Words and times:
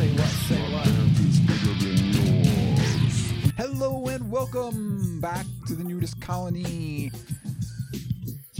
Say 0.00 0.08
what? 0.12 0.28
Say 0.48 0.62
what? 0.72 0.86
Hello 3.58 4.06
and 4.06 4.30
welcome 4.30 5.20
back 5.20 5.44
to 5.66 5.74
the 5.74 5.84
NuDis 5.84 6.18
Colony. 6.22 7.12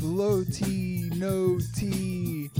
Low 0.02 0.44
T, 0.44 1.08
no 1.14 1.58
T. 1.74 2.50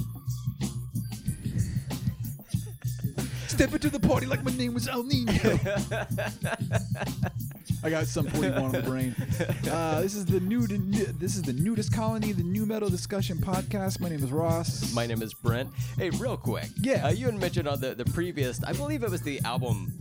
Step 3.49 3.75
into 3.75 3.91
the 3.91 4.01
party 4.01 4.25
like 4.25 4.43
my 4.43 4.57
name 4.57 4.73
was 4.73 4.89
El 4.89 5.03
Nino. 5.03 5.31
I 7.83 7.89
got 7.91 8.07
some 8.07 8.27
41 8.27 8.63
on 8.63 8.73
the 8.73 8.83
brain. 8.83 9.15
Uh, 9.71 10.01
this 10.01 10.15
is 10.15 10.25
the 10.27 10.41
new. 10.41 10.67
This 10.67 11.37
is 11.37 11.43
the 11.43 11.53
NuDis 11.53 11.93
Colony, 11.93 12.33
the 12.33 12.43
nu 12.43 12.67
metal 12.67 12.89
discussion 12.89 13.39
podcast. 13.39 14.01
My 14.01 14.09
name 14.09 14.23
is 14.23 14.31
Ross. 14.33 14.93
My 14.93 15.07
name 15.07 15.23
is 15.23 15.33
Brent. 15.33 15.71
Hey, 15.97 16.11
real 16.11 16.37
quick. 16.37 16.67
Yeah. 16.81 17.07
Uh, 17.07 17.11
you 17.11 17.27
had 17.27 17.37
mentioned 17.39 17.69
on 17.69 17.81
the, 17.81 17.95
the 17.95 18.05
previous, 18.07 18.63
I 18.65 18.73
believe 18.73 19.03
it 19.03 19.11
was 19.11 19.23
the 19.23 19.41
album 19.45 19.93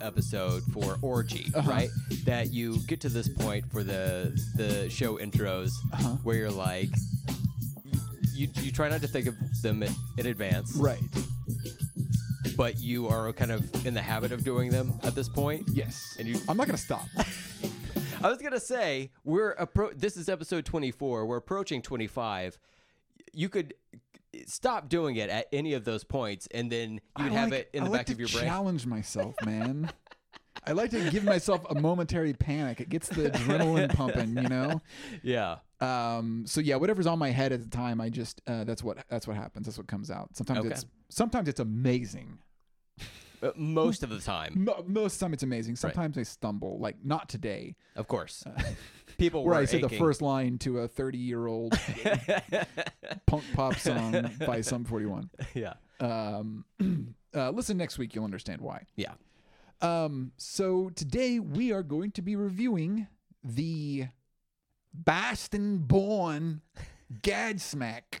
episode 0.00 0.62
for 0.72 0.96
Orgy, 1.02 1.46
Uh-huh. 1.54 1.70
right? 1.70 1.90
That 2.24 2.52
you 2.52 2.78
get 2.86 3.00
to 3.02 3.08
this 3.08 3.28
point 3.28 3.70
for 3.70 3.82
the 3.84 4.32
the 4.56 4.88
show 4.88 5.18
intros 5.18 5.70
Uh-huh. 5.92 6.08
where 6.22 6.36
you're 6.36 6.50
like, 6.50 6.88
you, 8.34 8.48
you 8.62 8.72
try 8.72 8.88
not 8.88 9.02
to 9.02 9.08
think 9.08 9.26
of 9.26 9.34
them 9.62 9.82
in, 9.82 9.92
in 10.18 10.26
advance, 10.26 10.74
right. 10.76 10.98
But 12.60 12.78
you 12.78 13.08
are 13.08 13.32
kind 13.32 13.50
of 13.50 13.86
in 13.86 13.94
the 13.94 14.02
habit 14.02 14.32
of 14.32 14.44
doing 14.44 14.70
them 14.70 14.92
at 15.02 15.14
this 15.14 15.30
point. 15.30 15.66
Yes. 15.72 16.16
And 16.18 16.28
you- 16.28 16.38
I'm 16.46 16.58
not 16.58 16.66
gonna 16.66 16.76
stop. 16.76 17.06
I 18.22 18.28
was 18.28 18.36
gonna 18.36 18.60
say 18.60 19.12
we're 19.24 19.54
appro- 19.56 19.98
This 19.98 20.18
is 20.18 20.28
episode 20.28 20.66
24. 20.66 21.24
We're 21.24 21.38
approaching 21.38 21.80
25. 21.80 22.58
You 23.32 23.48
could 23.48 23.72
stop 24.44 24.90
doing 24.90 25.16
it 25.16 25.30
at 25.30 25.46
any 25.54 25.72
of 25.72 25.86
those 25.86 26.04
points, 26.04 26.48
and 26.52 26.70
then 26.70 27.00
you 27.16 27.24
would 27.24 27.32
have 27.32 27.50
like- 27.50 27.60
it 27.60 27.70
in 27.72 27.84
I 27.84 27.86
the 27.86 27.90
like 27.92 27.98
back 28.00 28.06
to 28.08 28.12
of 28.12 28.20
your 28.20 28.28
brain. 28.28 28.44
I'd 28.44 28.48
challenge 28.48 28.84
myself, 28.84 29.34
man. 29.42 29.90
I 30.66 30.72
like 30.72 30.90
to 30.90 31.10
give 31.10 31.24
myself 31.24 31.64
a 31.70 31.80
momentary 31.80 32.34
panic. 32.34 32.82
It 32.82 32.90
gets 32.90 33.08
the 33.08 33.30
adrenaline 33.30 33.94
pumping, 33.94 34.36
you 34.36 34.46
know. 34.50 34.82
Yeah. 35.22 35.56
Um, 35.80 36.44
so 36.46 36.60
yeah, 36.60 36.76
whatever's 36.76 37.06
on 37.06 37.18
my 37.18 37.30
head 37.30 37.52
at 37.52 37.62
the 37.62 37.74
time, 37.74 38.02
I 38.02 38.10
just 38.10 38.42
uh, 38.46 38.64
that's 38.64 38.84
what 38.84 38.98
that's 39.08 39.26
what 39.26 39.38
happens. 39.38 39.64
That's 39.64 39.78
what 39.78 39.86
comes 39.86 40.10
out. 40.10 40.36
Sometimes 40.36 40.58
Okay. 40.58 40.68
it's 40.72 40.84
sometimes 41.08 41.48
it's 41.48 41.60
amazing. 41.60 42.36
Uh, 43.42 43.50
most 43.56 44.02
of 44.02 44.10
the 44.10 44.18
time, 44.18 44.52
Mo- 44.64 44.84
most 44.86 45.14
of 45.14 45.18
the 45.20 45.24
time 45.24 45.32
it's 45.32 45.42
amazing. 45.42 45.76
Sometimes 45.76 46.18
I 46.18 46.22
stumble, 46.24 46.78
like 46.78 46.96
not 47.02 47.28
today, 47.28 47.74
of 47.96 48.06
course. 48.06 48.44
People 49.18 49.44
where 49.44 49.54
were 49.54 49.60
I 49.60 49.64
say 49.64 49.80
the 49.80 49.86
aching. 49.86 49.98
first 49.98 50.20
line 50.22 50.58
to 50.58 50.80
a 50.80 50.88
30 50.88 51.18
year 51.18 51.46
old 51.46 51.72
punk 53.26 53.44
pop 53.54 53.76
song 53.76 54.30
by 54.46 54.60
Sum 54.60 54.84
41. 54.84 55.30
yeah. 55.54 55.74
Um, 56.00 56.64
uh, 57.34 57.50
listen 57.50 57.76
next 57.76 57.98
week, 57.98 58.14
you'll 58.14 58.24
understand 58.24 58.60
why. 58.60 58.84
Yeah. 58.96 59.12
Um, 59.82 60.32
so 60.36 60.90
today 60.90 61.38
we 61.38 61.72
are 61.72 61.82
going 61.82 62.10
to 62.12 62.22
be 62.22 62.36
reviewing 62.36 63.06
the 63.42 64.08
Boston 64.92 65.78
born 65.78 66.60
Godsmack. 67.22 68.20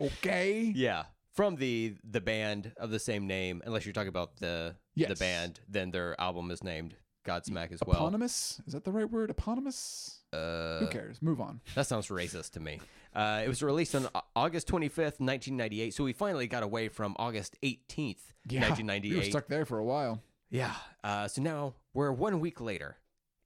Okay? 0.00 0.72
Yeah. 0.74 1.04
From 1.34 1.56
the 1.56 1.96
the 2.04 2.20
band 2.20 2.72
of 2.76 2.90
the 2.90 2.98
same 2.98 3.26
name, 3.26 3.62
unless 3.64 3.86
you're 3.86 3.92
talking 3.94 4.08
about 4.08 4.36
the 4.36 4.76
the 4.96 5.14
band, 5.16 5.60
then 5.68 5.90
their 5.90 6.20
album 6.20 6.50
is 6.50 6.62
named 6.62 6.94
Godsmack 7.26 7.72
as 7.72 7.80
well. 7.86 7.96
Eponymous? 7.96 8.60
Is 8.66 8.72
that 8.74 8.84
the 8.84 8.92
right 8.92 9.10
word? 9.10 9.30
Eponymous? 9.30 10.18
Uh, 10.32 10.80
Who 10.80 10.88
cares? 10.88 11.22
Move 11.22 11.40
on. 11.40 11.60
That 11.74 11.86
sounds 11.86 12.08
racist 12.08 12.50
to 12.52 12.60
me. 12.60 12.80
Uh, 13.14 13.42
it 13.44 13.48
was 13.48 13.62
released 13.62 13.94
on 13.94 14.08
August 14.34 14.66
25th, 14.68 15.20
1998. 15.20 15.94
So 15.94 16.04
we 16.04 16.12
finally 16.12 16.46
got 16.46 16.62
away 16.62 16.88
from 16.88 17.14
August 17.18 17.56
18th, 17.62 18.16
Yeah. 18.48 18.52
We 18.52 18.56
were 18.56 18.60
1998. 18.70 19.30
stuck 19.30 19.46
there 19.48 19.64
for 19.66 19.78
a 19.78 19.84
while. 19.84 20.22
Yeah. 20.50 20.72
Uh, 21.04 21.28
so 21.28 21.42
now 21.42 21.74
we're 21.94 22.10
one 22.12 22.40
week 22.40 22.60
later, 22.60 22.96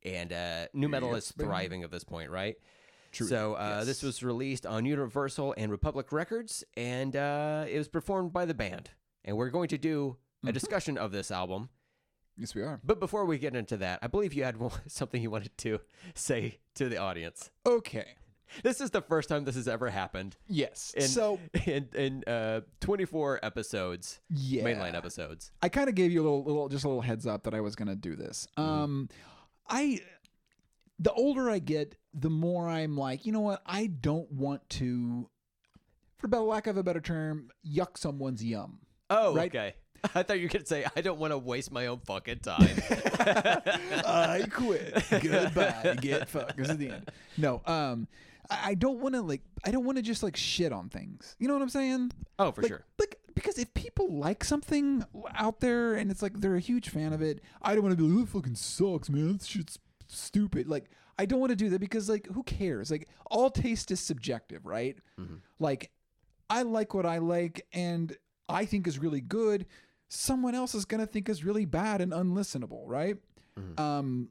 and 0.05 0.33
uh, 0.33 0.67
nu 0.73 0.89
metal 0.89 1.13
Yes, 1.15 1.27
is 1.27 1.33
thriving 1.33 1.83
at 1.83 1.91
this 1.91 2.05
point, 2.05 2.31
right? 2.31 2.57
True. 3.17 3.27
So 3.27 3.55
uh, 3.55 3.85
this 3.85 4.03
was 4.03 4.23
released 4.23 4.67
on 4.67 4.85
Universal 4.85 5.55
and 5.57 5.71
Republic 5.71 6.13
Records, 6.13 6.65
and 6.77 7.17
uh, 7.17 7.65
it 7.69 7.79
was 7.79 7.89
performed 7.89 8.33
by 8.33 8.45
the 8.45 8.55
band. 8.55 8.91
And 9.25 9.37
we're 9.37 9.51
going 9.51 9.69
to 9.69 9.79
do 9.79 10.17
Mm-hmm. 10.41 10.49
a 10.49 10.53
discussion 10.53 10.99
of 10.99 11.13
this 11.13 11.31
album. 11.31 11.71
Yes, 12.37 12.55
we 12.55 12.61
are. 12.61 12.79
But 12.85 13.01
before 13.01 13.25
we 13.25 13.39
get 13.39 13.57
into 13.57 13.79
that, 13.79 14.01
I 14.03 14.07
believe 14.07 14.35
you 14.35 14.45
had 14.45 14.57
something 14.87 15.23
you 15.23 15.31
wanted 15.31 15.57
to 15.59 15.81
say 16.15 16.59
to 16.75 16.91
the 16.91 16.99
audience. 16.99 17.51
Okay. 17.65 18.05
This 18.63 18.83
is 18.83 18.91
the 18.91 19.01
first 19.01 19.31
time 19.31 19.45
this 19.45 19.55
has 19.57 19.67
ever 19.67 19.89
happened 19.89 20.37
Yes. 20.47 20.93
in 20.95 21.09
so, 21.09 21.41
in, 21.67 21.89
in 21.95 22.23
uh, 22.27 22.61
24 22.81 23.41
episodes, 23.43 24.21
yeah. 24.29 24.63
mainline 24.63 24.95
episodes. 24.95 25.51
I 25.63 25.71
kind 25.71 25.89
of 25.89 25.95
gave 25.95 26.13
you 26.13 26.21
a 26.21 26.25
little, 26.25 26.45
little, 26.45 26.69
just 26.69 26.85
a 26.85 26.89
little 26.89 27.03
heads 27.03 27.27
up 27.27 27.45
that 27.45 27.55
I 27.55 27.61
was 27.63 27.75
going 27.75 27.89
to 27.89 27.97
do 27.97 28.15
this. 28.15 28.47
Mm-hmm. 28.59 28.71
Um, 28.71 29.09
I, 29.69 30.01
the 30.99 31.13
older 31.13 31.51
I 31.51 31.59
get, 31.59 31.97
the 32.15 32.31
more 32.31 32.69
I'm 32.69 32.97
like, 32.97 33.27
you 33.27 33.33
know 33.33 33.41
what? 33.41 33.63
I 33.67 33.87
don't 33.87 34.31
want 34.33 34.69
to, 34.71 35.29
for 36.19 36.29
lack 36.29 36.67
of 36.67 36.77
a 36.77 36.83
better 36.83 37.01
term, 37.01 37.51
yuck 37.67 37.99
someone's 37.99 38.43
yum. 38.43 38.79
Oh, 39.11 39.35
Right. 39.35 39.55
okay. 39.55 39.75
I 40.15 40.23
thought 40.23 40.39
you 40.39 40.45
were 40.45 40.51
going 40.51 40.63
to 40.63 40.69
say, 40.69 40.85
I 40.95 41.01
don't 41.01 41.19
want 41.19 41.33
to 41.33 41.39
waste 41.39 41.73
my 41.73 41.87
own 41.87 42.01
fucking 42.01 42.41
time. 42.41 42.61
I 42.91 44.47
quit. 44.51 45.03
Goodbye. 45.11 45.97
Get 46.01 46.29
fucked. 46.29 46.57
This 46.57 46.69
is 46.69 46.77
the 46.77 46.91
end. 46.91 47.11
No. 47.37 47.63
Um, 47.67 48.07
I, 48.51 48.75
don't 48.75 49.01
want 49.01 49.15
to 49.15 49.23
like. 49.23 49.43
I 49.65 49.71
don't 49.71 49.85
want 49.85 49.97
to 49.97 50.03
just 50.03 50.23
like 50.23 50.37
shit 50.37 50.73
on 50.73 50.89
things. 50.91 51.35
You 51.39 51.49
know 51.49 51.55
what 51.55 51.63
I'm 51.63 51.69
saying? 51.69 52.13
oh, 52.39 52.53
for 52.53 52.63
like, 52.63 52.69
sure. 52.69 52.85
Like 52.99 53.19
because 53.35 53.59
if 53.59 53.73
people 53.75 54.13
like 54.15 54.45
something 54.45 55.05
out 55.35 55.61
there 55.61 55.95
and 55.95 56.11
it's 56.11 56.23
like 56.23 56.41
they're 56.41 56.57
a 56.57 56.61
huge 56.61 56.89
fan 56.89 57.13
of 57.13 57.23
it, 57.23 57.41
I 57.63 57.75
don't 57.75 57.83
want 57.83 57.97
to 57.97 58.03
be 58.03 58.09
like, 58.09 58.19
"Oh, 58.19 58.23
it 58.23 58.29
fucking 58.29 58.55
sucks, 58.55 59.09
man. 59.11 59.39
This 59.39 59.47
shit's 59.47 59.79
stupid." 60.09 60.69
Like 60.69 60.91
I 61.19 61.27
don't 61.27 61.41
want 61.41 61.51
to 61.51 61.57
do 61.57 61.69
that 61.71 61.81
because 61.81 62.09
like 62.09 62.27
who 62.27 62.43
cares? 62.43 62.91
Like 62.91 63.09
all 63.31 63.51
taste 63.51 63.91
is 63.91 64.01
subjective, 64.01 64.67
right? 64.67 64.97
Like 65.59 65.91
I 66.51 66.63
like 66.63 66.95
what 66.95 67.07
I 67.07 67.19
like 67.19 67.67
and 67.73 68.17
I 68.49 68.65
think 68.67 68.87
is 68.87 68.99
really 68.99 69.21
good. 69.21 69.67
Someone 70.09 70.55
else 70.55 70.75
is 70.75 70.85
gonna 70.85 71.07
think 71.07 71.29
is 71.29 71.45
really 71.45 71.65
bad 71.65 72.01
and 72.01 72.13
unlistenable, 72.13 72.83
right? 72.87 73.17
Um 73.79 74.29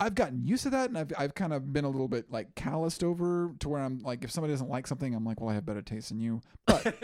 I've 0.00 0.16
gotten 0.16 0.44
used 0.44 0.64
to 0.64 0.70
that 0.70 0.88
and 0.88 0.98
I've 0.98 1.12
I've 1.16 1.34
kind 1.36 1.52
of 1.52 1.72
been 1.72 1.84
a 1.84 1.88
little 1.88 2.08
bit 2.08 2.30
like 2.30 2.56
calloused 2.56 3.04
over 3.04 3.52
to 3.60 3.68
where 3.68 3.80
I'm 3.80 4.00
like 4.00 4.24
if 4.24 4.30
somebody 4.32 4.52
doesn't 4.52 4.68
like 4.68 4.86
something, 4.88 5.14
I'm 5.14 5.24
like, 5.24 5.40
well 5.40 5.50
I 5.50 5.54
have 5.54 5.64
better 5.64 5.82
taste 5.82 6.08
than 6.08 6.18
you. 6.20 6.42
But 6.66 6.94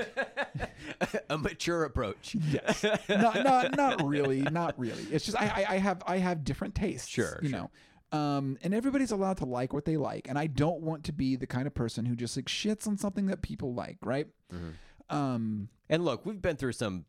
a 1.31 1.39
mature 1.39 1.85
approach. 1.85 2.35
Yes. 2.35 2.83
not 3.09 3.37
not 3.45 3.77
not 3.77 4.05
really, 4.07 4.43
not 4.43 4.77
really. 4.79 5.05
It's 5.05 5.25
just 5.25 5.41
I, 5.41 5.47
I 5.69 5.75
I 5.75 5.79
have 5.79 6.03
I 6.07 6.17
have 6.19 6.45
different 6.45 6.75
tastes. 6.75 7.07
Sure, 7.09 7.39
You 7.43 7.49
sure. 7.51 7.59
know. 7.59 7.71
Um, 8.13 8.59
and 8.63 8.75
everybody's 8.75 9.13
allowed 9.13 9.37
to 9.39 9.45
like 9.45 9.73
what 9.73 9.85
they 9.85 9.97
like, 9.97 10.29
and 10.29 10.37
I 10.39 10.49
don't 10.49 10.81
want 10.81 11.05
to 11.05 11.13
be 11.13 11.37
the 11.37 11.47
kind 11.47 11.67
of 11.67 11.75
person 11.75 12.07
who 12.07 12.17
just 12.17 12.37
like 12.37 12.47
shits 12.47 12.87
on 12.89 12.99
something 12.99 13.27
that 13.27 13.41
people 13.41 13.73
like, 13.75 13.99
right? 14.03 14.27
Mm-hmm. 14.53 15.17
Um, 15.17 15.69
And 15.89 16.05
look, 16.05 16.27
we've 16.27 16.41
been 16.43 16.57
through 16.57 16.73
some 16.73 17.05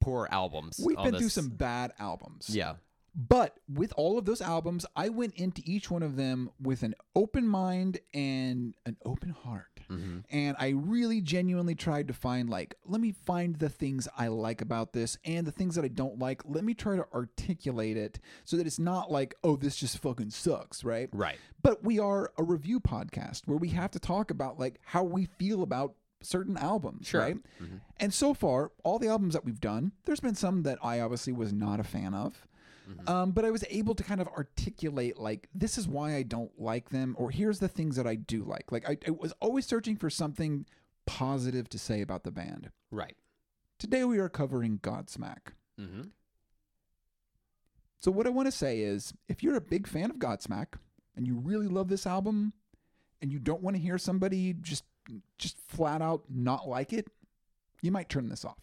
poor 0.00 0.28
albums. 0.30 0.80
we've 0.82 0.96
been 0.96 1.16
through 1.18 1.28
some 1.30 1.48
bad 1.48 1.92
albums. 1.98 2.50
Yeah. 2.50 2.74
But 3.14 3.58
with 3.68 3.92
all 3.96 4.16
of 4.18 4.24
those 4.24 4.40
albums, 4.40 4.86
I 4.96 5.10
went 5.10 5.34
into 5.34 5.62
each 5.66 5.90
one 5.90 6.02
of 6.02 6.16
them 6.16 6.50
with 6.60 6.82
an 6.82 6.94
open 7.14 7.46
mind 7.46 7.98
and 8.14 8.74
an 8.86 8.96
open 9.04 9.30
heart. 9.30 9.71
Mm-hmm. 9.90 10.18
And 10.30 10.56
I 10.58 10.70
really 10.70 11.20
genuinely 11.20 11.74
tried 11.74 12.08
to 12.08 12.14
find, 12.14 12.48
like, 12.48 12.74
let 12.86 13.00
me 13.00 13.12
find 13.12 13.56
the 13.56 13.68
things 13.68 14.08
I 14.16 14.28
like 14.28 14.60
about 14.60 14.92
this 14.92 15.18
and 15.24 15.46
the 15.46 15.52
things 15.52 15.74
that 15.74 15.84
I 15.84 15.88
don't 15.88 16.18
like. 16.18 16.42
Let 16.44 16.64
me 16.64 16.74
try 16.74 16.96
to 16.96 17.06
articulate 17.14 17.96
it 17.96 18.20
so 18.44 18.56
that 18.56 18.66
it's 18.66 18.78
not 18.78 19.10
like, 19.10 19.34
oh, 19.44 19.56
this 19.56 19.76
just 19.76 19.98
fucking 19.98 20.30
sucks, 20.30 20.84
right? 20.84 21.08
Right. 21.12 21.38
But 21.62 21.82
we 21.84 21.98
are 21.98 22.32
a 22.38 22.42
review 22.42 22.80
podcast 22.80 23.42
where 23.46 23.58
we 23.58 23.68
have 23.68 23.90
to 23.92 23.98
talk 23.98 24.30
about, 24.30 24.58
like, 24.58 24.80
how 24.84 25.04
we 25.04 25.26
feel 25.38 25.62
about 25.62 25.94
certain 26.22 26.56
albums, 26.56 27.08
Sure. 27.08 27.20
right? 27.20 27.36
Mm-hmm. 27.62 27.76
And 27.98 28.14
so 28.14 28.32
far, 28.34 28.70
all 28.84 28.98
the 28.98 29.08
albums 29.08 29.34
that 29.34 29.44
we've 29.44 29.60
done, 29.60 29.92
there's 30.04 30.20
been 30.20 30.34
some 30.36 30.62
that 30.62 30.78
I 30.82 31.00
obviously 31.00 31.32
was 31.32 31.52
not 31.52 31.80
a 31.80 31.84
fan 31.84 32.14
of. 32.14 32.46
Um, 33.06 33.32
but 33.32 33.44
I 33.44 33.50
was 33.50 33.64
able 33.68 33.94
to 33.94 34.02
kind 34.02 34.20
of 34.20 34.28
articulate 34.28 35.18
like 35.18 35.48
this 35.54 35.78
is 35.78 35.88
why 35.88 36.14
I 36.14 36.22
don't 36.22 36.52
like 36.58 36.90
them, 36.90 37.14
or 37.18 37.30
here's 37.30 37.58
the 37.58 37.68
things 37.68 37.96
that 37.96 38.06
I 38.06 38.14
do 38.14 38.44
like. 38.44 38.72
Like 38.72 38.88
I, 38.88 38.96
I 39.06 39.10
was 39.10 39.32
always 39.40 39.66
searching 39.66 39.96
for 39.96 40.10
something 40.10 40.66
positive 41.06 41.68
to 41.70 41.78
say 41.78 42.00
about 42.00 42.24
the 42.24 42.30
band. 42.30 42.70
Right. 42.90 43.16
Today 43.78 44.04
we 44.04 44.18
are 44.18 44.28
covering 44.28 44.78
Godsmack. 44.78 45.54
Mm-hmm. 45.80 46.02
So 47.98 48.10
what 48.10 48.26
I 48.26 48.30
want 48.30 48.46
to 48.46 48.52
say 48.52 48.80
is, 48.80 49.12
if 49.28 49.42
you're 49.42 49.56
a 49.56 49.60
big 49.60 49.86
fan 49.86 50.10
of 50.10 50.16
Godsmack 50.16 50.74
and 51.16 51.26
you 51.26 51.36
really 51.36 51.68
love 51.68 51.88
this 51.88 52.06
album, 52.06 52.52
and 53.20 53.32
you 53.32 53.38
don't 53.38 53.62
want 53.62 53.76
to 53.76 53.82
hear 53.82 53.98
somebody 53.98 54.52
just 54.52 54.84
just 55.38 55.56
flat 55.68 56.02
out 56.02 56.24
not 56.28 56.68
like 56.68 56.92
it, 56.92 57.08
you 57.80 57.90
might 57.90 58.08
turn 58.08 58.28
this 58.28 58.44
off. 58.44 58.58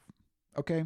Okay? 0.57 0.85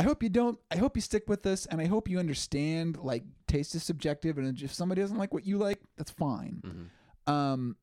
I 0.00 0.02
hope 0.02 0.22
you 0.22 0.30
don't. 0.30 0.58
I 0.70 0.78
hope 0.78 0.96
you 0.96 1.02
stick 1.02 1.28
with 1.28 1.42
this, 1.42 1.66
and 1.66 1.78
I 1.78 1.84
hope 1.84 2.08
you 2.08 2.18
understand. 2.18 2.96
Like, 2.96 3.22
taste 3.46 3.74
is 3.74 3.82
subjective, 3.82 4.38
and 4.38 4.58
if 4.62 4.72
somebody 4.72 5.02
doesn't 5.02 5.18
like 5.18 5.34
what 5.34 5.44
you 5.44 5.58
like, 5.58 5.78
that's 5.98 6.10
fine. 6.10 6.62
Mm-hmm. 6.64 7.30
Um, 7.30 7.76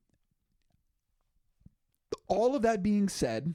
all 2.28 2.56
of 2.56 2.64
that 2.64 2.82
being 2.82 3.08
said, 3.08 3.54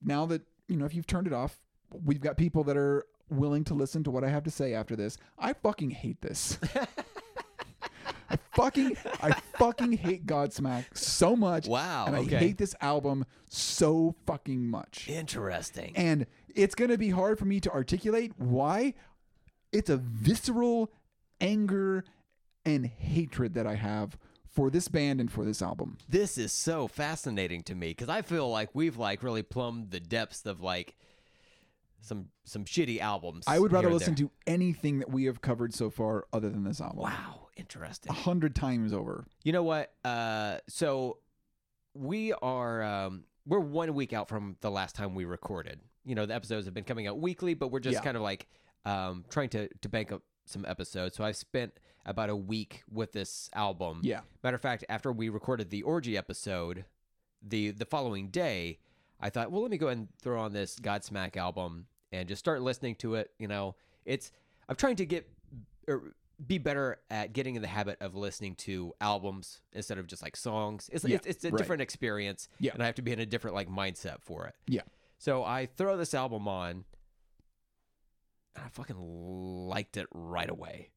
now 0.00 0.26
that 0.26 0.42
you 0.68 0.76
know 0.76 0.84
if 0.84 0.94
you've 0.94 1.08
turned 1.08 1.26
it 1.26 1.32
off, 1.32 1.58
we've 1.90 2.20
got 2.20 2.36
people 2.36 2.62
that 2.64 2.76
are 2.76 3.04
willing 3.30 3.64
to 3.64 3.74
listen 3.74 4.04
to 4.04 4.12
what 4.12 4.22
I 4.22 4.28
have 4.28 4.44
to 4.44 4.50
say 4.52 4.74
after 4.74 4.94
this. 4.94 5.18
I 5.36 5.52
fucking 5.52 5.90
hate 5.90 6.20
this. 6.20 6.56
I 8.30 8.36
fucking 8.54 8.96
I 9.22 9.32
fucking 9.58 9.92
hate 9.92 10.26
Godsmack 10.26 10.84
so 10.96 11.34
much. 11.34 11.66
Wow, 11.66 12.06
And 12.06 12.16
I 12.16 12.20
okay. 12.20 12.36
hate 12.36 12.58
this 12.58 12.74
album 12.80 13.24
so 13.48 14.14
fucking 14.26 14.68
much. 14.68 15.08
Interesting. 15.08 15.92
And 15.96 16.26
it's 16.54 16.74
going 16.74 16.90
to 16.90 16.98
be 16.98 17.10
hard 17.10 17.38
for 17.38 17.44
me 17.44 17.60
to 17.60 17.70
articulate 17.70 18.32
why. 18.36 18.94
It's 19.72 19.90
a 19.90 19.96
visceral 19.96 20.90
anger 21.40 22.04
and 22.64 22.86
hatred 22.86 23.54
that 23.54 23.66
I 23.66 23.74
have 23.74 24.18
for 24.50 24.70
this 24.70 24.88
band 24.88 25.20
and 25.20 25.30
for 25.30 25.44
this 25.44 25.62
album. 25.62 25.98
this 26.08 26.36
is 26.36 26.52
so 26.52 26.88
fascinating 26.88 27.62
to 27.62 27.74
me 27.74 27.90
because 27.90 28.08
I 28.08 28.22
feel 28.22 28.50
like 28.50 28.70
we've 28.74 28.96
like 28.96 29.22
really 29.22 29.42
plumbed 29.42 29.90
the 29.90 30.00
depths 30.00 30.44
of 30.46 30.60
like 30.60 30.96
some 32.00 32.28
some 32.44 32.64
shitty 32.64 32.98
albums. 33.00 33.44
I 33.46 33.58
would 33.58 33.72
rather 33.72 33.90
listen 33.90 34.14
there. 34.14 34.26
to 34.26 34.30
anything 34.46 34.98
that 35.00 35.10
we 35.10 35.24
have 35.24 35.40
covered 35.40 35.74
so 35.74 35.90
far 35.90 36.26
other 36.32 36.48
than 36.48 36.64
this 36.64 36.80
album. 36.80 37.02
Wow, 37.02 37.47
interesting. 37.58 38.10
A 38.10 38.14
hundred 38.14 38.54
times 38.54 38.92
over. 38.92 39.24
You 39.44 39.52
know 39.52 39.62
what? 39.62 39.92
Uh, 40.04 40.58
so 40.68 41.18
we 41.94 42.32
are 42.34 42.82
um, 42.82 43.24
we're 43.46 43.58
one 43.60 43.92
week 43.94 44.12
out 44.12 44.28
from 44.28 44.56
the 44.60 44.70
last 44.70 44.94
time 44.94 45.14
we 45.14 45.24
recorded. 45.24 45.80
You 46.04 46.14
know, 46.14 46.26
the 46.26 46.34
episodes 46.34 46.64
have 46.66 46.74
been 46.74 46.84
coming 46.84 47.06
out 47.06 47.18
weekly, 47.18 47.54
but 47.54 47.68
we're 47.70 47.80
just 47.80 47.94
Yeah. 47.96 48.02
kind 48.02 48.16
of 48.16 48.22
like 48.22 48.46
um, 48.84 49.24
trying 49.28 49.48
to 49.50 49.68
to 49.68 49.88
bank 49.88 50.12
up 50.12 50.22
some 50.46 50.64
episodes. 50.66 51.16
So 51.16 51.24
I 51.24 51.32
spent 51.32 51.72
about 52.06 52.30
a 52.30 52.36
week 52.36 52.82
with 52.90 53.12
this 53.12 53.50
album. 53.54 54.00
Yeah. 54.02 54.20
Matter 54.42 54.54
of 54.54 54.62
fact, 54.62 54.84
after 54.88 55.12
we 55.12 55.28
recorded 55.28 55.68
the 55.70 55.82
orgy 55.82 56.16
episode, 56.16 56.84
the 57.42 57.70
the 57.72 57.84
following 57.84 58.28
day, 58.30 58.78
I 59.20 59.28
thought, 59.30 59.50
well, 59.50 59.62
let 59.62 59.70
me 59.70 59.76
go 59.78 59.88
and 59.88 60.08
throw 60.22 60.40
on 60.40 60.52
this 60.52 60.76
Godsmack 60.78 61.36
album 61.36 61.86
and 62.12 62.26
just 62.28 62.38
start 62.38 62.62
listening 62.62 62.94
to 62.96 63.16
it. 63.16 63.30
You 63.38 63.48
know, 63.48 63.74
it's 64.06 64.32
I'm 64.68 64.76
trying 64.76 64.96
to 64.96 65.06
get 65.06 65.28
or 65.86 66.14
be 66.46 66.58
better 66.58 66.98
at 67.10 67.32
getting 67.32 67.56
in 67.56 67.62
the 67.62 67.68
habit 67.68 67.98
of 68.00 68.14
listening 68.14 68.54
to 68.54 68.92
albums 69.00 69.60
instead 69.72 69.98
of 69.98 70.06
just 70.06 70.22
like 70.22 70.36
songs. 70.36 70.88
It's 70.92 71.04
Yeah, 71.04 71.16
it's, 71.16 71.26
it's 71.26 71.44
a 71.44 71.50
right. 71.50 71.58
different 71.58 71.82
experience, 71.82 72.48
Yeah. 72.60 72.72
and 72.74 72.82
I 72.82 72.86
have 72.86 72.94
to 72.96 73.02
be 73.02 73.12
in 73.12 73.18
a 73.18 73.26
different 73.26 73.56
like 73.56 73.68
mindset 73.68 74.20
for 74.22 74.46
it. 74.46 74.54
Yeah. 74.66 74.82
So 75.18 75.42
I 75.42 75.66
throw 75.66 75.96
this 75.96 76.14
album 76.14 76.46
on, 76.46 76.84
and 78.54 78.64
I 78.64 78.68
fucking 78.68 78.96
liked 78.98 79.96
it 79.96 80.06
right 80.12 80.48
away. 80.48 80.90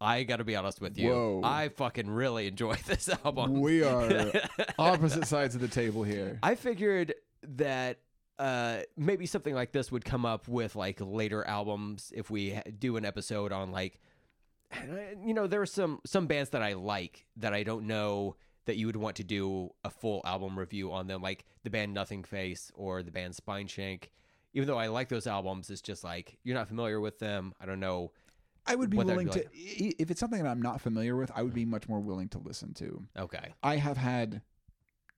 I 0.00 0.22
got 0.22 0.36
to 0.36 0.44
be 0.44 0.54
honest 0.54 0.80
with 0.80 0.96
you. 0.96 1.10
Whoa. 1.10 1.40
I 1.44 1.70
fucking 1.70 2.08
really 2.08 2.46
enjoyed 2.46 2.78
this 2.86 3.08
album. 3.24 3.60
We 3.60 3.82
are 3.82 4.32
opposite 4.78 5.26
sides 5.26 5.54
of 5.54 5.60
the 5.60 5.68
table 5.68 6.02
here. 6.04 6.38
I 6.42 6.54
figured 6.54 7.14
that 7.42 7.98
uh, 8.38 8.78
maybe 8.96 9.26
something 9.26 9.54
like 9.54 9.72
this 9.72 9.90
would 9.90 10.04
come 10.04 10.24
up 10.24 10.46
with 10.46 10.76
like 10.76 10.98
later 11.00 11.44
albums 11.44 12.12
if 12.14 12.30
we 12.30 12.60
do 12.78 12.96
an 12.96 13.04
episode 13.04 13.52
on 13.52 13.72
like, 13.72 13.98
Uh, 14.72 14.76
you 15.24 15.34
know, 15.34 15.46
there 15.46 15.60
are 15.62 15.66
some 15.66 16.00
some 16.06 16.26
bands 16.26 16.50
that 16.50 16.62
I 16.62 16.74
like 16.74 17.24
that 17.36 17.54
I 17.54 17.62
don't 17.62 17.86
know 17.86 18.36
that 18.66 18.76
you 18.76 18.86
would 18.86 18.96
want 18.96 19.16
to 19.16 19.24
do 19.24 19.70
a 19.82 19.88
full 19.90 20.20
album 20.24 20.58
review 20.58 20.92
on 20.92 21.06
them, 21.06 21.22
like 21.22 21.44
the 21.64 21.70
band 21.70 21.96
Nothingface 21.96 22.70
or 22.74 23.02
the 23.02 23.10
band 23.10 23.34
Spineshank. 23.34 24.04
Even 24.54 24.66
though 24.68 24.78
I 24.78 24.88
like 24.88 25.08
those 25.08 25.26
albums, 25.26 25.70
it's 25.70 25.80
just 25.80 26.04
like 26.04 26.38
you're 26.44 26.54
not 26.56 26.68
familiar 26.68 27.00
with 27.00 27.18
them. 27.18 27.54
I 27.60 27.66
don't 27.66 27.80
know. 27.80 28.12
I 28.66 28.74
would 28.74 28.90
be 28.90 28.98
willing 28.98 29.28
be 29.28 29.32
to, 29.32 29.40
i- 29.46 29.94
if 29.98 30.10
it's 30.10 30.20
something 30.20 30.42
that 30.42 30.48
I'm 30.50 30.60
not 30.60 30.82
familiar 30.82 31.16
with, 31.16 31.30
I 31.34 31.42
would 31.42 31.54
be 31.54 31.64
much 31.64 31.88
more 31.88 32.00
willing 32.00 32.28
to 32.30 32.38
listen 32.38 32.74
to. 32.74 33.02
Okay, 33.18 33.54
I 33.62 33.76
have 33.76 33.96
had 33.96 34.42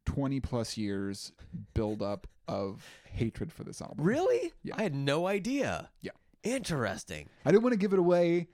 20 0.07 0.39
plus 0.41 0.77
years 0.77 1.33
build 1.75 2.03
up 2.03 2.29
of 2.47 2.85
hatred 3.13 3.53
for 3.53 3.65
this 3.65 3.81
album. 3.83 4.05
really? 4.05 4.53
Yeah. 4.63 4.75
I 4.77 4.83
had 4.83 4.95
no 4.95 5.27
idea. 5.27 5.91
Yeah. 6.03 6.13
Interesting. 6.45 7.29
I 7.45 7.51
didn't 7.51 7.63
want 7.65 7.73
to 7.75 7.79
give 7.79 7.93
it 7.93 7.99
away. 7.99 8.49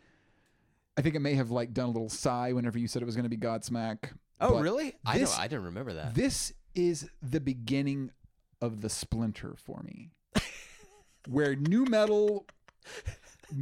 I 0.98 1.02
think 1.02 1.14
it 1.14 1.20
may 1.20 1.34
have 1.34 1.50
like 1.50 1.72
done 1.75 1.87
a 1.87 1.93
little 1.93 2.08
sigh 2.08 2.52
whenever 2.52 2.78
you 2.78 2.88
said 2.88 3.02
it 3.02 3.04
was 3.04 3.16
going 3.16 3.25
to 3.28 3.28
be 3.31 3.37
Godsmack. 3.37 4.10
Oh, 4.40 4.54
But 4.54 4.62
really? 4.62 4.94
I 5.04 5.19
this- 5.19 5.31
don't. 5.32 5.40
I 5.40 5.48
didn't 5.48 5.64
remember 5.66 5.93
that. 5.94 6.14
This 6.14 6.52
is 6.75 7.08
the 7.22 7.40
beginning 7.40 8.10
of 8.60 8.81
the 8.81 8.88
splinter 8.88 9.54
for 9.56 9.82
me. 9.82 10.10
where 11.28 11.54
nu 11.56 11.84
metal 11.84 12.46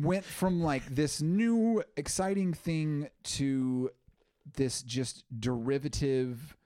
went 0.03 0.25
from 0.25 0.63
like 0.63 0.85
this 0.87 1.21
new 1.23 1.83
exciting 1.97 2.53
thing 2.53 3.09
to 3.23 3.91
this 4.57 4.83
just 4.83 5.25
derivative 5.41 6.57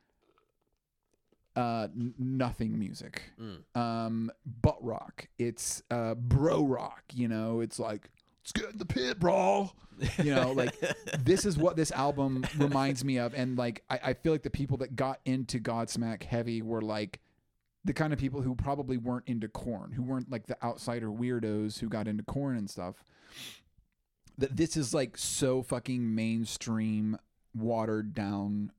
uh 1.56 1.88
n- 1.94 2.15
nothing 2.19 2.79
music. 2.79 3.23
Mm. 3.41 3.79
Um 3.81 4.31
butt 4.62 4.82
rock. 4.82 5.29
It's 5.38 5.82
uh 5.91 6.15
bro 6.15 6.62
rock, 6.65 7.03
you 7.12 7.29
know, 7.29 7.61
it's 7.61 7.79
like 7.79 8.09
let's 8.43 8.52
get 8.52 8.70
in 8.70 8.79
the 8.79 8.87
pit, 8.87 9.19
bro. 9.19 9.70
You 10.19 10.35
know, 10.35 10.52
like 10.52 10.75
this 11.19 11.44
is 11.44 11.56
what 11.56 11.76
this 11.76 11.90
album 11.93 12.44
reminds 12.56 13.05
me 13.05 13.19
of. 13.19 13.35
And 13.35 13.58
like 13.58 13.85
I, 13.90 14.00
I 14.05 14.14
feel 14.14 14.32
like 14.32 14.43
the 14.43 14.50
people 14.50 14.76
that 14.79 14.96
got 14.96 15.20
into 15.25 15.58
Godsmack 15.58 16.23
heavy 16.23 16.62
were 16.62 16.82
like 16.82 17.20
the 17.85 17.93
kind 17.93 18.12
of 18.12 18.19
people 18.19 18.43
who 18.43 18.55
probably 18.55 18.96
weren't 18.96 19.26
into 19.26 19.49
Korn, 19.49 19.93
who 19.93 20.02
weren't 20.02 20.31
like 20.31 20.46
the 20.46 20.62
outsider 20.62 21.08
weirdos 21.08 21.79
who 21.79 21.88
got 21.88 22.08
into 22.08 22.23
Korn 22.23 22.56
and 22.56 22.69
stuff. 22.69 23.05
That 24.37 24.56
this 24.56 24.76
is 24.76 24.94
like 24.94 25.17
so 25.17 25.62
fucking 25.62 26.14
mainstream, 26.14 27.19
watered 27.55 28.14
down, 28.14 28.73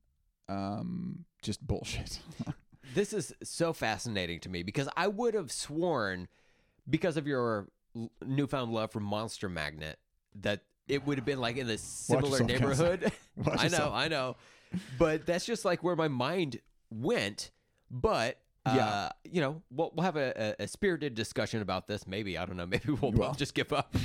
um, 0.48 1.26
just 1.42 1.66
bullshit. 1.66 2.20
this 2.94 3.12
is 3.12 3.34
so 3.44 3.74
fascinating 3.74 4.40
to 4.42 4.50
me 4.50 4.64
because 4.64 4.88
I 4.96 5.08
would 5.08 5.34
have 5.34 5.52
sworn, 5.52 6.28
because 6.90 7.18
of 7.18 7.28
your 7.28 7.68
l- 7.96 8.12
newfound 8.26 8.72
love 8.72 8.92
for 8.92 9.00
Monster 9.00 9.50
Magnet, 9.50 10.00
that 10.42 10.62
it 10.88 11.06
would 11.06 11.18
have 11.18 11.26
been 11.26 11.40
like 11.40 11.58
in 11.58 11.68
the 11.68 11.78
similar 11.78 12.40
yourself, 12.40 12.50
neighborhood. 12.50 13.12
I 13.58 13.68
know. 13.68 13.92
I 13.94 14.08
know, 14.08 14.36
but 14.98 15.26
that's 15.26 15.46
just 15.46 15.66
like 15.66 15.84
where 15.84 15.96
my 15.96 16.08
mind 16.08 16.60
went. 16.90 17.52
But 17.92 18.38
uh, 18.66 18.74
Yeah. 18.76 19.10
you 19.24 19.42
know, 19.42 19.62
we'll, 19.72 19.92
we'll 19.96 20.04
have 20.04 20.16
a, 20.16 20.56
a, 20.60 20.64
a 20.64 20.68
spirited 20.68 21.16
discussion 21.16 21.62
about 21.62 21.88
this. 21.88 22.06
Maybe 22.06 22.38
I 22.38 22.46
don't 22.46 22.58
know. 22.58 22.66
Maybe 22.68 22.92
we'll 22.92 23.34
just 23.34 23.54
give 23.54 23.74
up. 23.74 23.96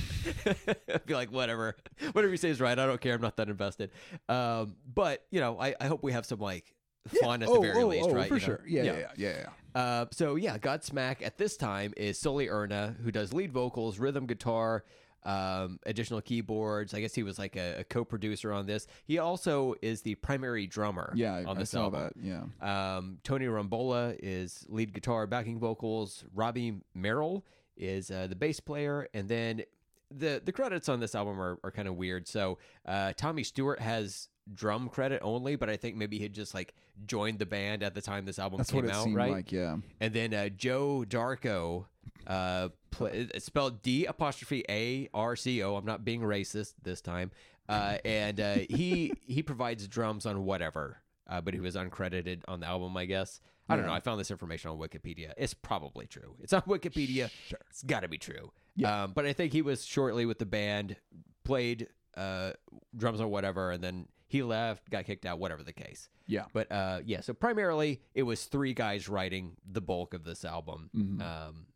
Be 1.07 1.15
like, 1.15 1.31
whatever, 1.31 1.77
whatever 2.13 2.31
you 2.31 2.37
say 2.37 2.51
is 2.51 2.61
right. 2.61 2.79
I 2.79 2.87
don't 2.87 3.01
care. 3.01 3.15
I'm 3.15 3.21
not 3.21 3.37
that 3.37 3.49
invested. 3.49 3.91
Um, 4.29 4.77
but 4.93 5.25
you 5.31 5.41
know, 5.41 5.59
I, 5.61 5.75
I 5.81 5.87
hope 5.87 6.03
we 6.03 6.13
have 6.13 6.27
some 6.27 6.39
like 6.39 6.75
fun 7.21 7.43
at 7.43 7.49
the 7.49 7.55
oh, 7.55 7.61
very 7.61 7.83
oh, 7.83 7.89
least, 7.89 8.09
oh, 8.09 8.15
right? 8.15 8.29
For 8.29 8.35
you 8.35 8.41
know? 8.41 8.47
sure. 8.47 8.61
Yeah, 8.67 8.83
yeah, 8.83 8.93
yeah, 8.93 9.09
yeah. 9.17 9.37
yeah. 9.39 9.47
Uh, 9.75 10.07
so 10.13 10.37
yeah, 10.37 10.57
Godsmack 10.59 11.23
at 11.23 11.39
this 11.39 11.57
time 11.57 11.93
is 11.97 12.19
Sully 12.19 12.49
Erna, 12.49 12.95
who 13.03 13.11
does 13.11 13.33
lead 13.33 13.53
vocals, 13.53 13.99
rhythm 13.99 14.27
guitar, 14.27 14.85
um, 15.25 15.79
additional 15.87 16.21
keyboards. 16.21 16.95
I 16.95 17.01
guess 17.01 17.15
he 17.15 17.23
was 17.23 17.39
like 17.39 17.57
a, 17.57 17.81
a 17.81 17.85
co-producer 17.85 18.53
on 18.53 18.67
this. 18.67 18.87
He 19.05 19.19
also 19.19 19.75
is 19.83 20.03
the 20.03 20.15
primary 20.17 20.67
drummer. 20.67 21.13
Yeah, 21.17 21.45
on 21.47 21.57
I 21.57 21.61
this 21.61 21.71
saw 21.71 21.85
album. 21.85 22.11
that. 22.15 22.49
Yeah. 22.63 22.97
Um, 22.97 23.19
Tony 23.25 23.47
Rombola 23.47 24.17
is 24.23 24.67
lead 24.69 24.93
guitar, 24.93 25.27
backing 25.27 25.59
vocals. 25.59 26.25
Robbie 26.35 26.81
Merrill 26.95 27.45
is 27.77 28.11
uh, 28.11 28.27
the 28.29 28.37
bass 28.37 28.61
player, 28.61 29.09
and 29.15 29.29
then 29.29 29.63
the 30.11 30.41
the 30.45 30.53
credits 30.53 30.89
on 30.89 31.01
this 31.01 31.15
album 31.15 31.41
are, 31.41 31.59
are 31.65 31.71
kind 31.71 31.89
of 31.89 31.97
weird. 31.97 32.29
So 32.29 32.59
uh, 32.87 33.15
Tommy 33.17 33.43
Stewart 33.43 33.81
has 33.81 34.29
drum 34.53 34.89
credit 34.89 35.21
only, 35.23 35.57
but 35.57 35.71
I 35.71 35.77
think 35.77 35.97
maybe 35.97 36.19
he 36.19 36.29
just 36.29 36.55
like 36.55 36.75
joined 37.07 37.39
the 37.39 37.47
band 37.47 37.83
at 37.83 37.95
the 37.95 38.03
time 38.03 38.25
this 38.25 38.39
album 38.39 38.59
That's 38.59 38.71
came 38.71 38.83
what 38.83 38.91
it 38.91 38.95
out, 38.95 39.05
seemed 39.05 39.17
right? 39.17 39.31
like. 39.31 39.53
Yeah. 39.53 39.77
And 40.01 40.13
then 40.13 40.35
uh, 40.35 40.49
Joe 40.51 41.05
D'Arco, 41.05 41.87
uh, 42.27 42.69
pl- 42.91 43.07
it's 43.13 43.47
spelled 43.47 43.83
D 43.83 44.05
apostrophe 44.07 44.65
A 44.69 45.09
R 45.15 45.37
C 45.37 45.63
O. 45.63 45.77
I'm 45.77 45.87
not 45.87 46.05
being 46.05 46.21
racist 46.21 46.75
this 46.83 47.01
time. 47.01 47.31
Uh, 47.69 47.97
and 48.05 48.41
uh, 48.41 48.57
he 48.69 49.13
he 49.27 49.43
provides 49.43 49.89
drums 49.89 50.27
on 50.27 50.45
whatever, 50.45 50.99
uh, 51.29 51.41
but 51.41 51.55
he 51.55 51.61
was 51.61 51.77
uncredited 51.77 52.43
on 52.47 52.61
the 52.61 52.67
album, 52.67 52.97
I 52.97 53.07
guess. 53.07 53.41
I 53.67 53.77
don't 53.77 53.87
know. 53.87 53.95
I 53.95 54.01
found 54.01 54.21
this 54.21 54.31
information 54.31 54.71
on 54.71 54.77
Wikipedia. 54.77 55.33
It's 55.39 55.55
probably 55.55 56.07
true. 56.07 56.35
It's 56.41 56.53
on 56.53 56.61
Wikipedia. 56.63 57.31
Sure. 57.49 57.59
It's 57.71 57.83
got 57.83 58.01
to 58.01 58.09
be 58.09 58.19
true. 58.19 58.53
Yeah. 58.77 59.05
Um, 59.05 59.13
but 59.15 59.25
I 59.25 59.33
think 59.33 59.55
he 59.55 59.63
was 59.63 59.87
shortly 59.87 60.27
with 60.27 60.39
the 60.39 60.45
band, 60.45 60.97
played 61.45 61.89
uh, 62.15 62.53
drums 62.95 63.23
or 63.23 63.27
whatever, 63.29 63.71
and 63.71 63.83
then 63.83 64.07
he 64.35 64.43
left, 64.43 64.91
got 64.91 65.05
kicked 65.05 65.25
out, 65.25 65.39
whatever 65.39 65.63
the 65.63 65.73
case. 65.73 66.09
Yeah. 66.27 66.47
But 66.53 66.71
uh, 66.73 67.01
yeah, 67.05 67.21
so 67.21 67.33
primarily 67.35 68.01
it 68.15 68.25
was 68.25 68.45
three 68.47 68.75
guys 68.75 69.09
writing 69.09 69.53
the 69.65 69.81
bulk 69.81 70.13
of 70.13 70.25
this 70.25 70.45
album. 70.45 70.91
Mhm. 70.93 71.21
Um, 71.23 71.67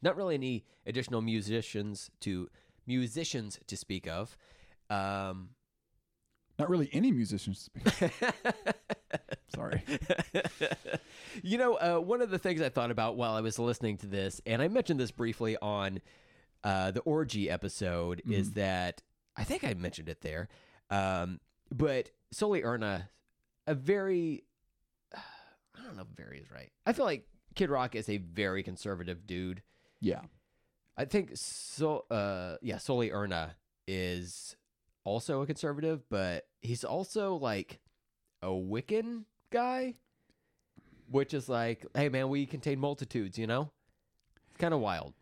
not 0.00 0.16
really 0.16 0.34
any 0.34 0.64
additional 0.86 1.20
musicians 1.20 2.10
to 2.20 2.48
musicians 2.86 3.60
to 3.66 3.76
speak 3.76 4.08
of. 4.08 4.36
Um, 4.88 5.50
Not 6.58 6.70
really 6.70 6.88
any 6.92 7.12
musicians. 7.12 7.68
To 7.84 7.90
speak 7.90 8.12
of. 8.22 8.74
Sorry. 9.54 9.82
you 11.42 11.58
know, 11.58 11.74
uh, 11.74 11.98
one 11.98 12.22
of 12.22 12.30
the 12.30 12.38
things 12.38 12.62
I 12.62 12.70
thought 12.70 12.90
about 12.90 13.16
while 13.16 13.34
I 13.34 13.42
was 13.42 13.58
listening 13.58 13.98
to 13.98 14.06
this, 14.06 14.40
and 14.46 14.62
I 14.62 14.68
mentioned 14.68 14.98
this 14.98 15.10
briefly 15.10 15.56
on 15.60 16.00
uh, 16.64 16.90
the 16.92 17.00
orgy 17.00 17.50
episode, 17.50 18.22
is 18.26 18.52
that 18.52 19.02
I 19.36 19.44
think 19.44 19.64
I 19.64 19.74
mentioned 19.74 20.08
it 20.08 20.22
there. 20.22 20.48
Um, 20.92 21.40
but 21.74 22.10
Sully 22.32 22.62
Erna, 22.62 23.08
a 23.66 23.74
very, 23.74 24.44
I 25.14 25.82
don't 25.84 25.96
know 25.96 26.02
if 26.02 26.16
very 26.16 26.38
is 26.38 26.50
right. 26.50 26.70
I 26.86 26.92
feel 26.92 27.06
like 27.06 27.26
Kid 27.54 27.70
Rock 27.70 27.94
is 27.94 28.08
a 28.08 28.18
very 28.18 28.62
conservative 28.62 29.26
dude. 29.26 29.62
Yeah. 30.00 30.20
I 30.96 31.06
think 31.06 31.30
so. 31.34 32.04
Uh, 32.10 32.56
yeah, 32.60 32.76
Sully 32.76 33.10
Erna 33.10 33.56
is 33.88 34.54
also 35.04 35.40
a 35.40 35.46
conservative, 35.46 36.02
but 36.10 36.44
he's 36.60 36.84
also 36.84 37.36
like 37.36 37.80
a 38.42 38.48
Wiccan 38.48 39.24
guy, 39.50 39.94
which 41.10 41.32
is 41.32 41.48
like, 41.48 41.86
hey 41.94 42.10
man, 42.10 42.28
we 42.28 42.44
contain 42.44 42.78
multitudes. 42.78 43.38
You 43.38 43.46
know, 43.46 43.70
it's 44.50 44.58
kind 44.58 44.74
of 44.74 44.80
wild. 44.80 45.14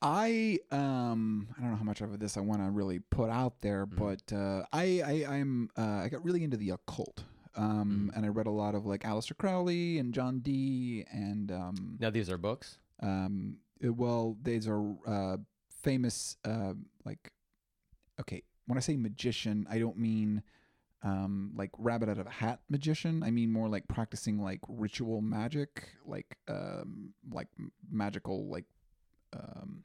I 0.00 0.60
um 0.70 1.48
I 1.56 1.60
don't 1.60 1.70
know 1.72 1.76
how 1.76 1.84
much 1.84 2.00
of 2.00 2.18
this 2.20 2.36
I 2.36 2.40
want 2.40 2.62
to 2.62 2.70
really 2.70 2.98
put 3.00 3.30
out 3.30 3.60
there, 3.62 3.86
Mhm. 3.86 3.96
but 3.96 4.32
uh, 4.36 4.64
I 4.72 5.00
I 5.04 5.34
I'm 5.36 5.70
uh, 5.76 6.02
I 6.04 6.08
got 6.08 6.24
really 6.24 6.44
into 6.44 6.56
the 6.56 6.70
occult. 6.70 7.24
Um, 7.56 8.10
Mhm. 8.12 8.16
and 8.16 8.24
I 8.26 8.28
read 8.28 8.46
a 8.46 8.50
lot 8.52 8.74
of 8.76 8.86
like 8.86 9.02
Aleister 9.02 9.36
Crowley 9.36 9.98
and 9.98 10.14
John 10.14 10.38
Dee 10.40 11.04
and 11.10 11.50
um, 11.50 11.96
Now 11.98 12.10
these 12.10 12.30
are 12.30 12.38
books. 12.38 12.78
um 13.00 13.58
uh, 13.84 13.92
well 13.92 14.36
these 14.42 14.66
are 14.68 14.82
uh 15.06 15.36
famous 15.70 16.36
uh 16.44 16.74
like 17.04 17.32
okay 18.20 18.42
when 18.66 18.76
I 18.76 18.80
say 18.80 18.96
magician 18.96 19.66
I 19.70 19.78
don't 19.78 19.96
mean 19.96 20.42
um 21.04 21.52
like 21.56 21.70
rabbit 21.78 22.08
out 22.08 22.18
of 22.18 22.26
a 22.26 22.30
hat 22.30 22.60
magician 22.68 23.22
I 23.22 23.30
mean 23.30 23.50
more 23.52 23.68
like 23.68 23.86
practicing 23.88 24.40
like 24.42 24.60
ritual 24.68 25.20
magic 25.20 25.90
like 26.04 26.38
um 26.48 27.14
like 27.30 27.48
magical 27.90 28.46
like 28.48 28.64
um 29.32 29.82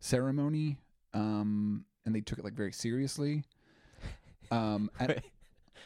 ceremony 0.00 0.76
um 1.14 1.84
and 2.04 2.14
they 2.14 2.20
took 2.20 2.38
it 2.38 2.44
like 2.44 2.54
very 2.54 2.72
seriously 2.72 3.44
um 4.50 4.90
and 4.98 5.08
Wait, 5.08 5.20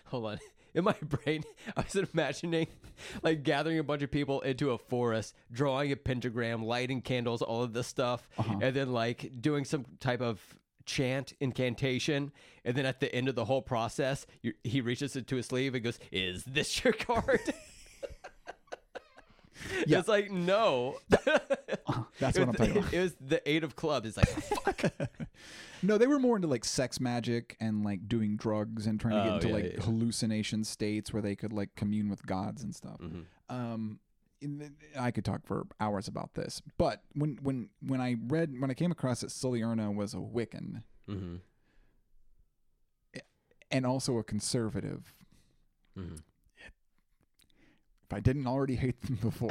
hold 0.06 0.26
on. 0.26 0.38
In 0.74 0.84
my 0.84 0.94
brain, 1.02 1.42
I 1.74 1.82
was 1.82 1.94
imagining 2.12 2.66
like 3.22 3.42
gathering 3.42 3.78
a 3.78 3.82
bunch 3.82 4.02
of 4.02 4.10
people 4.10 4.42
into 4.42 4.72
a 4.72 4.78
forest, 4.78 5.34
drawing 5.50 5.90
a 5.90 5.96
pentagram, 5.96 6.62
lighting 6.66 7.00
candles, 7.00 7.40
all 7.40 7.62
of 7.62 7.72
this 7.72 7.86
stuff, 7.86 8.28
Uh-huh. 8.36 8.58
and 8.60 8.76
then 8.76 8.92
like 8.92 9.30
doing 9.40 9.64
some 9.64 9.86
type 10.00 10.20
of 10.20 10.38
chant 10.84 11.32
incantation. 11.40 12.30
And 12.64 12.76
then 12.76 12.84
at 12.84 13.00
the 13.00 13.10
end 13.14 13.28
of 13.30 13.34
the 13.36 13.46
whole 13.46 13.62
process, 13.62 14.26
you, 14.42 14.52
he 14.64 14.82
reaches 14.82 15.16
into 15.16 15.36
his 15.36 15.46
sleeve 15.46 15.74
and 15.74 15.82
goes, 15.82 15.98
"Is 16.12 16.44
this 16.44 16.84
your 16.84 16.92
card?" 16.92 17.40
Yeah. 19.86 19.98
It's 20.00 20.08
like 20.08 20.30
no. 20.30 20.98
that's 21.08 22.38
what 22.38 22.48
I'm 22.48 22.54
talking 22.54 22.78
about 22.78 22.92
It 22.94 23.00
was 23.00 23.14
the 23.20 23.40
eight 23.48 23.64
of 23.64 23.76
clubs. 23.76 24.08
It's 24.08 24.16
like 24.16 24.28
fuck. 24.28 24.92
No, 25.82 25.98
they 25.98 26.06
were 26.06 26.18
more 26.18 26.36
into 26.36 26.48
like 26.48 26.64
sex 26.64 27.00
magic 27.00 27.54
and 27.60 27.84
like 27.84 28.08
doing 28.08 28.36
drugs 28.36 28.86
and 28.86 28.98
trying 28.98 29.14
to 29.14 29.22
get 29.24 29.32
Oh, 29.32 29.34
into 29.36 29.48
yeah, 29.48 29.54
like 29.54 29.64
yeah, 29.64 29.70
yeah. 29.78 29.84
hallucination 29.84 30.64
states 30.64 31.12
where 31.12 31.20
they 31.22 31.36
could 31.36 31.52
like 31.52 31.74
commune 31.76 32.08
with 32.08 32.24
gods 32.26 32.62
and 32.62 32.74
stuff. 32.74 32.98
Mhm. 32.98 33.24
Um, 33.50 34.00
in 34.40 34.58
the- 34.58 34.72
I 34.98 35.10
could 35.10 35.24
talk 35.26 35.46
for 35.46 35.66
hours 35.78 36.08
about 36.08 36.32
this, 36.34 36.62
but 36.78 37.02
when 37.14 37.38
when 37.42 37.68
when 37.80 38.00
I 38.00 38.16
read 38.26 38.58
when 38.58 38.70
I 38.70 38.74
came 38.74 38.90
across 38.90 39.20
that 39.20 39.30
Sully 39.30 39.62
Erna 39.62 39.92
was 39.92 40.14
a 40.14 40.18
Wiccan 40.18 40.82
Mhm. 41.08 41.40
and 43.70 43.84
also 43.86 44.16
a 44.18 44.24
conservative, 44.24 45.12
Mhm. 45.96 46.20
If 48.08 48.12
I 48.16 48.20
didn't 48.20 48.46
already 48.46 48.76
hate 48.76 49.00
them 49.02 49.16
before, 49.22 49.50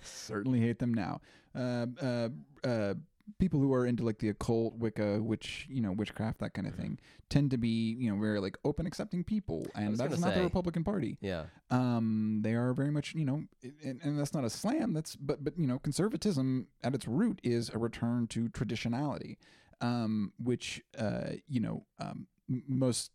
certainly 0.00 0.60
hate 0.60 0.78
them 0.78 0.92
now. 0.94 1.20
Uh, 1.54 1.86
uh, 2.00 2.28
uh, 2.64 2.94
people 3.38 3.60
who 3.60 3.72
are 3.72 3.86
into 3.86 4.02
like 4.04 4.18
the 4.18 4.28
occult, 4.28 4.74
Wicca, 4.76 5.20
witch, 5.22 5.66
you 5.70 5.80
know, 5.80 5.92
witchcraft, 5.92 6.40
that 6.40 6.52
kind 6.54 6.66
of 6.66 6.74
Mhm. 6.74 6.78
thing, 6.78 6.98
tend 7.28 7.50
to 7.52 7.58
be, 7.58 7.92
you 7.94 8.10
know, 8.12 8.20
very 8.20 8.40
like 8.40 8.56
open, 8.64 8.86
accepting 8.86 9.22
people, 9.24 9.66
and 9.74 9.90
was 9.90 9.98
that's 9.98 10.10
gonna 10.14 10.20
not 10.26 10.34
the 10.34 10.40
say. 10.40 10.44
Republican 10.44 10.84
Party. 10.84 11.18
yeah. 11.20 11.46
Um, 11.70 12.40
they 12.42 12.54
are 12.54 12.72
very 12.72 12.90
much, 12.90 13.14
you 13.14 13.24
know, 13.24 13.44
and, 13.84 14.00
and 14.02 14.18
that's 14.18 14.34
not 14.34 14.44
a 14.44 14.50
slam. 14.50 14.92
That's 14.92 15.14
but 15.16 15.44
but 15.44 15.58
you 15.58 15.66
know, 15.66 15.78
conservatism 15.78 16.66
at 16.82 16.94
its 16.94 17.06
root 17.06 17.40
is 17.44 17.70
a 17.70 17.78
return 17.78 18.26
to 18.28 18.48
traditionality, 18.48 19.36
um, 19.80 20.32
which 20.42 20.82
uh, 20.98 21.32
you 21.48 21.60
know, 21.60 21.84
um, 22.00 22.26
m- 22.48 22.64
most 22.66 23.12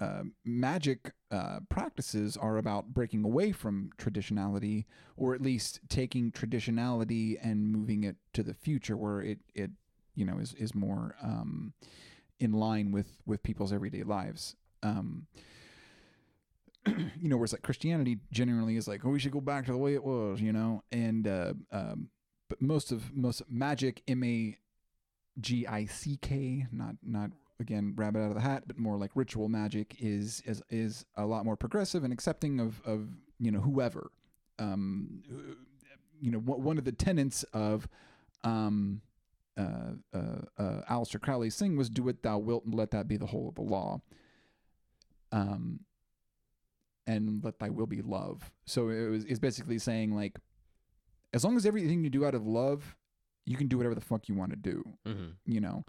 uh, 0.00 0.22
magic 0.44 1.12
uh, 1.30 1.60
practices 1.68 2.36
are 2.36 2.56
about 2.56 2.94
breaking 2.94 3.22
away 3.24 3.52
from 3.52 3.90
traditionality, 3.98 4.86
or 5.16 5.34
at 5.34 5.42
least 5.42 5.80
taking 5.88 6.32
traditionality 6.32 7.36
and 7.42 7.70
moving 7.70 8.04
it 8.04 8.16
to 8.32 8.42
the 8.42 8.54
future, 8.54 8.96
where 8.96 9.20
it 9.20 9.38
it 9.54 9.70
you 10.14 10.24
know 10.24 10.38
is 10.38 10.54
is 10.54 10.74
more 10.74 11.16
um, 11.22 11.74
in 12.38 12.52
line 12.52 12.92
with 12.92 13.18
with 13.26 13.42
people's 13.42 13.72
everyday 13.72 14.02
lives. 14.02 14.56
Um, 14.82 15.26
you 16.86 17.28
know, 17.28 17.36
whereas 17.36 17.52
like 17.52 17.62
Christianity 17.62 18.18
generally 18.32 18.76
is 18.76 18.88
like, 18.88 19.04
oh, 19.04 19.10
we 19.10 19.18
should 19.18 19.32
go 19.32 19.40
back 19.42 19.66
to 19.66 19.72
the 19.72 19.78
way 19.78 19.92
it 19.92 20.02
was, 20.02 20.40
you 20.40 20.52
know, 20.52 20.82
and 20.90 21.28
uh, 21.28 21.52
um, 21.70 22.08
but 22.48 22.62
most 22.62 22.90
of 22.90 23.14
most 23.14 23.42
magic, 23.50 24.02
M 24.08 24.24
A 24.24 24.56
G 25.38 25.66
I 25.66 25.84
C 25.84 26.18
K, 26.20 26.66
not 26.72 26.96
not 27.02 27.30
again 27.60 27.92
rabbit 27.96 28.20
out 28.20 28.28
of 28.30 28.34
the 28.34 28.40
hat, 28.40 28.64
but 28.66 28.78
more 28.78 28.96
like 28.96 29.10
ritual 29.14 29.48
magic 29.48 29.96
is 30.00 30.42
is 30.46 30.62
is 30.70 31.04
a 31.16 31.24
lot 31.26 31.44
more 31.44 31.56
progressive 31.56 32.02
and 32.02 32.12
accepting 32.12 32.58
of 32.58 32.80
of 32.84 33.08
you 33.38 33.50
know 33.50 33.60
whoever. 33.60 34.10
Um, 34.58 35.22
you 36.20 36.30
know, 36.30 36.38
one 36.38 36.76
of 36.78 36.84
the 36.84 36.92
tenets 36.92 37.44
of 37.54 37.88
um, 38.44 39.00
uh, 39.56 39.92
uh, 40.12 40.18
uh, 40.58 40.82
Aleister 40.90 41.20
Crowley's 41.20 41.56
thing 41.58 41.76
was 41.76 41.88
"Do 41.88 42.02
what 42.02 42.22
thou 42.22 42.38
wilt, 42.38 42.64
and 42.64 42.74
let 42.74 42.90
that 42.90 43.08
be 43.08 43.16
the 43.16 43.26
whole 43.26 43.48
of 43.48 43.54
the 43.54 43.62
law." 43.62 44.00
Um, 45.32 45.80
and 47.06 47.42
let 47.44 47.58
thy 47.58 47.70
will 47.70 47.86
be 47.86 48.02
love. 48.02 48.50
So 48.66 48.88
it 48.88 49.08
was 49.08 49.24
it's 49.24 49.38
basically 49.38 49.78
saying 49.78 50.14
like, 50.14 50.38
as 51.32 51.44
long 51.44 51.56
as 51.56 51.64
everything 51.66 52.04
you 52.04 52.10
do 52.10 52.24
out 52.24 52.34
of 52.34 52.46
love, 52.46 52.96
you 53.46 53.56
can 53.56 53.66
do 53.68 53.76
whatever 53.76 53.94
the 53.94 54.00
fuck 54.00 54.28
you 54.28 54.34
want 54.34 54.50
to 54.50 54.56
do. 54.56 54.84
Mhm. 55.06 55.32
You 55.46 55.60
know. 55.60 55.84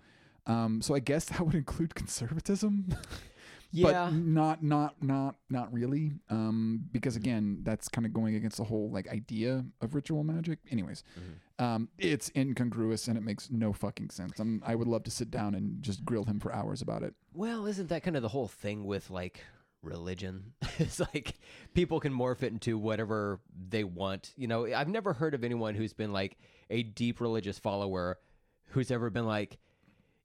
Um, 0.47 0.81
so 0.81 0.95
I 0.95 0.99
guess 0.99 1.25
that 1.25 1.41
would 1.45 1.55
include 1.55 1.93
conservatism, 1.95 2.95
Yeah. 3.73 4.09
but 4.09 4.13
not 4.15 4.63
not 4.63 5.01
not 5.01 5.35
not 5.49 5.71
really. 5.73 6.11
Um, 6.29 6.81
because 6.91 7.15
again, 7.15 7.59
that's 7.63 7.87
kind 7.87 8.05
of 8.05 8.13
going 8.13 8.35
against 8.35 8.57
the 8.57 8.63
whole 8.65 8.89
like 8.91 9.07
idea 9.09 9.63
of 9.81 9.95
ritual 9.95 10.23
magic. 10.23 10.59
Anyways, 10.71 11.03
Mhm. 11.17 11.63
um, 11.63 11.89
it's 11.97 12.31
incongruous 12.35 13.07
and 13.07 13.17
it 13.17 13.21
makes 13.21 13.49
no 13.49 13.71
fucking 13.71 14.09
sense. 14.09 14.39
I'm, 14.39 14.61
I 14.65 14.75
would 14.75 14.87
love 14.87 15.03
to 15.03 15.11
sit 15.11 15.31
down 15.31 15.55
and 15.55 15.81
just 15.81 16.03
grill 16.03 16.25
him 16.25 16.39
for 16.39 16.53
hours 16.53 16.81
about 16.81 17.03
it. 17.03 17.13
Well, 17.33 17.65
isn't 17.65 17.87
that 17.89 18.03
kind 18.03 18.15
of 18.17 18.21
the 18.23 18.29
whole 18.29 18.47
thing 18.49 18.83
with 18.83 19.09
like 19.09 19.45
religion? 19.81 20.53
it's 20.79 20.99
like 20.99 21.35
people 21.73 21.99
can 22.01 22.13
morph 22.13 22.43
it 22.43 22.51
into 22.51 22.77
whatever 22.77 23.39
they 23.69 23.83
want. 23.85 24.33
You 24.35 24.47
know, 24.47 24.65
I've 24.65 24.89
never 24.89 25.13
heard 25.13 25.33
of 25.33 25.43
anyone 25.43 25.75
who's 25.75 25.93
been 25.93 26.11
like 26.11 26.37
a 26.69 26.83
deep 26.83 27.21
religious 27.21 27.57
follower 27.59 28.17
who's 28.71 28.91
ever 28.91 29.09
been 29.09 29.25
like, 29.25 29.57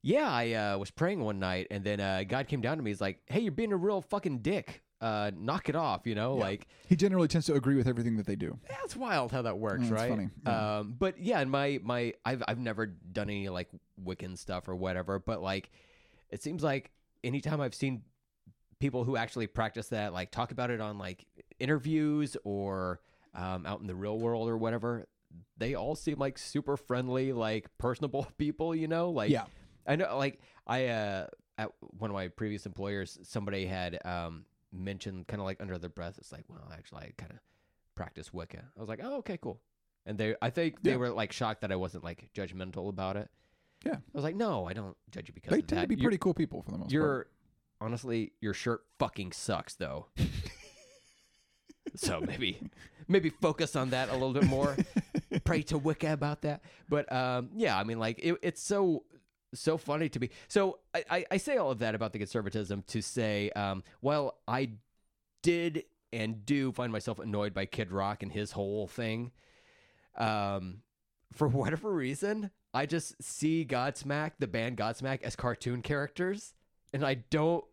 yeah, 0.07 0.31
I 0.31 0.53
uh, 0.53 0.77
was 0.77 0.89
praying 0.89 1.19
one 1.19 1.37
night 1.37 1.67
and 1.69 1.83
then 1.83 1.99
uh, 1.99 2.23
God 2.25 2.47
came 2.47 2.61
down 2.61 2.77
to 2.77 2.83
me. 2.83 2.91
He's 2.91 3.01
like, 3.01 3.19
hey, 3.25 3.41
you're 3.41 3.51
being 3.51 3.73
a 3.73 3.77
real 3.77 4.01
fucking 4.01 4.39
dick. 4.39 4.81
Uh, 5.01 5.31
knock 5.37 5.67
it 5.67 5.75
off, 5.75 6.07
you 6.07 6.15
know? 6.15 6.37
Yeah. 6.37 6.43
Like, 6.43 6.67
He 6.87 6.95
generally 6.95 7.27
tends 7.27 7.45
to 7.47 7.55
agree 7.55 7.75
with 7.75 7.87
everything 7.87 8.15
that 8.15 8.25
they 8.25 8.37
do. 8.37 8.57
that's 8.69 8.95
wild 8.95 9.33
how 9.33 9.41
that 9.41 9.57
works, 9.59 9.83
it's 9.83 9.91
right? 9.91 10.09
funny, 10.09 10.29
yeah. 10.45 10.77
Um, 10.77 10.95
but 10.97 11.19
yeah, 11.19 11.41
and 11.41 11.51
my 11.51 11.79
my 11.83 12.13
I've 12.25 12.41
I've 12.47 12.57
never 12.57 12.85
done 12.85 13.29
any 13.29 13.49
like 13.49 13.67
Wiccan 14.03 14.37
stuff 14.37 14.69
or 14.69 14.75
whatever, 14.75 15.19
but 15.19 15.41
like 15.41 15.69
it 16.31 16.41
seems 16.41 16.63
like 16.63 16.89
anytime 17.23 17.59
I've 17.59 17.75
seen 17.75 18.01
people 18.79 19.03
who 19.03 19.17
actually 19.17 19.47
practice 19.47 19.89
that, 19.89 20.13
like 20.13 20.31
talk 20.31 20.51
about 20.51 20.71
it 20.71 20.79
on 20.79 20.97
like 20.97 21.25
interviews 21.59 22.37
or 22.43 23.01
um, 23.35 23.65
out 23.65 23.81
in 23.81 23.87
the 23.87 23.95
real 23.95 24.17
world 24.17 24.49
or 24.49 24.57
whatever, 24.57 25.05
they 25.57 25.75
all 25.75 25.95
seem 25.95 26.17
like 26.17 26.37
super 26.39 26.77
friendly, 26.77 27.33
like 27.33 27.67
personable 27.77 28.25
people, 28.37 28.73
you 28.73 28.87
know? 28.87 29.11
Like 29.11 29.29
yeah. 29.31 29.43
I 29.87 29.95
know, 29.95 30.17
like 30.17 30.39
I 30.65 30.87
uh, 30.87 31.27
at 31.57 31.71
one 31.79 32.09
of 32.09 32.13
my 32.13 32.27
previous 32.27 32.65
employers, 32.65 33.17
somebody 33.23 33.65
had 33.65 33.99
um 34.05 34.45
mentioned 34.73 35.27
kind 35.27 35.39
of 35.39 35.45
like 35.45 35.61
under 35.61 35.77
their 35.77 35.89
breath, 35.89 36.15
it's 36.17 36.31
like, 36.31 36.43
well, 36.49 36.69
actually, 36.73 37.03
I 37.03 37.11
kind 37.17 37.31
of 37.31 37.37
practice 37.95 38.33
Wicca. 38.33 38.63
I 38.75 38.79
was 38.79 38.89
like, 38.89 38.99
oh, 39.01 39.17
okay, 39.17 39.37
cool. 39.37 39.61
And 40.05 40.17
they, 40.17 40.35
I 40.41 40.49
think 40.49 40.83
they 40.83 40.91
Yeah. 40.91 40.97
were 40.97 41.09
like 41.09 41.31
shocked 41.31 41.61
that 41.61 41.71
I 41.71 41.75
wasn't 41.77 42.03
like 42.03 42.29
judgmental 42.35 42.89
about 42.89 43.17
it. 43.17 43.29
Yeah. 43.85 43.95
I 43.95 43.99
was 44.13 44.23
like, 44.23 44.35
no, 44.35 44.65
I 44.67 44.73
don't 44.73 44.95
judge 45.11 45.29
you 45.29 45.33
because 45.33 45.51
They 45.51 45.59
of 45.59 45.67
tend 45.67 45.79
that. 45.79 45.89
to 45.89 45.95
be 45.95 46.01
pretty 46.01 46.17
cool 46.17 46.33
people 46.33 46.61
for 46.61 46.71
the 46.71 46.77
most 46.77 46.85
part. 46.85 46.91
You're 46.93 47.27
honestly, 47.81 48.33
your 48.41 48.53
shirt 48.53 48.81
fucking 48.99 49.31
sucks 49.31 49.75
though. 49.75 50.07
so 51.95 52.19
maybe, 52.21 52.59
maybe 53.07 53.29
focus 53.29 53.75
on 53.75 53.89
that 53.91 54.09
a 54.09 54.13
little 54.13 54.33
bit 54.33 54.45
more. 54.45 54.75
Pray 55.45 55.61
to 55.63 55.77
Wicca 55.77 56.11
about 56.13 56.41
that. 56.41 56.61
But 56.89 57.11
um, 57.11 57.49
yeah, 57.55 57.77
I 57.77 57.83
mean, 57.83 57.99
like 57.99 58.19
it, 58.19 58.37
it's 58.41 58.61
so 58.61 59.03
so 59.53 59.77
funny 59.77 60.09
to 60.09 60.19
me. 60.19 60.29
So 60.47 60.79
I, 60.93 61.03
I, 61.09 61.25
I 61.31 61.37
say 61.37 61.57
all 61.57 61.71
of 61.71 61.79
that 61.79 61.95
about 61.95 62.13
the 62.13 62.19
conservatism 62.19 62.83
to 62.87 63.01
say, 63.01 63.49
um, 63.51 63.83
well, 64.01 64.37
I 64.47 64.71
did 65.41 65.83
and 66.13 66.45
do 66.45 66.71
find 66.71 66.91
myself 66.91 67.19
annoyed 67.19 67.53
by 67.53 67.65
Kid 67.65 67.91
Rock 67.91 68.23
and 68.23 68.31
his 68.31 68.51
whole 68.51 68.87
thing, 68.87 69.31
um, 70.17 70.79
for 71.33 71.47
whatever 71.47 71.91
reason, 71.93 72.51
I 72.73 72.85
just 72.85 73.21
see 73.21 73.65
Godsmack, 73.65 74.33
the 74.39 74.47
band 74.47 74.77
Godsmack, 74.77 75.23
as 75.23 75.35
cartoon 75.35 75.81
characters, 75.81 76.53
and 76.93 77.05
I 77.05 77.15
don't. 77.15 77.63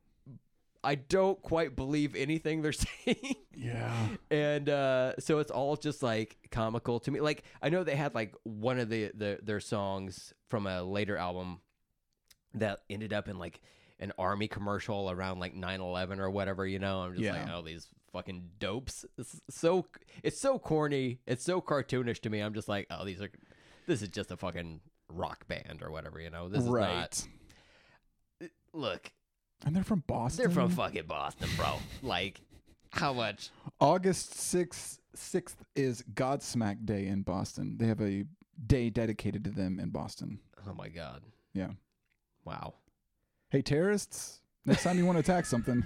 I 0.87 0.97
don't 0.97 1.41
quite 1.41 1.77
believe 1.77 2.15
anything 2.15 2.61
they're 2.61 2.73
saying. 3.07 3.37
Yeah. 3.57 4.09
and 4.31 4.69
uh, 4.69 5.15
so 5.19 5.39
it's 5.39 5.51
all 5.51 5.77
just 5.77 6.03
like 6.03 6.37
comical 6.51 7.01
to 7.01 7.11
me. 7.11 7.21
Like 7.21 7.45
I 7.63 7.71
know 7.71 7.85
they 7.85 7.97
had 7.97 8.15
like 8.15 8.35
one 8.43 8.79
of 8.79 8.91
the, 8.91 9.11
the 9.15 9.39
their 9.43 9.61
songs 9.61 10.35
from 10.51 10.67
a 10.67 10.83
later 10.83 11.17
album 11.17 11.61
that 12.55 12.81
ended 12.91 13.13
up 13.13 13.29
in 13.29 13.39
like 13.39 13.61
an 14.01 14.13
army 14.19 14.49
commercial 14.49 15.11
around 15.11 15.39
like 15.41 15.55
9-11 15.55 16.19
or 16.19 16.31
whatever. 16.31 16.67
You 16.67 16.79
know, 16.79 17.01
I'm 17.01 17.15
just 17.15 17.25
like, 17.31 17.47
Yeah. 17.47 17.57
oh, 17.57 17.63
these 17.63 17.87
fucking 18.13 18.51
dopes. 18.59 19.05
It's 19.19 19.41
so 19.51 19.87
it's 20.23 20.39
so 20.41 20.59
corny. 20.59 21.21
It's 21.27 21.45
so 21.45 21.61
cartoonish 21.61 22.21
to 22.21 22.31
me. 22.31 22.41
I'm 22.41 22.55
just 22.55 22.69
like, 22.69 22.87
oh, 22.91 23.05
these 23.05 23.21
are 23.21 23.31
this 23.87 24.03
is 24.03 24.09
just 24.09 24.31
a 24.31 24.37
fucking 24.37 24.81
rock 25.09 25.47
band 25.47 25.83
or 25.83 25.91
whatever. 25.91 26.21
You 26.21 26.31
know, 26.31 26.49
this 26.49 26.63
is 26.65 26.69
right. 26.69 27.27
not. 28.41 28.49
Look, 28.73 29.13
And 29.65 29.75
they're 29.77 29.85
from 29.85 30.03
Boston. 30.07 30.45
they're 30.45 30.55
from 30.55 30.71
fucking 30.71 31.07
Boston, 31.07 31.49
bro. 31.57 31.75
like, 32.03 32.41
how 32.91 33.13
much? 33.13 33.51
August 33.81 34.33
6th, 34.33 34.99
6th 35.17 35.55
is 35.77 36.03
Godsmack 36.15 36.85
Day 36.85 37.07
in 37.07 37.23
Boston. 37.23 37.77
They 37.79 37.87
have 37.87 38.01
a 38.01 38.25
day 38.67 38.91
dedicated 38.91 39.45
to 39.45 39.51
them 39.51 39.79
in 39.79 39.91
Boston. 39.91 40.41
Oh 40.69 40.75
my 40.75 40.89
god. 40.89 41.23
Yeah. 41.53 41.71
Wow. 42.45 42.75
Hey, 43.51 43.63
terrorists, 43.63 44.41
next 44.67 44.83
time 44.83 44.99
you 44.99 45.07
want 45.07 45.17
to 45.17 45.21
attack 45.21 45.47
something, 45.47 45.85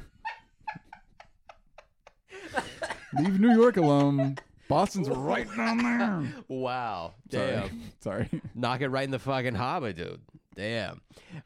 leave 3.19 3.39
New 3.41 3.55
York 3.55 3.77
alone. 3.77 4.37
Boston's 4.69 5.09
right 5.09 5.49
down 5.57 5.79
there. 5.79 6.43
Wow. 6.49 7.15
Damn. 7.29 7.81
Sorry. 8.01 8.29
Knock 8.55 8.83
it 8.83 8.89
right 8.89 9.05
in 9.05 9.11
the 9.11 9.19
fucking 9.19 9.55
hobby, 9.55 9.93
dude. 9.95 10.21
Damn. 10.55 11.01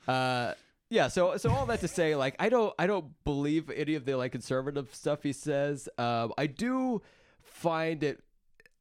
Uh 0.09 0.55
yeah, 0.91 1.09
so 1.09 1.37
so 1.37 1.51
all 1.51 1.65
that 1.67 1.81
to 1.81 1.89
say, 1.89 2.17
like 2.17 2.35
I 2.39 2.49
don't 2.49 2.75
I 2.79 2.87
don't 2.87 3.13
believe 3.25 3.71
any 3.71 3.95
of 3.95 4.05
the 4.05 4.17
like 4.17 4.33
conservative 4.33 4.95
stuff 4.95 5.23
he 5.23 5.33
says. 5.33 5.89
Um 5.99 6.33
I 6.37 6.47
do 6.47 7.01
find 7.43 8.03
it 8.03 8.21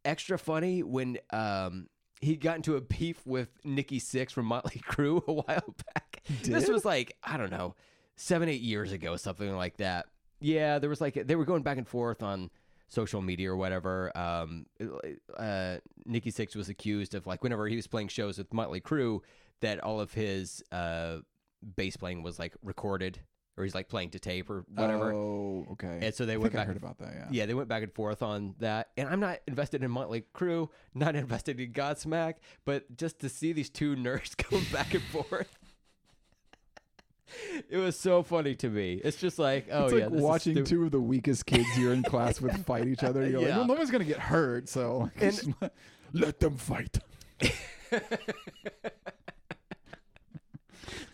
extra 0.04 0.40
funny 0.40 0.82
when 0.82 1.20
um 1.32 1.88
he 2.20 2.36
got 2.36 2.56
into 2.56 2.76
a 2.76 2.82
beef 2.82 3.26
with 3.26 3.50
Nikki 3.64 4.00
Sixx 4.00 4.32
from 4.32 4.48
Motley 4.48 4.82
Crue 4.90 5.26
a 5.28 5.34
while 5.34 5.76
back. 5.94 6.11
This 6.44 6.68
was 6.70 6.86
like, 6.86 7.16
I 7.24 7.38
don't 7.38 7.52
know, 7.52 7.76
seven, 8.16 8.50
eight 8.50 8.62
years 8.62 8.92
ago, 8.92 9.16
something 9.16 9.56
like 9.56 9.78
that. 9.78 10.08
Yeah, 10.40 10.80
there 10.80 10.90
was 10.90 11.02
like 11.02 11.14
they 11.14 11.36
were 11.36 11.46
going 11.46 11.64
back 11.64 11.78
and 11.78 11.88
forth 11.88 12.24
on 12.24 12.50
social 12.88 13.22
media 13.22 13.52
or 13.52 13.56
whatever. 13.56 14.16
Um, 14.18 14.66
uh, 15.38 15.78
Nikki 16.06 16.32
Sixx 16.32 16.56
was 16.56 16.68
accused 16.70 17.16
of 17.16 17.28
like 17.28 17.44
whenever 17.44 17.68
he 17.68 17.76
was 17.76 17.88
playing 17.88 18.10
shows 18.10 18.38
with 18.38 18.54
Motley 18.54 18.82
Crue, 18.82 19.20
that 19.62 19.80
all 19.82 20.00
of 20.00 20.14
his 20.14 20.64
uh 20.72 21.18
bass 21.76 21.96
playing 21.96 22.24
was 22.24 22.40
like 22.40 22.56
recorded 22.64 23.20
or 23.58 23.64
he's 23.64 23.76
like 23.76 23.88
playing 23.90 24.10
to 24.10 24.20
tape 24.20 24.50
or 24.50 24.66
whatever. 24.74 25.14
Oh, 25.14 25.68
okay. 25.74 26.00
And 26.02 26.16
so 26.16 26.26
they 26.26 26.34
I 26.34 26.38
went 26.38 26.54
think 26.54 26.56
I 26.56 26.62
back. 26.62 26.68
heard 26.68 26.78
about 26.78 26.98
that. 27.00 27.14
Yeah. 27.14 27.28
yeah, 27.32 27.46
they 27.46 27.54
went 27.54 27.68
back 27.68 27.84
and 27.84 27.94
forth 27.94 28.24
on 28.24 28.56
that, 28.60 28.90
and 28.98 29.10
I'm 29.10 29.20
not 29.20 29.40
invested 29.48 29.84
in 29.84 29.92
Motley 29.92 30.24
Crue, 30.34 30.70
not 30.96 31.16
invested 31.26 31.60
in 31.60 31.72
Godsmack, 31.74 32.36
but 32.66 32.96
just 32.98 33.20
to 33.20 33.30
see 33.30 33.52
these 33.54 33.70
two 33.70 33.96
nerds 33.96 34.36
going 34.50 34.66
back 34.72 34.94
and 34.94 35.04
forth, 35.04 35.60
it 37.70 37.78
was 37.78 37.98
so 38.00 38.24
funny 38.24 38.56
to 38.56 38.70
me. 38.70 39.02
It's 39.04 39.18
just 39.18 39.38
like, 39.40 39.68
oh 39.72 39.86
it's 39.86 39.94
yeah, 39.94 40.08
like 40.08 40.20
watching 40.22 40.64
two 40.64 40.86
of 40.86 40.92
the 40.92 41.00
weakest 41.02 41.46
kids 41.46 41.68
you're 41.78 41.94
in 41.94 42.04
class 42.04 42.40
with 42.42 42.66
fight 42.66 42.88
each 42.88 43.04
other. 43.04 43.22
You're 43.28 43.42
Yeah. 43.42 43.48
like, 43.50 43.58
well, 43.58 43.68
no 43.68 43.74
one's 43.76 43.92
gonna 43.92 44.04
get 44.06 44.20
hurt, 44.20 44.68
so 44.70 45.10
And- 45.20 45.56
let, 46.14 46.40
them 46.40 46.58
fight. 46.58 46.98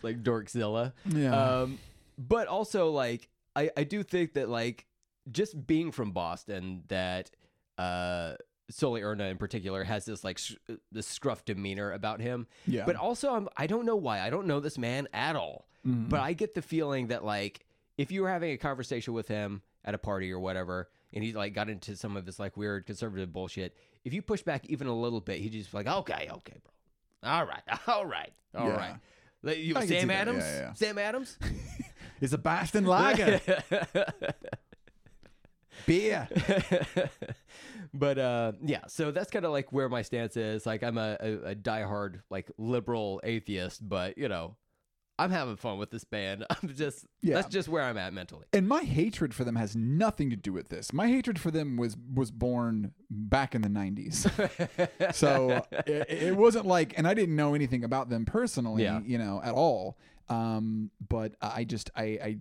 like 0.02 0.22
Dorkzilla. 0.22 0.92
Yeah. 1.06 1.60
Um, 1.60 1.78
but 2.16 2.48
also 2.48 2.90
like 2.90 3.28
I, 3.54 3.70
I 3.76 3.84
do 3.84 4.02
think 4.02 4.34
that 4.34 4.48
like 4.48 4.86
just 5.30 5.66
being 5.66 5.92
from 5.92 6.12
Boston 6.12 6.82
that 6.88 7.30
uh 7.76 8.34
Sully 8.70 9.02
Erna 9.02 9.24
in 9.24 9.38
particular 9.38 9.82
has 9.84 10.04
this 10.04 10.24
like 10.24 10.38
sh- 10.38 10.56
this 10.92 11.06
scruff 11.06 11.44
demeanor 11.44 11.92
about 11.92 12.20
him. 12.20 12.46
yeah. 12.66 12.84
But 12.84 12.96
also 12.96 13.32
I'm 13.34 13.48
I 13.56 13.66
don't 13.66 13.86
know 13.86 13.96
why. 13.96 14.20
I 14.20 14.30
don't 14.30 14.46
know 14.46 14.60
this 14.60 14.78
man 14.78 15.08
at 15.12 15.36
all. 15.36 15.67
Mhm. 15.86 16.08
But 16.08 16.20
I 16.20 16.32
get 16.32 16.54
the 16.54 16.62
feeling 16.62 17.08
that 17.08 17.24
like 17.24 17.64
if 17.96 18.10
you 18.12 18.22
were 18.22 18.28
having 18.30 18.50
a 18.52 18.56
conversation 18.56 19.14
with 19.14 19.28
him 19.28 19.62
at 19.84 19.94
a 19.94 19.98
party 19.98 20.30
or 20.32 20.38
whatever 20.40 20.88
and 21.12 21.22
he 21.24 21.32
like 21.32 21.54
got 21.54 21.68
into 21.70 21.96
some 21.96 22.16
of 22.16 22.26
this 22.26 22.38
like 22.38 22.56
weird 22.56 22.86
conservative 22.86 23.32
bullshit, 23.32 23.76
if 24.04 24.12
you 24.12 24.22
push 24.22 24.42
back 24.42 24.66
even 24.66 24.86
a 24.86 24.94
little 24.94 25.20
bit, 25.20 25.38
he'd 25.40 25.52
just 25.52 25.70
be 25.72 25.76
like, 25.78 25.86
"Okay, 25.86 26.28
okay, 26.30 26.56
bro. 26.62 27.30
All 27.30 27.44
right. 27.46 27.62
All 27.86 28.06
right. 28.06 28.32
all 28.54 28.68
Yeah. 28.68 28.76
right." 28.76 28.94
Like, 29.42 29.58
you, 29.58 29.76
I 29.76 29.80
can 29.80 29.88
see 29.88 30.00
Sam 30.00 30.10
Adams? 30.10 30.44
yeah, 30.44 30.58
yeah. 30.60 30.72
Sam 30.74 30.98
Adams? 30.98 31.38
it's 32.20 32.32
a 32.32 32.38
Boston 32.38 32.84
lager 32.86 33.40
beer. 35.86 36.28
but 37.94 38.18
uh, 38.18 38.52
yeah, 38.64 38.80
so 38.88 39.10
that's 39.10 39.30
kind 39.30 39.44
of 39.44 39.52
like 39.52 39.72
where 39.72 39.88
my 39.88 40.02
stance 40.02 40.36
is. 40.36 40.66
Like, 40.66 40.82
I'm 40.82 40.98
a, 40.98 41.16
a, 41.20 41.32
a 41.50 41.54
diehard 41.54 42.20
like 42.30 42.50
liberal 42.58 43.20
atheist, 43.24 43.88
but 43.88 44.18
you 44.18 44.28
know, 44.28 44.56
I'm 45.18 45.30
having 45.30 45.56
fun 45.56 45.78
with 45.78 45.90
this 45.90 46.04
band. 46.04 46.44
I'm 46.50 46.68
just 46.74 47.06
Yeah. 47.22 47.34
that's 47.36 47.48
just 47.48 47.68
where 47.68 47.82
I'm 47.82 47.96
at 47.98 48.12
mentally. 48.12 48.44
And 48.52 48.68
my 48.68 48.82
hatred 48.84 49.34
for 49.34 49.44
them 49.44 49.56
has 49.56 49.74
nothing 49.74 50.30
to 50.30 50.36
do 50.36 50.52
with 50.52 50.68
this. 50.68 50.92
My 50.92 51.08
hatred 51.08 51.40
for 51.40 51.50
them 51.50 51.76
was 51.76 51.96
was 52.14 52.30
born 52.30 52.92
back 53.10 53.54
in 53.54 53.62
the 53.62 53.68
90s. 53.68 55.14
so 55.14 55.64
it, 55.86 56.06
it 56.08 56.36
wasn't 56.36 56.66
like 56.66 56.96
and 56.96 57.06
I 57.08 57.14
didn't 57.14 57.36
know 57.36 57.54
anything 57.54 57.84
about 57.84 58.08
them 58.10 58.24
personally, 58.24 58.82
Yeah. 58.84 59.00
you 59.04 59.18
know, 59.18 59.40
at 59.42 59.54
all. 59.54 59.98
Um 60.28 60.90
but 61.08 61.34
I 61.40 61.64
just 61.64 61.90
I 61.96 62.02
I 62.02 62.38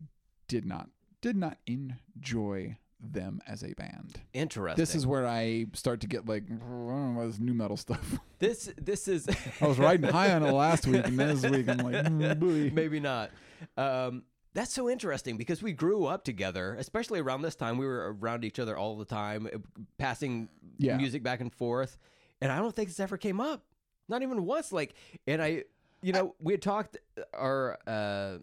did 0.47 0.65
not 0.65 0.89
did 1.21 1.35
not 1.35 1.57
enjoy 1.65 2.77
them 2.99 3.41
as 3.47 3.63
a 3.63 3.73
band. 3.73 4.19
Interesting. 4.33 4.81
This 4.81 4.95
is 4.95 5.05
where 5.05 5.25
I 5.27 5.65
start 5.73 6.01
to 6.01 6.07
get 6.07 6.27
like 6.27 6.43
I 6.49 6.55
don't 6.55 7.15
know, 7.15 7.27
this 7.27 7.39
nu 7.39 7.53
metal 7.53 7.77
stuff. 7.77 8.17
this 8.39 8.71
this 8.77 9.07
is 9.07 9.27
I 9.61 9.67
was 9.67 9.77
riding 9.77 10.09
high 10.09 10.33
on 10.33 10.43
it 10.43 10.51
last 10.51 10.87
week 10.87 11.05
and 11.05 11.19
this 11.19 11.43
week 11.45 11.67
I'm 11.69 11.77
like 11.77 11.95
mm, 12.05 12.71
maybe 12.73 12.99
not. 12.99 13.31
Um, 13.75 14.23
that's 14.53 14.73
so 14.73 14.89
interesting 14.89 15.37
because 15.37 15.61
we 15.61 15.71
grew 15.71 16.05
up 16.05 16.23
together, 16.23 16.75
especially 16.79 17.19
around 17.19 17.43
this 17.43 17.55
time. 17.55 17.77
We 17.77 17.85
were 17.85 18.15
around 18.19 18.43
each 18.43 18.57
other 18.59 18.75
all 18.75 18.97
the 18.97 19.05
time, 19.05 19.47
uh, 19.53 19.59
passing 19.99 20.49
Yeah. 20.79 20.97
music 20.97 21.21
back 21.21 21.41
and 21.41 21.53
forth, 21.53 21.97
and 22.41 22.51
I 22.51 22.57
don't 22.57 22.75
think 22.75 22.89
this 22.89 22.99
ever 22.99 23.17
came 23.17 23.39
up, 23.39 23.63
not 24.09 24.23
even 24.23 24.45
once. 24.45 24.71
Like, 24.71 24.95
and 25.27 25.43
I, 25.43 25.65
you 26.01 26.11
know, 26.11 26.33
we 26.39 26.53
had 26.53 26.61
talked 26.63 26.97
our. 27.33 27.77
Uh, 27.85 28.37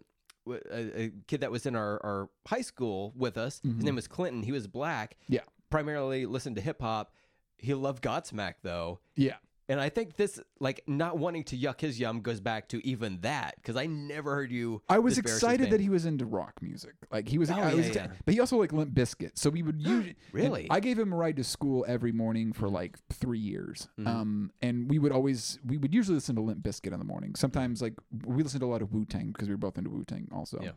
a, 0.47 1.01
a 1.01 1.11
kid 1.27 1.41
that 1.41 1.51
was 1.51 1.65
in 1.65 1.75
our, 1.75 1.99
our 2.03 2.29
high 2.47 2.61
school 2.61 3.13
with 3.15 3.37
us. 3.37 3.59
His 3.61 3.71
mm-hmm. 3.71 3.81
name 3.81 3.95
was 3.95 4.07
Clinton. 4.07 4.43
He 4.43 4.51
was 4.51 4.67
black. 4.67 5.17
Yeah. 5.27 5.41
Primarily 5.69 6.25
listened 6.25 6.55
to 6.57 6.61
hip 6.61 6.81
hop. 6.81 7.13
He 7.57 7.73
loved 7.73 8.03
Godsmack 8.03 8.55
though. 8.61 8.99
Yeah. 9.15 9.35
And 9.67 9.79
I 9.81 9.89
think 9.89 10.15
this, 10.15 10.39
like, 10.59 10.83
not 10.85 11.17
wanting 11.17 11.43
to 11.45 11.57
yuck 11.57 11.81
his 11.81 11.99
yum 11.99 12.21
goes 12.21 12.39
back 12.39 12.69
to 12.69 12.85
even 12.87 13.19
that 13.21 13.55
because 13.55 13.75
I 13.75 13.87
never 13.87 14.35
heard 14.35 14.51
you. 14.51 14.83
I 14.87 14.99
was 14.99 15.17
excited 15.17 15.71
that 15.71 15.79
he 15.79 15.89
was 15.89 16.05
into 16.05 16.25
rock 16.25 16.53
music. 16.61 16.93
Like 17.11 17.27
he 17.27 17.39
was, 17.39 17.49
Oh, 17.49 17.55
I 17.55 17.69
yeah, 17.69 17.73
was 17.73 17.89
yeah. 17.95 18.07
but 18.25 18.33
he 18.35 18.39
also 18.39 18.57
like 18.57 18.71
Limp 18.71 18.93
Bizkit. 18.93 19.31
So 19.39 19.49
we 19.49 19.63
would 19.63 19.81
usually 19.81 20.15
Really? 20.31 20.67
I 20.69 20.79
gave 20.79 20.99
him 20.99 21.11
a 21.11 21.15
ride 21.15 21.37
to 21.37 21.43
school 21.43 21.83
every 21.87 22.11
morning 22.11 22.53
for 22.53 22.69
like 22.69 22.97
three 23.11 23.39
years. 23.39 23.87
Mhm. 23.99 24.07
Um, 24.07 24.51
and 24.61 24.87
we 24.89 24.99
would 24.99 25.11
always 25.11 25.57
we 25.65 25.77
would 25.77 25.93
usually 25.95 26.15
listen 26.15 26.35
to 26.35 26.41
Limp 26.41 26.61
Bizkit 26.61 26.93
in 26.93 26.99
the 26.99 27.05
morning. 27.05 27.33
Sometimes 27.35 27.81
like 27.81 27.93
we 28.23 28.43
listened 28.43 28.61
to 28.61 28.67
a 28.67 28.69
lot 28.69 28.83
of 28.83 28.93
Wu 28.93 29.03
Tang 29.05 29.31
because 29.31 29.47
we 29.47 29.53
were 29.55 29.57
both 29.59 29.77
into 29.79 29.89
Wu 29.89 30.03
Tang 30.05 30.27
also. 30.31 30.59
Yeah. 30.61 30.71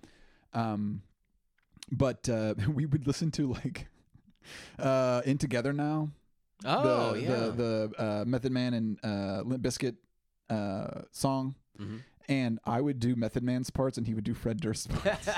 Um, 0.55 1.03
but 1.93 2.27
uh, 2.29 2.55
we 2.73 2.87
would 2.87 3.07
listen 3.07 3.31
to 3.33 3.53
like 3.53 3.89
uh, 4.79 5.21
In 5.27 5.37
Together 5.37 5.73
Now. 5.75 6.11
Oh 6.65 7.13
the, 7.15 7.21
yeah. 7.23 7.29
the 7.29 7.51
the 7.53 8.03
uh, 8.05 8.25
Method 8.27 8.53
Man 8.53 8.75
and 8.75 8.99
uh, 9.05 9.43
Limp 9.45 9.63
Bizkit 9.63 9.97
uh, 10.51 11.03
song. 11.13 11.55
Mhm. 11.81 12.01
And 12.29 12.59
I 12.67 12.81
would 12.81 12.99
do 13.01 13.17
Method 13.17 13.43
Man's 13.43 13.71
parts, 13.71 13.97
and 13.97 14.07
he 14.07 14.13
would 14.15 14.25
do 14.25 14.35
Fred 14.35 14.61
Durst's 14.61 14.87
parts. 14.95 15.29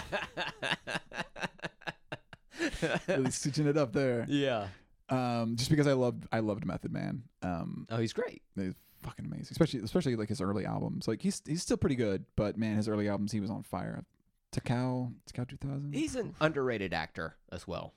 really 3.08 3.30
stitching 3.30 3.66
it 3.66 3.76
up 3.76 3.92
there. 3.92 4.26
yeah. 4.28 4.68
Um, 5.08 5.56
just 5.56 5.70
because 5.70 5.86
I 5.88 5.92
loved 5.94 6.26
I 6.30 6.38
loved 6.38 6.64
Method 6.64 6.92
Man. 6.92 7.24
Um, 7.42 7.86
Oh, 7.90 7.98
he's 7.98 8.12
great. 8.12 8.42
he's 8.54 8.74
fucking 9.02 9.24
amazing, 9.24 9.48
especially 9.50 9.80
especially 9.80 10.14
like 10.14 10.28
his 10.28 10.40
early 10.40 10.64
albums. 10.64 11.08
Like 11.08 11.20
he's 11.20 11.42
he's 11.46 11.62
still 11.62 11.76
pretty 11.76 11.96
good, 11.96 12.24
but 12.36 12.56
man, 12.56 12.76
his 12.76 12.86
early 12.88 13.08
albums 13.08 13.32
he 13.32 13.40
was 13.40 13.50
on 13.50 13.62
fire. 13.64 14.04
Tical 14.52 15.12
Tical 15.32 15.48
two 15.48 15.56
thousand. 15.56 15.94
He's 15.94 16.14
an 16.14 16.34
underrated 16.40 16.94
actor 16.94 17.36
as 17.50 17.66
well. 17.66 17.92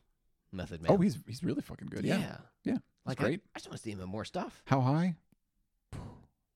Method 0.52 0.82
Man. 0.82 0.92
Oh, 0.92 0.98
he's 0.98 1.20
he's 1.28 1.44
really 1.44 1.62
fucking 1.62 1.88
good. 1.92 2.04
Yeah, 2.04 2.18
yeah. 2.18 2.38
Like 3.06 3.18
great. 3.18 3.42
I, 3.46 3.50
I 3.56 3.60
just 3.60 3.70
want 3.70 3.78
to 3.78 3.84
see 3.84 3.92
him 3.92 4.02
in 4.02 4.08
more 4.10 4.26
stuff. 4.26 4.62
How 4.66 4.82
high? 4.82 5.16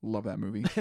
Love 0.04 0.26
that 0.26 0.38
movie. 0.40 0.64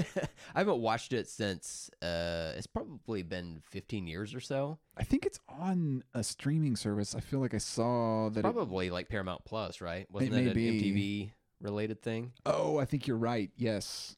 I 0.55 0.59
haven't 0.59 0.79
watched 0.79 1.13
it 1.15 1.27
since 1.29 1.91
uh 2.03 2.53
it's 2.57 2.67
probably 2.67 3.23
been 3.23 3.63
15 3.71 4.07
years 4.07 4.35
or 4.35 4.41
so. 4.41 4.79
I 4.97 5.05
think 5.05 5.25
it's 5.25 5.41
on 5.49 6.05
a 6.15 6.23
streaming 6.23 6.77
service. 6.77 7.15
I 7.15 7.21
feel 7.21 7.41
like 7.41 7.55
I 7.55 7.59
saw 7.59 8.29
that. 8.29 8.41
It, 8.41 8.43
Probably 8.43 8.91
like 8.91 9.09
Paramount 9.09 9.45
Plus, 9.45 9.81
right? 9.81 10.07
Wasn't 10.13 10.33
may 10.33 10.43
it, 10.43 10.49
an 10.49 10.55
be. 10.55 10.81
MTV 10.81 11.31
related 11.63 12.03
thing? 12.03 12.33
oh, 12.45 12.79
I 12.79 12.85
think 12.85 13.07
you're 13.07 13.17
right. 13.17 13.51
Yes, 13.57 14.17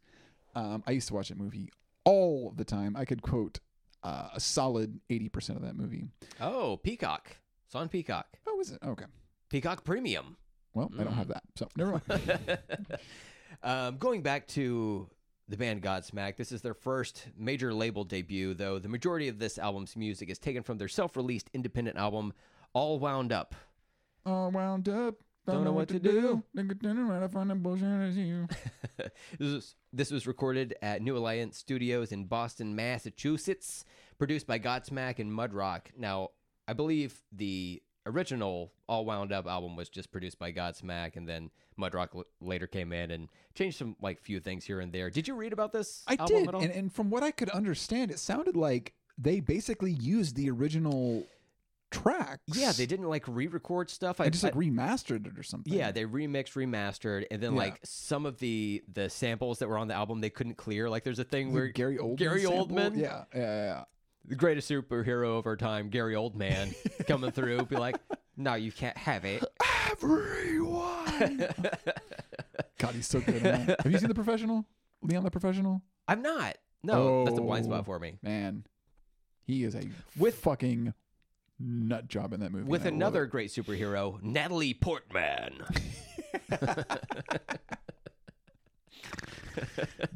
um, 0.56 0.82
I 0.86 0.90
used 0.90 1.06
to 1.08 1.14
watch 1.14 1.28
that 1.28 1.38
movie 1.38 1.70
all 2.04 2.52
the 2.56 2.64
time. 2.64 2.96
I 2.96 3.04
could 3.04 3.22
quote 3.22 3.60
uh, 4.02 4.30
a 4.34 4.40
solid 4.40 4.98
eighty 5.10 5.28
percent 5.28 5.58
of 5.58 5.64
that 5.64 5.76
movie. 5.76 6.08
Oh, 6.40 6.76
Peacock. 6.82 7.36
It's 7.66 7.74
on 7.76 7.88
Peacock. 7.88 8.26
Oh, 8.48 8.58
is 8.60 8.72
it? 8.72 8.78
Okay. 8.84 9.04
Peacock 9.48 9.84
Premium. 9.84 10.36
Well, 10.74 10.90
I 10.98 11.04
don't 11.04 11.14
have 11.14 11.28
that, 11.28 11.42
so 11.56 11.68
never 11.76 12.00
mind. 12.08 12.58
um, 13.62 13.98
going 13.98 14.22
back 14.22 14.46
to 14.48 15.08
the 15.48 15.56
band 15.56 15.82
Godsmack, 15.82 16.36
this 16.36 16.52
is 16.52 16.62
their 16.62 16.74
first 16.74 17.26
major 17.36 17.72
label 17.72 18.04
debut, 18.04 18.54
though 18.54 18.78
the 18.78 18.88
majority 18.88 19.28
of 19.28 19.38
this 19.38 19.58
album's 19.58 19.96
music 19.96 20.30
is 20.30 20.38
taken 20.38 20.62
from 20.62 20.78
their 20.78 20.88
self 20.88 21.16
released 21.16 21.50
independent 21.52 21.96
album, 21.96 22.32
All 22.72 22.98
Wound 22.98 23.32
Up. 23.32 23.54
All 24.26 24.50
wound 24.50 24.88
up. 24.88 25.14
Don't, 25.46 25.64
know 25.64 25.72
what 25.72 25.88
to 25.88 25.98
do. 25.98 26.42
Nigga, 26.54 26.80
turn 26.82 26.98
around, 26.98 27.22
I 27.22 27.28
find 27.28 27.48
the 27.48 27.54
bullshit 27.54 27.86
as 27.86 28.16
you. 28.18 28.46
This 29.38 29.52
was, 29.52 29.74
this 29.92 30.10
was 30.10 30.26
recorded 30.26 30.74
at 30.82 31.00
New 31.00 31.16
Alliance 31.16 31.56
Studios 31.56 32.12
in 32.12 32.26
Boston, 32.26 32.76
Massachusetts, 32.76 33.84
produced 34.18 34.46
by 34.46 34.58
Godsmack 34.58 35.18
and 35.18 35.32
Mudrock. 35.32 35.86
Now, 35.96 36.30
I 36.66 36.74
believe 36.74 37.22
the 37.32 37.82
original 38.08 38.72
All 38.88 39.04
Wound 39.04 39.32
Up 39.32 39.46
album 39.46 39.76
was 39.76 39.88
just 39.88 40.10
produced 40.10 40.38
by 40.38 40.52
Godsmack, 40.52 41.16
and 41.16 41.28
then 41.28 41.50
Mudrock 41.78 42.08
l- 42.14 42.24
later 42.40 42.66
came 42.66 42.92
in 42.92 43.10
and 43.10 43.28
changed 43.54 43.78
some 43.78 43.94
like 44.02 44.20
few 44.20 44.40
things 44.40 44.64
here 44.64 44.80
and 44.80 44.92
there. 44.92 45.10
Did 45.10 45.28
you 45.28 45.34
read 45.34 45.52
about 45.52 45.72
this? 45.72 46.02
I 46.06 46.16
album 46.18 46.44
did, 46.44 46.54
and, 46.54 46.70
and 46.72 46.92
from 46.92 47.10
what 47.10 47.22
I 47.22 47.30
could 47.30 47.50
understand, 47.50 48.10
it 48.10 48.18
sounded 48.18 48.56
like 48.56 48.94
they 49.16 49.40
basically 49.40 49.92
used 49.92 50.36
the 50.36 50.50
original 50.50 51.24
tracks. 51.90 52.42
yeah, 52.54 52.70
they 52.72 52.84
didn't 52.86 53.08
like 53.08 53.24
re-record 53.26 53.88
stuff. 53.90 54.20
I 54.20 54.24
and 54.24 54.32
just 54.32 54.44
like 54.44 54.54
I- 54.54 54.58
remastered 54.58 55.26
it 55.26 55.38
or 55.38 55.42
something. 55.42 55.72
yeah, 55.72 55.90
they 55.90 56.04
remixed, 56.04 56.52
remastered, 56.54 57.24
and 57.30 57.42
then 57.42 57.52
Yeah. 57.52 57.58
like 57.58 57.80
some 57.82 58.26
of 58.26 58.38
the 58.38 58.82
the 58.92 59.08
samples 59.08 59.58
that 59.60 59.68
were 59.68 59.78
on 59.78 59.88
the 59.88 59.94
album 59.94 60.20
they 60.20 60.30
couldn't 60.30 60.56
clear. 60.56 60.90
Like 60.90 61.02
there's 61.04 61.18
a 61.18 61.24
thing 61.24 61.52
where 61.52 61.68
Gary 61.68 61.96
Oldman. 61.98 62.16
Gary? 62.18 62.42
Oldman? 62.42 62.96
Yeah, 62.98 63.24
yeah, 63.34 63.40
yeah. 63.40 63.84
The 64.24 64.34
greatest 64.34 64.70
superhero 64.70 65.38
of 65.38 65.46
our 65.46 65.56
time, 65.56 65.88
Gary 65.88 66.14
Oldman, 66.14 66.74
coming 67.06 67.30
through, 67.30 67.64
be 67.66 67.76
like, 67.76 67.96
"No, 68.36 68.54
you 68.54 68.72
can't 68.72 68.96
have 68.96 69.24
it." 69.24 69.44
Everyone. 69.92 71.46
God, 72.78 72.94
he's 72.94 73.06
so 73.06 73.20
good. 73.20 73.42
That. 73.42 73.80
Have 73.82 73.90
you 73.92 73.98
seen 73.98 74.08
the 74.08 74.14
professional? 74.14 74.64
Leon 75.02 75.24
the 75.24 75.30
professional. 75.30 75.82
I'm 76.06 76.22
not. 76.22 76.56
No, 76.82 77.24
that's 77.24 77.38
a 77.38 77.42
blind 77.42 77.66
Oh. 77.66 77.68
spot 77.70 77.86
for 77.86 77.98
me. 77.98 78.14
Oh, 78.24 78.28
man, 78.28 78.64
he 79.44 79.64
is 79.64 79.74
a 79.74 79.88
With- 80.16 80.36
fucking 80.36 80.94
nut 81.58 82.06
job 82.08 82.32
in 82.32 82.40
that 82.40 82.52
movie. 82.52 82.64
With 82.68 82.82
and 82.86 82.88
I 83.02 83.06
love 83.06 83.14
another 83.14 83.26
great 83.26 83.50
superhero, 83.50 84.22
Natalie 84.22 84.74
Portman. 84.74 85.64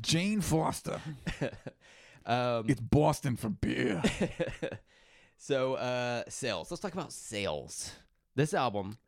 Jane 0.01 0.41
Foster. 0.41 1.01
Um, 2.27 2.67
It's 2.69 2.81
Boston 2.81 3.37
for 3.37 3.49
beer. 3.49 4.03
so, 5.37 5.75
uh, 5.75 6.23
sales. 6.29 6.71
Let's 6.71 6.81
talk 6.81 6.93
about 6.93 7.13
sales. 7.13 7.93
This 8.35 8.55
album, 8.55 8.99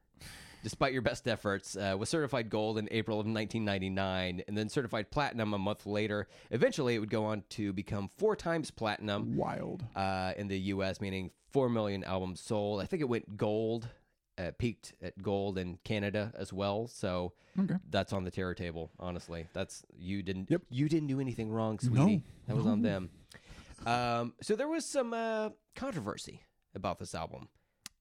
despite 0.63 0.93
your 0.93 1.03
best 1.03 1.27
efforts, 1.29 1.77
uh, 1.77 1.97
was 1.99 2.09
certified 2.09 2.51
gold 2.51 2.79
in 2.79 2.89
April 2.91 3.19
of 3.21 3.27
1999 3.27 4.43
and 4.47 4.57
then 4.59 4.69
certified 4.69 5.11
platinum 5.11 5.55
a 5.55 5.59
month 5.59 5.87
later. 5.87 6.29
Eventually, 6.51 6.95
it 6.95 6.99
would 6.99 7.11
go 7.11 7.25
on 7.25 7.43
to 7.51 7.73
become 7.73 8.11
four 8.19 8.37
times 8.37 8.71
platinum 8.71 9.37
Wild. 9.37 9.85
uh, 9.97 10.33
in 10.37 10.49
the 10.49 10.59
U.S., 10.59 11.01
meaning 11.01 11.31
four 11.53 11.69
million 11.69 12.05
albums 12.05 12.41
sold. 12.41 12.83
I 12.83 12.87
think 12.87 13.01
it 13.01 13.09
went 13.09 13.37
gold, 13.37 13.89
uh, 14.39 14.51
peaked 14.59 14.95
at 15.03 15.21
gold 15.23 15.59
in 15.59 15.79
Canada 15.85 16.33
as 16.37 16.53
well. 16.53 16.87
So 16.89 17.33
Okay. 17.59 17.77
that's 17.91 18.13
on 18.13 18.25
the 18.25 18.31
terror 18.31 18.55
table. 18.55 18.91
Honestly, 18.99 19.47
that's 19.53 19.85
you 19.97 20.23
didn't. 20.23 20.51
Yep. 20.51 20.63
You 20.71 20.89
didn't 20.89 21.09
do 21.09 21.21
anything 21.21 21.51
wrong, 21.51 21.79
No. 21.83 21.89
sweetie. 22.05 22.23
That 22.49 22.57
was 22.57 22.67
on 22.67 22.83
them. 22.83 23.11
Um, 23.87 24.35
so 24.41 24.57
there 24.57 24.69
was 24.69 24.85
some 24.85 25.13
uh, 25.13 25.51
controversy 25.77 26.43
about 26.75 26.99
this 26.99 27.15
album. 27.15 27.49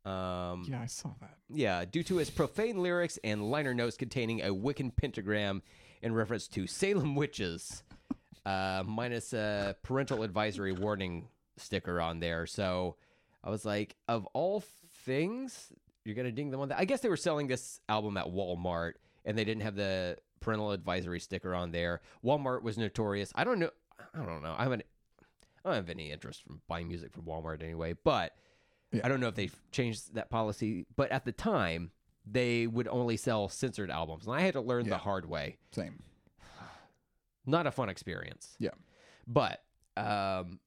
Um, 0.06 0.66
Yeah, 0.70 0.82
I 0.82 0.86
saw 0.88 1.12
that. 1.22 1.38
yeah, 1.50 1.86
due 1.86 2.04
to 2.04 2.20
its 2.20 2.30
profane 2.30 2.82
lyrics 2.82 3.20
and 3.24 3.50
liner 3.52 3.74
notes 3.74 3.96
containing 3.98 4.42
a 4.42 4.48
Wiccan 4.54 4.96
pentagram 4.96 5.62
in 6.02 6.14
reference 6.14 6.48
to 6.50 6.68
Salem 6.68 7.16
witches, 7.16 7.84
uh, 8.46 8.84
minus 8.86 9.34
a 9.34 9.76
parental 9.84 10.24
advisory 10.24 10.74
warning 10.74 11.30
sticker 11.58 12.02
on 12.02 12.20
there. 12.20 12.46
So 12.46 12.98
I 13.44 13.50
was 13.50 13.64
like, 13.66 13.96
of 14.08 14.26
all 14.34 14.64
things, 15.06 15.72
you're 16.06 16.16
gonna 16.16 16.32
ding 16.32 16.52
them 16.52 16.60
on 16.62 16.70
that. 16.70 16.80
I 16.80 16.86
guess 16.86 17.02
they 17.02 17.10
were 17.10 17.18
selling 17.18 17.48
this 17.48 17.80
album 17.90 18.18
at 18.18 18.26
Walmart, 18.26 18.94
and 19.26 19.38
they 19.38 19.44
didn't 19.46 19.64
have 19.64 19.76
the 19.76 20.18
parental 20.40 20.72
advisory 20.72 21.20
sticker 21.20 21.56
on 21.56 21.72
there. 21.72 22.02
Walmart 22.24 22.62
was 22.64 22.78
notorious. 22.78 23.32
I 23.36 23.44
don't 23.44 23.60
know. 23.60 23.70
I 24.14 24.18
don't 24.26 24.42
know. 24.44 24.56
I 24.58 24.64
haven't. 24.64 24.84
I 25.66 25.70
don't 25.70 25.76
have 25.76 25.90
any 25.90 26.12
interest 26.12 26.44
from 26.44 26.62
buying 26.68 26.88
music 26.90 27.14
from 27.14 27.24
Walmart 27.24 27.64
anyway, 27.64 27.94
but 28.04 28.36
Yeah. 28.92 29.02
I 29.06 29.08
don't 29.08 29.20
know 29.22 29.30
if 29.30 29.36
they've 29.36 29.56
changed 29.72 30.14
that 30.16 30.30
policy. 30.30 30.86
But 30.96 31.12
at 31.12 31.24
the 31.26 31.32
time, 31.32 31.92
they 32.26 32.68
would 32.68 32.88
only 32.90 33.16
sell 33.18 33.48
censored 33.48 33.90
albums, 33.90 34.28
and 34.28 34.36
I 34.36 34.42
had 34.42 34.54
to 34.56 34.62
learn 34.62 34.86
Yeah. 34.86 34.90
the 34.92 34.98
hard 34.98 35.26
way. 35.26 35.58
Same. 35.72 36.04
Not 37.46 37.66
a 37.68 37.72
fun 37.72 37.88
experience. 37.90 38.56
Yeah. 38.60 38.72
But 39.26 39.64
um, 39.96 40.60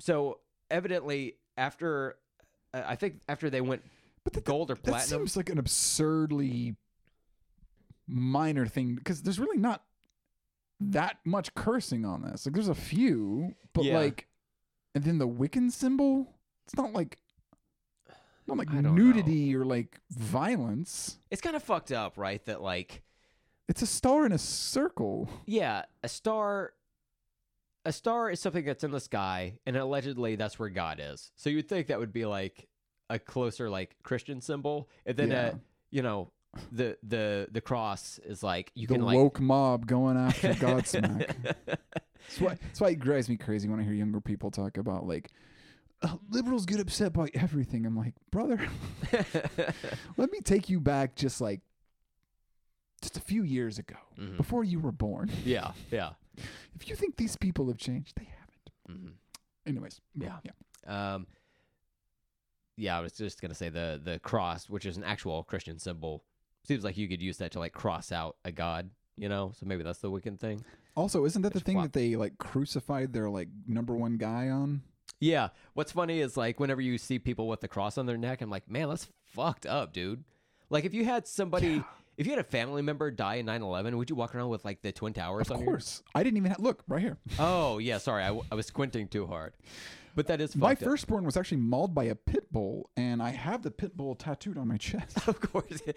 so 0.00 0.40
evidently 0.70 1.36
after 1.56 2.16
I 2.74 2.96
think 2.96 3.20
after 3.28 3.50
they 3.50 3.60
went 3.60 3.82
But 4.24 4.34
that, 4.34 4.44
gold 4.44 4.70
or 4.70 4.76
platinum. 4.76 5.00
That 5.00 5.06
seems 5.08 5.36
like 5.36 5.50
an 5.50 5.58
absurdly 5.58 6.76
minor 8.06 8.66
thing 8.66 8.94
because 8.94 9.22
there's 9.22 9.38
really 9.40 9.58
not 9.58 9.82
that 10.80 11.18
much 11.24 11.54
cursing 11.54 12.04
on 12.04 12.22
this. 12.22 12.46
Like, 12.46 12.54
there's 12.54 12.68
a 12.68 12.74
few, 12.74 13.54
but 13.72 13.84
Yeah. 13.84 13.98
like, 13.98 14.28
and 14.94 15.04
then 15.04 15.18
the 15.18 15.28
Wiccan 15.28 15.70
symbol. 15.70 16.34
It's 16.66 16.76
not 16.76 16.92
like, 16.92 17.18
not 18.46 18.56
like 18.58 18.70
don't 18.70 18.82
know. 18.82 18.92
nudity 18.92 19.54
or 19.54 19.64
like 19.64 20.00
violence. 20.10 21.18
it's 21.30 21.40
kind 21.40 21.54
of 21.56 21.62
fucked 21.62 21.92
up, 21.92 22.18
right? 22.18 22.44
That 22.44 22.60
like 22.62 23.02
It's 23.68 23.82
a 23.82 23.86
star 23.86 24.26
in 24.26 24.32
a 24.32 24.38
circle. 24.38 25.28
yeah, 25.46 25.84
a 26.02 26.08
star. 26.08 26.74
A 27.84 27.92
star 27.92 28.30
is 28.30 28.38
something 28.38 28.64
that's 28.64 28.84
in 28.84 28.92
the 28.92 29.00
sky, 29.00 29.58
and 29.66 29.76
allegedly 29.76 30.36
that's 30.36 30.56
where 30.56 30.68
God 30.68 31.00
is. 31.02 31.32
So 31.34 31.50
you'd 31.50 31.68
think 31.68 31.88
that 31.88 31.98
would 31.98 32.12
be 32.12 32.24
like 32.26 32.68
a 33.14 33.18
closer 33.18 33.68
like 33.70 33.96
Christian 34.02 34.40
symbol, 34.40 34.88
and 35.06 35.16
then 35.16 35.30
Yeah. 35.30 35.46
uh, 35.48 35.54
you 35.90 36.02
know, 36.02 36.30
the 36.70 36.96
the 37.02 37.48
the 37.50 37.60
cross 37.60 38.18
is 38.24 38.42
like 38.42 38.70
you 38.74 38.86
the 38.86 38.94
can 38.94 39.04
like 39.04 39.16
woke 39.16 39.40
mob 39.40 39.86
going 39.86 40.16
after 40.16 40.52
Godsmack. 40.66 41.34
That's 42.28 42.40
why, 42.40 42.54
that's 42.62 42.80
why 42.80 42.90
it 42.90 43.00
drives 43.00 43.28
me 43.28 43.36
crazy 43.36 43.68
when 43.68 43.80
I 43.80 43.82
hear 43.82 43.92
younger 43.94 44.20
people 44.20 44.50
talk 44.52 44.78
about 44.78 45.06
like 45.06 45.30
"Uh, 46.02 46.16
liberals 46.30 46.64
get 46.66 46.78
upset 46.80 47.12
by 47.12 47.28
everything. 47.34 47.84
I'm 47.84 47.96
like, 47.96 48.14
brother, 48.30 48.60
let 50.16 50.30
me 50.30 50.38
take 50.44 50.68
you 50.70 50.80
back 50.80 51.16
just 51.16 51.40
like 51.40 51.60
just 53.02 53.16
a 53.16 53.20
few 53.20 53.42
years 53.42 53.78
ago, 53.78 53.96
Mhm. 54.16 54.36
before 54.36 54.62
you 54.64 54.78
were 54.78 54.92
born. 54.92 55.30
yeah, 55.44 55.72
yeah. 55.90 56.12
If 56.76 56.88
you 56.88 56.94
think 56.94 57.16
these 57.16 57.36
people 57.36 57.66
have 57.66 57.76
changed, 57.78 58.14
they 58.16 58.28
haven't. 58.38 58.70
Mhm. 59.02 59.12
Anyways, 59.66 60.00
Yeah. 60.14 60.38
yeah. 60.44 61.14
Um, 61.14 61.26
yeah, 62.76 62.96
I 62.96 63.00
was 63.00 63.12
just 63.12 63.40
gonna 63.40 63.54
say 63.54 63.68
the 63.68 64.00
the 64.02 64.18
cross, 64.20 64.68
which 64.68 64.86
is 64.86 64.96
an 64.96 65.04
actual 65.04 65.42
Christian 65.44 65.78
symbol, 65.78 66.24
seems 66.66 66.84
like 66.84 66.96
you 66.96 67.08
could 67.08 67.20
use 67.22 67.38
that 67.38 67.52
to 67.52 67.58
like 67.58 67.72
cross 67.72 68.12
out 68.12 68.36
a 68.44 68.52
god, 68.52 68.90
you 69.16 69.28
know. 69.28 69.52
So 69.58 69.66
maybe 69.66 69.82
that's 69.82 69.98
the 70.00 70.10
Wiccan 70.10 70.38
thing. 70.38 70.64
Also, 70.94 71.24
isn't 71.24 71.42
that 71.42 71.52
the 71.54 71.60
thing 71.60 71.80
that 71.80 71.92
they 71.92 72.16
like 72.16 72.38
crucified 72.38 73.12
their 73.12 73.30
like 73.30 73.48
number 73.66 73.94
one 73.94 74.16
guy 74.18 74.48
on? 74.48 74.82
Yeah. 75.20 75.48
What's 75.74 75.92
funny 75.92 76.20
is 76.20 76.36
like 76.36 76.58
whenever 76.60 76.80
you 76.80 76.98
see 76.98 77.18
people 77.18 77.46
with 77.48 77.60
the 77.60 77.68
cross 77.68 77.96
on 77.96 78.06
their 78.06 78.18
neck, 78.18 78.42
I'm 78.42 78.50
like, 78.50 78.68
man, 78.68 78.88
that's 78.88 79.08
fucked 79.34 79.66
up, 79.66 79.92
dude. 79.92 80.24
Like 80.68 80.84
if 80.84 80.92
you 80.94 81.04
had 81.04 81.26
somebody, 81.28 81.82
if 82.16 82.26
you 82.26 82.32
had 82.32 82.40
a 82.40 82.44
family 82.44 82.82
member 82.82 83.10
die 83.10 83.36
in 83.36 83.46
9/11, 83.46 83.94
would 83.96 84.10
you 84.10 84.16
walk 84.16 84.34
around 84.34 84.48
with 84.48 84.64
like 84.64 84.82
the 84.82 84.90
twin 84.92 85.12
towers 85.12 85.50
Of 85.50 85.58
on 85.58 85.64
course, 85.64 86.02
I 86.14 86.22
didn't 86.22 86.38
even 86.38 86.50
have, 86.50 86.60
look 86.60 86.82
right 86.88 87.00
here. 87.00 87.18
Oh 87.38 87.78
yeah, 87.78 87.98
sorry, 87.98 88.22
I, 88.24 88.28
w- 88.28 88.44
I 88.50 88.54
was 88.54 88.66
squinting 88.66 89.06
too 89.08 89.26
hard. 89.26 89.52
But 90.14 90.26
that 90.26 90.40
is 90.40 90.54
My 90.54 90.74
firstborn 90.74 91.24
was 91.24 91.36
actually 91.36 91.58
mauled 91.58 91.94
by 91.94 92.04
a 92.04 92.14
pit 92.14 92.52
bull, 92.52 92.90
and 92.96 93.22
I 93.22 93.30
have 93.30 93.62
the 93.62 93.70
pit 93.70 93.96
bull 93.96 94.14
tattooed 94.14 94.58
on 94.58 94.68
my 94.68 94.76
chest. 94.76 95.16
of 95.28 95.40
course. 95.40 95.80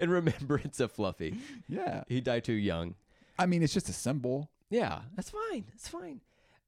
in 0.00 0.10
remembrance 0.10 0.80
of 0.80 0.92
Fluffy, 0.92 1.36
yeah, 1.68 2.04
he 2.08 2.20
died 2.20 2.44
too 2.44 2.52
young. 2.52 2.94
I 3.38 3.46
mean 3.46 3.62
it's 3.62 3.72
just 3.72 3.88
a 3.88 3.92
symbol. 3.92 4.50
Yeah, 4.68 5.00
that's 5.16 5.30
fine. 5.30 5.64
That's 5.70 5.88
fine. 5.88 6.20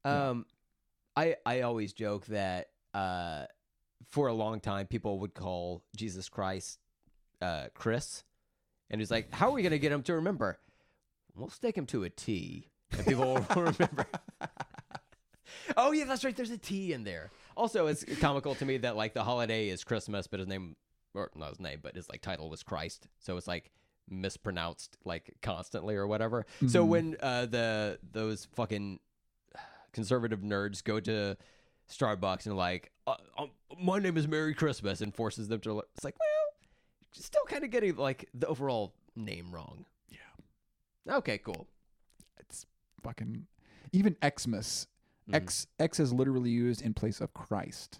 Um, 0.03 0.45
I 1.15 1.35
I 1.45 1.61
always 1.61 1.93
joke 1.93 2.25
that 2.27 2.69
uh, 2.93 3.45
for 4.09 4.27
a 4.27 4.33
long 4.33 4.59
time 4.59 4.87
people 4.87 5.19
would 5.19 5.33
call 5.33 5.83
Jesus 5.95 6.29
Christ 6.29 6.79
uh, 7.41 7.67
Chris, 7.73 8.23
and 8.89 8.99
he's 8.99 9.11
like, 9.11 9.31
"How 9.31 9.49
are 9.49 9.53
we 9.53 9.63
gonna 9.63 9.77
get 9.77 9.91
him 9.91 10.03
to 10.03 10.15
remember? 10.15 10.59
We'll 11.35 11.49
stick 11.49 11.77
him 11.77 11.85
to 11.87 12.03
a 12.03 12.09
T, 12.09 12.69
and 12.91 13.05
people 13.05 13.35
will 13.35 13.45
remember." 13.55 14.07
Oh 15.77 15.91
yeah, 15.91 16.05
that's 16.05 16.23
right. 16.23 16.35
There's 16.35 16.51
a 16.51 16.57
T 16.57 16.93
in 16.93 17.03
there. 17.03 17.31
Also, 17.55 17.87
it's 17.87 18.03
comical 18.19 18.55
to 18.55 18.65
me 18.65 18.77
that 18.77 18.95
like 18.95 19.13
the 19.13 19.23
holiday 19.23 19.69
is 19.69 19.83
Christmas, 19.83 20.27
but 20.27 20.39
his 20.39 20.47
name 20.47 20.75
or 21.13 21.29
not 21.35 21.49
his 21.49 21.59
name, 21.59 21.79
but 21.81 21.95
his 21.95 22.09
like 22.09 22.21
title 22.21 22.49
was 22.49 22.63
Christ, 22.63 23.07
so 23.19 23.37
it's 23.37 23.47
like 23.47 23.71
mispronounced 24.09 24.97
like 25.05 25.33
constantly 25.41 25.95
or 25.95 26.07
whatever. 26.07 26.45
So 26.67 26.83
Mhm. 26.83 26.87
when 26.87 27.17
uh 27.21 27.45
the 27.45 27.99
those 28.11 28.45
fucking 28.55 28.99
conservative 29.91 30.41
nerds 30.41 30.83
go 30.83 30.99
to 30.99 31.37
Starbucks 31.89 32.45
and 32.47 32.57
like, 32.57 32.91
uh, 33.05 33.15
um, 33.37 33.51
my 33.79 33.99
name 33.99 34.17
is 34.17 34.27
Merry 34.27 34.53
Christmas, 34.53 35.01
and 35.01 35.13
forces 35.13 35.47
them 35.49 35.59
to. 35.61 35.79
It's 35.95 36.03
like, 36.03 36.15
well, 36.19 36.55
still 37.11 37.43
kind 37.47 37.63
of 37.63 37.69
getting 37.69 37.95
like 37.97 38.27
the 38.33 38.47
overall 38.47 38.93
name 39.15 39.51
wrong. 39.51 39.85
Yeah. 40.09 41.17
Okay. 41.17 41.37
Cool. 41.37 41.67
It's 42.39 42.65
fucking 43.03 43.45
even 43.91 44.15
Xmas. 44.39 44.87
Mhm. 45.29 45.35
X 45.35 45.67
X 45.79 45.99
is 45.99 46.11
literally 46.13 46.49
used 46.49 46.81
in 46.81 46.93
place 46.93 47.21
of 47.21 47.33
Christ. 47.33 47.99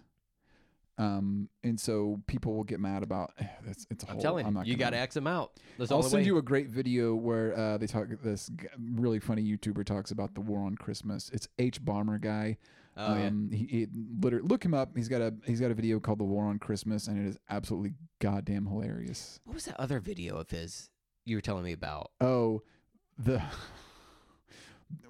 Um, 0.99 1.49
and 1.63 1.79
so 1.79 2.21
people 2.27 2.53
will 2.53 2.63
get 2.63 2.79
mad 2.79 3.01
about 3.01 3.33
eh, 3.39 3.47
it's, 3.65 3.87
it's 3.89 4.03
a 4.03 4.11
I'm 4.11 4.19
telling 4.19 4.45
I'm 4.45 4.51
you, 4.53 4.57
not 4.59 4.67
you 4.67 4.75
got 4.75 4.91
gonna- 4.91 4.97
X 5.01 5.15
them 5.15 5.25
out. 5.25 5.59
That's 5.79 5.91
I'll 5.91 6.03
send 6.03 6.21
way. 6.21 6.27
you 6.27 6.37
a 6.37 6.41
great 6.43 6.69
video 6.69 7.15
where 7.15 7.57
uh, 7.57 7.77
they 7.79 7.87
talk. 7.87 8.07
This 8.23 8.51
really 8.79 9.19
funny 9.19 9.43
YouTuber 9.43 9.85
talks 9.85 10.11
about 10.11 10.35
the 10.35 10.41
war 10.41 10.59
on 10.63 10.75
Christmas. 10.75 11.31
It's 11.33 11.47
hbomberguy. 11.57 12.57
oh 12.95 13.15
yeah. 13.15 13.25
um, 13.27 13.49
he, 13.51 13.65
he 13.65 13.87
literally 14.21 14.47
look 14.47 14.63
him 14.63 14.75
up. 14.75 14.95
He's 14.95 15.07
got 15.09 15.21
a 15.21 15.33
he's 15.45 15.59
got 15.59 15.71
a 15.71 15.73
video 15.73 15.99
called 15.99 16.19
"The 16.19 16.25
War 16.25 16.45
on 16.45 16.59
Christmas," 16.59 17.07
and 17.07 17.17
it 17.25 17.27
is 17.27 17.39
absolutely 17.49 17.93
goddamn 18.19 18.67
hilarious. 18.67 19.39
What 19.45 19.55
was 19.55 19.65
that 19.65 19.79
other 19.79 19.99
video 19.99 20.35
of 20.37 20.51
his 20.51 20.91
you 21.25 21.37
were 21.37 21.41
telling 21.41 21.63
me 21.63 21.71
about? 21.71 22.11
Oh, 22.21 22.61
the 23.17 23.41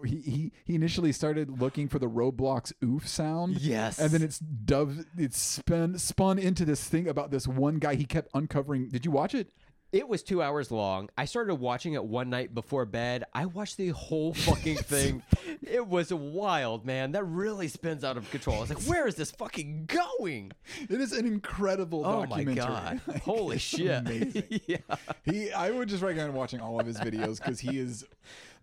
he 0.06 0.22
he 0.22 0.52
he 0.66 0.76
initially 0.76 1.12
started 1.12 1.62
looking 1.62 1.88
for 1.88 2.00
the 2.00 2.10
Roblox 2.10 2.74
oof 2.84 3.08
sound. 3.08 3.60
Yes. 3.62 4.00
And 4.00 4.12
then 4.12 4.22
it's 4.22 4.40
dove. 4.40 5.06
It's 5.18 5.38
spun 5.38 5.98
spun 5.98 6.40
into 6.40 6.66
this 6.66 6.84
thing 6.88 7.08
about 7.08 7.32
this 7.32 7.48
one 7.48 7.76
guy. 7.80 7.96
He 7.96 8.06
kept 8.06 8.30
uncovering. 8.34 8.90
Did 8.90 9.06
you 9.06 9.12
watch 9.12 9.34
it? 9.34 9.50
It 9.94 10.10
was 10.10 10.24
two 10.24 10.42
hours 10.42 10.72
long. 10.72 11.10
I 11.18 11.26
started 11.26 11.56
watching 11.56 11.94
it 11.94 12.04
one 12.04 12.32
night 12.32 12.54
before 12.56 12.84
bed. 12.86 13.26
I 13.32 13.46
watched 13.46 13.78
the 13.78 13.90
whole 13.90 14.34
fucking 14.34 14.78
thing. 14.78 15.22
it 15.62 15.88
was 15.88 16.12
wild, 16.12 16.84
man. 16.84 17.12
That 17.12 17.24
really 17.26 17.68
spins 17.68 18.04
out 18.04 18.18
of 18.18 18.30
control. 18.32 18.58
I 18.58 18.60
was 18.62 18.70
like, 18.70 18.82
where 18.84 19.08
is 19.08 19.14
this 19.14 19.30
fucking 19.30 19.86
going? 19.86 20.52
It 20.90 21.00
is 21.00 21.14
an 21.14 21.28
incredible 21.28 22.04
Oh 22.06 22.22
my 22.26 22.44
documentary. 22.44 22.56
god. 22.66 23.02
Like, 23.08 23.22
Holy 23.22 23.60
shit. 23.60 24.00
Amazing. 24.00 24.62
yeah. 24.66 24.78
he 25.26 25.52
I 25.52 25.70
would 25.70 25.88
just 25.90 26.02
recommend 26.02 26.34
watching 26.34 26.60
all 26.60 26.80
of 26.80 26.88
his 26.88 26.98
videos 26.98 27.38
because 27.38 27.60
he 27.60 27.78
is 27.78 28.04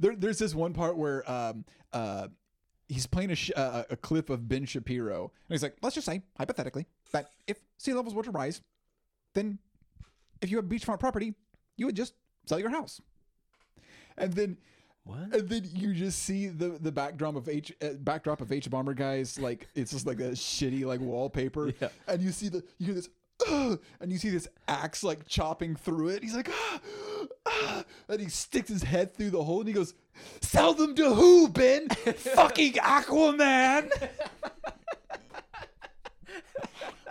there. 0.01 0.17
There's 0.17 0.41
this 0.41 0.53
one 0.55 0.73
part 0.73 0.97
where 0.97 1.31
um 1.31 1.65
uh 1.93 2.27
he's 2.89 3.07
playing 3.07 3.31
a 3.31 3.37
sh- 3.37 3.53
uh, 3.55 3.85
a 3.89 3.97
clip 3.97 4.31
of 4.31 4.49
Ben 4.49 4.65
Shapiro 4.65 5.31
and 5.49 5.55
he's 5.55 5.63
like, 5.63 5.77
let's 5.81 5.95
just 5.95 6.07
say 6.07 6.23
hypothetically 6.37 6.87
that 7.13 7.31
if 7.47 7.57
sea 7.79 7.95
levels 7.95 8.15
were 8.15 8.25
to 8.25 8.33
rise, 8.33 8.61
then 9.35 9.61
if 10.43 10.51
you 10.51 10.57
have 10.57 10.67
beachfront 10.67 11.01
property, 11.01 11.35
you 11.77 11.87
would 11.87 11.97
just 11.97 12.15
sell 12.47 12.59
your 12.61 12.71
house, 12.71 13.01
and 14.19 14.33
then. 14.33 14.57
What? 15.05 15.33
And 15.35 15.49
then 15.49 15.67
you 15.73 15.95
just 15.95 16.23
see 16.25 16.49
the 16.49 16.79
the 16.79 16.93
backdrop 16.93 17.35
of 17.35 17.49
H 17.49 17.73
uh, 17.83 17.95
backdrop 18.01 18.43
of 18.43 18.49
hbomberguy's 18.49 19.41
like 19.41 19.67
it's 19.75 19.91
just 19.93 20.07
like 20.07 20.21
a 20.21 20.33
shitty 20.33 20.85
like 20.85 21.01
wallpaper, 21.01 21.73
Yeah. 21.81 21.89
and 22.07 22.21
you 22.21 22.31
see 22.33 22.49
the 22.51 22.63
you 22.79 22.87
hear 22.87 22.95
this, 22.95 23.09
"Ugh," 23.49 23.81
and 24.01 24.13
you 24.13 24.19
see 24.19 24.29
this 24.29 24.47
axe 24.69 25.03
like 25.03 25.27
chopping 25.27 25.75
through 25.75 26.09
it. 26.11 26.23
He's 26.23 26.37
like, 26.37 26.51
ah, 26.53 26.81
ah, 27.47 27.85
and 28.11 28.21
he 28.21 28.29
sticks 28.29 28.69
his 28.69 28.83
head 28.83 29.15
through 29.15 29.31
the 29.31 29.43
hole 29.43 29.61
and 29.61 29.69
he 29.69 29.73
goes, 29.73 29.95
"Sell 30.43 30.75
them 30.75 30.95
to 30.97 31.15
who, 31.15 31.49
Ben? 31.49 31.89
Fucking 32.35 32.75
Aquaman." 32.75 33.91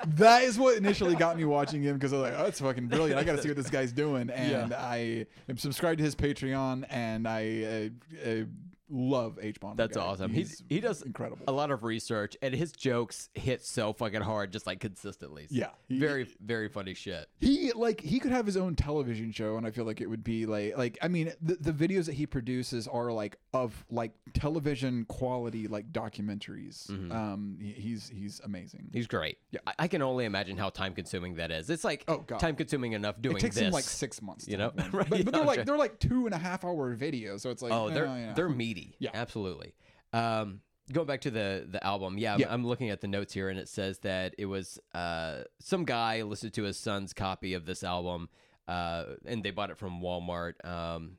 that 0.07 0.43
is 0.43 0.57
what 0.57 0.77
initially 0.77 1.15
got 1.15 1.37
me 1.37 1.45
watching 1.45 1.81
him 1.81 1.95
because 1.95 2.13
I 2.13 2.17
was 2.17 2.31
like, 2.31 2.39
oh, 2.39 2.43
that's 2.43 2.61
fucking 2.61 2.87
brilliant. 2.87 3.19
I 3.19 3.23
got 3.23 3.35
to 3.35 3.41
see 3.41 3.49
what 3.49 3.57
this 3.57 3.69
guy's 3.69 3.91
doing. 3.91 4.29
And 4.39 4.73
I 4.73 5.25
am 5.47 5.57
subscribed 5.57 5.97
to 5.97 6.03
his 6.03 6.15
Patreon 6.15 6.85
and 6.89 7.27
I 7.27 7.91
uh, 8.25 8.29
uh, 8.29 8.43
love 8.89 9.37
H 9.41 9.59
Bomber. 9.59 9.75
That's 9.75 9.97
guy. 9.97 10.03
awesome. 10.03 10.33
He's, 10.33 10.63
he 10.69 10.79
does 10.79 11.01
incredible. 11.01 11.43
a 11.47 11.51
lot 11.51 11.71
of 11.71 11.83
research, 11.83 12.35
and 12.41 12.53
his 12.53 12.71
jokes 12.71 13.29
hit 13.33 13.63
so 13.65 13.93
fucking 13.93 14.21
hard, 14.21 14.51
just 14.51 14.65
like 14.67 14.79
consistently. 14.79 15.47
Yeah. 15.49 15.69
He- 15.87 15.99
very 15.99 16.27
very 16.43 16.69
funny 16.69 16.93
shit. 16.93 17.27
He 17.39 17.71
like 17.73 18.01
he 18.01 18.19
could 18.19 18.31
have 18.31 18.45
his 18.45 18.57
own 18.57 18.75
television 18.75 19.31
show, 19.31 19.57
and 19.57 19.65
I 19.67 19.71
feel 19.71 19.85
like 19.85 20.01
it 20.01 20.07
would 20.09 20.23
be 20.23 20.45
like 20.45 20.77
like 20.77 20.97
I 21.01 21.07
mean 21.07 21.31
the 21.41 21.55
the 21.59 21.71
videos 21.71 22.05
that 22.05 22.13
he 22.15 22.25
produces 22.25 22.87
are 22.87 23.11
like 23.11 23.37
of 23.53 23.85
like 23.89 24.11
television 24.33 25.05
quality 25.05 25.67
like 25.67 25.91
documentaries. 25.91 26.89
Um, 27.11 27.57
he, 27.61 27.71
he's 27.71 28.09
he's 28.09 28.39
amazing. 28.43 28.89
He's 28.93 29.07
great. 29.07 29.37
Yeah. 29.51 29.59
I, 29.67 29.73
I 29.79 29.87
can 29.87 30.01
only 30.01 30.25
imagine 30.25 30.57
how 30.57 30.69
time 30.69 30.93
consuming 30.93 31.35
that 31.35 31.51
is. 31.51 31.69
It's 31.69 31.83
like 31.83 32.03
Oh, 32.07 32.19
God. 32.19 32.39
time 32.39 32.55
consuming 32.55 32.93
enough 32.93 33.21
doing 33.21 33.37
it 33.37 33.41
takes 33.41 33.55
this. 33.55 33.65
him 33.65 33.71
like 33.73 33.83
six 33.83 34.21
months, 34.21 34.47
you 34.47 34.57
know? 34.57 34.71
Right, 34.91 35.07
But, 35.09 35.09
but 35.09 35.17
yeah, 35.19 35.31
they're 35.31 35.45
like 35.45 35.55
sure. 35.55 35.65
they're 35.65 35.77
like 35.77 35.99
two 35.99 36.25
and 36.25 36.33
a 36.33 36.37
half 36.37 36.63
hour 36.65 36.95
videos, 36.95 37.41
so 37.41 37.49
it's 37.51 37.61
like 37.61 37.71
Oh, 37.71 37.89
they're 37.89 38.05
eh, 38.07 38.19
yeah. 38.27 38.33
they're 38.33 38.49
meaty. 38.49 38.78
Yeah. 38.99 39.11
absolutely. 39.13 39.73
Um, 40.13 40.61
going 40.91 41.07
back 41.07 41.21
to 41.21 41.31
the 41.31 41.67
the 41.69 41.85
album, 41.85 42.17
yeah, 42.17 42.35
I'm, 42.35 42.43
I'm 42.49 42.67
looking 42.67 42.89
at 42.89 43.01
the 43.01 43.07
notes 43.07 43.33
here, 43.33 43.49
and 43.49 43.59
it 43.59 43.69
says 43.69 43.99
that 43.99 44.35
it 44.37 44.45
was 44.45 44.79
uh, 44.93 45.43
some 45.59 45.85
guy 45.85 46.21
listened 46.23 46.53
to 46.53 46.63
his 46.63 46.77
son's 46.77 47.13
copy 47.13 47.53
of 47.53 47.65
this 47.65 47.83
album, 47.83 48.29
uh, 48.67 49.05
and 49.25 49.43
they 49.43 49.51
bought 49.51 49.69
it 49.69 49.77
from 49.77 50.01
Walmart. 50.01 50.63
Um, 50.65 51.17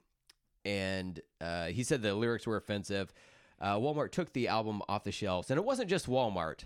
and 0.64 1.20
uh, 1.40 1.66
he 1.66 1.82
said 1.82 2.02
the 2.02 2.14
lyrics 2.14 2.46
were 2.46 2.56
offensive. 2.56 3.12
Uh, 3.60 3.76
Walmart 3.76 4.10
took 4.10 4.32
the 4.32 4.48
album 4.48 4.82
off 4.88 5.04
the 5.04 5.12
shelves, 5.12 5.50
and 5.50 5.58
it 5.58 5.64
wasn't 5.64 5.88
just 5.88 6.08
Walmart. 6.08 6.64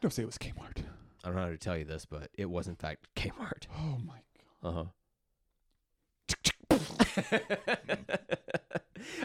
Don't 0.00 0.12
say 0.12 0.22
it 0.22 0.26
was 0.26 0.38
Kmart. 0.38 0.82
I 1.22 1.28
don't 1.28 1.36
know 1.36 1.42
how 1.42 1.48
to 1.48 1.58
tell 1.58 1.76
you 1.76 1.84
this, 1.84 2.06
but 2.06 2.30
it 2.34 2.48
was 2.48 2.66
in 2.68 2.76
fact 2.76 3.08
Kmart. 3.14 3.66
Oh 3.78 3.98
my 4.06 4.20
god. 4.62 4.64
Uh 4.68 4.72
huh. 4.72 4.84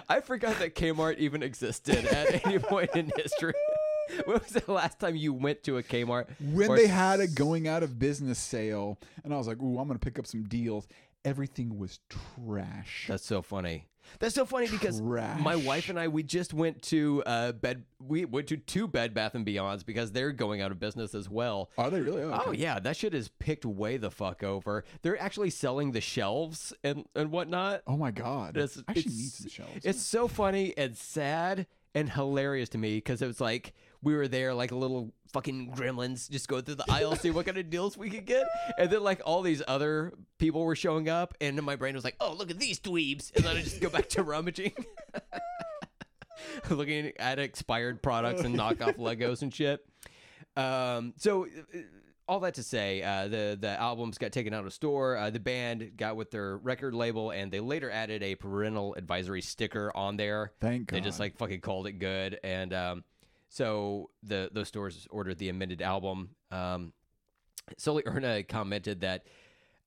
I 0.09 0.21
forgot 0.21 0.59
that 0.59 0.75
Kmart 0.75 1.17
even 1.17 1.43
existed 1.43 2.05
at 2.05 2.45
any 2.45 2.59
point 2.59 2.91
in 2.95 3.11
history. 3.15 3.53
When 4.25 4.37
was 4.37 4.51
the 4.51 4.71
last 4.71 4.99
time 4.99 5.15
you 5.15 5.33
went 5.33 5.63
to 5.63 5.77
a 5.77 5.83
Kmart? 5.83 6.27
When 6.39 6.69
Or 6.69 6.77
they 6.77 6.85
had 6.85 7.19
a 7.19 7.27
going 7.27 7.67
out 7.67 7.81
of 7.81 7.97
business 7.97 8.37
sale, 8.37 8.99
and 9.23 9.33
I 9.33 9.37
was 9.37 9.47
like, 9.47 9.59
"Ooh, 9.59 9.79
I'm 9.79 9.87
gonna 9.87 9.97
pick 9.97 10.19
up 10.19 10.27
some 10.27 10.43
deals." 10.43 10.87
Everything 11.25 11.77
was 11.77 11.99
trash. 12.09 13.05
That's 13.07 13.25
so 13.25 13.41
funny. 13.41 13.87
That's 14.19 14.35
so 14.35 14.45
funny 14.45 14.67
because 14.67 15.01
my 15.01 15.55
wife 15.55 15.89
and 15.89 15.99
I 15.99 16.07
we 16.07 16.21
just 16.21 16.53
went 16.53 16.83
to 16.83 17.23
uh, 17.25 17.51
bed. 17.53 17.85
We 17.99 18.25
went 18.25 18.47
to 18.47 18.57
two 18.57 18.87
Bed 18.87 19.15
Bath 19.15 19.33
and 19.33 19.43
Beyonds 19.45 19.83
because 19.83 20.11
they're 20.11 20.31
going 20.31 20.61
out 20.61 20.71
of 20.71 20.79
business 20.79 21.15
as 21.15 21.27
well. 21.27 21.71
Are 21.77 21.89
they 21.89 22.01
really? 22.01 22.21
Oh 22.21 22.49
okay. 22.49 22.57
yeah, 22.59 22.79
that 22.79 22.95
shit 22.97 23.15
is 23.15 23.29
picked 23.39 23.65
way 23.65 23.97
the 23.97 24.11
fuck 24.11 24.43
over. 24.43 24.83
They're 25.01 25.19
actually 25.19 25.49
selling 25.49 25.91
the 25.91 26.01
shelves 26.01 26.71
and 26.83 27.05
and 27.15 27.31
whatnot. 27.31 27.81
Oh 27.87 27.97
my 27.97 28.11
god. 28.11 28.57
It's, 28.57 28.77
I 28.77 28.81
actually 28.89 28.99
it's- 29.01 29.15
need 29.17 29.31
some 29.31 29.49
shelves. 29.49 29.85
It's 29.85 30.01
so 30.01 30.27
funny 30.27 30.73
and 30.77 30.95
sad 30.95 31.65
and 31.95 32.11
hilarious 32.11 32.69
to 32.69 32.77
me 32.77 32.97
because 32.97 33.21
it 33.23 33.27
was 33.27 33.41
like 33.41 33.73
we 34.01 34.15
were 34.15 34.27
there 34.27 34.53
like 34.53 34.71
little 34.71 35.13
fucking 35.33 35.73
gremlins 35.75 36.29
just 36.29 36.47
go 36.47 36.61
through 36.61 36.75
the 36.75 36.85
aisle 36.89 37.15
see 37.15 37.29
what 37.29 37.45
kind 37.45 37.57
of 37.57 37.69
deals 37.69 37.97
we 37.97 38.09
could 38.09 38.25
get 38.25 38.45
and 38.77 38.89
then 38.89 39.03
like 39.03 39.21
all 39.25 39.41
these 39.41 39.61
other 39.67 40.13
people 40.37 40.63
were 40.63 40.75
showing 40.75 41.09
up 41.09 41.33
and 41.41 41.61
my 41.63 41.75
brain 41.75 41.93
was 41.93 42.03
like 42.03 42.15
oh 42.21 42.33
look 42.33 42.49
at 42.49 42.59
these 42.59 42.79
dweebs 42.79 43.35
and 43.35 43.43
then 43.43 43.57
i 43.57 43.61
just 43.61 43.81
go 43.81 43.89
back 43.89 44.07
to 44.07 44.23
rummaging 44.23 44.73
looking 46.69 47.11
at 47.17 47.37
expired 47.39 48.01
products 48.01 48.41
and 48.41 48.55
knockoff 48.55 48.97
legos 48.97 49.41
and 49.41 49.53
shit 49.53 49.85
um 50.55 51.13
so 51.17 51.45
uh, 51.45 51.79
all 52.27 52.39
that 52.39 52.55
to 52.55 52.63
say, 52.63 53.03
uh, 53.03 53.27
the 53.27 53.57
the 53.59 53.79
albums 53.79 54.17
got 54.17 54.31
taken 54.31 54.53
out 54.53 54.65
of 54.65 54.73
store. 54.73 55.15
Uh, 55.17 55.29
the 55.29 55.39
band 55.39 55.91
got 55.95 56.15
with 56.15 56.31
their 56.31 56.57
record 56.57 56.93
label, 56.93 57.31
and 57.31 57.51
they 57.51 57.59
later 57.59 57.91
added 57.91 58.23
a 58.23 58.35
parental 58.35 58.95
advisory 58.95 59.41
sticker 59.41 59.91
on 59.95 60.17
there. 60.17 60.51
Thank 60.59 60.87
God. 60.87 60.97
They 60.97 61.01
just 61.01 61.19
like 61.19 61.37
fucking 61.37 61.61
called 61.61 61.87
it 61.87 61.93
good, 61.93 62.39
and 62.43 62.73
um, 62.73 63.03
so 63.55 64.09
the 64.21 64.49
those 64.51 64.67
stores 64.67 65.07
ordered 65.09 65.37
the 65.37 65.47
amended 65.47 65.81
album. 65.81 66.31
Um, 66.51 66.91
Sully 67.77 68.03
Erna 68.05 68.43
commented 68.43 69.01
that 69.01 69.25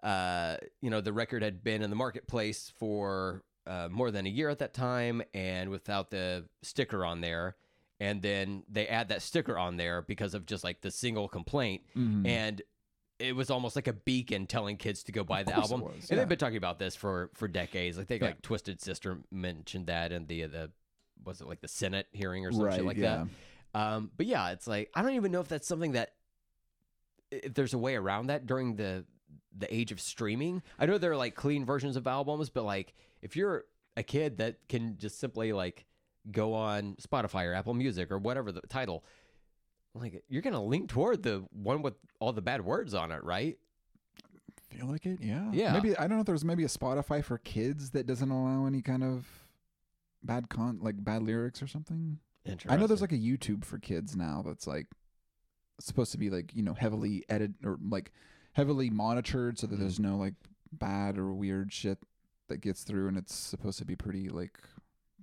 uh, 0.02 0.56
you 0.80 0.88
know 0.88 1.00
the 1.02 1.12
record 1.12 1.42
had 1.42 1.62
been 1.62 1.82
in 1.82 1.90
the 1.90 1.96
marketplace 1.96 2.72
for 2.78 3.42
uh, 3.66 3.88
more 3.90 4.10
than 4.10 4.24
a 4.24 4.30
year 4.30 4.48
at 4.48 4.58
that 4.60 4.72
time, 4.72 5.22
and 5.34 5.68
without 5.68 6.10
the 6.10 6.46
sticker 6.62 7.04
on 7.04 7.20
there. 7.20 7.56
And 8.00 8.22
then 8.22 8.62
they 8.70 8.86
add 8.86 9.08
that 9.08 9.22
sticker 9.22 9.58
on 9.58 9.76
there 9.76 10.00
because 10.02 10.32
of 10.32 10.46
just 10.46 10.62
like 10.64 10.80
the 10.80 10.90
single 10.90 11.28
complaint, 11.28 11.82
Mhm. 11.96 12.26
and 12.26 12.62
it 13.18 13.34
was 13.36 13.50
almost 13.50 13.74
like 13.76 13.88
a 13.88 13.92
beacon 13.92 14.46
telling 14.46 14.76
kids 14.76 15.02
to 15.02 15.12
go 15.12 15.24
buy 15.24 15.42
the 15.42 15.52
album. 15.54 15.80
was, 15.82 16.08
And 16.08 16.18
they've 16.18 16.28
been 16.28 16.38
talking 16.38 16.56
about 16.56 16.78
this 16.78 16.94
for 16.96 17.30
for 17.34 17.48
decades. 17.48 17.98
Like 17.98 18.06
they 18.06 18.16
Yeah. 18.18 18.26
like 18.26 18.40
Twisted 18.42 18.80
Sister 18.80 19.18
mentioned 19.30 19.88
that, 19.88 20.12
and 20.12 20.26
the 20.26 20.46
the 20.46 20.70
was 21.24 21.40
it 21.42 21.48
like 21.48 21.60
the 21.60 21.68
Senate 21.68 22.06
hearing 22.12 22.46
or 22.46 22.52
something 22.52 22.66
right, 22.68 22.84
like 22.84 22.96
yeah. 22.96 23.24
that. 23.24 23.28
Um, 23.74 24.10
but 24.16 24.26
yeah, 24.26 24.50
it's 24.50 24.66
like 24.66 24.90
I 24.94 25.02
don't 25.02 25.14
even 25.14 25.32
know 25.32 25.40
if 25.40 25.48
that's 25.48 25.68
something 25.68 25.92
that 25.92 26.12
if 27.30 27.54
there's 27.54 27.74
a 27.74 27.78
way 27.78 27.96
around 27.96 28.28
that 28.28 28.46
during 28.46 28.76
the 28.76 29.04
the 29.56 29.72
age 29.74 29.92
of 29.92 30.00
streaming. 30.00 30.62
I 30.78 30.86
know 30.86 30.98
there 30.98 31.12
are 31.12 31.16
like 31.16 31.34
clean 31.34 31.64
versions 31.64 31.96
of 31.96 32.06
albums, 32.06 32.50
but 32.50 32.64
like 32.64 32.94
if 33.22 33.36
you're 33.36 33.64
a 33.96 34.02
kid 34.02 34.38
that 34.38 34.56
can 34.68 34.96
just 34.98 35.18
simply 35.18 35.52
like 35.52 35.86
go 36.30 36.54
on 36.54 36.96
Spotify 36.96 37.46
or 37.46 37.54
Apple 37.54 37.74
Music 37.74 38.10
or 38.10 38.18
whatever 38.18 38.52
the 38.52 38.60
title, 38.62 39.04
like 39.94 40.22
you're 40.28 40.42
gonna 40.42 40.64
lean 40.64 40.86
toward 40.86 41.22
the 41.22 41.44
one 41.50 41.82
with 41.82 41.94
all 42.20 42.32
the 42.32 42.42
bad 42.42 42.64
words 42.64 42.94
on 42.94 43.12
it, 43.12 43.22
right? 43.24 43.58
Feel 44.70 44.86
like 44.86 45.06
it? 45.06 45.18
Yeah. 45.20 45.50
Yeah. 45.52 45.72
Maybe 45.72 45.96
I 45.96 46.02
don't 46.02 46.18
know 46.18 46.20
if 46.20 46.26
there's 46.26 46.44
maybe 46.44 46.64
a 46.64 46.68
Spotify 46.68 47.24
for 47.24 47.38
kids 47.38 47.90
that 47.90 48.06
doesn't 48.06 48.30
allow 48.30 48.66
any 48.66 48.82
kind 48.82 49.02
of 49.02 49.26
bad 50.22 50.48
con 50.48 50.78
like 50.82 51.02
bad 51.02 51.22
lyrics 51.22 51.62
or 51.62 51.66
something. 51.66 52.18
Interesting. 52.48 52.70
I 52.72 52.76
know 52.80 52.86
there's 52.86 53.00
like 53.00 53.12
a 53.12 53.16
YouTube 53.18 53.64
for 53.64 53.78
kids 53.78 54.16
now 54.16 54.42
that's 54.46 54.66
like 54.66 54.86
supposed 55.80 56.12
to 56.12 56.18
be 56.18 56.30
like 56.30 56.54
you 56.54 56.62
know 56.62 56.74
heavily 56.74 57.24
edited 57.28 57.54
or 57.64 57.78
like 57.88 58.10
heavily 58.52 58.90
monitored 58.90 59.58
so 59.58 59.66
that 59.66 59.76
Mhm. 59.76 59.80
there's 59.80 60.00
no 60.00 60.16
like 60.16 60.34
bad 60.72 61.16
or 61.18 61.32
weird 61.32 61.72
shit 61.72 61.98
that 62.48 62.60
gets 62.60 62.82
through, 62.82 63.08
and 63.08 63.16
it's 63.16 63.34
supposed 63.34 63.78
to 63.78 63.84
be 63.84 63.94
pretty 63.96 64.28
like 64.28 64.58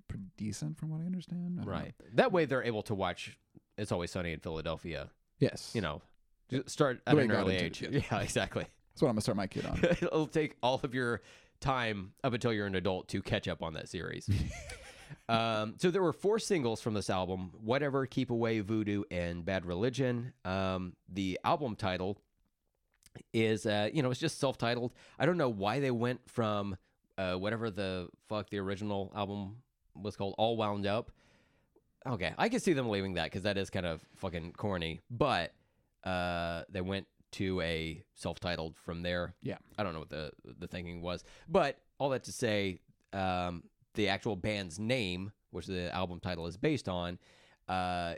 pretty 0.07 0.25
decent 0.37 0.77
from 0.77 0.89
what 0.91 1.01
I 1.01 1.05
understand. 1.05 1.41
I 1.59 1.63
don't 1.63 1.65
know. 1.65 1.71
right. 1.71 1.93
That 2.13 2.31
way 2.31 2.45
they're 2.45 2.63
able 2.63 2.83
to 2.83 2.95
watch. 2.95 3.37
It's 3.77 3.91
always 3.91 4.11
sunny 4.11 4.31
in 4.31 4.39
Philadelphia. 4.39 5.09
Yes. 5.39 5.71
You 5.73 5.81
know, 5.81 6.01
start 6.67 7.01
at 7.07 7.17
an 7.17 7.31
early 7.31 7.55
age. 7.57 7.81
Yeah, 7.91 8.19
exactly. 8.21 8.63
that's 8.93 9.01
what 9.01 9.09
I'm 9.09 9.15
gonna 9.15 9.21
start 9.21 9.35
my 9.35 9.47
kid 9.47 9.65
on. 9.65 9.79
It'll 9.83 10.27
take 10.27 10.55
all 10.63 10.79
of 10.83 10.93
your 10.93 11.21
time 11.59 12.13
up 12.23 12.33
until 12.33 12.53
you're 12.53 12.67
an 12.67 12.75
adult 12.75 13.07
to 13.09 13.21
catch 13.21 13.47
up 13.47 13.61
on 13.63 13.73
that 13.73 13.89
series. 13.89 14.29
um, 15.29 15.75
so 15.77 15.91
there 15.91 16.01
were 16.01 16.13
four 16.13 16.39
singles 16.39 16.81
from 16.81 16.93
this 16.93 17.09
album: 17.09 17.51
"Whatever," 17.61 18.05
"Keep 18.05 18.29
Away," 18.29 18.59
"Voodoo," 18.59 19.03
and 19.11 19.45
"Bad 19.45 19.65
Religion." 19.65 20.33
Um, 20.43 20.95
the 21.09 21.39
album 21.43 21.75
title 21.75 22.17
is, 23.33 23.65
uh, 23.65 23.89
you 23.93 24.03
know, 24.03 24.11
it's 24.11 24.19
just 24.19 24.39
self-titled. 24.39 24.93
I 25.17 25.25
don't 25.25 25.37
know 25.37 25.49
why 25.49 25.79
they 25.79 25.91
went 25.91 26.21
from 26.29 26.77
uh, 27.17 27.35
whatever 27.35 27.69
the 27.69 28.09
fuck 28.27 28.49
the 28.49 28.59
original 28.59 29.11
album 29.15 29.57
was 29.95 30.15
called, 30.15 30.35
"All 30.37 30.57
Wound 30.57 30.85
Up." 30.85 31.11
Okay, 32.07 32.33
I 32.37 32.49
can 32.49 32.59
see 32.59 32.73
them 32.73 32.89
leaving 32.89 33.15
that 33.15 33.25
because 33.25 33.43
that 33.43 33.57
is 33.57 33.69
kind 33.69 33.85
of 33.85 34.03
fucking 34.17 34.53
corny. 34.53 34.99
But 35.09 35.53
uh, 36.03 36.63
they 36.69 36.81
went 36.81 37.07
to 37.31 37.59
a 37.61 38.03
self-titled 38.13 38.77
from 38.77 39.01
there. 39.01 39.33
Yeah. 39.41 39.57
I 39.77 39.83
don't 39.83 39.93
know 39.93 39.99
what 39.99 40.09
the 40.09 40.31
the 40.59 40.67
thinking 40.67 41.01
was, 41.01 41.23
but 41.49 41.79
all 41.97 42.09
that 42.09 42.23
to 42.25 42.31
say, 42.31 42.79
um, 43.11 43.63
the 43.95 44.09
actual 44.09 44.35
band's 44.35 44.79
name, 44.79 45.31
which 45.51 45.67
the 45.67 45.93
album 45.93 46.19
title 46.19 46.47
is 46.47 46.57
based 46.57 46.89
on, 46.89 47.19
uh, 47.67 48.15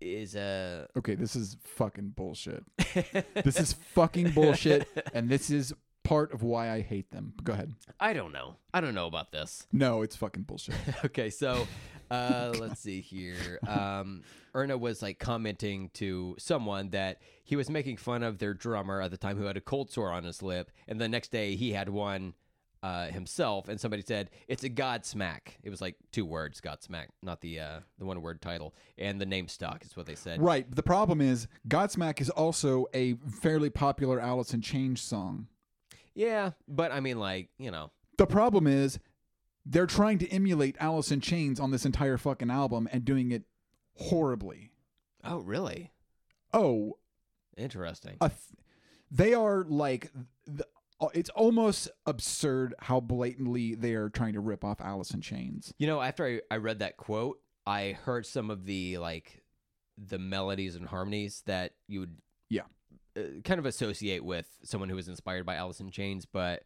is 0.00 0.34
a. 0.34 0.88
Okay, 0.96 1.14
this 1.14 1.36
is 1.36 1.56
fucking 1.64 2.10
bullshit. 2.10 2.64
This 3.44 3.60
is 3.60 3.72
fucking 3.94 4.30
bullshit, 4.30 4.88
and 5.14 5.28
this 5.28 5.50
is 5.50 5.72
part 6.08 6.32
of 6.32 6.42
why 6.42 6.70
I 6.70 6.80
hate 6.80 7.10
them. 7.10 7.34
Go 7.44 7.52
ahead. 7.52 7.74
I 8.00 8.12
don't 8.12 8.32
know. 8.32 8.56
I 8.72 8.80
don't 8.80 8.94
know 8.94 9.06
about 9.06 9.30
this. 9.30 9.66
No, 9.72 10.02
it's 10.02 10.16
fucking 10.16 10.44
bullshit. 10.44 10.74
okay, 11.04 11.30
so 11.30 11.66
uh, 12.10 12.54
let's 12.58 12.80
see 12.80 13.00
here. 13.00 13.58
Um, 13.66 14.22
Erna 14.54 14.78
was 14.78 15.02
like 15.02 15.18
commenting 15.18 15.90
to 15.94 16.34
someone 16.38 16.90
that 16.90 17.20
he 17.44 17.56
was 17.56 17.68
making 17.68 17.98
fun 17.98 18.22
of 18.22 18.38
their 18.38 18.54
drummer 18.54 19.02
at 19.02 19.10
the 19.10 19.18
time 19.18 19.36
who 19.36 19.44
had 19.44 19.56
a 19.56 19.60
cold 19.60 19.90
sore 19.90 20.10
on 20.10 20.24
his 20.24 20.42
lip, 20.42 20.70
and 20.86 21.00
the 21.00 21.08
next 21.08 21.30
day 21.30 21.56
he 21.56 21.72
had 21.72 21.88
one 21.88 22.34
uh, 22.82 23.06
himself, 23.06 23.68
and 23.68 23.80
somebody 23.80 24.02
said 24.06 24.30
it's 24.46 24.64
a 24.64 24.70
Godsmack. 24.70 25.56
It 25.62 25.70
was 25.70 25.80
like 25.80 25.96
two 26.12 26.24
words, 26.24 26.60
Godsmack, 26.60 27.06
not 27.22 27.40
the 27.40 27.60
uh, 27.60 27.80
the 27.98 28.04
one 28.04 28.20
word 28.22 28.40
title, 28.40 28.74
and 28.96 29.20
the 29.20 29.26
name 29.26 29.48
stuck 29.48 29.84
is 29.84 29.96
what 29.96 30.06
they 30.06 30.14
said. 30.14 30.40
Right. 30.40 30.70
The 30.74 30.82
problem 30.82 31.20
is 31.20 31.48
Godsmack 31.68 32.20
is 32.20 32.30
also 32.30 32.86
a 32.94 33.14
fairly 33.40 33.70
popular 33.70 34.20
Alice 34.20 34.54
in 34.54 34.60
Chains 34.60 35.00
song. 35.00 35.48
Yeah, 36.14 36.50
but 36.66 36.92
I 36.92 37.00
mean, 37.00 37.18
like 37.18 37.48
you 37.58 37.70
know, 37.70 37.90
The 38.16 38.26
problem 38.26 38.66
is 38.66 38.98
they're 39.66 39.86
trying 39.86 40.18
to 40.18 40.28
emulate 40.30 40.76
Alice 40.80 41.10
in 41.12 41.20
Chains 41.20 41.60
on 41.60 41.70
this 41.70 41.84
entire 41.84 42.16
fucking 42.16 42.50
album 42.50 42.88
and 42.92 43.04
doing 43.04 43.32
it 43.32 43.42
horribly. 43.96 44.70
oh 45.24 45.38
really 45.40 45.90
Oh, 46.54 46.96
interesting. 47.56 48.16
th- 48.20 48.32
they 49.10 49.34
are 49.34 49.64
like 49.68 50.10
the, 50.46 50.66
it's 51.14 51.30
almost 51.30 51.88
absurd 52.06 52.74
how 52.80 53.00
blatantly 53.00 53.74
they 53.74 53.94
are 53.94 54.08
trying 54.08 54.32
to 54.34 54.40
rip 54.40 54.64
off 54.64 54.80
Alice 54.80 55.12
in 55.12 55.20
Chains. 55.20 55.72
You 55.78 55.86
know, 55.86 56.00
after 56.00 56.26
I, 56.26 56.40
I 56.54 56.56
read 56.58 56.80
that 56.80 56.96
quote, 56.96 57.40
I 57.66 57.96
heard 58.04 58.26
some 58.26 58.50
of 58.50 58.64
the 58.64 58.98
like 58.98 59.42
the 59.96 60.18
melodies 60.18 60.74
and 60.76 60.86
harmonies 60.86 61.42
that 61.46 61.72
you 61.86 62.00
would 62.00 62.16
Yeah. 62.48 62.62
uh, 63.16 63.40
kind 63.44 63.58
of 63.58 63.66
associate 63.66 64.24
with 64.24 64.46
someone 64.64 64.88
who 64.88 64.96
was 64.96 65.08
inspired 65.08 65.44
by 65.46 65.54
Alice 65.56 65.80
in 65.80 65.90
Chains, 65.90 66.24
but 66.26 66.62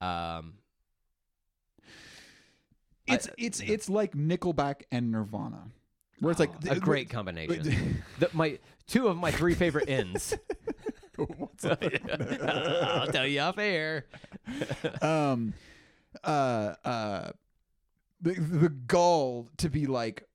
um 0.00 0.54
I- 3.08 3.14
It's 3.14 3.28
it's 3.36 3.60
it's 3.60 3.88
like 3.88 4.12
Nickelback 4.12 4.82
and 4.92 5.10
Nirvana. 5.10 5.64
Where 6.20 6.30
it's 6.30 6.38
like 6.38 6.52
oh, 6.68 6.72
a 6.72 6.78
great 6.78 7.10
combination. 7.10 8.02
The, 8.20 8.30
my 8.32 8.58
two 8.86 9.08
of 9.08 9.16
my 9.16 9.32
three 9.32 9.54
favorite 9.54 9.88
ends. 9.88 10.36
up? 11.64 11.82
I'll 12.42 13.06
tell 13.08 13.26
you 13.26 13.40
off 13.40 13.58
air. 13.58 14.06
um 15.02 15.54
uh 16.24 16.74
uh 16.84 17.30
the 18.20 18.32
the 18.34 18.68
gall 18.68 19.48
to 19.56 19.68
be 19.70 19.86
like 19.86 20.26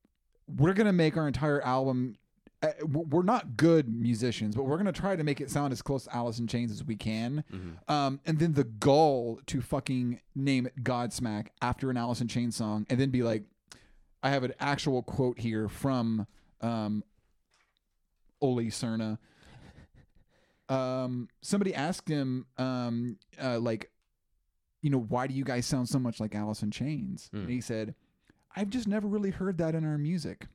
we're 0.58 0.74
gonna 0.74 0.94
make 0.94 1.18
our 1.18 1.28
entire 1.28 1.62
album 1.62 2.16
uh, 2.64 2.70
we're 2.88 3.22
not 3.22 3.56
good 3.58 3.88
musicians 3.88 4.56
but 4.56 4.64
we're 4.64 4.78
gonna 4.78 4.92
try 4.92 5.16
to 5.16 5.24
make 5.24 5.40
it 5.40 5.52
sound 5.52 5.72
as 5.72 5.82
close 5.82 6.06
to 6.06 6.16
alice 6.16 6.40
in 6.40 6.48
chains 6.48 6.72
as 6.72 6.84
we 6.84 6.96
can 6.96 7.44
Mhm. 7.54 7.92
um 7.92 8.20
and 8.26 8.40
then 8.40 8.54
the 8.54 8.64
gall 8.64 9.40
to 9.48 9.62
fucking 9.62 10.20
name 10.36 10.66
it 10.66 10.84
godsmack 10.84 11.48
after 11.62 11.90
an 11.92 11.98
alice 11.98 12.20
in 12.22 12.28
chains 12.28 12.56
song 12.56 12.86
and 12.90 13.00
then 13.00 13.10
be 13.12 13.22
like 13.22 13.44
i 14.24 14.30
have 14.32 14.44
an 14.44 14.54
actual 14.60 15.04
quote 15.04 15.38
here 15.40 15.68
from 15.70 16.26
um 16.62 17.04
Sully 18.42 18.72
Erna. 18.84 19.20
Um, 20.70 21.30
somebody 21.42 21.74
asked 21.74 22.10
him, 22.10 22.46
um, 22.58 23.18
uh, 23.42 23.60
like, 23.60 23.90
you 24.82 24.90
know, 24.90 25.00
why 25.00 25.28
do 25.28 25.34
you 25.34 25.44
guys 25.44 25.66
sound 25.66 25.90
so 25.90 26.00
much 26.00 26.20
like 26.20 26.36
Alice 26.36 26.62
in 26.62 26.72
Chains? 26.72 27.30
Hmm. 27.32 27.42
And 27.42 27.50
he 27.50 27.62
said, 27.62 27.96
I've 28.56 28.70
just 28.70 28.88
never 28.88 29.08
really 29.08 29.32
heard 29.32 29.58
that 29.60 29.76
in 29.76 29.86
our 29.86 29.98
music. 29.98 30.48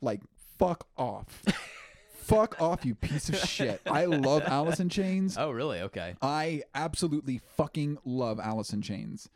Like, 0.00 0.20
fuck 0.58 0.86
off. 0.96 1.42
fuck 2.12 2.60
off, 2.60 2.84
you 2.84 2.94
piece 2.94 3.28
of 3.28 3.36
shit. 3.36 3.80
I 3.86 4.04
love 4.06 4.42
Alice 4.46 4.80
in 4.80 4.88
Chains. 4.88 5.36
Oh, 5.38 5.50
really? 5.50 5.80
Okay. 5.80 6.14
I 6.20 6.62
absolutely 6.74 7.40
fucking 7.56 7.98
love 8.04 8.38
Alice 8.40 8.72
in 8.72 8.82
Chains. 8.82 9.28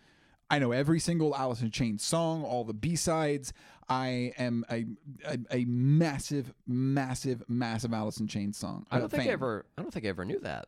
I 0.48 0.58
know 0.58 0.72
every 0.72 1.00
single 1.00 1.34
Alice 1.34 1.62
in 1.62 1.70
Chains 1.70 2.04
song, 2.04 2.44
all 2.44 2.64
the 2.64 2.74
B 2.74 2.94
sides. 2.96 3.52
I 3.88 4.32
am 4.38 4.64
a, 4.70 4.84
a 5.24 5.38
a 5.50 5.64
massive, 5.64 6.52
massive, 6.66 7.42
massive 7.48 7.92
Alice 7.94 8.18
in 8.18 8.26
Chains 8.26 8.56
song. 8.56 8.86
I 8.90 8.98
don't 8.98 9.10
think 9.10 9.28
I 9.28 9.32
ever 9.32 9.66
I 9.78 9.82
don't 9.82 9.92
think 9.92 10.04
I 10.04 10.08
ever 10.08 10.24
knew 10.24 10.40
that 10.40 10.66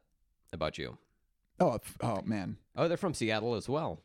about 0.53 0.79
you. 0.79 0.99
Oh, 1.61 1.79
oh 2.01 2.23
man, 2.25 2.57
Oh, 2.77 2.87
they're 2.87 2.97
from 2.97 3.15
Seattle 3.15 3.55
as 3.57 3.69
well. 3.69 4.01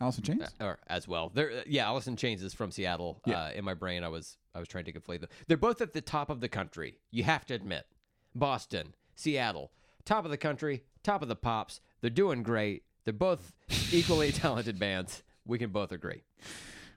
Alice 0.00 0.18
in 0.18 0.24
Chains. 0.24 0.42
Uh, 0.60 0.64
or 0.64 0.78
as 0.88 1.06
well. 1.06 1.30
They're 1.32 1.50
uh, 1.50 1.62
yeah, 1.66 1.86
Alice 1.86 2.08
in 2.08 2.16
Chains 2.16 2.42
is 2.42 2.52
from 2.52 2.70
Seattle. 2.72 3.20
Yeah. 3.24 3.44
Uh, 3.44 3.50
in 3.52 3.64
my 3.64 3.74
brain, 3.74 4.02
I 4.02 4.08
was 4.08 4.36
I 4.54 4.58
was 4.58 4.68
trying 4.68 4.84
to 4.86 4.92
conflate 4.92 5.20
them. 5.20 5.30
They're 5.46 5.56
both 5.56 5.80
at 5.80 5.92
the 5.92 6.00
top 6.00 6.30
of 6.30 6.40
the 6.40 6.48
country. 6.48 6.98
You 7.12 7.22
have 7.24 7.46
to 7.46 7.54
admit, 7.54 7.86
Boston, 8.34 8.94
Seattle, 9.14 9.70
top 10.04 10.24
of 10.24 10.30
the 10.32 10.36
country, 10.36 10.82
top 11.04 11.22
of 11.22 11.28
the 11.28 11.36
pops. 11.36 11.80
They're 12.00 12.10
doing 12.10 12.42
great. 12.42 12.82
They're 13.04 13.12
both 13.14 13.52
equally 13.92 14.32
talented 14.32 14.78
bands. 14.78 15.22
We 15.46 15.58
can 15.58 15.70
both 15.70 15.92
agree. 15.92 16.22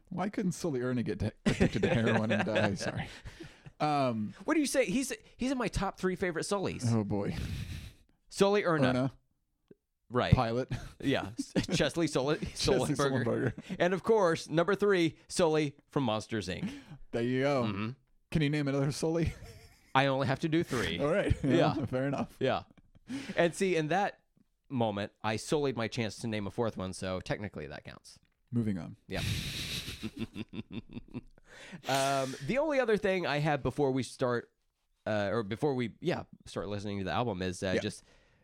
Why 0.10 0.30
couldn't 0.30 0.54
Sully 0.54 0.82
Erna 0.82 1.04
get 1.04 1.22
addicted 1.46 1.82
to 1.84 1.90
heroin 1.90 2.32
and 2.32 2.46
die? 2.46 2.74
Sorry. 2.76 3.08
Um. 3.80 4.34
What 4.46 4.54
do 4.56 4.60
you 4.60 4.66
say? 4.66 4.86
He's 4.86 5.14
he's 5.38 5.52
in 5.52 5.58
my 5.58 5.68
top 5.68 6.00
three 6.00 6.16
favorite 6.16 6.46
Sullys. 6.46 6.86
Oh 6.94 7.04
boy. 7.04 7.36
Sully 8.30 8.64
Erna, 8.64 8.88
Erna, 8.90 9.12
right? 10.10 10.34
pilot. 10.34 10.72
Yeah, 11.00 11.28
Chesley 11.72 12.08
Sully, 12.08 12.38
Sullenberger, 12.56 12.96
Sullenberger. 13.24 13.54
and 13.80 13.94
of 13.94 14.02
course 14.04 14.50
number 14.50 14.74
three, 14.76 15.16
Sully 15.28 15.76
from 15.90 16.04
Monsters 16.04 16.48
Inc. 16.50 16.68
There 17.12 17.22
you 17.22 17.42
go. 17.44 17.64
Mhm. 17.64 17.96
Can 18.32 18.42
you 18.42 18.50
name 18.50 18.68
another 18.68 18.92
Sully? 18.92 19.34
I 19.96 20.08
only 20.08 20.28
have 20.28 20.40
to 20.40 20.50
do 20.50 20.64
three. 20.64 21.00
All 21.00 21.08
right. 21.12 21.36
Yeah. 21.44 21.74
Fair 21.86 22.08
enough. 22.08 22.36
Yeah. 22.40 22.64
And 23.36 23.54
see, 23.56 23.76
in 23.76 23.88
that 23.90 24.20
moment, 24.70 25.12
I 25.24 25.38
sullied 25.38 25.78
my 25.78 25.88
chance 25.88 26.18
to 26.18 26.28
name 26.28 26.46
a 26.48 26.52
fourth 26.52 26.78
one, 26.78 26.94
so 26.94 27.20
technically 27.22 27.68
that 27.68 27.84
counts. 27.86 28.20
Moving 28.52 28.78
on. 28.78 28.96
Yeah. 29.08 29.22
um, 31.90 32.36
the 32.48 32.58
only 32.60 32.80
other 32.80 32.98
thing 32.98 33.26
I 33.26 33.40
have 33.40 33.64
before 33.64 33.92
we 33.92 34.04
start, 34.04 34.50
uh, 35.06 35.30
or 35.32 35.44
before 35.44 35.74
we, 35.76 35.92
yeah, 36.02 36.24
start 36.46 36.68
listening 36.68 37.00
to 37.00 37.04
the 37.06 37.12
album 37.12 37.42
is 37.42 37.64
uh, 37.64 37.74
Yeah. 37.76 37.82
just 37.82 38.04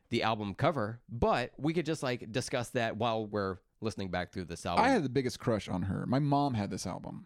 the 0.09 0.23
album 0.23 0.53
cover. 0.55 0.99
But 1.09 1.51
we 1.57 1.73
could 1.73 1.85
just 1.85 2.03
like 2.03 2.31
discuss 2.31 2.69
that 2.69 2.97
while 2.97 3.25
we're 3.25 3.57
listening 3.81 4.09
back 4.09 4.31
through 4.31 4.45
this 4.45 4.65
album. 4.65 4.85
I 4.85 4.89
had 4.89 5.03
the 5.03 5.09
biggest 5.09 5.39
crush 5.39 5.67
on 5.67 5.83
her. 5.83 6.05
My 6.05 6.19
mom 6.19 6.53
had 6.53 6.69
this 6.69 6.87
album. 6.87 7.25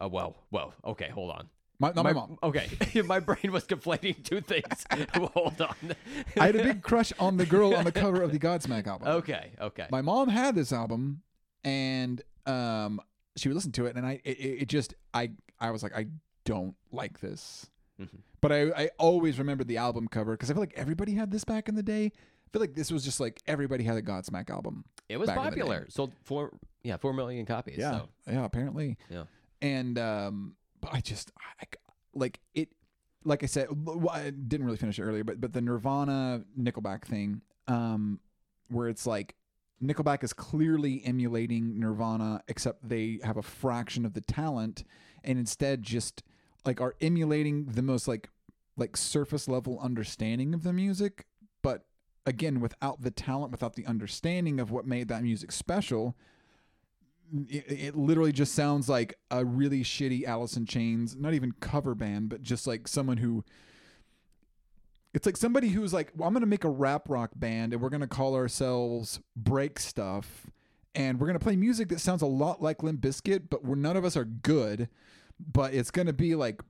Oh, 0.00 0.08
well, 0.08 0.36
well, 0.50 0.72
Okay, 0.84 1.08
hold 1.10 1.30
on. 1.30 1.48
My, 1.78 1.92
not 1.92 2.04
my, 2.04 2.12
mom. 2.12 2.38
Okay, 2.42 2.68
my 3.06 3.20
brain 3.20 3.50
was 3.52 3.64
conflating 3.64 4.22
two 4.22 4.42
things. 4.42 4.86
hold 5.32 5.60
on. 5.62 5.94
I 6.38 6.46
had 6.46 6.56
a 6.56 6.62
big 6.62 6.82
crush 6.82 7.10
on 7.18 7.38
the 7.38 7.46
girl 7.46 7.74
on 7.74 7.84
the 7.84 7.92
cover 7.92 8.22
of 8.22 8.32
the 8.32 8.38
Godsmack 8.38 8.86
album. 8.86 9.08
Okay, 9.08 9.52
okay. 9.58 9.86
My 9.90 10.02
mom 10.02 10.28
had 10.28 10.54
this 10.54 10.74
album, 10.74 11.22
and 11.64 12.20
um, 12.44 13.00
she 13.40 13.48
would 13.48 13.54
listen 13.54 13.72
to 13.72 13.86
it, 13.86 13.96
and 13.96 14.06
I 14.06 14.20
it, 14.24 14.30
it 14.62 14.68
just 14.68 14.94
I 15.14 15.30
I 15.58 15.70
was 15.70 15.82
like 15.82 15.94
I 15.96 16.06
don't 16.44 16.74
like 16.92 17.20
this, 17.20 17.68
Mhm. 18.00 18.08
but 18.40 18.52
I 18.52 18.62
I 18.70 18.90
always 18.98 19.38
remembered 19.38 19.68
the 19.68 19.76
album 19.78 20.08
cover 20.08 20.32
because 20.32 20.50
I 20.50 20.54
feel 20.54 20.62
like 20.62 20.74
everybody 20.76 21.14
had 21.14 21.30
this 21.30 21.44
back 21.44 21.68
in 21.68 21.74
the 21.74 21.82
day. 21.82 22.06
I 22.06 22.48
feel 22.52 22.60
like 22.60 22.74
this 22.74 22.90
was 22.90 23.04
just 23.04 23.20
like 23.20 23.40
everybody 23.46 23.84
had 23.84 23.96
a 23.96 24.02
Godsmack 24.02 24.50
album. 24.50 24.84
It 25.08 25.16
was 25.18 25.28
back 25.28 25.38
in 25.38 25.44
the 25.44 25.50
day. 25.50 25.56
popular. 25.62 25.86
Sold 25.88 26.12
four 26.24 26.52
yeah, 26.82 26.96
four 26.96 27.12
million 27.12 27.46
copies. 27.46 27.78
Yeah, 27.78 27.92
So. 28.00 28.08
yeah. 28.30 28.44
Apparently, 28.44 28.96
Yeah. 29.08 29.24
And 29.62 29.98
um, 29.98 30.56
but 30.80 30.92
I 30.94 31.00
just 31.00 31.30
I, 31.60 31.66
like 32.14 32.40
it. 32.54 32.68
Like 33.22 33.42
I 33.42 33.46
said, 33.46 33.68
I 34.10 34.30
didn't 34.30 34.64
really 34.64 34.78
finish 34.78 34.98
it 34.98 35.02
earlier, 35.02 35.24
but 35.24 35.40
but 35.40 35.52
the 35.52 35.60
Nirvana 35.60 36.42
Nickelback 36.58 37.04
thing, 37.04 37.42
um, 37.68 38.18
where 38.68 38.88
it's 38.88 39.06
like 39.06 39.34
Nickelback 39.82 40.22
is 40.22 40.32
clearly 40.32 41.02
emulating 41.04 41.78
Nirvana, 41.80 42.42
except 42.48 42.88
they 42.88 43.18
have 43.22 43.36
a 43.36 43.42
fraction 43.42 44.04
of 44.04 44.12
the 44.12 44.20
talent, 44.20 44.84
and 45.24 45.38
instead 45.38 45.82
just 45.82 46.22
like 46.66 46.80
are 46.80 46.94
emulating 47.00 47.66
the 47.66 47.82
most 47.82 48.06
like 48.06 48.28
like 48.76 48.96
surface 48.96 49.48
level 49.48 49.78
understanding 49.80 50.54
of 50.54 50.62
the 50.62 50.72
music, 50.72 51.26
but 51.62 51.84
again 52.26 52.60
without 52.60 53.02
the 53.02 53.10
talent, 53.10 53.52
without 53.52 53.74
the 53.74 53.86
understanding 53.86 54.60
of 54.60 54.70
what 54.70 54.86
made 54.86 55.08
that 55.08 55.22
music 55.22 55.52
special. 55.52 56.16
It, 57.48 57.64
it 57.68 57.96
literally 57.96 58.32
just 58.32 58.54
sounds 58.54 58.88
like 58.88 59.14
a 59.30 59.44
really 59.44 59.82
shitty 59.82 60.24
Alice 60.24 60.56
in 60.56 60.66
Chains, 60.66 61.14
not 61.16 61.32
even 61.32 61.52
cover 61.60 61.94
band, 61.94 62.28
but 62.28 62.42
just 62.42 62.66
like 62.66 62.88
someone 62.88 63.18
who 63.18 63.44
it's 65.12 65.26
like 65.26 65.36
somebody 65.36 65.68
who's 65.68 65.92
like, 65.92 66.12
well, 66.14 66.28
I'm 66.28 66.34
going 66.34 66.42
to 66.42 66.46
make 66.46 66.64
a 66.64 66.70
rap 66.70 67.08
rock 67.08 67.30
band 67.34 67.72
and 67.72 67.82
we're 67.82 67.88
going 67.88 68.00
to 68.00 68.06
call 68.06 68.34
ourselves 68.34 69.20
Break 69.36 69.78
Stuff. 69.78 70.46
And 70.94 71.20
we're 71.20 71.26
going 71.26 71.38
to 71.38 71.44
play 71.44 71.56
music 71.56 71.88
that 71.88 72.00
sounds 72.00 72.22
a 72.22 72.26
lot 72.26 72.60
like 72.60 72.82
Limp 72.82 73.00
Bizkit, 73.00 73.44
but 73.48 73.64
we're, 73.64 73.76
none 73.76 73.96
of 73.96 74.04
us 74.04 74.16
are 74.16 74.24
good. 74.24 74.88
But 75.38 75.72
it's 75.72 75.90
going 75.90 76.06
to 76.06 76.12
be 76.12 76.34
like 76.34 76.62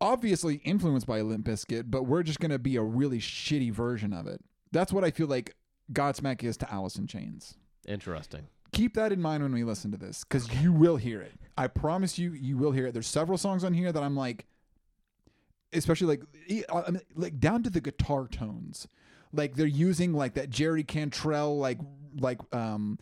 obviously 0.00 0.56
influenced 0.56 1.06
by 1.06 1.20
Limp 1.22 1.46
Bizkit, 1.46 1.84
but 1.86 2.04
we're 2.04 2.22
just 2.22 2.40
going 2.40 2.50
to 2.50 2.58
be 2.58 2.76
a 2.76 2.82
really 2.82 3.18
shitty 3.18 3.72
version 3.72 4.12
of 4.12 4.26
it. 4.26 4.40
That's 4.72 4.92
what 4.92 5.04
I 5.04 5.10
feel 5.10 5.26
like 5.26 5.54
Godsmack 5.92 6.42
is 6.42 6.56
to 6.58 6.72
Alice 6.72 6.96
in 6.96 7.06
Chains. 7.06 7.56
Interesting. 7.86 8.46
Keep 8.72 8.94
that 8.94 9.12
in 9.12 9.20
mind 9.20 9.42
when 9.42 9.52
we 9.52 9.64
listen 9.64 9.90
to 9.90 9.98
this 9.98 10.24
because 10.24 10.52
you 10.62 10.72
will 10.72 10.96
hear 10.96 11.20
it. 11.20 11.32
I 11.58 11.66
promise 11.66 12.18
you, 12.18 12.32
you 12.32 12.56
will 12.56 12.72
hear 12.72 12.86
it. 12.86 12.92
There's 12.92 13.06
several 13.06 13.36
songs 13.36 13.64
on 13.64 13.74
here 13.74 13.92
that 13.92 14.02
I'm 14.02 14.16
like, 14.16 14.46
especially 15.72 16.18
like 16.18 16.66
I 16.72 16.90
mean, 16.90 17.02
like 17.14 17.40
down 17.40 17.62
to 17.62 17.70
the 17.70 17.80
guitar 17.80 18.26
tones. 18.28 18.86
Like 19.32 19.54
they're 19.54 19.66
using 19.66 20.12
like 20.12 20.34
that 20.34 20.50
jerry 20.50 20.84
cantrell 20.84 21.56
like 21.58 21.78
like 22.18 22.38
um 22.54 22.98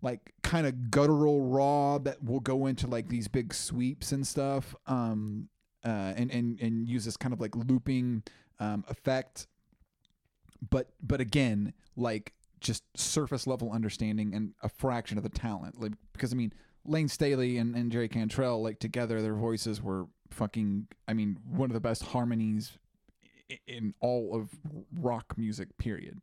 like 0.00 0.32
kind 0.42 0.66
of 0.66 0.90
guttural 0.90 1.42
raw 1.42 1.98
that 1.98 2.22
will 2.24 2.40
go 2.40 2.66
into 2.66 2.86
like 2.86 3.08
these 3.08 3.28
big 3.28 3.52
sweeps 3.52 4.12
and 4.12 4.26
stuff 4.26 4.74
um 4.86 5.48
uh 5.84 6.12
and 6.16 6.30
and 6.30 6.60
and 6.60 6.88
use 6.88 7.04
this 7.04 7.16
kind 7.16 7.32
of 7.34 7.40
like 7.40 7.54
looping 7.54 8.22
um 8.60 8.84
effect. 8.88 9.46
But 10.70 10.88
but 11.02 11.20
again 11.20 11.74
like 11.96 12.32
just 12.60 12.82
surface 12.96 13.46
level 13.46 13.70
understanding 13.70 14.34
and 14.34 14.54
a 14.62 14.68
fraction 14.70 15.18
of 15.18 15.24
the 15.24 15.30
talent. 15.30 15.80
Like 15.80 15.92
because 16.12 16.32
i 16.32 16.36
mean 16.36 16.52
layne 16.86 17.08
staley 17.08 17.56
and, 17.56 17.74
and 17.74 17.90
jerry 17.90 18.08
cantrell 18.08 18.62
like 18.62 18.78
together 18.78 19.22
their 19.22 19.34
voices 19.34 19.82
were 19.82 20.06
fucking 20.30 20.86
i 21.06 21.12
mean 21.12 21.38
one 21.48 21.70
of 21.70 21.74
the 21.74 21.80
best 21.80 22.02
harmonies 22.02 22.78
in 23.66 23.94
all 24.00 24.34
of 24.34 24.50
rock 24.98 25.34
music 25.36 25.76
period. 25.78 26.20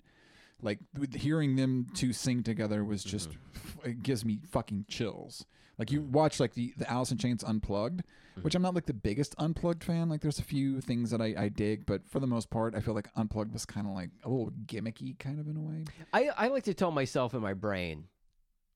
Like 0.62 0.80
hearing 1.16 1.56
them 1.56 1.88
two 1.96 2.14
sing 2.14 2.44
together 2.44 2.84
was 2.84 3.04
just 3.04 3.30
mm-hmm. 3.30 3.90
it 3.90 4.04
gives 4.04 4.24
me 4.24 4.40
fucking 4.50 4.86
chills. 4.88 5.46
Like 5.78 5.92
you 5.92 6.02
mm-hmm. 6.02 6.12
watch 6.12 6.40
like 6.40 6.54
the 6.54 6.74
the 6.78 6.90
alice 6.92 7.12
in 7.12 7.18
chains 7.18 7.44
unplugged 7.44 8.02
mm-hmm. 8.02 8.42
which 8.42 8.54
i'm 8.54 8.62
not 8.62 8.76
like 8.76 8.86
the 8.86 8.94
biggest 8.94 9.34
unplugged 9.40 9.84
fan. 9.84 10.08
Like 10.10 10.22
there's 10.22 10.38
a 10.38 10.44
few 10.44 10.80
things 10.80 11.10
that 11.10 11.22
i, 11.22 11.34
I 11.36 11.50
dig 11.50 11.88
but 11.88 12.08
for 12.08 12.20
the 12.20 12.28
most 12.28 12.52
part 12.52 12.76
i 12.76 12.80
feel 12.80 12.94
like 12.94 13.10
unplugged 13.16 13.54
was 13.54 13.66
kind 13.66 13.88
of 13.88 13.94
like 13.94 14.12
a 14.24 14.30
little 14.30 14.52
gimmicky 14.68 15.18
kind 15.18 15.40
of 15.40 15.48
in 15.48 15.58
a 15.58 15.62
way. 15.62 15.86
I, 16.14 16.30
I 16.38 16.48
like 16.50 16.64
to 16.66 16.76
tell 16.76 16.92
myself 16.92 17.34
in 17.34 17.42
my 17.42 17.56
brain 17.56 18.06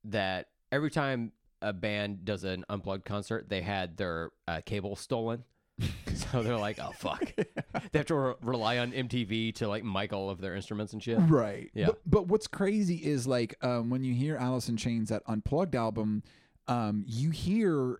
that 0.05 0.47
every 0.71 0.89
time 0.89 1.32
a 1.62 1.74
band 1.74 2.26
does 2.26 2.43
an 2.43 2.66
unplugged 2.70 3.06
concert, 3.06 3.49
they 3.49 3.62
had 3.62 3.97
their 3.97 4.32
uh, 4.47 4.62
cable 4.66 4.95
stolen. 4.95 5.43
so 6.14 6.41
they're 6.41 6.58
like, 6.58 6.80
oh, 6.80 6.91
fuck. 6.97 7.34
they 7.36 7.99
have 7.99 8.06
to 8.06 8.16
re- 8.16 8.34
rely 8.41 8.78
on 8.78 8.91
MTV 8.91 9.56
to 9.56 9.68
like 9.68 9.84
mic 9.84 10.14
all 10.14 10.30
of 10.30 10.39
their 10.39 10.56
instruments 10.56 10.93
and 10.93 11.03
shit. 11.03 11.18
Right. 11.20 11.70
Yeah. 11.74 11.88
But, 11.88 11.99
but 12.06 12.28
what's 12.28 12.47
crazy 12.47 12.95
is 12.95 13.28
like 13.28 13.56
um, 13.62 13.89
when 13.89 14.03
you 14.03 14.14
hear 14.14 14.38
Alice 14.38 14.70
in 14.70 14.78
Chains 14.78 15.10
that 15.10 15.24
unplugged 15.28 15.76
album, 15.76 16.24
um, 16.68 17.03
you 17.08 17.32
hear 17.32 17.99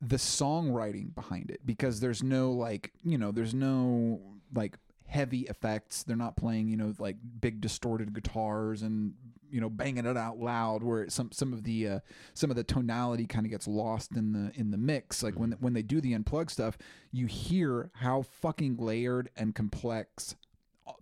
the 0.00 0.16
songwriting 0.16 1.14
behind 1.14 1.50
it 1.50 1.60
because 1.64 2.00
there's 2.00 2.22
no 2.22 2.52
like 2.52 2.92
you 3.02 3.16
know 3.16 3.30
there's 3.30 3.54
no 3.54 4.20
like 4.54 4.76
heavy 5.06 5.42
effects. 5.42 6.02
They're 6.02 6.16
not 6.16 6.36
playing 6.36 6.68
you 6.68 6.76
know 6.76 6.92
like 6.98 7.16
big 7.40 7.60
distorted 7.60 8.12
guitars 8.12 8.82
and 8.82 9.14
you 9.50 9.60
know 9.60 9.70
banging 9.70 10.06
it 10.06 10.16
out 10.16 10.38
loud 10.38 10.82
where 10.82 11.08
some 11.08 11.30
some 11.32 11.52
of 11.52 11.64
the 11.64 11.88
uh, 11.88 12.00
some 12.34 12.50
of 12.50 12.56
the 12.56 12.64
tonality 12.64 13.26
kind 13.26 13.46
of 13.46 13.50
gets 13.50 13.66
lost 13.66 14.16
in 14.16 14.32
the 14.32 14.52
in 14.58 14.70
the 14.70 14.76
mix. 14.76 15.22
Like 15.22 15.34
when 15.34 15.52
when 15.60 15.72
they 15.72 15.82
do 15.82 16.00
the 16.00 16.12
unplugged 16.12 16.50
stuff, 16.50 16.78
you 17.12 17.26
hear 17.26 17.90
how 17.94 18.22
fucking 18.22 18.76
layered 18.76 19.30
and 19.36 19.54
complex 19.54 20.36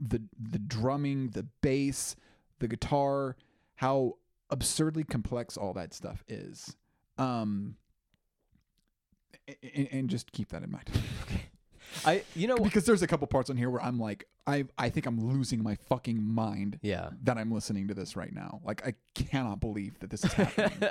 the 0.00 0.22
the 0.38 0.58
drumming, 0.58 1.28
the 1.30 1.46
bass, 1.60 2.16
the 2.58 2.68
guitar, 2.68 3.36
how 3.76 4.16
absurdly 4.50 5.04
complex 5.04 5.56
all 5.56 5.72
that 5.72 5.94
stuff 5.94 6.24
is. 6.28 6.76
Um 7.18 7.76
and, 9.74 9.88
and 9.90 10.10
just 10.10 10.30
keep 10.32 10.50
that 10.50 10.62
in 10.62 10.70
mind. 10.70 10.88
Okay 11.24 11.46
I, 12.04 12.22
you 12.34 12.46
know, 12.46 12.56
because 12.62 12.84
there's 12.84 13.02
a 13.02 13.06
couple 13.06 13.26
parts 13.26 13.50
on 13.50 13.56
here 13.56 13.70
where 13.70 13.82
I'm 13.82 13.98
like, 13.98 14.26
I 14.46 14.64
I 14.76 14.88
think 14.90 15.06
I'm 15.06 15.20
losing 15.20 15.62
my 15.62 15.76
fucking 15.88 16.22
mind 16.22 16.78
yeah. 16.82 17.10
that 17.22 17.38
I'm 17.38 17.52
listening 17.52 17.88
to 17.88 17.94
this 17.94 18.16
right 18.16 18.32
now. 18.34 18.60
Like 18.64 18.86
I 18.86 18.94
cannot 19.14 19.60
believe 19.60 19.98
that 20.00 20.10
this 20.10 20.24
is 20.24 20.32
happening. 20.32 20.72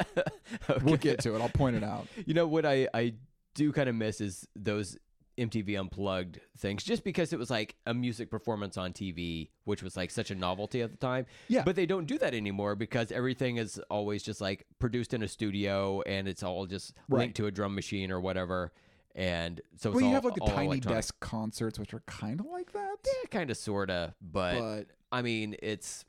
Okay. 0.70 0.84
We'll 0.84 0.98
get 0.98 1.20
to 1.22 1.36
it. 1.36 1.42
I'll 1.42 1.50
point 1.50 1.76
it 1.76 1.84
out. 1.84 2.08
You 2.26 2.34
know 2.34 2.48
what 2.48 2.66
I 2.66 2.88
I 2.94 3.14
do 3.56 3.72
kind 3.72 3.90
of 3.90 3.96
miss 3.96 4.22
is 4.22 4.48
those 4.56 4.98
MTV 5.38 5.80
unplugged 5.80 6.40
things 6.58 6.84
just 6.84 7.04
because 7.04 7.32
it 7.34 7.40
was 7.40 7.50
like 7.50 7.76
a 7.86 7.94
music 7.94 8.30
performance 8.30 8.78
on 8.78 8.92
TV 8.94 9.50
which 9.64 9.82
was 9.82 9.96
like 9.98 10.12
such 10.12 10.30
a 10.30 10.36
novelty 10.36 10.82
at 10.82 10.92
the 10.92 10.98
time. 10.98 11.26
Yeah. 11.48 11.64
But 11.64 11.76
they 11.76 11.86
don't 11.86 12.06
do 12.06 12.18
that 12.20 12.34
anymore 12.34 12.76
because 12.76 13.12
everything 13.12 13.58
is 13.58 13.80
always 13.90 14.24
just 14.24 14.42
like 14.42 14.66
produced 14.80 15.14
in 15.14 15.24
a 15.24 15.28
studio 15.28 16.02
and 16.02 16.28
it's 16.28 16.44
all 16.44 16.66
just 16.66 16.94
Right. 17.10 17.20
linked 17.20 17.38
to 17.38 17.48
a 17.48 17.52
drum 17.52 17.74
machine 17.76 18.12
or 18.12 18.20
whatever. 18.20 18.72
And 19.16 19.60
so 19.78 19.90
it's 19.90 19.96
Well, 19.96 20.02
you 20.02 20.08
all, 20.08 20.14
have 20.14 20.26
like 20.26 20.36
the 20.36 20.42
tiny 20.46 20.66
electronic. 20.68 20.98
desk 20.98 21.20
concerts, 21.20 21.78
which 21.80 21.94
are 21.94 22.00
kind 22.08 22.40
of 22.40 22.46
like 22.46 22.72
that. 22.74 22.96
Yeah, 23.06 23.28
kind 23.30 23.52
of 23.52 23.58
sorta, 23.58 24.14
but, 24.22 24.58
But 24.60 24.88
I 25.12 25.22
mean, 25.22 25.56
it's 25.62 26.06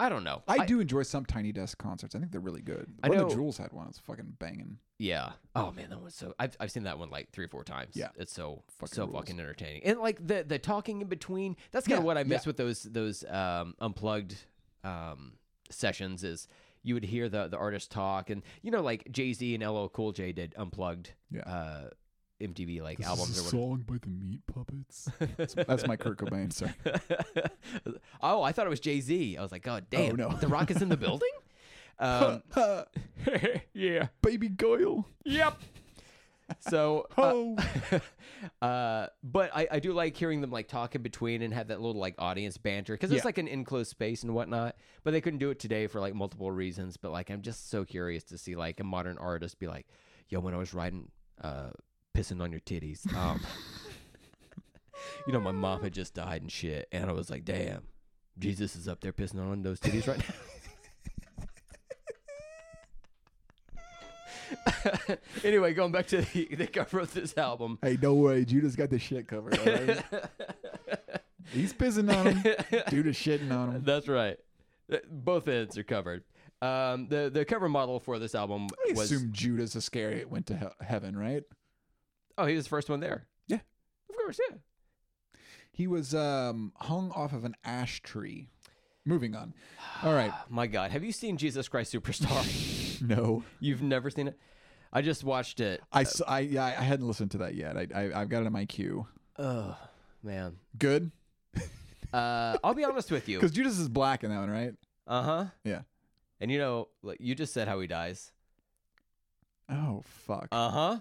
I 0.00 0.08
don't 0.08 0.22
know. 0.22 0.42
I, 0.46 0.64
do 0.64 0.78
enjoy 0.78 1.02
some 1.02 1.24
tiny 1.24 1.50
desk 1.50 1.76
concerts. 1.78 2.14
I 2.14 2.20
think 2.20 2.30
they're 2.30 2.40
really 2.40 2.60
good. 2.60 2.86
I 3.02 3.08
One 3.08 3.18
know- 3.18 3.28
the 3.28 3.34
Jules 3.34 3.56
had 3.56 3.72
one. 3.72 3.88
It's 3.88 3.98
fucking 3.98 4.36
banging. 4.38 4.78
Yeah. 4.98 5.32
Oh 5.56 5.72
man, 5.72 5.90
that 5.90 6.00
one's 6.00 6.14
so. 6.14 6.34
I've 6.38 6.56
I've 6.60 6.70
seen 6.70 6.82
that 6.84 6.98
one 6.98 7.08
like 7.10 7.30
three 7.32 7.44
or 7.44 7.48
four 7.48 7.64
times. 7.64 7.94
Yeah. 7.96 8.08
It's 8.16 8.32
so 8.32 8.62
Fucking 8.78 8.94
so 8.94 9.04
rules. 9.06 9.14
fucking 9.16 9.40
entertaining, 9.40 9.82
and 9.84 9.98
like 10.00 10.24
the 10.24 10.44
the 10.46 10.58
talking 10.58 11.00
in 11.02 11.08
between. 11.08 11.56
That's 11.72 11.86
kind 11.86 11.98
of 11.98 12.04
Yeah, 12.04 12.06
what 12.06 12.18
I 12.18 12.24
miss 12.24 12.44
yeah. 12.44 12.48
with 12.50 12.56
those 12.58 12.82
those 12.82 13.24
um 13.24 13.74
unplugged 13.80 14.36
um 14.84 15.32
sessions 15.70 16.24
is 16.24 16.48
you 16.82 16.94
would 16.94 17.04
hear 17.04 17.28
the 17.28 17.48
the 17.48 17.56
artist 17.56 17.90
talk, 17.90 18.30
and 18.30 18.42
you 18.62 18.70
know 18.70 18.82
like 18.82 19.10
Jay 19.10 19.32
Z 19.32 19.54
and 19.54 19.64
LL 19.64 19.86
Cool 19.88 20.12
J 20.12 20.32
did 20.32 20.54
unplugged 20.56 21.12
Yeah. 21.30 21.42
uh 21.42 21.90
MTV 22.40 22.80
like 22.82 23.00
albums 23.00 23.38
or 23.38 23.42
whatever. 23.44 23.62
song 23.62 23.84
by 23.86 23.96
the 24.00 24.08
Meat 24.08 24.40
Puppets. 24.46 25.08
that's, 25.36 25.54
that's 25.66 25.86
my 25.86 25.96
Kurt 25.96 26.18
Cobain. 26.18 26.52
Sorry. 26.52 26.72
oh, 28.22 28.42
I 28.42 28.52
thought 28.52 28.66
it 28.66 28.70
was 28.70 28.80
Jay 28.80 29.00
Z. 29.00 29.36
I 29.36 29.42
was 29.42 29.52
like, 29.52 29.62
God 29.62 29.86
damn, 29.90 30.12
Oh, 30.12 30.14
no. 30.14 30.36
The 30.36 30.48
Rock 30.48 30.70
is 30.70 30.80
in 30.82 30.88
the 30.88 30.96
building. 30.98 31.28
Um, 31.98 32.42
yeah. 33.72 34.08
Baby 34.22 34.48
Goyle. 34.48 35.06
Yep. 35.24 35.58
So, 36.60 37.06
uh, 37.18 37.60
uh, 38.64 39.08
but 39.22 39.50
I, 39.54 39.68
I 39.70 39.78
do 39.80 39.92
like 39.92 40.16
hearing 40.16 40.40
them 40.40 40.50
like 40.50 40.66
talk 40.66 40.94
in 40.94 41.02
between 41.02 41.42
and 41.42 41.52
have 41.52 41.68
that 41.68 41.80
little 41.80 42.00
like 42.00 42.14
audience 42.18 42.56
banter 42.56 42.94
because 42.94 43.10
it's 43.12 43.18
Yeah. 43.22 43.26
like 43.26 43.36
an 43.38 43.48
enclosed 43.48 43.90
space 43.90 44.22
and 44.22 44.34
whatnot. 44.34 44.76
But 45.04 45.10
they 45.10 45.20
couldn't 45.20 45.40
do 45.40 45.50
it 45.50 45.58
today 45.58 45.86
for 45.88 46.00
like 46.00 46.14
multiple 46.14 46.50
reasons. 46.50 46.96
But 46.96 47.12
like, 47.12 47.30
I'm 47.30 47.42
just 47.42 47.68
so 47.68 47.84
curious 47.84 48.24
to 48.24 48.38
see 48.38 48.56
like 48.56 48.80
a 48.80 48.84
modern 48.84 49.18
artist 49.18 49.58
be 49.58 49.66
like, 49.66 49.86
"Yo, 50.30 50.40
when 50.40 50.54
I 50.54 50.56
was 50.56 50.72
writing, 50.72 51.10
uh, 51.42 51.70
pissing 52.18 52.42
on 52.42 52.50
your 52.50 52.60
titties, 52.60 53.14
um, 53.14 53.40
you 55.26 55.32
know, 55.32 55.40
my 55.40 55.52
mom 55.52 55.82
had 55.82 55.92
just 55.92 56.14
died 56.14 56.42
and 56.42 56.50
shit, 56.50 56.88
and 56.90 57.08
I 57.08 57.12
was 57.12 57.30
like, 57.30 57.44
damn, 57.44 57.82
Jesus 58.38 58.74
is 58.74 58.88
up 58.88 59.00
there 59.00 59.12
pissing 59.12 59.40
on 59.40 59.62
those 59.62 59.78
titties 59.78 60.08
right 60.08 60.18
now." 60.18 60.34
anyway, 65.44 65.74
going 65.74 65.92
back 65.92 66.06
to 66.08 66.22
the, 66.22 66.44
the 66.56 66.66
cover 66.66 67.00
of 67.00 67.14
this 67.14 67.36
album. 67.38 67.78
Hey, 67.82 67.96
don't 67.96 68.18
worry. 68.18 68.44
Judas 68.44 68.74
got 68.74 68.90
the 68.90 68.98
shit 68.98 69.28
covered. 69.28 69.58
All 69.58 69.66
right? 69.66 70.02
He's 71.52 71.72
pissing 71.72 72.12
on 72.14 72.36
him. 72.36 72.56
Judas 72.90 73.16
shitting 73.16 73.52
on 73.52 73.76
him. 73.76 73.82
That's 73.84 74.08
right. 74.08 74.38
Uh, 74.92 74.96
Both 75.08 75.48
ends 75.48 75.78
are 75.78 75.84
covered. 75.84 76.24
Um, 76.60 77.06
the 77.08 77.30
the 77.32 77.44
cover 77.44 77.68
model 77.68 78.00
for 78.00 78.18
this 78.18 78.34
album 78.34 78.66
I 78.88 78.92
was 78.92 79.12
assume 79.12 79.30
Judas 79.32 79.76
Iscariot 79.76 80.28
went 80.28 80.46
to 80.46 80.56
he- 80.56 80.84
heaven, 80.84 81.16
right? 81.16 81.44
Oh 82.38 82.46
he 82.46 82.54
was 82.54 82.64
the 82.64 82.70
first 82.70 82.88
one 82.88 83.00
there. 83.00 83.26
Yeah. 83.46 83.58
of 84.08 84.16
course, 84.16 84.40
yeah. 84.50 84.56
He 85.70 85.86
was 85.86 86.14
um, 86.14 86.72
hung 86.76 87.10
off 87.12 87.32
of 87.32 87.44
an 87.44 87.54
ash 87.64 88.02
tree. 88.02 88.48
Moving 89.04 89.36
on. 89.36 89.54
All 90.02 90.12
right. 90.14 90.32
My 90.48 90.66
God, 90.66 90.90
have 90.90 91.04
you 91.04 91.12
seen 91.12 91.36
Jesus 91.36 91.68
Christ 91.68 91.92
Superstar? 91.92 92.74
No, 93.00 93.44
You've 93.60 93.80
never 93.82 94.10
seen 94.10 94.26
it? 94.26 94.36
I 94.92 95.02
just 95.02 95.22
watched 95.22 95.60
it. 95.60 95.80
I, 95.92 96.00
s- 96.00 96.20
I, 96.26 96.40
yeah, 96.40 96.64
I 96.64 96.82
hadn't 96.82 97.06
listened 97.06 97.30
to 97.32 97.38
that 97.38 97.54
yet. 97.54 97.76
I, 97.76 97.86
I 97.94 98.22
I've 98.22 98.28
got 98.28 98.42
it 98.42 98.46
in 98.46 98.52
my 98.52 98.64
queue. 98.64 99.06
Oh 99.38 99.76
man. 100.22 100.56
Good, 100.76 101.12
Uh, 102.12 102.56
I'll 102.64 102.74
be 102.74 102.84
honest 102.84 103.10
with 103.12 103.28
you. 103.28 103.36
because 103.40 103.52
Judas 103.52 103.78
is 103.78 103.88
black 103.88 104.24
in 104.24 104.30
that 104.30 104.38
one, 104.40 104.50
right? 104.50 104.74
Uh 105.06 105.22
huh. 105.22 105.44
Yeah. 105.62 105.82
And 106.40 106.50
you 106.50 106.58
know, 106.58 106.88
like 107.02 107.18
you 107.20 107.34
just 107.36 107.52
said 107.52 107.68
how 107.68 107.78
he 107.78 107.86
dies. 107.86 108.32
Oh 109.68 110.02
fuck. 110.04 110.48
Uh 110.50 110.70
huh. 110.70 110.98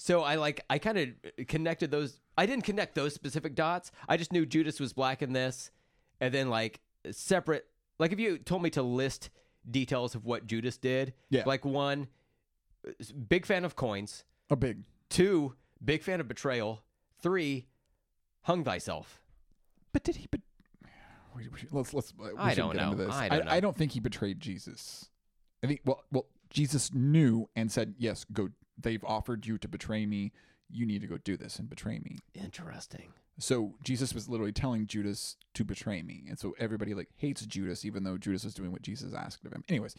So 0.00 0.22
I 0.22 0.36
like 0.36 0.64
I 0.70 0.78
kind 0.78 0.96
of 0.98 1.46
connected 1.48 1.90
those. 1.90 2.20
I 2.38 2.46
didn't 2.46 2.64
connect 2.64 2.94
those 2.94 3.12
specific 3.14 3.54
dots. 3.56 3.90
I 4.08 4.16
just 4.16 4.32
knew 4.32 4.46
Judas 4.46 4.78
was 4.78 4.92
black 4.92 5.22
in 5.22 5.32
this, 5.32 5.72
and 6.20 6.32
then 6.32 6.48
like 6.48 6.80
separate. 7.10 7.66
Like 7.98 8.12
if 8.12 8.20
you 8.20 8.38
told 8.38 8.62
me 8.62 8.70
to 8.70 8.82
list 8.82 9.28
details 9.68 10.14
of 10.14 10.24
what 10.24 10.46
Judas 10.46 10.78
did, 10.78 11.14
Yeah. 11.30 11.42
Like 11.46 11.64
one, 11.64 12.06
big 13.28 13.44
fan 13.44 13.64
of 13.64 13.74
coins. 13.76 14.24
oh, 14.50 14.56
big. 14.56 14.84
Two, 15.10 15.54
big 15.84 16.02
fan 16.02 16.20
of 16.20 16.28
betrayal. 16.28 16.82
Three, 17.20 17.66
hung 18.42 18.62
thyself. 18.62 19.20
But 19.92 20.04
did 20.04 20.14
he? 20.16 20.28
We, 21.34 21.48
let's 21.72 21.92
let's. 21.92 22.12
We 22.16 22.28
I 22.38 22.54
don't 22.54 22.74
get 22.74 22.82
into 22.84 22.96
know. 22.96 23.04
this. 23.06 23.14
I 23.14 23.28
don't 23.28 23.46
know. 23.46 23.50
I 23.50 23.58
don't 23.60 23.76
think 23.76 23.92
he 23.92 24.00
betrayed 24.00 24.38
Jesus. 24.38 25.08
I 25.62 25.66
think 25.66 25.80
well, 25.84 26.04
well, 26.12 26.26
Jesus 26.50 26.92
knew 26.94 27.48
and 27.56 27.70
said, 27.72 27.94
"Yes, 27.98 28.24
go. 28.32 28.50
They've 28.80 29.04
offered 29.04 29.46
you 29.46 29.58
to 29.58 29.68
betray 29.68 30.06
me. 30.06 30.32
You 30.70 30.86
need 30.86 31.00
to 31.00 31.06
go 31.06 31.18
do 31.18 31.36
this 31.36 31.58
and 31.58 31.68
betray 31.68 31.98
me." 31.98 32.18
Interesting. 32.34 33.12
So 33.40 33.74
Jesus 33.84 34.14
was 34.14 34.28
literally 34.28 34.52
telling 34.52 34.86
Judas 34.86 35.36
to 35.54 35.64
betray 35.64 36.02
me, 36.02 36.24
and 36.28 36.38
so 36.38 36.54
everybody 36.58 36.94
like 36.94 37.08
hates 37.16 37.44
Judas, 37.46 37.84
even 37.84 38.02
though 38.02 38.18
Judas 38.18 38.44
was 38.44 38.54
doing 38.54 38.72
what 38.72 38.82
Jesus 38.82 39.14
asked 39.14 39.44
of 39.44 39.52
him. 39.52 39.62
Anyways, 39.68 39.94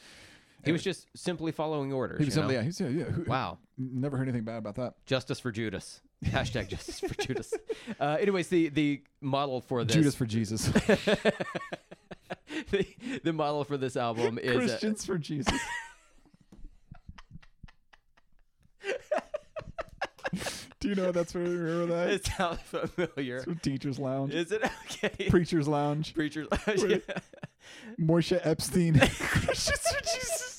He 0.66 0.74
was 0.74 0.84
just 0.84 1.08
simply 1.16 1.54
following 1.54 1.94
orders. 1.94 2.20
he 2.20 2.26
was 2.26 2.36
you 2.36 2.42
know? 2.42 2.48
simply 2.50 2.56
yeah, 2.56 2.64
he's, 2.64 2.82
yeah, 2.82 2.88
yeah. 2.90 3.04
who- 3.06 3.24
Wow. 3.24 3.60
Never 3.78 4.18
heard 4.18 4.28
anything 4.28 4.44
bad 4.44 4.58
about 4.58 4.76
that. 4.76 4.96
Justice 5.06 5.40
for 5.40 5.54
Judas. 5.54 6.02
Hashtag 6.26 6.68
justice 6.68 7.00
for 7.00 7.14
Judas. 7.14 7.54
Uh, 7.98 8.18
anyways, 8.20 8.50
the 8.50 8.68
the 8.68 9.04
model 9.22 9.62
for 9.62 9.86
this 9.86 9.96
Judas 9.96 10.16
for 10.16 10.26
Jesus. 10.26 10.68
the, 12.72 12.86
the 13.24 13.32
model 13.32 13.64
for 13.64 13.78
this 13.78 13.96
album 13.96 14.38
is 14.38 14.52
uh, 14.52 14.60
Christians 14.60 15.06
for 15.06 15.18
Jesus. 15.18 15.58
You 20.90 20.96
know 20.96 21.12
that's 21.12 21.34
where 21.36 21.44
remember 21.44 21.86
that? 21.94 22.10
it 22.10 22.26
sounds 22.26 22.60
familiar. 22.62 23.36
It's 23.38 23.44
from 23.46 23.60
Teachers 23.60 24.00
Lounge, 24.00 24.34
Is 24.34 24.52
it 24.52 24.64
okay? 24.86 25.30
Preachers 25.30 25.68
Lounge, 25.68 26.14
Preacher. 26.16 26.48
Wait. 26.68 27.04
Moshe 28.00 28.40
Epstein. 28.44 28.96
Jesus. 29.54 30.59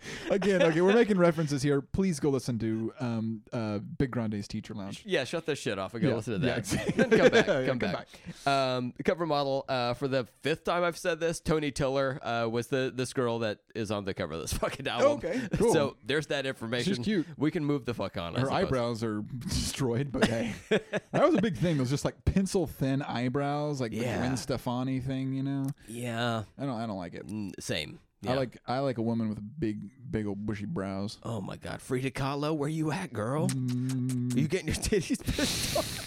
Again, 0.30 0.62
okay, 0.62 0.80
we're 0.80 0.92
making 0.94 1.18
references 1.18 1.62
here. 1.62 1.80
Please 1.80 2.20
go 2.20 2.30
listen 2.30 2.58
to 2.60 2.92
um, 3.00 3.42
uh, 3.52 3.78
Big 3.78 4.10
Grande's 4.10 4.46
Teacher 4.48 4.74
Lounge. 4.74 5.02
yeah, 5.06 5.24
shut 5.24 5.46
this 5.46 5.58
shit 5.58 5.78
off 5.78 5.94
and 5.94 6.02
go 6.02 6.10
Yeah, 6.10 6.14
listen 6.16 6.40
to 6.40 6.46
yeah, 6.46 6.52
that. 6.54 6.58
exactly. 6.58 6.92
then 7.04 7.10
come 7.10 7.28
back. 7.30 7.46
Yeah, 7.48 7.66
Come, 7.66 7.78
come 7.78 7.92
back. 7.92 8.08
Um, 8.46 8.92
the 8.96 9.02
cover 9.02 9.26
model 9.26 9.64
uh, 9.68 9.94
for 9.94 10.06
the 10.08 10.26
fifth 10.42 10.64
time 10.64 10.84
I've 10.84 10.98
said 10.98 11.18
this. 11.20 11.40
Tony 11.40 11.70
Tiller 11.70 12.18
uh, 12.22 12.48
was 12.48 12.68
the 12.68 12.92
this 12.94 13.12
girl 13.12 13.40
that 13.40 13.58
is 13.74 13.90
on 13.90 14.04
the 14.04 14.14
cover 14.14 14.34
of 14.34 14.40
this 14.40 14.52
fucking 14.58 14.86
album. 14.86 15.12
Okay, 15.18 15.40
cool. 15.56 15.72
So 15.72 15.96
there's 16.04 16.26
that 16.28 16.46
information. 16.46 16.94
She's 16.94 17.04
cute. 17.04 17.26
We 17.36 17.50
can 17.50 17.64
move 17.64 17.84
the 17.84 17.94
fuck 17.94 18.16
on. 18.16 18.36
I 18.36 18.40
Her 18.40 18.46
suppose. 18.46 18.62
eyebrows 18.64 19.02
are 19.04 19.22
destroyed, 19.38 20.12
but 20.12 20.26
hey, 20.26 20.54
that 20.68 21.24
was 21.24 21.34
a 21.34 21.42
big 21.42 21.56
thing. 21.56 21.76
It 21.76 21.80
was 21.80 21.90
just 21.90 22.04
like 22.04 22.24
pencil 22.24 22.66
thin 22.66 23.02
eyebrows, 23.02 23.80
like 23.80 23.90
the 23.92 23.98
Yeah. 23.98 24.18
Gwen 24.18 24.36
Stefani 24.36 25.00
thing. 25.00 25.32
You 25.32 25.42
know, 25.42 25.66
Yeah. 25.88 26.44
I 26.58 26.66
don't, 26.66 26.80
I 26.80 26.86
don't 26.86 26.98
like 26.98 27.14
it. 27.14 27.26
Mm, 27.26 27.52
Same. 27.60 27.98
I 28.26 28.34
like, 28.34 28.56
I 28.66 28.78
like 28.80 28.98
a 28.98 29.02
woman 29.02 29.28
with 29.28 29.38
big, 29.60 29.90
big 30.10 30.26
old 30.26 30.44
bushy 30.44 30.64
brows. 30.66 31.18
Oh 31.22 31.40
my 31.40 31.56
God, 31.56 31.80
Frida 31.80 32.10
Kahlo, 32.10 32.56
where 32.56 32.68
you 32.68 32.90
at, 32.90 33.12
girl? 33.12 33.48
Mm, 33.48 34.34
Are 34.34 34.38
you 34.40 34.48
getting 34.48 34.66
your 34.66 34.76
titties 34.76 35.22
pissed 35.24 35.76
off? 35.76 36.04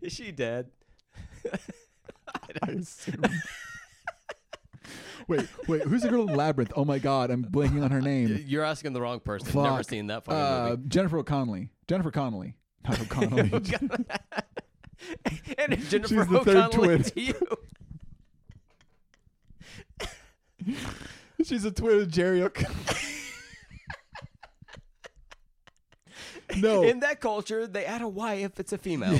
Is 0.00 0.12
she 0.12 0.30
dead? 0.32 0.70
I 2.62 2.70
assume. 2.70 3.22
wait, 5.28 5.46
wait, 5.68 5.82
who's 5.82 6.02
the 6.02 6.08
girl 6.08 6.28
in 6.28 6.34
Labyrinth? 6.36 6.72
Oh 6.76 6.84
my 6.84 6.98
God, 6.98 7.30
I'm 7.30 7.44
blanking 7.44 7.82
on 7.84 7.90
her 7.90 8.00
name. 8.00 8.44
You're 8.46 8.64
asking 8.64 8.92
the 8.92 9.00
wrong 9.00 9.20
person. 9.20 9.48
I've 9.48 9.54
Never 9.54 9.82
seen 9.82 10.06
that 10.06 10.24
fucking 10.24 10.40
Uh, 10.40 10.68
movie. 10.70 10.88
Jennifer 10.88 11.18
O'Connelly. 11.18 11.68
Jennifer 11.88 12.10
Connelly. 12.12 12.54
Not 12.88 13.00
O'Connelly. 13.02 13.50
and 15.58 15.78
Jennifer 15.88 16.08
She's 16.08 16.26
the 16.28 16.42
third 16.44 16.72
twin. 16.72 17.02
to 17.02 17.20
you. 17.20 17.34
She's 21.44 21.64
a 21.64 21.70
twin 21.70 22.00
of 22.00 22.10
Jerry 22.10 22.42
O'Connell. 22.42 22.74
no. 26.56 26.82
In 26.82 27.00
that 27.00 27.20
culture, 27.20 27.66
they 27.66 27.84
add 27.84 28.02
a 28.02 28.08
Y 28.08 28.34
if 28.34 28.58
it's 28.60 28.72
a 28.72 28.78
female. 28.78 29.18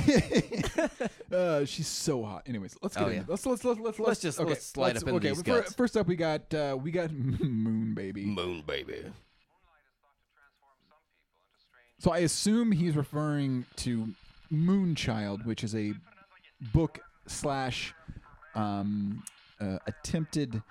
uh, 1.32 1.64
she's 1.64 1.86
so 1.86 2.24
hot. 2.24 2.42
Anyways, 2.46 2.76
let's 2.82 2.96
get 2.96 3.04
Oh, 3.04 3.08
into 3.08 3.20
yeah. 3.20 3.24
Let's 3.26 3.46
let's 3.46 3.64
let's 3.64 3.80
let's 3.80 3.98
Let's 3.98 4.20
just- 4.20 4.40
let's 4.40 4.66
slide 4.66 4.96
up 4.96 5.02
into 5.02 5.14
okay, 5.14 5.28
these 5.28 5.42
guts. 5.42 5.72
First 5.72 5.96
up, 5.96 6.06
we 6.06 6.16
got 6.16 6.52
uh, 6.52 6.76
we 6.80 6.90
got 6.90 7.10
Moon 7.12 7.94
Baby. 7.94 8.26
Moon 8.26 8.62
baby. 8.66 9.04
So 11.98 12.10
I 12.10 12.18
assume 12.18 12.72
he's 12.72 12.96
referring 12.96 13.66
to 13.76 14.08
Moonchild, 14.52 15.44
which 15.44 15.62
is 15.62 15.74
a 15.74 15.92
book 16.72 16.98
slash 17.26 17.94
um, 18.54 19.22
uh, 19.60 19.78
attempted 19.86 20.62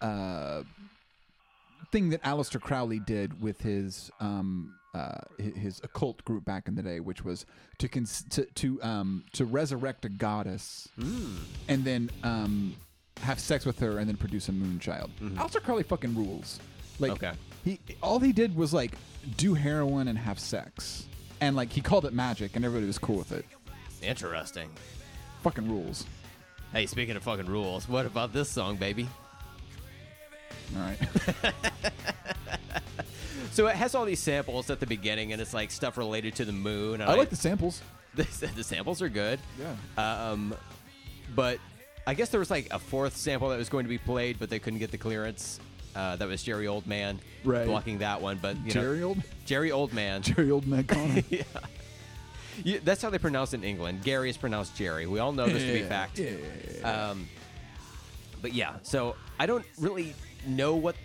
uh, 0.00 0.62
thing 1.92 2.10
that 2.10 2.22
Aleister 2.22 2.60
Crowley 2.60 2.98
did 3.00 3.40
with 3.42 3.60
his 3.60 4.10
um, 4.20 4.74
uh, 4.94 5.18
his 5.38 5.80
occult 5.84 6.24
group 6.24 6.44
back 6.44 6.66
in 6.68 6.74
the 6.74 6.82
day, 6.82 7.00
which 7.00 7.24
was 7.24 7.46
to 7.78 7.88
cons- 7.88 8.24
to 8.30 8.44
to, 8.56 8.82
um, 8.82 9.24
to 9.32 9.44
resurrect 9.44 10.04
a 10.04 10.08
goddess 10.08 10.88
and 11.68 11.84
then 11.84 12.10
um, 12.24 12.74
have 13.22 13.38
sex 13.38 13.64
with 13.64 13.78
her 13.80 13.98
and 13.98 14.08
then 14.08 14.16
produce 14.16 14.48
a 14.48 14.52
Moonchild. 14.52 15.10
Aleister 15.20 15.62
Crowley 15.62 15.82
fucking 15.84 16.14
rules. 16.16 16.58
Like 16.98 17.12
Okay. 17.12 17.32
he 17.64 17.78
all 18.02 18.18
he 18.20 18.32
did 18.32 18.54
was 18.56 18.74
like 18.74 18.92
do 19.36 19.54
heroin 19.54 20.08
and 20.08 20.18
have 20.18 20.38
sex. 20.38 21.06
And 21.40 21.56
like 21.56 21.72
he 21.72 21.80
called 21.80 22.04
it 22.04 22.12
magic 22.12 22.54
and 22.56 22.64
everybody 22.64 22.86
was 22.86 22.98
cool 22.98 23.16
with 23.16 23.32
it. 23.32 23.44
Interesting. 24.02 24.68
Fucking 25.42 25.68
rules. 25.70 26.04
Hey, 26.72 26.84
speaking 26.86 27.16
of 27.16 27.22
fucking 27.22 27.46
rules, 27.46 27.88
what 27.88 28.04
about 28.06 28.32
this 28.32 28.48
song, 28.50 28.76
baby? 28.76 29.08
All 30.76 30.82
right. 30.82 30.98
So 33.52 33.66
it 33.66 33.74
has 33.74 33.96
all 33.96 34.04
these 34.04 34.20
samples 34.20 34.70
at 34.70 34.78
the 34.78 34.86
beginning, 34.86 35.32
and 35.32 35.42
it's 35.42 35.52
like 35.52 35.72
stuff 35.72 35.98
related 35.98 36.36
to 36.36 36.44
the 36.44 36.52
moon. 36.52 37.00
and 37.00 37.10
I 37.10 37.14
like 37.14 37.30
the 37.30 37.36
samples. 37.36 37.82
the, 38.14 38.22
the 38.54 38.62
samples 38.62 39.02
are 39.02 39.08
good. 39.08 39.40
Yeah. 39.58 40.30
Um, 40.30 40.54
but 41.34 41.58
I 42.06 42.14
guess 42.14 42.28
there 42.28 42.38
was 42.38 42.50
like 42.50 42.72
a 42.72 42.78
fourth 42.78 43.16
sample 43.16 43.48
that 43.48 43.58
was 43.58 43.68
going 43.68 43.84
to 43.84 43.88
be 43.88 43.98
played, 43.98 44.38
but 44.38 44.50
they 44.50 44.60
couldn't 44.60 44.78
get 44.78 44.92
the 44.92 44.98
clearance. 44.98 45.58
Uh, 45.96 46.14
that 46.16 46.28
was 46.28 46.44
Jerry 46.44 46.66
Oldman 46.66 47.18
Right. 47.44 47.66
blocking 47.66 47.98
that 47.98 48.22
one. 48.22 48.38
But 48.40 48.56
you 48.64 48.70
Jerry 48.70 49.00
know, 49.00 49.08
old 49.08 49.22
Jerry 49.44 49.70
Oldman. 49.70 50.22
Jerry 50.22 50.50
old 50.52 50.66
Ned 50.68 50.86
Connor. 50.86 51.22
yeah. 51.28 52.78
That's 52.84 53.02
how 53.02 53.10
they 53.10 53.18
pronounce 53.18 53.52
it 53.52 53.56
in 53.58 53.64
England. 53.64 54.04
Gary 54.04 54.30
is 54.30 54.36
pronounced 54.36 54.76
Jerry. 54.76 55.06
We 55.08 55.18
all 55.18 55.32
know 55.32 55.48
this 55.48 55.64
to 55.64 55.72
be 55.72 55.82
fact. 55.82 56.20
yeah. 56.20 57.10
Um, 57.10 57.28
but 58.40 58.52
yeah, 58.54 58.76
so 58.82 59.16
I 59.40 59.46
don't 59.46 59.64
really 59.78 60.14
know 60.46 60.74
what 60.74 60.96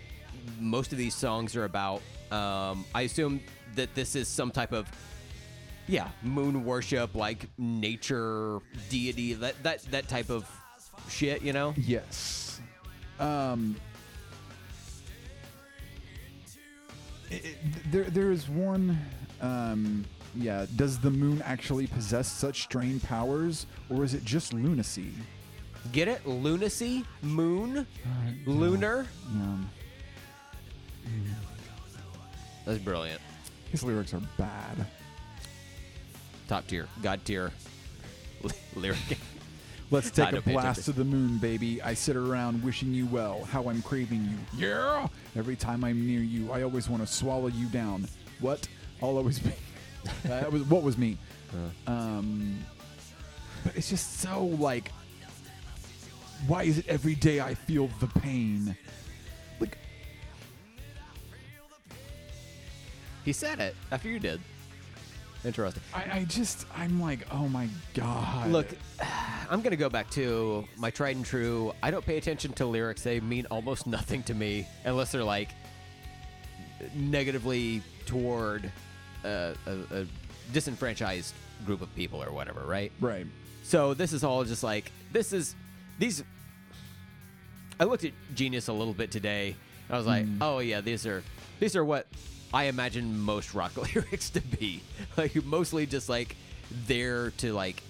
most 0.60 0.92
of 0.92 0.98
these 0.98 1.14
songs 1.14 1.56
are 1.56 1.64
about. 1.64 2.02
Um, 2.30 2.84
I 2.94 3.02
assume 3.02 3.40
that 3.74 3.94
this 3.94 4.16
is 4.16 4.28
some 4.28 4.50
type 4.50 4.72
of 4.72 4.90
yeah 5.88 6.08
moon 6.22 6.64
worship, 6.64 7.14
like 7.14 7.46
nature 7.58 8.58
deity, 8.88 9.34
that 9.34 9.62
that 9.62 9.82
that 9.90 10.08
type 10.08 10.30
of 10.30 10.48
shit. 11.08 11.42
You 11.42 11.52
know? 11.52 11.74
Yes. 11.76 12.60
Um. 13.20 13.76
it- 17.30 17.56
there, 17.90 18.04
there 18.04 18.30
is 18.30 18.48
one. 18.48 18.98
Um, 19.40 20.04
yeah. 20.34 20.66
Does 20.76 20.98
the 20.98 21.10
moon 21.10 21.42
actually 21.42 21.86
possess 21.86 22.30
such 22.30 22.62
strange 22.62 23.02
powers, 23.02 23.66
or 23.90 24.04
is 24.04 24.14
it 24.14 24.24
just 24.24 24.52
lunacy? 24.52 25.12
Get 25.92 26.08
it? 26.08 26.26
Lunacy, 26.26 27.04
moon, 27.22 27.86
lunar. 28.44 29.06
That's 32.64 32.78
brilliant. 32.78 33.20
his 33.70 33.82
lyrics 33.82 34.12
are 34.12 34.20
bad. 34.36 34.86
Top 36.48 36.66
tier, 36.66 36.88
god 37.02 37.24
tier 37.24 37.52
lyric. 38.74 39.18
Let's 39.90 40.10
take 40.10 40.32
a 40.32 40.40
blast 40.40 40.84
to 40.86 40.92
the 40.92 41.04
moon, 41.04 41.38
baby. 41.38 41.80
I 41.80 41.94
sit 41.94 42.16
around 42.16 42.62
wishing 42.64 42.92
you 42.92 43.06
well. 43.06 43.44
How 43.44 43.68
I'm 43.68 43.82
craving 43.82 44.24
you. 44.24 44.66
Yeah. 44.66 45.06
Every 45.36 45.54
time 45.54 45.84
I'm 45.84 46.04
near 46.06 46.20
you, 46.20 46.50
I 46.50 46.62
always 46.62 46.88
want 46.88 47.06
to 47.06 47.12
swallow 47.12 47.46
you 47.46 47.66
down. 47.66 48.08
What? 48.40 48.66
I'll 49.00 49.16
always 49.16 49.38
be. 49.38 49.52
that 50.24 50.50
was 50.50 50.62
what 50.64 50.82
was 50.82 50.98
me. 50.98 51.18
Um, 51.86 52.58
but 53.64 53.76
it's 53.76 53.88
just 53.88 54.20
so 54.20 54.44
like 54.44 54.90
why 56.46 56.64
is 56.64 56.78
it 56.78 56.88
every 56.88 57.14
day 57.14 57.40
I 57.40 57.54
feel 57.54 57.88
the 58.00 58.06
pain? 58.06 58.76
Like 59.60 59.78
He 63.24 63.32
said 63.32 63.60
it 63.60 63.74
after 63.90 64.08
you 64.08 64.18
did. 64.18 64.40
Interesting. 65.44 65.82
I, 65.94 66.18
I 66.18 66.24
just 66.24 66.66
I'm 66.76 67.00
like, 67.00 67.20
oh 67.30 67.48
my 67.48 67.68
god. 67.94 68.50
Look, 68.50 68.66
I'm 69.50 69.62
gonna 69.62 69.76
go 69.76 69.88
back 69.88 70.10
to 70.10 70.66
my 70.76 70.90
tried 70.90 71.16
and 71.16 71.24
true. 71.24 71.72
I 71.82 71.90
don't 71.90 72.04
pay 72.04 72.16
attention 72.16 72.52
to 72.54 72.66
lyrics. 72.66 73.02
They 73.02 73.20
mean 73.20 73.46
almost 73.50 73.86
nothing 73.98 74.22
to 74.24 74.34
me 74.34 74.66
unless 74.84 75.12
they're 75.12 75.24
like 75.24 75.50
negatively 76.94 77.82
toward 78.06 78.70
a, 79.24 79.54
a, 79.66 80.00
a 80.02 80.06
disenfranchised 80.52 81.34
group 81.64 81.80
of 81.80 81.94
people 81.94 82.22
or 82.22 82.32
whatever, 82.32 82.60
right? 82.60 82.92
Right. 83.00 83.26
So 83.62 83.94
this 83.94 84.12
is 84.12 84.24
all 84.24 84.44
just 84.44 84.62
like 84.62 84.92
this 85.12 85.32
is 85.32 85.54
these. 85.98 86.22
I 87.78 87.84
looked 87.84 88.04
at 88.04 88.12
Genius 88.34 88.68
a 88.68 88.72
little 88.72 88.94
bit 88.94 89.10
today. 89.10 89.56
And 89.88 89.94
I 89.94 89.98
was 89.98 90.06
like, 90.06 90.24
hmm. 90.24 90.42
oh 90.42 90.58
yeah, 90.58 90.80
these 90.80 91.06
are 91.06 91.22
these 91.60 91.76
are 91.76 91.84
what 91.84 92.06
I 92.52 92.64
imagine 92.64 93.18
most 93.18 93.54
rock 93.54 93.76
lyrics 93.94 94.30
to 94.30 94.40
be. 94.40 94.82
Like 95.16 95.44
mostly 95.44 95.86
just 95.86 96.08
like 96.08 96.36
there 96.86 97.30
to 97.38 97.52
like 97.52 97.82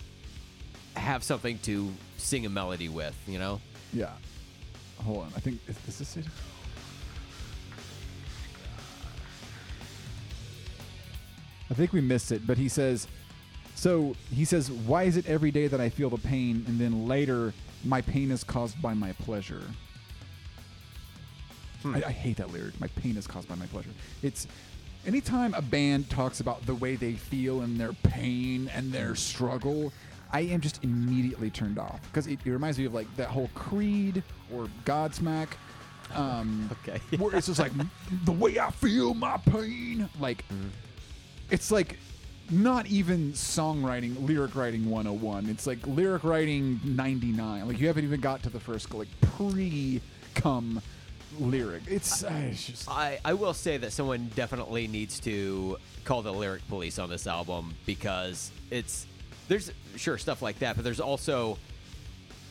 have 0.96 1.22
something 1.22 1.58
to 1.60 1.92
sing 2.16 2.46
a 2.46 2.48
melody 2.48 2.88
with, 2.88 3.16
you 3.26 3.38
know? 3.38 3.60
Yeah. 3.92 4.10
Hold 5.04 5.26
on. 5.26 5.32
I 5.36 5.40
think 5.40 5.60
is, 5.68 5.76
is 5.88 5.98
this 5.98 6.16
it? 6.16 6.24
I 11.68 11.74
think 11.74 11.92
we 11.92 12.00
missed 12.00 12.30
it, 12.30 12.46
but 12.46 12.56
he 12.58 12.68
says 12.68 13.08
so 13.76 14.16
he 14.32 14.44
says, 14.44 14.70
Why 14.70 15.04
is 15.04 15.16
it 15.16 15.26
every 15.26 15.50
day 15.50 15.68
that 15.68 15.80
I 15.80 15.90
feel 15.90 16.10
the 16.10 16.18
pain 16.18 16.64
and 16.66 16.78
then 16.78 17.06
later 17.06 17.52
my 17.86 18.00
pain 18.02 18.30
is 18.30 18.44
caused 18.44 18.80
by 18.82 18.94
my 18.94 19.12
pleasure? 19.12 19.62
I, 21.84 22.02
I 22.06 22.10
hate 22.12 22.38
that 22.38 22.52
lyric. 22.52 22.78
My 22.80 22.88
pain 22.88 23.16
is 23.16 23.26
caused 23.26 23.48
by 23.48 23.54
my 23.54 23.66
pleasure. 23.66 23.90
It's 24.22 24.46
anytime 25.06 25.54
a 25.54 25.62
band 25.62 26.10
talks 26.10 26.40
about 26.40 26.64
the 26.66 26.74
way 26.74 26.96
they 26.96 27.12
feel 27.12 27.60
and 27.60 27.78
their 27.78 27.92
pain 27.92 28.68
and 28.74 28.92
their 28.92 29.14
struggle, 29.14 29.92
I 30.32 30.40
am 30.40 30.60
just 30.60 30.82
immediately 30.82 31.48
turned 31.50 31.78
off 31.78 32.00
because 32.02 32.26
it, 32.26 32.40
it 32.44 32.50
reminds 32.50 32.78
me 32.78 32.86
of 32.86 32.94
like 32.94 33.14
that 33.16 33.28
whole 33.28 33.50
Creed 33.54 34.22
or 34.52 34.66
Godsmack. 34.84 35.48
Um, 36.14 36.70
Okay. 36.88 37.00
where 37.18 37.34
it's 37.36 37.46
just 37.46 37.58
like 37.60 37.72
the 38.24 38.32
way 38.32 38.58
I 38.58 38.70
feel 38.70 39.14
my 39.14 39.36
pain. 39.38 40.08
Like 40.18 40.44
it's 41.50 41.70
like 41.70 41.98
not 42.50 42.86
even 42.86 43.32
songwriting, 43.32 44.26
lyric 44.26 44.54
writing 44.54 44.88
101. 44.88 45.46
It's 45.48 45.66
like 45.66 45.84
lyric 45.86 46.24
writing 46.24 46.80
99. 46.84 47.66
Like 47.66 47.80
you 47.80 47.86
haven't 47.86 48.04
even 48.04 48.20
got 48.20 48.42
to 48.44 48.50
the 48.50 48.60
first 48.60 48.92
like 48.94 49.08
pre 49.20 50.00
come 50.34 50.80
lyric. 51.38 51.82
It's, 51.88 52.22
uh, 52.24 52.30
it's 52.50 52.66
just 52.66 52.88
I, 52.90 53.18
I 53.24 53.34
will 53.34 53.54
say 53.54 53.76
that 53.78 53.92
someone 53.92 54.30
definitely 54.34 54.86
needs 54.88 55.18
to 55.20 55.76
call 56.04 56.22
the 56.22 56.32
lyric 56.32 56.66
police 56.68 56.98
on 56.98 57.08
this 57.10 57.26
album 57.26 57.74
because 57.84 58.50
it's 58.70 59.06
there's 59.48 59.70
sure 59.96 60.16
stuff 60.18 60.40
like 60.42 60.58
that, 60.60 60.76
but 60.76 60.84
there's 60.84 61.00
also 61.00 61.58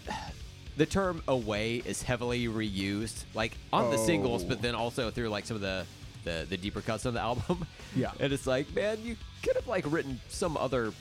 the 0.78 0.86
term 0.86 1.22
away 1.28 1.78
is 1.86 2.02
heavily 2.04 2.48
reused, 2.48 3.24
like 3.34 3.54
on 3.72 3.92
the 3.92 3.98
singles, 3.98 4.44
Oh. 4.44 4.48
but 4.50 4.62
then 4.62 4.76
also 4.76 5.10
through 5.10 5.30
like 5.30 5.46
some 5.46 5.56
of 5.56 5.62
the 5.62 5.86
the, 6.26 6.46
the 6.50 6.58
deeper 6.58 6.82
cuts 6.82 7.06
on 7.06 7.14
the 7.14 7.20
album. 7.32 7.66
Yeah. 7.96 8.12
and 8.20 8.34
it's 8.34 8.48
like, 8.48 8.74
man, 8.76 8.98
you 9.04 9.16
could 9.46 9.56
have 9.56 9.68
like 9.68 9.86
written 9.88 10.20
some 10.30 10.58
other 10.58 10.92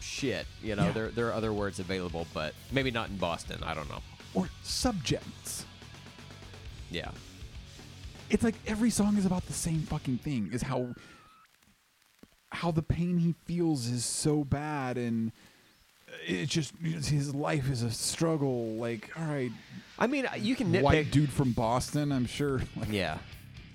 shit. 0.00 0.46
You 0.62 0.74
know, 0.76 0.84
Yeah. 0.86 0.92
there 0.92 1.08
there 1.10 1.26
are 1.28 1.32
other 1.34 1.52
words 1.52 1.78
available, 1.78 2.26
but 2.34 2.54
maybe 2.72 2.90
not 2.90 3.08
in 3.10 3.16
Boston. 3.16 3.62
I 3.64 3.74
don't 3.74 3.88
know. 3.88 4.00
or 4.34 4.48
subjects. 4.62 5.64
Yeah. 6.90 7.10
It's 8.28 8.42
like 8.42 8.54
every 8.66 8.90
song 8.90 9.16
is 9.16 9.24
about 9.26 9.46
the 9.46 9.52
same 9.52 9.80
fucking 9.82 10.18
thing. 10.18 10.50
Is 10.52 10.62
how 10.62 10.94
how 12.50 12.70
the 12.70 12.82
pain 12.82 13.18
he 13.18 13.34
feels 13.44 13.86
is 13.86 14.04
so 14.04 14.44
bad 14.44 14.96
and 14.98 15.32
it's 16.26 16.50
just 16.52 16.72
his 16.80 17.34
life 17.34 17.70
is 17.70 17.82
a 17.82 17.90
struggle. 17.90 18.74
Like, 18.74 19.10
all 19.18 19.24
right, 19.26 19.50
I 19.98 20.06
mean, 20.06 20.26
you 20.38 20.56
can 20.56 20.72
nitpick. 20.72 20.82
white 20.82 21.10
dude 21.10 21.30
from 21.30 21.52
Boston, 21.52 22.12
I'm 22.12 22.26
sure. 22.26 22.62
Like, 22.76 22.88
Yeah. 22.90 23.18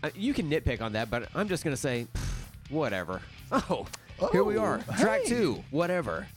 Uh, 0.04 0.10
you 0.16 0.34
can 0.34 0.49
nitpick 0.49 0.82
on 0.82 0.93
that, 0.93 1.12
but 1.12 1.30
I'm 1.36 1.47
just 1.47 1.64
going 1.64 1.76
to 1.76 1.82
say, 1.82 2.08
pff, 2.14 2.72
whatever. 2.72 3.22
Oh, 3.52 3.86
here 4.32 4.43
we 4.43 4.58
Oh, 4.58 4.62
are. 4.64 4.78
Track 4.99 5.22
hey. 5.22 5.28
two, 5.30 5.64
whatever. 5.72 6.28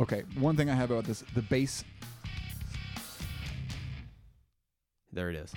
Okay, 0.00 0.22
one 0.38 0.56
thing 0.56 0.70
I 0.70 0.74
have 0.74 0.90
about 0.90 1.04
this, 1.04 1.22
the 1.34 1.42
bass. 1.42 1.84
There 5.12 5.30
it 5.30 5.36
is. 5.36 5.52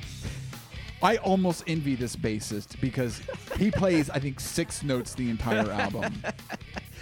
I 1.01 1.17
almost 1.17 1.63
envy 1.67 1.95
this 1.95 2.15
bassist 2.15 2.79
because 2.81 3.21
he 3.57 3.71
plays, 3.81 4.09
I 4.09 4.19
think, 4.19 4.39
six 4.39 4.83
notes 4.83 5.13
the 5.13 5.29
entire 5.29 5.71
album. 5.71 6.21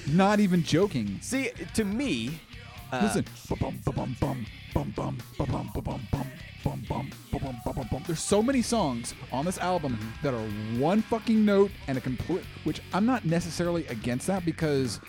Not 0.07 0.39
even 0.39 0.63
joking. 0.63 1.19
See, 1.21 1.51
to 1.73 1.83
me, 1.85 2.39
uh, 2.91 2.99
Listen, 3.03 3.25
bum 3.59 3.79
bum 3.83 3.93
bum 3.95 4.15
bum 4.21 4.45
bum 4.73 4.93
bum 4.95 5.17
bum 5.37 5.71
bum 5.73 5.83
bum 5.83 6.07
bum 6.11 6.27
bum 6.65 6.83
bum 6.89 7.09
bum 7.31 7.41
bum 7.41 7.55
bum 7.63 7.73
bum 7.75 7.87
bum. 7.91 8.03
There's 8.07 8.19
so 8.19 8.41
many 8.43 8.61
songs 8.61 9.13
on 9.31 9.45
this 9.45 9.57
album 9.59 9.97
that 10.23 10.33
are 10.33 10.47
one 10.79 11.01
fucking 11.03 11.45
note 11.45 11.71
and 11.87 11.97
a 11.97 12.01
complete. 12.01 12.43
Which 12.65 12.81
I'm 12.93 13.05
not 13.05 13.23
necessarily 13.23 13.85
against 13.87 14.27
that 14.27 14.43
because 14.45 14.99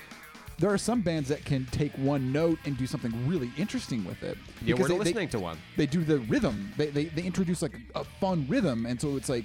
there 0.59 0.71
are 0.71 0.79
some 0.79 1.01
bands 1.03 1.29
that 1.29 1.45
can 1.45 1.67
take 1.67 1.93
one 1.99 2.33
note 2.33 2.59
and 2.65 2.79
do 2.79 2.87
something 2.87 3.13
really 3.29 3.51
interesting 3.59 4.05
with 4.05 4.23
it. 4.23 4.39
yeah, 4.63 4.75
Because 4.75 4.79
we're 4.81 4.89
they- 4.89 4.95
they- 4.95 4.99
listening 5.11 5.29
to 5.31 5.39
one. 5.41 5.59
they 5.77 5.87
do 5.87 6.03
the 6.05 6.19
rhythm. 6.21 6.73
They, 6.79 6.87
they, 6.87 7.05
they 7.07 7.23
introduce 7.25 7.61
like 7.63 7.79
a 7.95 8.05
fun 8.05 8.47
rhythm, 8.49 8.87
and 8.87 8.99
so 9.01 9.17
it's 9.17 9.29
like 9.29 9.45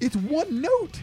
It's 0.00 0.16
one 0.16 0.60
note. 0.60 1.00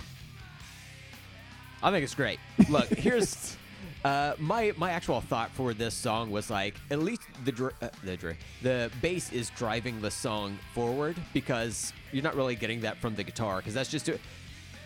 I 1.81 1.91
think 1.91 2.03
it's 2.03 2.15
great. 2.15 2.39
Look, 2.69 2.87
here's 2.89 3.57
uh, 4.05 4.33
my 4.37 4.73
my 4.77 4.91
actual 4.91 5.21
thought 5.21 5.51
for 5.51 5.73
this 5.73 5.93
song 5.93 6.29
was 6.31 6.49
like 6.49 6.75
at 6.91 6.99
least 6.99 7.21
the 7.45 7.51
dr- 7.51 7.73
uh, 7.81 7.89
the 8.03 8.17
dr- 8.17 8.37
the 8.61 8.91
bass 9.01 9.31
is 9.31 9.49
driving 9.51 10.01
the 10.01 10.11
song 10.11 10.57
forward 10.73 11.15
because 11.33 11.93
you're 12.11 12.23
not 12.23 12.35
really 12.35 12.55
getting 12.55 12.81
that 12.81 12.97
from 12.97 13.15
the 13.15 13.23
guitar 13.23 13.57
because 13.57 13.73
that's 13.73 13.89
just 13.89 14.09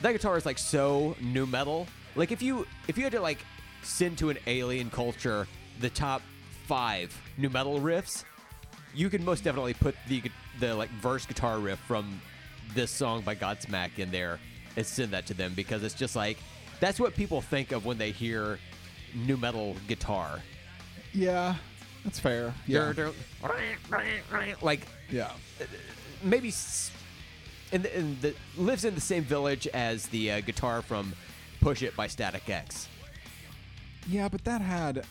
that 0.02 0.12
guitar 0.12 0.38
is 0.38 0.46
like 0.46 0.58
so 0.58 1.16
nu 1.22 1.46
metal. 1.46 1.88
Like 2.16 2.32
if 2.32 2.42
you 2.42 2.66
if 2.88 2.98
you 2.98 3.04
had 3.04 3.14
to 3.14 3.22
like 3.22 3.40
send 3.84 4.18
to 4.20 4.30
an 4.30 4.38
alien 4.48 4.90
culture 4.90 5.48
the 5.80 5.90
top 5.90 6.22
five 6.66 7.16
nu 7.38 7.50
metal 7.50 7.80
riffs, 7.80 8.24
you 8.94 9.10
could 9.10 9.22
most 9.22 9.44
definitely 9.44 9.74
put 9.74 9.96
the 10.08 10.22
the 10.60 10.74
like 10.74 10.90
verse 11.02 11.26
guitar 11.26 11.60
riff 11.60 11.80
from 11.80 12.22
this 12.74 12.92
song 12.92 13.22
by 13.22 13.36
Godsmack 13.36 13.98
in 14.00 14.12
there 14.12 14.40
and 14.76 14.86
send 14.86 15.12
that 15.12 15.26
to 15.28 15.34
them 15.34 15.54
because 15.56 15.84
it's 15.84 15.96
just 15.96 16.16
like 16.16 16.38
that's 16.80 17.00
what 17.00 17.16
people 17.16 17.42
think 17.42 17.72
of 17.72 17.86
when 17.86 17.98
they 17.98 18.12
hear 18.12 18.60
nu 19.16 19.38
metal 19.38 19.76
guitar. 19.88 20.40
Yeah, 21.14 21.56
that's 22.04 22.20
fair. 22.20 22.54
Yeah, 22.68 22.92
They're- 22.92 23.12
they're- 23.42 24.56
like 24.62 24.82
yeah. 25.10 25.32
maybe 26.24 26.52
the, 27.72 27.98
in 27.98 28.18
the 28.22 28.36
lives 28.58 28.86
in 28.86 28.94
the 28.96 29.02
same 29.02 29.24
village 29.24 29.68
as 29.68 30.08
the 30.08 30.32
uh, 30.32 30.42
guitar 30.42 30.82
from 30.82 31.14
Push 31.62 31.82
It 31.82 31.96
by 31.96 32.08
Static 32.08 32.48
X. 32.50 32.88
Yeah, 34.08 34.30
but 34.30 34.44
that 34.46 34.62
had 34.62 35.06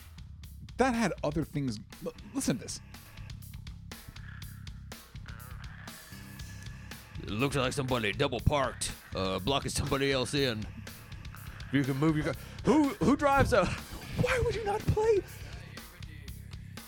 that 0.79 0.95
had 0.95 1.13
other 1.25 1.45
things. 1.45 1.81
Listen 2.35 2.57
to 2.59 2.63
this. 2.63 2.81
It 7.27 7.33
looks 7.33 7.57
like 7.57 7.73
somebody 7.73 8.13
double 8.13 8.39
parked, 8.39 8.93
uh, 9.17 9.41
blocking 9.41 9.71
somebody 9.71 10.13
else 10.13 10.33
in. 10.33 10.65
If 11.67 11.73
you 11.73 11.83
can 11.83 11.97
move 11.97 12.15
your 12.15 12.27
car. 12.27 12.35
Who 12.65 12.91
who 13.03 13.17
drives 13.17 13.53
a? 13.53 13.65
Why 14.23 14.41
would 14.45 14.55
you 14.55 14.65
not 14.65 14.79
play? 14.87 15.19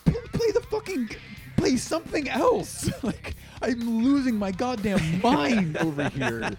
Play 0.05 0.53
the 0.53 0.61
fucking. 0.71 1.11
Play 1.57 1.77
something 1.77 2.29
else. 2.29 2.89
like 3.03 3.35
I'm 3.61 4.05
losing 4.05 4.37
my 4.37 4.53
goddamn 4.53 5.21
mind 5.23 5.77
over 5.79 6.09
here. 6.09 6.57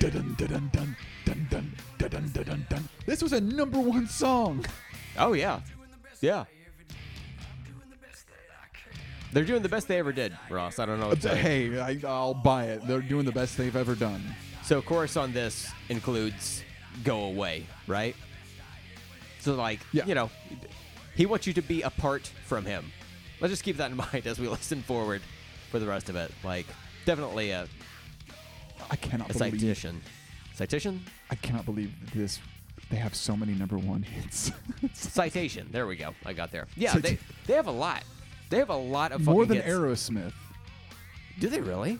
Dun, 0.00 0.34
dun, 0.36 0.70
dun, 0.72 0.96
this 3.06 3.22
was 3.22 3.32
a 3.32 3.40
number 3.40 3.78
one 3.78 4.08
song. 4.08 4.64
Oh 5.16 5.32
yeah, 5.32 5.60
yeah. 6.20 6.44
They're 9.32 9.44
doing 9.44 9.62
the 9.62 9.68
best 9.68 9.88
they 9.88 9.98
ever 9.98 10.12
did, 10.12 10.36
Ross. 10.50 10.78
I 10.78 10.86
don't 10.86 11.00
know. 11.00 11.08
What 11.08 11.20
to. 11.22 11.34
Hey, 11.34 11.78
I, 11.80 11.98
I'll 12.06 12.34
buy 12.34 12.64
it. 12.66 12.86
They're 12.86 13.00
doing 13.00 13.24
the 13.24 13.32
best 13.32 13.56
they've 13.56 13.74
ever 13.74 13.94
done. 13.94 14.22
So 14.62 14.82
chorus 14.82 15.16
on 15.16 15.32
this 15.32 15.70
includes 15.88 16.62
go 17.02 17.24
away, 17.24 17.66
right? 17.86 18.14
So 19.40 19.54
like, 19.54 19.80
Yeah. 19.92 20.04
you 20.06 20.14
know, 20.14 20.30
he 21.16 21.26
wants 21.26 21.46
you 21.46 21.52
to 21.54 21.62
be 21.62 21.82
apart 21.82 22.30
from 22.46 22.64
him. 22.64 22.92
Let's 23.40 23.52
just 23.52 23.64
keep 23.64 23.78
that 23.78 23.90
in 23.90 23.96
mind 24.12 24.26
as 24.26 24.38
we 24.38 24.48
listen 24.48 24.82
forward 24.82 25.22
for 25.70 25.78
the 25.78 25.86
rest 25.86 26.08
of 26.10 26.16
it. 26.16 26.30
Like, 26.44 26.66
definitely 27.06 27.50
a, 27.50 27.66
I 28.90 28.96
cannot 28.96 29.30
a 29.30 29.32
believe 29.32 29.52
citation. 29.60 30.02
Citation? 30.54 31.02
I 31.30 31.34
cannot 31.36 31.64
believe 31.64 31.92
this. 32.14 32.38
They 32.90 32.96
have 32.98 33.14
so 33.14 33.34
many 33.34 33.54
number 33.54 33.78
one 33.78 34.02
hits. 34.02 34.52
Citation. 34.92 35.68
There 35.72 35.86
we 35.86 35.96
go. 35.96 36.14
I 36.26 36.34
got 36.34 36.52
there. 36.52 36.66
Yeah, 36.76 36.92
Cita- 36.92 37.02
they 37.02 37.18
they 37.46 37.54
have 37.54 37.66
a 37.66 37.72
lot. 37.72 38.02
They 38.52 38.58
have 38.58 38.68
a 38.68 38.76
lot 38.76 39.12
of 39.12 39.22
More 39.24 39.46
than 39.46 39.56
hits. 39.56 39.66
Aerosmith. 39.66 40.34
Do 41.40 41.48
they 41.48 41.62
really? 41.62 41.98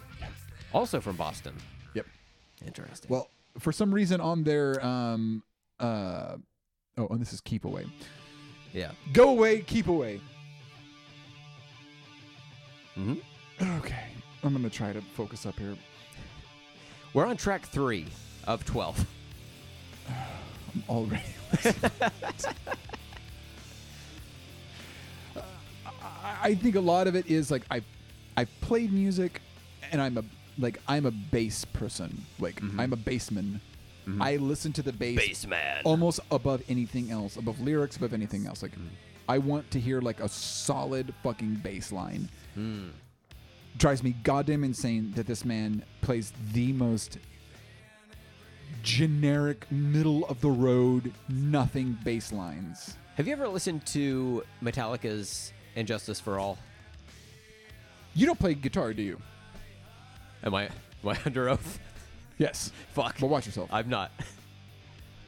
Also 0.74 1.00
from 1.00 1.16
Boston. 1.16 1.54
Yep. 1.94 2.04
Interesting. 2.66 3.08
Well, 3.10 3.30
for 3.58 3.72
some 3.72 3.90
reason 3.92 4.20
on 4.20 4.44
their 4.44 4.84
um 4.84 5.42
uh 5.80 6.36
oh, 6.98 7.06
and 7.08 7.22
this 7.22 7.32
is 7.32 7.40
keep 7.40 7.64
away. 7.64 7.86
yeah. 8.74 8.90
Go 9.14 9.30
away, 9.30 9.62
keep 9.62 9.86
away. 9.86 10.20
hmm 12.96 13.14
Okay. 13.78 14.08
I'm 14.44 14.52
gonna 14.52 14.68
try 14.68 14.92
to 14.92 15.00
focus 15.14 15.46
up 15.46 15.58
here. 15.58 15.74
We're 17.14 17.24
on 17.24 17.38
track 17.38 17.64
three 17.64 18.08
of 18.44 18.62
twelve. 18.66 19.06
I'm 20.10 20.84
already. 20.86 21.22
I- 26.22 26.38
I 26.50 26.54
think 26.54 26.74
a 26.76 26.80
lot 26.80 27.06
of 27.06 27.14
it 27.14 27.26
is 27.26 27.50
like 27.50 27.62
I, 27.70 27.82
I 28.36 28.44
played 28.60 28.92
music, 28.92 29.40
and 29.90 30.00
I'm 30.00 30.18
a 30.18 30.24
like 30.58 30.78
I'm 30.88 31.06
a 31.06 31.10
bass 31.10 31.64
person. 31.64 32.24
Like 32.38 32.60
Mhm. 32.60 32.78
I'm 32.80 32.92
a 32.92 32.96
bassman. 32.96 33.60
I 34.20 34.34
listen 34.36 34.72
to 34.74 34.82
the 34.82 34.92
bass 34.92 35.44
Bassman. 35.44 35.82
almost 35.84 36.18
above 36.32 36.62
anything 36.68 37.12
else, 37.12 37.36
above 37.36 37.60
lyrics, 37.60 37.96
above 37.96 38.12
anything 38.12 38.46
else. 38.46 38.60
Like, 38.60 38.76
Mm. 38.76 38.88
I 39.28 39.38
want 39.38 39.70
to 39.70 39.78
hear 39.80 40.00
like 40.00 40.18
a 40.18 40.28
solid 40.28 41.14
fucking 41.22 41.54
bass 41.62 41.92
line. 41.92 42.28
Mm. 42.58 42.90
Drives 43.78 44.02
me 44.02 44.16
goddamn 44.24 44.64
insane 44.64 45.12
that 45.14 45.28
this 45.28 45.44
man 45.44 45.84
plays 46.00 46.32
the 46.52 46.72
most 46.72 47.18
generic, 48.82 49.70
middle 49.70 50.24
of 50.26 50.40
the 50.40 50.50
road, 50.50 51.12
nothing 51.28 51.96
bass 52.04 52.32
lines. 52.32 52.96
Have 53.16 53.26
you 53.28 53.32
ever 53.34 53.46
listened 53.48 53.86
to 53.86 54.42
Metallica's 54.62 55.52
"And 55.76 55.86
Justice 55.86 56.20
for 56.20 56.38
All"? 56.38 56.58
You 58.14 58.26
don't 58.26 58.38
play 58.38 58.54
guitar, 58.54 58.92
do 58.92 59.02
you? 59.02 59.20
Am 60.44 60.54
I 60.54 60.64
am 60.64 61.08
I 61.08 61.18
under 61.26 61.48
oath? 61.48 61.78
Yes. 62.38 62.72
Fuck. 62.92 63.18
But 63.20 63.28
watch 63.28 63.46
yourself. 63.46 63.68
I'm 63.72 63.88
not. 63.88 64.10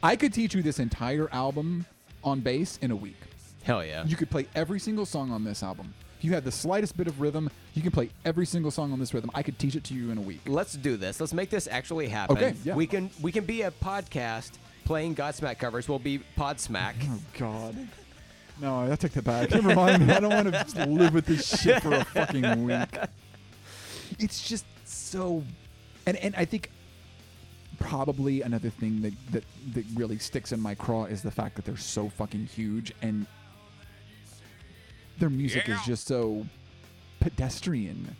I 0.02 0.16
could 0.16 0.34
teach 0.34 0.54
you 0.54 0.62
this 0.62 0.78
entire 0.78 1.28
album 1.32 1.86
on 2.22 2.40
bass 2.40 2.78
in 2.82 2.90
a 2.90 2.96
week. 2.96 3.16
Hell 3.62 3.84
yeah. 3.84 4.04
You 4.04 4.16
could 4.16 4.30
play 4.30 4.46
every 4.54 4.78
single 4.78 5.06
song 5.06 5.30
on 5.30 5.44
this 5.44 5.62
album. 5.62 5.94
If 6.18 6.24
you 6.24 6.32
had 6.32 6.44
the 6.44 6.52
slightest 6.52 6.96
bit 6.96 7.06
of 7.06 7.20
rhythm, 7.20 7.50
you 7.74 7.82
can 7.82 7.90
play 7.90 8.10
every 8.24 8.46
single 8.46 8.70
song 8.70 8.92
on 8.92 8.98
this 8.98 9.14
rhythm. 9.14 9.30
I 9.34 9.42
could 9.42 9.58
teach 9.58 9.76
it 9.76 9.84
to 9.84 9.94
you 9.94 10.10
in 10.10 10.18
a 10.18 10.22
week. 10.22 10.40
Let's 10.46 10.74
do 10.74 10.96
this. 10.96 11.20
Let's 11.20 11.32
make 11.32 11.50
this 11.50 11.68
actually 11.70 12.08
happen. 12.08 12.36
Okay, 12.36 12.54
yeah. 12.64 12.74
We 12.74 12.86
can 12.86 13.10
we 13.22 13.32
can 13.32 13.44
be 13.44 13.62
a 13.62 13.70
podcast 13.70 14.52
playing 14.84 15.14
Godsmack 15.14 15.58
covers. 15.58 15.88
We'll 15.88 15.98
be 15.98 16.20
Podsmack. 16.36 16.94
Oh 17.10 17.18
God. 17.38 17.76
No, 18.60 18.90
I 18.90 18.96
take 18.96 19.12
that 19.12 19.24
back. 19.24 19.50
Never 19.50 19.74
mind. 19.74 20.10
I 20.10 20.20
don't 20.20 20.32
want 20.32 20.54
to 20.54 20.86
live 20.86 21.14
with 21.14 21.26
this 21.26 21.60
shit 21.60 21.82
for 21.82 21.94
a 21.94 22.04
fucking 22.04 22.64
week. 22.64 22.96
It's 24.18 24.46
just 24.48 24.64
so, 24.84 25.42
and 26.06 26.16
and 26.18 26.34
I 26.36 26.44
think 26.44 26.70
probably 27.80 28.42
another 28.42 28.70
thing 28.70 29.02
that 29.02 29.12
that 29.32 29.44
that 29.74 29.84
really 29.94 30.18
sticks 30.18 30.52
in 30.52 30.60
my 30.60 30.74
craw 30.74 31.04
is 31.04 31.22
the 31.22 31.30
fact 31.30 31.56
that 31.56 31.64
they're 31.64 31.76
so 31.76 32.08
fucking 32.08 32.46
huge 32.46 32.92
and 33.02 33.26
their 35.18 35.30
music 35.30 35.68
is 35.68 35.80
just 35.84 36.06
so 36.06 36.46
pedestrian. 37.20 38.16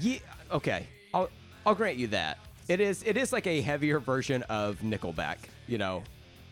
Yeah. 0.00 0.18
Okay. 0.50 0.86
I'll 1.12 1.28
I'll 1.66 1.74
grant 1.74 1.98
you 1.98 2.06
that. 2.08 2.38
It 2.68 2.80
is 2.80 3.02
it 3.02 3.16
is 3.16 3.32
like 3.32 3.46
a 3.46 3.60
heavier 3.60 3.98
version 3.98 4.42
of 4.44 4.78
Nickelback. 4.80 5.36
You 5.66 5.78
know, 5.78 6.02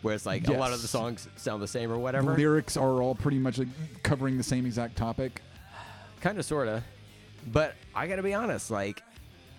where 0.01 0.15
it's 0.15 0.25
like 0.25 0.47
a 0.47 0.53
lot 0.53 0.71
of 0.73 0.81
the 0.81 0.87
songs 0.87 1.27
sound 1.35 1.61
the 1.61 1.67
same 1.67 1.89
or 1.91 1.95
The 1.95 1.99
whatever. 1.99 2.35
lyrics 2.35 2.75
are 2.77 3.01
all 3.01 3.15
pretty 3.15 3.37
much 3.39 3.57
like 3.59 3.67
covering 4.03 4.37
the 4.37 4.43
same 4.43 4.65
exact 4.65 4.95
topic. 4.95 5.41
kind 6.21 6.37
of 6.37 6.45
sorta 6.45 6.83
but 7.47 7.73
i 7.95 8.05
gotta 8.07 8.21
be 8.21 8.33
honest 8.35 8.69
like 8.69 9.01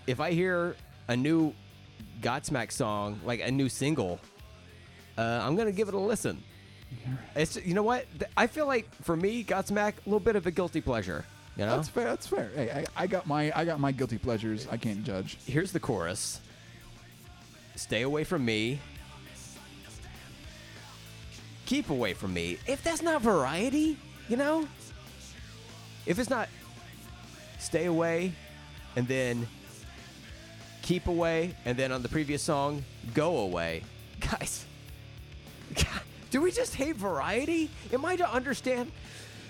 if 0.06 0.20
i 0.20 0.30
hear 0.30 0.76
a 1.08 1.16
new 1.16 1.52
godsmack 2.20 2.70
song 2.70 3.18
like 3.24 3.40
a 3.40 3.50
new 3.50 3.68
single 3.68 4.20
uh, 5.18 5.40
i'm 5.42 5.56
gonna 5.56 5.72
give 5.72 5.88
it 5.88 5.94
a 5.94 5.98
listen 5.98 6.40
it's 7.34 7.56
you 7.64 7.74
know 7.74 7.82
what 7.82 8.06
i 8.36 8.46
feel 8.46 8.66
like 8.66 8.86
for 9.02 9.16
me 9.16 9.42
godsmack 9.42 9.94
a 9.94 10.00
little 10.06 10.20
bit 10.20 10.36
of 10.36 10.46
a 10.46 10.50
guilty 10.50 10.80
pleasure 10.80 11.24
you 11.56 11.66
know 11.66 11.76
That's 11.76 11.88
fair. 11.90 12.04
That's 12.04 12.26
fair. 12.26 12.50
Hey, 12.54 12.70
I, 12.96 13.02
I 13.02 13.06
got 13.06 13.26
my 13.26 13.52
I 13.54 13.66
got 13.66 13.78
my 13.78 13.92
guilty 13.92 14.16
pleasures. 14.16 14.66
I 14.70 14.78
can't 14.78 15.04
judge. 15.04 15.36
here's 15.44 15.70
the 15.70 15.80
chorus 15.80 16.40
stay 17.76 18.02
away 18.02 18.24
from 18.24 18.42
me 18.42 18.78
keep 21.72 21.88
away 21.88 22.12
from 22.12 22.34
me 22.34 22.58
if 22.66 22.84
that's 22.84 23.00
not 23.00 23.22
variety 23.22 23.96
you 24.28 24.36
know? 24.36 24.66
If 26.06 26.18
it's 26.18 26.30
not 26.30 26.48
stay 27.58 27.86
away 27.86 28.32
and 28.96 29.06
then 29.06 29.46
keep 30.82 31.06
away 31.06 31.54
and 31.64 31.76
then 31.76 31.92
on 31.92 32.02
the 32.02 32.08
previous 32.08 32.42
song 32.42 32.84
go 33.14 33.38
away. 33.38 33.84
Guys 34.20 34.66
do 36.30 36.40
we 36.40 36.50
just 36.50 36.74
hate 36.74 36.96
variety? 36.96 37.70
Am 37.92 38.04
i 38.04 38.16
to 38.16 38.30
understand 38.30 38.90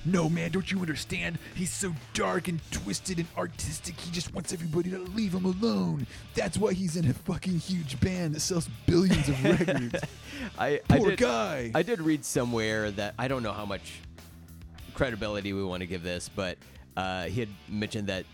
No, 0.05 0.29
man, 0.29 0.51
don't 0.51 0.71
you 0.71 0.81
understand? 0.81 1.39
He's 1.55 1.73
so 1.73 1.95
dark 2.13 2.49
and 2.49 2.61
twisted 2.71 3.19
and 3.19 3.29
artistic. 3.37 3.99
He 4.01 4.11
just 4.11 4.35
wants 4.35 4.53
everybody 4.53 4.91
to 4.91 4.99
leave 4.99 5.33
him 5.33 5.45
alone. 5.45 6.07
That's 6.35 6.59
why 6.59 6.73
he's 6.73 6.97
in 6.97 7.09
a 7.09 7.13
fucking 7.15 7.59
huge 7.59 8.01
band 8.01 8.35
that 8.35 8.41
sells 8.41 8.69
billions 8.87 9.29
of 9.29 9.45
records. 9.45 9.95
I, 10.59 10.81
I 10.91 10.99
Poor 10.99 11.11
did, 11.11 11.21
guy. 11.21 11.71
I 11.75 11.83
did 11.83 12.01
read 12.01 12.25
somewhere 12.25 12.91
that 12.93 13.15
I 13.19 13.29
don't 13.29 13.43
know 13.45 13.53
how 13.53 13.65
much 13.65 14.01
credibility 14.95 15.53
we 15.53 15.63
want 15.63 15.81
to 15.83 15.87
give 15.87 16.03
this, 16.03 16.29
but 16.29 16.59
uh, 16.97 17.25
he 17.25 17.41
had 17.41 17.49
mentioned 17.69 18.09
that 18.09 18.25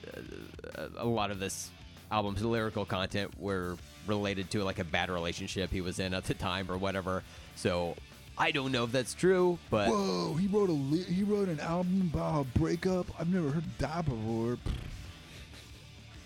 uh, 0.76 0.86
a 0.96 1.06
lot 1.06 1.30
of 1.30 1.38
this 1.38 1.70
album's 2.10 2.42
lyrical 2.42 2.84
content 2.86 3.38
were 3.38 3.76
related 4.06 4.50
to 4.50 4.64
like 4.64 4.78
a 4.78 4.84
bad 4.84 5.10
relationship 5.10 5.70
he 5.70 5.82
was 5.82 5.98
in 5.98 6.14
at 6.14 6.24
the 6.24 6.34
time 6.34 6.70
or 6.70 6.78
whatever. 6.78 7.22
So 7.56 7.94
I 8.38 8.50
don't 8.52 8.70
know 8.72 8.84
if 8.84 8.92
that's 8.92 9.14
true, 9.14 9.58
but 9.70 9.88
Whoa, 9.88 10.34
he 10.34 10.46
wrote 10.46 10.68
a 10.68 10.72
li- 10.72 11.02
he 11.04 11.24
wrote 11.24 11.48
an 11.48 11.60
album 11.60 12.10
about 12.12 12.40
a 12.42 12.58
breakup. 12.58 13.06
I've 13.18 13.32
never 13.32 13.50
heard 13.50 13.64
that 13.78 14.04
before. 14.04 14.58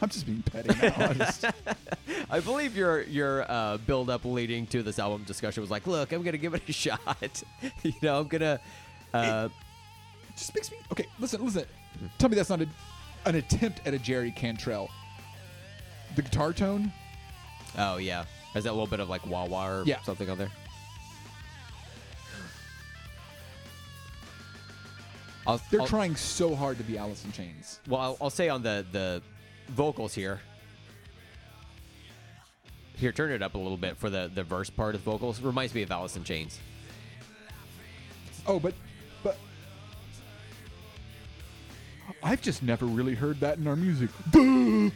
I'm 0.00 0.08
just 0.08 0.26
being 0.26 0.42
petty 0.42 0.68
now. 0.80 0.94
I 0.98 1.14
just- 1.14 1.44
I 2.30 2.40
believe 2.40 2.76
your 2.76 3.02
your 3.02 3.50
uh, 3.50 3.76
build 3.78 4.10
up 4.10 4.24
leading 4.24 4.66
to 4.68 4.82
this 4.82 4.98
album 4.98 5.22
discussion 5.24 5.60
was 5.60 5.70
like, 5.70 5.86
look, 5.86 6.12
I'm 6.12 6.22
gonna 6.22 6.38
give 6.38 6.54
it 6.54 6.62
a 6.68 6.72
shot. 6.84 7.42
you 7.82 7.92
know, 8.02 8.20
I'm 8.20 8.28
gonna. 8.28 8.60
Uh, 9.14 9.48
just 10.36 10.54
makes 10.54 10.70
me 10.70 10.78
okay. 10.92 11.06
Listen, 11.18 11.44
listen. 11.44 11.64
Tell 12.18 12.28
me 12.30 12.36
that's 12.36 12.48
not 12.50 12.62
a, 12.62 12.68
an 13.26 13.36
attempt 13.36 13.80
at 13.86 13.94
a 13.94 13.98
Jerry 13.98 14.30
Cantrell. 14.32 14.90
The 16.16 16.22
guitar 16.22 16.52
tone. 16.52 16.90
Oh 17.78 17.96
yeah, 17.98 18.24
has 18.54 18.64
that 18.64 18.70
a 18.70 18.72
little 18.72 18.86
bit 18.86 19.00
of 19.00 19.08
like 19.08 19.26
wah 19.26 19.44
wah 19.46 19.68
or 19.68 19.82
Yeah. 19.86 20.00
something 20.02 20.28
on 20.28 20.36
there? 20.38 20.50
I'll, 25.46 25.60
They're 25.70 25.80
I'll- 25.80 25.86
trying 25.86 26.16
so 26.16 26.54
hard 26.54 26.78
to 26.78 26.84
be 26.84 26.96
Alice 26.98 27.24
in 27.24 27.32
Chains. 27.32 27.80
Well, 27.88 28.00
I'll, 28.00 28.16
I'll 28.22 28.30
say 28.30 28.48
on 28.48 28.62
the 28.62 28.84
the 28.92 29.22
vocals 29.68 30.14
here. 30.14 30.40
Here, 32.96 33.10
turn 33.12 33.32
it 33.32 33.42
up 33.42 33.54
a 33.54 33.58
little 33.58 33.76
bit 33.76 33.96
for 33.96 34.10
the 34.10 34.30
the 34.32 34.42
verse 34.44 34.70
part 34.70 34.94
of 34.94 35.00
vocals. 35.00 35.40
Reminds 35.40 35.74
me 35.74 35.82
of 35.82 35.90
Alice 35.90 36.16
in 36.16 36.24
Chains. 36.24 36.58
Oh, 38.46 38.60
but 38.60 38.74
but 39.22 39.36
I've 42.22 42.42
just 42.42 42.62
never 42.62 42.86
really 42.86 43.14
heard 43.14 43.40
that 43.40 43.58
in 43.58 43.66
our 43.66 43.76
music. 43.76 44.10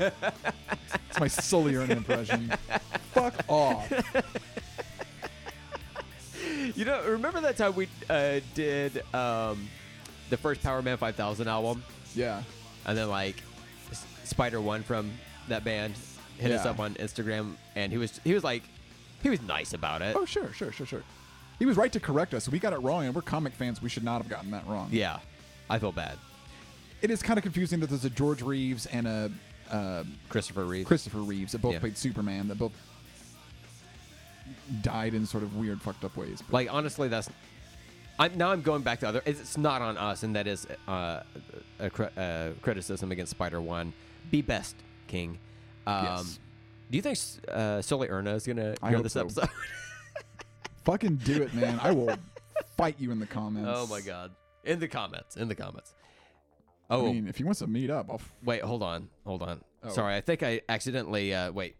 It's 0.00 1.20
my 1.20 1.28
Sully 1.28 1.76
Erna 1.76 1.94
impression. 1.94 2.52
Fuck 3.12 3.34
off. 3.48 3.88
Remember 7.12 7.40
that 7.40 7.56
time 7.56 7.74
we 7.74 7.88
uh, 8.10 8.40
did 8.54 9.02
um, 9.14 9.68
the 10.30 10.36
first 10.36 10.62
Powerman 10.62 10.98
5000 10.98 11.48
album, 11.48 11.82
Yeah. 12.14 12.42
and 12.86 12.96
then 12.96 13.08
like 13.08 13.36
S- 13.90 14.04
Spider 14.24 14.60
One 14.60 14.82
from 14.82 15.10
that 15.48 15.64
band 15.64 15.94
hit 16.38 16.50
us 16.52 16.64
Yeah. 16.64 16.70
up 16.72 16.80
on 16.80 16.94
Instagram, 16.94 17.54
and 17.76 17.90
he 17.92 17.98
was 17.98 18.20
he 18.24 18.34
was 18.34 18.44
like 18.44 18.62
he 19.22 19.30
was 19.30 19.40
nice 19.42 19.72
about 19.72 20.02
it. 20.02 20.14
Oh, 20.16 20.24
sure, 20.24 20.52
sure, 20.52 20.70
sure, 20.72 20.86
sure. 20.86 21.02
He 21.58 21.66
was 21.66 21.76
right 21.76 21.92
to 21.92 21.98
correct 22.00 22.34
us. 22.34 22.48
We 22.48 22.58
got 22.60 22.72
it 22.72 22.78
wrong, 22.78 23.04
and 23.06 23.14
we're 23.14 23.22
comic 23.22 23.52
fans. 23.54 23.82
We 23.82 23.88
should 23.88 24.04
not 24.04 24.18
have 24.22 24.28
gotten 24.28 24.50
that 24.52 24.66
wrong. 24.66 24.88
Yeah, 24.92 25.18
I 25.68 25.78
feel 25.78 25.92
bad. 25.92 26.16
It 27.02 27.10
is 27.10 27.22
kind 27.22 27.38
of 27.38 27.42
confusing 27.42 27.80
that 27.80 27.88
there's 27.90 28.04
a 28.04 28.10
George 28.10 28.42
Reeves 28.42 28.86
and 28.86 29.06
a 29.06 29.30
uh, 29.70 30.04
Christopher 30.28 30.64
Reeve. 30.64 30.86
Christopher 30.86 31.18
Reeves 31.18 31.52
that 31.52 31.60
both 31.62 31.74
Yeah. 31.74 31.78
played 31.80 31.96
Superman. 31.98 32.48
That 32.48 32.58
both 32.58 32.72
died 34.82 35.14
in 35.14 35.26
sort 35.26 35.42
of 35.42 35.56
weird, 35.56 35.80
fucked 35.80 36.04
up 36.04 36.16
ways. 36.16 36.42
But 36.42 36.52
Like 36.52 36.72
honestly, 36.72 37.08
that's. 37.08 37.28
I'm, 38.20 38.36
now 38.36 38.50
I'm 38.50 38.62
going 38.62 38.82
back 38.82 39.00
to 39.00 39.08
other. 39.08 39.22
It's 39.24 39.56
not 39.56 39.80
on 39.80 39.96
us, 39.96 40.24
and 40.24 40.34
that 40.34 40.46
is 40.48 40.66
uh, 40.88 41.22
a 41.78 41.88
cri- 41.90 42.08
uh, 42.16 42.50
criticism 42.62 43.12
against 43.12 43.30
Spider 43.30 43.60
One. 43.60 43.92
Be 44.30 44.42
best, 44.42 44.74
King. 45.06 45.38
Um, 45.86 46.04
Yes. 46.04 46.40
Do 46.90 46.96
you 46.96 47.02
think 47.02 47.18
uh, 47.52 47.82
Sully 47.82 48.08
Erna 48.08 48.34
is 48.34 48.46
gonna 48.46 48.74
I 48.82 48.88
hear 48.90 49.02
this 49.02 49.12
so. 49.12 49.20
episode? 49.20 49.48
fucking 50.84 51.16
do 51.16 51.42
it, 51.42 51.52
man. 51.54 51.78
I 51.82 51.90
will 51.92 52.16
fight 52.76 52.96
you 52.98 53.10
in 53.10 53.20
the 53.20 53.26
comments. 53.26 53.68
oh 53.72 53.86
my 53.86 54.00
god! 54.00 54.32
In 54.64 54.78
the 54.80 54.88
comments. 54.88 55.36
In 55.36 55.48
the 55.48 55.54
comments. 55.54 55.94
Oh, 56.90 57.06
I 57.08 57.12
mean, 57.12 57.28
if 57.28 57.36
he 57.36 57.44
wants 57.44 57.58
to 57.60 57.66
meet 57.66 57.90
up, 57.90 58.06
I'll. 58.08 58.16
F- 58.16 58.32
wait, 58.42 58.62
hold 58.62 58.82
on, 58.82 59.08
hold 59.26 59.42
on. 59.42 59.60
Oh. 59.82 59.90
Sorry, 59.90 60.14
I 60.16 60.20
think 60.22 60.42
I 60.42 60.62
accidentally. 60.68 61.34
Uh, 61.34 61.52
wait. 61.52 61.76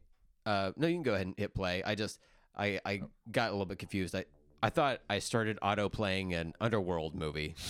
Uh, 0.47 0.73
no, 0.77 0.87
you 0.87 0.95
can 0.95 1.03
go 1.03 1.15
ahead 1.15 1.27
and 1.27 1.35
hit 1.37 1.55
play. 1.55 1.83
I 1.83 1.95
just 1.95 2.21
I 2.59 2.81
I 2.85 3.01
Oh. 3.05 3.11
got 3.31 3.49
a 3.49 3.53
little 3.53 3.67
bit 3.67 3.79
confused. 3.79 4.15
I 4.15 4.25
I 4.63 4.71
thought 4.71 5.01
I 5.09 5.21
started 5.21 5.59
auto 5.63 5.89
playing 5.89 6.35
an 6.35 6.55
Underworld 6.61 7.15
movie. 7.15 7.55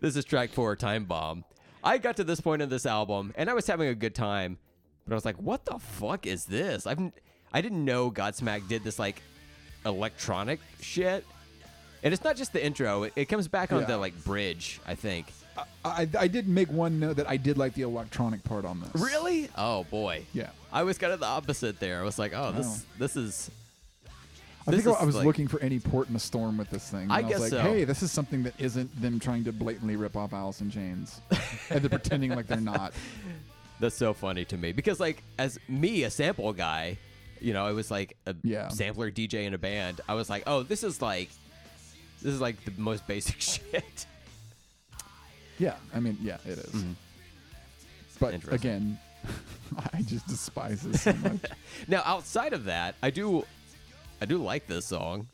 this 0.00 0.16
is 0.16 0.24
track 0.24 0.50
four, 0.50 0.74
Time 0.76 1.04
Bomb. 1.04 1.44
I 1.84 1.98
got 1.98 2.16
to 2.16 2.24
this 2.24 2.40
point 2.40 2.62
in 2.62 2.68
this 2.68 2.86
album 2.86 3.32
and 3.36 3.48
I 3.50 3.54
was 3.54 3.66
having 3.66 3.88
a 3.88 3.94
good 3.94 4.14
time, 4.14 4.58
but 5.06 5.12
I 5.12 5.16
was 5.16 5.24
like, 5.24 5.36
"What 5.36 5.64
the 5.64 5.78
fuck 5.78 6.26
is 6.26 6.44
this?" 6.46 6.86
I've 6.86 6.98
I 7.52 7.60
didn't 7.60 7.84
know 7.84 8.10
Godsmack 8.10 8.66
did 8.68 8.82
this 8.84 8.98
like 8.98 9.22
electronic 9.84 10.60
shit. 10.80 11.24
And 12.02 12.12
it's 12.12 12.22
not 12.24 12.36
just 12.36 12.52
the 12.52 12.64
intro; 12.64 13.04
it, 13.04 13.12
it 13.16 13.24
comes 13.26 13.48
back 13.48 13.72
on 13.72 13.80
Yeah. 13.80 13.86
the 13.86 13.98
like 13.98 14.14
bridge. 14.24 14.80
I 14.86 14.94
think. 14.94 15.26
I, 15.84 16.08
I 16.18 16.28
did 16.28 16.48
make 16.48 16.70
one 16.70 16.98
note 17.00 17.16
that 17.16 17.28
I 17.28 17.36
did 17.36 17.56
like 17.58 17.74
the 17.74 17.82
electronic 17.82 18.42
part 18.44 18.64
on 18.64 18.80
this. 18.80 18.90
Really? 19.00 19.48
Oh 19.56 19.84
boy. 19.84 20.24
Yeah. 20.32 20.50
I 20.72 20.82
was 20.82 20.98
kind 20.98 21.12
of 21.12 21.20
the 21.20 21.26
opposite 21.26 21.78
there. 21.80 22.00
I 22.00 22.02
was 22.02 22.18
like, 22.18 22.32
oh, 22.34 22.52
this 22.52 22.66
Wow. 22.66 22.76
this 22.98 23.16
is 23.16 23.50
I 24.66 24.72
This 24.72 24.82
think 24.84 24.96
I 24.96 25.00
is 25.00 25.06
was 25.06 25.14
like- 25.16 25.24
looking 25.26 25.46
for 25.48 25.60
any 25.60 25.78
port 25.78 26.08
in 26.10 26.16
a 26.16 26.18
storm 26.18 26.58
with 26.58 26.70
this 26.70 26.90
thing. 26.90 27.08
I 27.10 27.20
And 27.20 27.28
guess 27.28 27.40
was 27.40 27.52
like, 27.52 27.62
so. 27.62 27.68
hey, 27.72 27.84
this 27.84 28.02
is 28.02 28.10
something 28.10 28.42
that 28.42 28.54
isn't 28.58 29.00
them 29.00 29.20
trying 29.20 29.44
to 29.44 29.52
blatantly 29.52 29.94
rip 29.96 30.16
off 30.16 30.32
Alice 30.32 30.60
in 30.60 30.70
Chains. 30.70 31.20
and 31.70 31.80
they're 31.82 31.88
pretending 31.88 32.34
like 32.34 32.46
they're 32.48 32.60
not. 32.60 32.92
that's 33.78 33.94
so 33.96 34.12
funny 34.12 34.44
to 34.46 34.56
me 34.56 34.72
because 34.72 34.98
like 34.98 35.22
as 35.38 35.58
me 35.68 36.02
a 36.02 36.10
sample 36.10 36.52
guy, 36.52 36.98
you 37.40 37.52
know, 37.52 37.64
I 37.64 37.72
was 37.72 37.90
like 37.92 38.16
a 38.26 38.34
Yeah. 38.42 38.68
sampler 38.68 39.10
DJ 39.10 39.44
in 39.46 39.54
a 39.54 39.58
band. 39.58 40.00
I 40.08 40.14
was 40.14 40.28
like, 40.28 40.42
oh, 40.48 40.62
this 40.64 40.82
is 40.82 41.00
like 41.00 41.28
this 42.22 42.34
is 42.34 42.40
like 42.40 42.64
the 42.64 42.72
most 42.76 43.06
basic 43.06 43.40
shit. 43.40 44.06
Yeah, 45.58 45.74
I 45.94 46.00
mean, 46.00 46.18
yeah, 46.20 46.36
it 46.44 46.58
is. 46.58 46.84
But 48.20 48.28
Mm-hmm. 48.28 48.34
Interesting. 48.34 48.54
again, 48.70 48.98
I 49.92 50.02
just 50.02 50.26
despise 50.26 50.82
this 50.82 51.02
so 51.02 51.12
much. 51.14 51.40
Now, 51.88 52.02
outside 52.04 52.52
of 52.52 52.64
that, 52.64 52.94
I 53.02 53.10
do 53.10 53.44
I 54.20 54.24
do 54.26 54.38
like 54.38 54.66
this 54.66 54.86
song. 54.86 55.26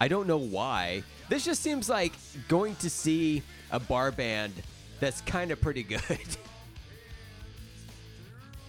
I 0.00 0.08
don't 0.08 0.26
know 0.26 0.36
why. 0.38 1.02
This 1.28 1.44
just 1.44 1.62
seems 1.62 1.88
like 1.88 2.12
going 2.48 2.74
to 2.76 2.90
see 2.90 3.42
a 3.70 3.78
bar 3.80 4.10
band 4.12 4.52
that's 5.00 5.20
kind 5.22 5.50
of 5.50 5.60
pretty 5.60 5.82
good. 5.82 6.00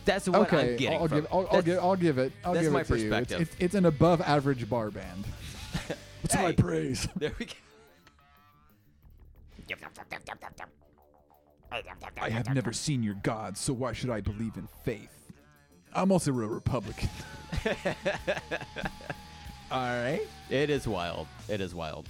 that's 0.06 0.28
what 0.28 0.42
okay, 0.54 0.72
I'm 0.74 0.78
getting 0.78 1.00
I'll, 1.00 1.08
from 1.08 1.22
give, 1.22 1.28
I'll, 1.32 1.38
I'll 1.40 1.44
that's- 1.46 1.64
give, 1.66 1.80
I'll 1.80 1.96
give 1.96 2.18
it. 2.18 2.34
I'll 2.44 2.54
that's 2.54 2.66
give 2.66 2.74
my 2.74 2.82
it 2.82 2.88
to 2.88 2.94
perspective. 2.94 3.38
you. 3.40 3.42
It's, 3.44 3.52
it's, 3.54 3.62
it's 3.64 3.76
an 3.76 3.86
above 3.86 4.22
average 4.22 4.70
bar 4.70 4.90
band. 4.92 5.26
My 6.34 6.38
Hey. 6.40 6.54
praise? 6.54 7.08
There 7.18 7.32
we 7.38 7.46
go. 7.46 7.54
I 12.22 12.30
have 12.30 12.54
never 12.54 12.74
seen 12.74 13.04
your 13.04 13.16
God, 13.16 13.58
so 13.58 13.74
why 13.74 13.94
should 13.94 14.10
I 14.10 14.22
believe 14.22 14.56
in 14.58 14.68
faith? 14.84 15.10
I'm 15.94 16.12
also 16.12 16.32
a 16.32 16.34
Republican. 16.34 17.10
All 19.72 19.80
right. 19.80 20.22
It 20.50 20.70
is 20.70 20.88
wild. 20.88 21.28
It 21.48 21.62
is 21.62 21.74
wild. 21.74 22.08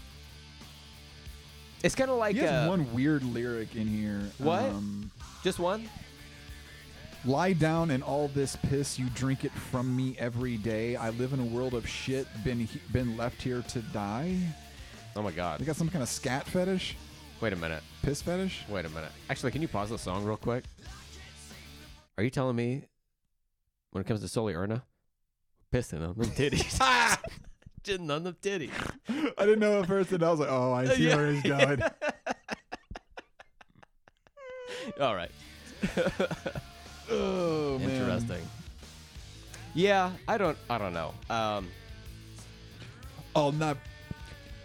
It's 1.83 1.95
kind 1.95 2.09
of 2.09 2.17
like 2.17 2.35
He 2.35 2.41
has 2.41 2.65
uh, 2.65 2.69
one 2.69 2.93
weird 2.93 3.23
lyric 3.23 3.75
in 3.75 3.87
here. 3.87 4.21
What? 4.37 4.63
Um, 4.63 5.11
just 5.43 5.59
one. 5.59 5.89
Lie 7.25 7.53
down 7.53 7.91
in 7.91 8.01
all 8.01 8.27
this 8.29 8.55
piss. 8.55 8.99
You 8.99 9.07
drink 9.11 9.45
it 9.45 9.51
from 9.51 9.95
me 9.95 10.15
every 10.19 10.57
day. 10.57 10.95
I 10.97 11.11
live 11.11 11.31
in 11.33 11.39
a 11.39 11.45
world 11.45 11.73
of 11.73 11.87
shit. 11.87 12.27
Been 12.43 12.59
he- 12.59 12.81
been 12.91 13.15
left 13.15 13.41
here 13.41 13.61
to 13.61 13.79
die. 13.79 14.37
Oh 15.15 15.21
my 15.21 15.31
god. 15.31 15.59
They 15.59 15.65
got 15.65 15.75
some 15.77 15.89
kind 15.89 16.03
of 16.03 16.09
scat 16.09 16.45
fetish, 16.47 16.97
Wait 17.43 17.51
a 17.51 17.57
minute. 17.57 17.83
piss 18.01 18.21
fetish. 18.21 18.63
Wait 18.69 18.85
a 18.85 18.89
minute. 18.89 19.11
Actually, 19.29 19.51
can 19.51 19.61
you 19.61 19.67
pause 19.67 19.89
the 19.89 19.97
song 19.97 20.23
real 20.23 20.37
quick? 20.37 20.63
Are 22.17 22.23
you 22.23 22.29
telling 22.29 22.55
me 22.55 22.83
when 23.91 23.99
it 24.01 24.07
comes 24.07 24.21
to 24.21 24.29
Sully 24.29 24.53
Erna, 24.53 24.83
pissing 25.69 26.07
on 26.07 26.15
them 26.15 26.29
titties? 26.31 27.17
Jitting 27.83 28.09
on 28.09 28.23
them 28.23 28.37
titties. 28.41 28.71
I 29.37 29.43
didn't 29.45 29.59
know 29.59 29.81
at 29.81 29.87
first, 29.87 30.13
and 30.13 30.23
I 30.23 30.31
was 30.31 30.39
like, 30.39 30.47
"Oh, 30.49 30.71
I 30.71 30.85
see 30.95 31.09
Yeah. 31.09 31.17
where 31.17 31.31
he's 31.33 31.43
going." 31.43 31.83
All 35.01 35.13
right. 35.13 35.31
oh 37.11 37.77
man. 37.79 37.89
Interesting. 37.89 38.47
Yeah, 39.73 40.11
I 40.29 40.37
don't. 40.37 40.57
I 40.69 40.77
don't 40.77 40.93
know. 40.93 41.13
Um, 41.29 41.67
I'll 43.35 43.51
not. 43.51 43.75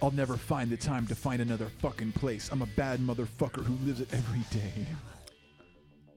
I'll 0.03 0.11
never 0.11 0.37
find 0.37 0.71
the 0.71 0.77
time 0.77 1.07
to 1.09 1.15
find 1.15 1.43
another 1.43 1.67
fucking 1.81 2.13
place. 2.13 2.51
I'm 2.53 2.63
a 2.63 2.67
bad 2.67 3.01
motherfucker 3.01 3.65
who 3.65 3.75
lives 3.85 4.01
it 4.01 4.09
every 4.13 4.43
day. 4.51 4.87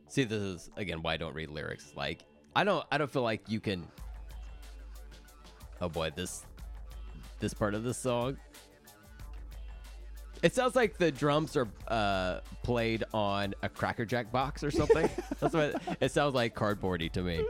see, 0.07 0.23
this 0.23 0.41
is 0.41 0.69
again 0.77 1.01
why 1.01 1.13
I 1.13 1.17
don't 1.17 1.34
read 1.34 1.49
lyrics. 1.49 1.93
Like, 1.95 2.23
I 2.55 2.63
don't. 2.63 2.86
I 2.91 2.97
don't 2.97 3.11
feel 3.11 3.23
like 3.23 3.41
you 3.47 3.59
can. 3.59 3.88
Oh 5.79 5.89
boy, 5.89 6.11
this 6.15 6.45
this 7.39 7.53
part 7.53 7.73
of 7.73 7.84
the 7.84 7.93
song. 7.93 8.38
It 10.43 10.55
sounds 10.55 10.75
like 10.75 10.97
the 10.97 11.11
drums 11.11 11.55
are 11.55 11.67
uh, 11.88 12.39
played 12.63 13.03
on 13.13 13.53
a 13.61 13.69
Cracker 13.69 14.05
Jack 14.05 14.32
box 14.32 14.63
or 14.63 14.71
something. 14.71 15.07
That's 15.39 15.53
what 15.53 15.82
it 15.99 16.11
sounds 16.11 16.34
like, 16.34 16.55
cardboardy 16.55 17.11
to 17.11 17.21
me. 17.21 17.45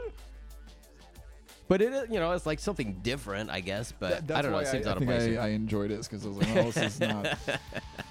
But 1.68 1.80
it, 1.80 2.10
you 2.10 2.20
know, 2.20 2.32
it's 2.32 2.44
like 2.46 2.58
something 2.58 3.00
different, 3.02 3.48
I 3.50 3.60
guess. 3.60 3.92
But 3.98 4.30
I 4.30 4.42
don't 4.42 4.52
know. 4.52 4.58
It 4.58 4.66
seems 4.68 4.86
I, 4.86 4.90
out 4.90 4.98
I 4.98 5.00
of 5.00 5.06
place. 5.06 5.38
I, 5.38 5.42
I 5.42 5.48
enjoyed 5.48 5.90
it 5.90 6.02
because 6.02 6.24
I 6.24 6.28
was 6.28 6.36
like, 6.38 6.56
"Oh, 6.56 6.70
this 6.70 6.76
is 6.76 7.00
not." 7.00 7.38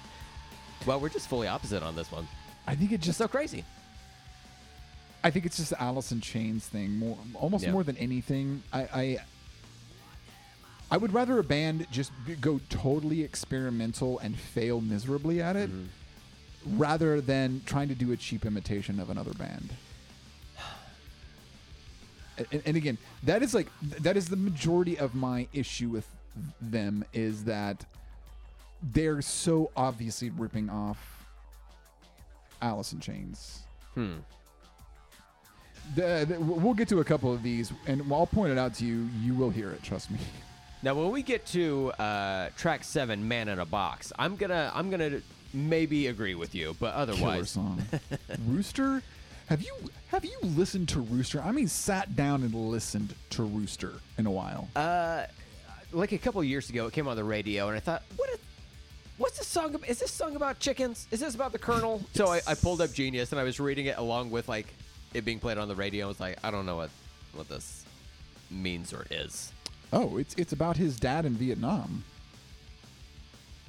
well, 0.86 0.98
we're 1.00 1.08
just 1.10 1.28
fully 1.28 1.46
opposite 1.48 1.82
on 1.82 1.94
this 1.94 2.10
one. 2.10 2.26
I 2.66 2.74
think 2.74 2.90
it 2.92 2.96
Just 2.98 3.06
just. 3.06 3.18
so 3.18 3.28
crazy. 3.28 3.64
I 5.24 5.30
think 5.30 5.46
it's 5.46 5.56
just 5.58 5.70
the 5.70 5.80
Alice 5.80 6.10
in 6.10 6.20
Chains 6.20 6.66
thing 6.66 6.98
more, 6.98 7.16
almost 7.34 7.64
Yeah. 7.64 7.70
more 7.72 7.84
than 7.84 7.96
anything. 7.98 8.62
I, 8.72 8.80
I, 8.80 9.18
I 10.90 10.96
would 10.96 11.12
rather 11.14 11.38
a 11.38 11.44
band 11.44 11.86
just 11.92 12.10
go 12.40 12.60
totally 12.68 13.22
experimental 13.22 14.18
and 14.18 14.36
fail 14.36 14.80
miserably 14.80 15.40
at 15.40 15.54
it, 15.54 15.70
Mm-hmm. 15.70 16.78
rather 16.78 17.20
than 17.20 17.62
trying 17.66 17.88
to 17.88 17.94
do 17.94 18.10
a 18.12 18.16
cheap 18.16 18.44
imitation 18.44 18.98
of 18.98 19.10
another 19.10 19.32
band. 19.34 19.70
And, 22.38 22.62
and 22.64 22.76
again, 22.76 22.98
that 23.24 23.42
is 23.42 23.54
like 23.54 23.68
that 24.00 24.16
is 24.16 24.28
the 24.28 24.36
majority 24.36 24.98
of 24.98 25.14
my 25.14 25.46
issue 25.52 25.88
with 25.88 26.06
them 26.60 27.04
is 27.12 27.44
that 27.44 27.84
they're 28.82 29.20
so 29.22 29.70
obviously 29.76 30.30
ripping 30.30 30.70
off 30.70 30.98
Alice 32.60 32.92
in 32.92 33.00
Chains. 33.00 33.60
Hmm. 33.94 34.14
The, 35.94 36.24
the- 36.28 36.40
we'll 36.40 36.74
get 36.74 36.88
to 36.88 37.00
a 37.00 37.04
couple 37.04 37.32
of 37.32 37.42
these, 37.42 37.72
and 37.86 38.02
I'll 38.12 38.26
point 38.26 38.52
it 38.52 38.58
out 38.58 38.74
to 38.74 38.84
you. 38.86 39.08
You 39.20 39.34
will 39.34 39.50
hear 39.50 39.70
it. 39.70 39.82
Trust 39.82 40.10
me. 40.10 40.18
Now, 40.82 40.94
when 40.94 41.10
we 41.10 41.22
get 41.22 41.44
to 41.46 41.92
uh, 41.92 42.48
track 42.56 42.82
seven, 42.84 43.26
"Man 43.28 43.48
in 43.48 43.58
a 43.58 43.66
Box," 43.66 44.12
I'm 44.18 44.36
gonna 44.36 44.70
I'm 44.74 44.90
gonna 44.90 45.20
maybe 45.52 46.06
agree 46.06 46.34
with 46.34 46.54
you, 46.54 46.74
but 46.80 46.94
otherwise, 46.94 47.50
song. 47.50 47.82
Rooster. 48.48 49.02
Have 49.48 49.62
you 49.62 49.74
have 50.08 50.24
you 50.24 50.38
listened 50.42 50.88
to 50.90 51.00
Rooster? 51.00 51.40
I 51.42 51.52
mean, 51.52 51.68
sat 51.68 52.14
down 52.16 52.42
and 52.42 52.54
listened 52.54 53.14
to 53.30 53.42
Rooster 53.42 53.94
in 54.18 54.26
a 54.26 54.30
while. 54.30 54.68
uh, 54.76 55.26
like 55.92 56.12
a 56.12 56.18
couple 56.18 56.42
years 56.42 56.70
ago, 56.70 56.86
it 56.86 56.92
came 56.94 57.06
on 57.06 57.16
the 57.16 57.24
radio, 57.24 57.68
and 57.68 57.76
I 57.76 57.80
thought, 57.80 58.02
what? 58.16 58.30
A, 58.30 58.38
what's 59.18 59.36
this 59.38 59.46
song? 59.46 59.74
About? 59.74 59.88
Is 59.90 59.98
this 59.98 60.10
song 60.10 60.36
about 60.36 60.58
chickens? 60.58 61.06
Is 61.10 61.20
this 61.20 61.34
about 61.34 61.52
the 61.52 61.58
Colonel? 61.58 62.00
So 62.14 62.28
I, 62.28 62.40
I 62.46 62.54
pulled 62.54 62.80
up 62.80 62.92
Genius, 62.92 63.30
and 63.32 63.40
I 63.40 63.44
was 63.44 63.60
reading 63.60 63.86
it 63.86 63.98
along 63.98 64.30
with 64.30 64.48
like 64.48 64.66
it 65.12 65.24
being 65.26 65.38
played 65.38 65.58
on 65.58 65.68
the 65.68 65.74
radio. 65.74 66.06
I 66.06 66.08
was 66.08 66.20
like, 66.20 66.38
I 66.42 66.50
don't 66.50 66.64
know 66.64 66.76
what 66.76 66.90
what 67.34 67.48
this 67.48 67.84
means 68.50 68.92
or 68.94 69.04
is. 69.10 69.52
Oh, 69.92 70.16
it's 70.16 70.34
it's 70.36 70.52
about 70.54 70.76
his 70.78 70.98
dad 70.98 71.26
in 71.26 71.34
Vietnam. 71.34 72.04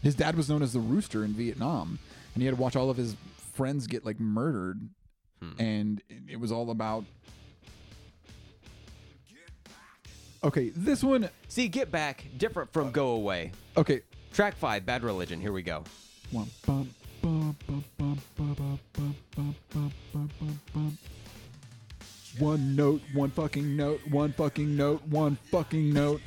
His 0.01 0.15
dad 0.15 0.35
was 0.35 0.49
known 0.49 0.61
as 0.61 0.73
the 0.73 0.79
Rooster 0.79 1.23
in 1.25 1.33
Vietnam, 1.33 1.99
and 2.33 2.41
he 2.41 2.45
had 2.45 2.55
to 2.55 2.61
watch 2.61 2.75
all 2.75 2.89
of 2.89 2.97
his 2.97 3.15
friends 3.53 3.87
get 3.87 4.05
like 4.05 4.19
murdered, 4.19 4.79
and 5.59 6.01
it- 6.29 6.39
was 6.39 6.51
all 6.51 6.71
about. 6.71 7.05
Okay, 10.43 10.69
this 10.75 11.03
one. 11.03 11.29
See, 11.47 11.67
Get 11.69 11.89
Back, 11.91 12.25
different 12.37 12.71
from 12.73 12.91
Go 12.91 13.11
Away. 13.11 13.51
Okay, 13.77 14.01
Track 14.33 14.55
five, 14.57 14.85
Bad 14.85 15.03
Religion. 15.03 15.39
Here 15.39 15.53
we 15.53 15.61
go. 15.63 15.83
Wum, 16.31 16.49
bum, 16.65 16.89
bum, 17.21 17.55
bum, 17.67 17.85
bum, 17.97 18.21
bum, 18.35 18.57
bum, 18.57 18.79
bum, 18.93 19.15
bum, 19.35 19.55
bum, 19.71 19.91
bum, 20.13 20.29
bum, 20.39 20.59
bum. 20.73 20.97
One 22.39 22.75
note, 22.75 23.01
one 23.13 23.29
fucking 23.29 23.75
note, 23.77 24.01
one 24.09 24.33
fucking 24.33 24.75
note, 24.75 25.01
one 25.07 25.37
fucking 25.51 25.93
note. 25.93 26.19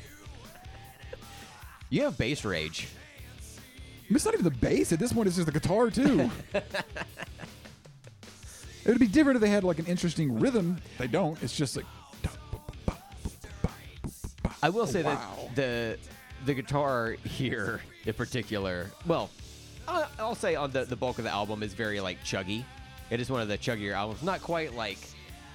You 1.89 2.03
have 2.03 2.17
bass 2.17 2.43
rage. 2.45 2.87
It's 4.09 4.23
not 4.25 4.33
even 4.33 4.45
the 4.45 4.51
bass 4.51 4.93
at 4.93 4.99
this 4.99 5.11
point. 5.11 5.27
It's 5.27 5.35
just 5.35 5.45
the 5.47 5.51
guitar 5.51 5.89
too. 5.91 6.31
It 8.87 8.91
would 8.91 8.99
be 8.99 9.07
different 9.07 9.35
if 9.35 9.41
they 9.41 9.49
had 9.49 9.65
like 9.65 9.79
an 9.79 9.85
interesting 9.85 10.39
rhythm. 10.39 10.77
They 10.97 11.07
don't. 11.07 11.41
It's 11.43 11.55
just 11.55 11.75
like. 11.75 11.85
I 14.63 14.69
will 14.69 14.87
say 14.87 15.03
wow. 15.03 15.19
that 15.55 15.55
the 15.55 15.97
the 16.45 16.53
guitar 16.53 17.17
here 17.25 17.81
in 18.05 18.13
particular, 18.13 18.89
well, 19.05 19.29
I'll 19.87 20.35
say 20.35 20.55
on 20.55 20.71
the 20.71 20.85
the 20.85 20.95
bulk 20.95 21.17
of 21.17 21.25
the 21.25 21.29
album 21.29 21.63
is 21.63 21.73
very 21.73 21.99
like 21.99 22.23
chuggy. 22.23 22.63
It 23.09 23.19
is 23.19 23.29
one 23.29 23.41
of 23.41 23.49
the 23.49 23.57
chuggier 23.57 23.93
albums. 23.93 24.23
Not 24.23 24.41
quite 24.41 24.73
like 24.73 24.99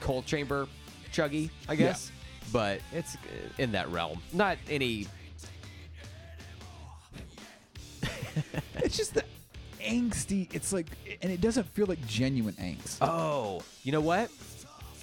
Coal 0.01 0.23
Chamber 0.23 0.69
chuggy, 1.11 1.49
I 1.71 1.75
guess, 1.75 2.11
yeah. 2.11 2.49
but 2.53 2.81
it's 2.93 3.15
uh, 3.15 3.19
in 3.57 3.73
that 3.73 3.89
realm. 3.91 4.21
Not 4.35 4.59
any. 4.69 5.07
It's 8.77 8.97
just 8.97 9.15
the 9.15 9.25
angsty. 9.83 10.53
It's 10.55 10.73
like, 10.73 10.87
and 11.23 11.31
it 11.33 11.41
doesn't 11.41 11.65
feel 11.75 11.87
like 11.87 12.05
genuine 12.07 12.55
angst. 12.55 12.99
Oh, 13.01 13.63
you 13.83 13.93
know 13.93 14.01
what? 14.01 14.31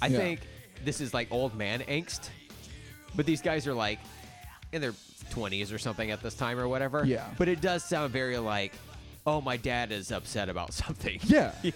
I 0.02 0.08
Yeah. 0.08 0.18
think 0.18 0.40
this 0.86 1.02
is 1.02 1.14
like 1.14 1.28
old 1.32 1.56
man 1.56 1.82
angst, 1.82 2.30
but 3.16 3.26
these 3.26 3.42
guys 3.42 3.68
are 3.68 3.74
like 3.74 4.00
in 4.72 4.82
their 4.82 4.94
twenties 5.30 5.72
or 5.72 5.78
something 5.78 6.12
at 6.12 6.22
this 6.24 6.34
time 6.36 6.60
or 6.60 6.68
whatever. 6.68 7.04
Yeah. 7.06 7.26
But 7.38 7.48
it 7.48 7.62
does 7.62 7.84
sound 7.84 8.12
very 8.14 8.38
like, 8.38 8.74
oh, 9.28 9.42
my 9.42 9.58
dad 9.58 9.92
is 9.92 10.12
upset 10.12 10.48
about 10.50 10.74
something. 10.74 11.20
Yeah. 11.24 11.52
yeah. 11.64 11.72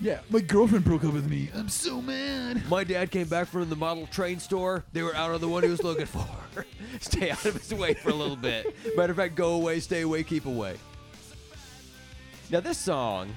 Yeah. 0.00 0.20
My 0.30 0.40
girlfriend 0.40 0.84
broke 0.84 1.04
up 1.04 1.12
with 1.12 1.28
me. 1.28 1.50
I'm 1.54 1.68
so 1.68 2.00
mad. 2.00 2.68
My 2.68 2.82
dad 2.84 3.10
came 3.10 3.28
back 3.28 3.48
from 3.48 3.68
the 3.68 3.76
model 3.76 4.06
train 4.06 4.38
store. 4.40 4.84
They 4.92 5.02
were 5.02 5.14
out 5.14 5.32
of 5.32 5.40
the 5.40 5.48
one 5.48 5.62
he 5.62 5.68
was 5.68 5.82
looking 5.84 6.06
for. 6.06 6.26
stay 7.00 7.30
out 7.30 7.44
of 7.44 7.54
his 7.54 7.72
way 7.74 7.94
for 7.94 8.10
a 8.10 8.14
little 8.14 8.34
bit. 8.36 8.74
Matter 8.96 9.12
of 9.12 9.16
fact, 9.16 9.34
go 9.36 9.52
away, 9.54 9.78
stay 9.80 10.00
away, 10.00 10.22
keep 10.24 10.46
away. 10.46 10.76
Now 12.50 12.60
this 12.60 12.78
song, 12.78 13.34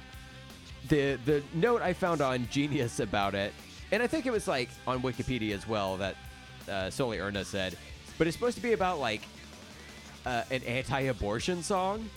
the 0.88 1.18
the 1.26 1.44
note 1.54 1.82
I 1.82 1.94
found 1.94 2.22
on 2.22 2.48
Genius 2.50 3.00
about 3.00 3.36
it, 3.36 3.54
and 3.92 4.02
I 4.02 4.08
think 4.08 4.26
it 4.26 4.32
was 4.32 4.48
like 4.48 4.70
on 4.88 5.02
Wikipedia 5.02 5.54
as 5.54 5.68
well 5.68 5.98
that 5.98 6.16
uh, 6.70 6.90
Sully 6.90 7.20
Erna 7.20 7.44
said, 7.44 7.78
but 8.18 8.28
it's 8.28 8.36
supposed 8.36 8.56
to 8.56 8.64
be 8.64 8.72
about 8.74 9.00
like 9.00 9.22
uh, 10.26 10.44
an 10.50 10.64
anti-abortion 10.64 11.62
song. 11.62 12.10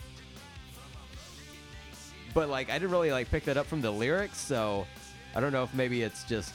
But 2.33 2.49
like 2.49 2.71
I 2.71 2.75
didn't 2.79 2.93
really 2.93 3.11
like 3.11 3.29
pick 3.31 3.45
that 3.45 3.57
up 3.57 3.67
from 3.67 3.81
the 3.81 3.91
lyrics, 3.91 4.39
so 4.39 4.87
I 5.35 5.41
don't 5.41 5.53
know 5.53 5.65
if 5.65 5.75
maybe 5.75 6.03
it's 6.03 6.23
just 6.25 6.53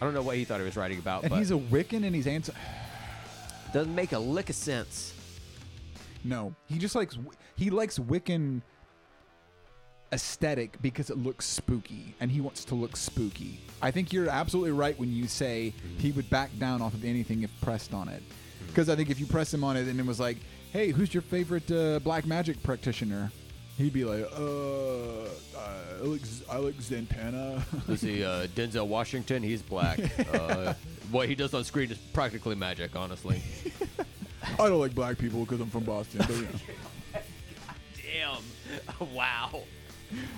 I 0.00 0.04
don't 0.04 0.14
know 0.14 0.22
what 0.22 0.36
he 0.36 0.44
thought 0.44 0.58
he 0.58 0.66
was 0.66 0.76
writing 0.76 0.98
about, 0.98 1.22
And 1.22 1.30
but 1.30 1.38
he's 1.38 1.52
a 1.52 1.54
Wiccan, 1.54 2.04
and 2.04 2.14
he's 2.14 2.26
anti. 2.26 2.52
doesn't 3.72 3.94
make 3.94 4.12
a 4.12 4.18
lick 4.18 4.50
of 4.50 4.56
sense. 4.56 5.12
No, 6.24 6.56
he 6.66 6.78
just 6.78 6.96
likes 6.96 7.16
he 7.54 7.70
likes 7.70 8.00
Wiccan 8.00 8.62
aesthetic 10.12 10.80
because 10.82 11.10
it 11.10 11.18
looks 11.18 11.44
spooky, 11.44 12.14
and 12.20 12.30
he 12.30 12.40
wants 12.40 12.64
to 12.66 12.74
look 12.74 12.96
spooky. 12.96 13.60
I 13.82 13.90
think 13.90 14.12
you're 14.12 14.28
absolutely 14.28 14.72
right 14.72 14.98
when 14.98 15.12
you 15.12 15.26
say 15.26 15.72
he 15.98 16.12
would 16.12 16.28
back 16.30 16.50
down 16.58 16.80
off 16.82 16.94
of 16.94 17.04
anything 17.04 17.42
if 17.42 17.60
pressed 17.60 17.92
on 17.92 18.08
it. 18.08 18.22
Because 18.66 18.88
I 18.88 18.96
think 18.96 19.10
if 19.10 19.20
you 19.20 19.26
press 19.26 19.52
him 19.52 19.64
on 19.64 19.76
it 19.76 19.86
and 19.88 19.98
it 19.98 20.06
was 20.06 20.20
like, 20.20 20.38
"Hey, 20.72 20.90
who's 20.90 21.12
your 21.12 21.22
favorite 21.22 21.70
uh, 21.70 21.98
black 22.00 22.26
magic 22.26 22.62
practitioner?" 22.62 23.30
He'd 23.78 23.92
be 23.92 24.04
like, 24.04 24.24
"Uh, 24.36 25.28
I 25.58 26.00
like, 26.02 26.22
I 26.50 26.56
like 26.56 26.76
Zantana." 26.76 27.62
Let's 27.86 28.00
see, 28.02 28.24
uh, 28.24 28.46
Denzel 28.48 28.86
Washington, 28.86 29.42
he's 29.42 29.62
black. 29.62 29.98
Uh, 30.32 30.74
what 31.10 31.28
he 31.28 31.34
does 31.34 31.54
on 31.54 31.62
screen 31.62 31.90
is 31.90 31.98
practically 31.98 32.54
magic, 32.56 32.96
honestly. 32.96 33.40
I 34.58 34.68
don't 34.68 34.80
like 34.80 34.94
black 34.94 35.18
people 35.18 35.40
because 35.40 35.60
I'm 35.60 35.70
from 35.70 35.84
Boston. 35.84 36.18
But, 36.26 36.30
you 36.30 36.42
know. 36.42 37.20
Damn. 38.98 39.14
Wow. 39.14 39.62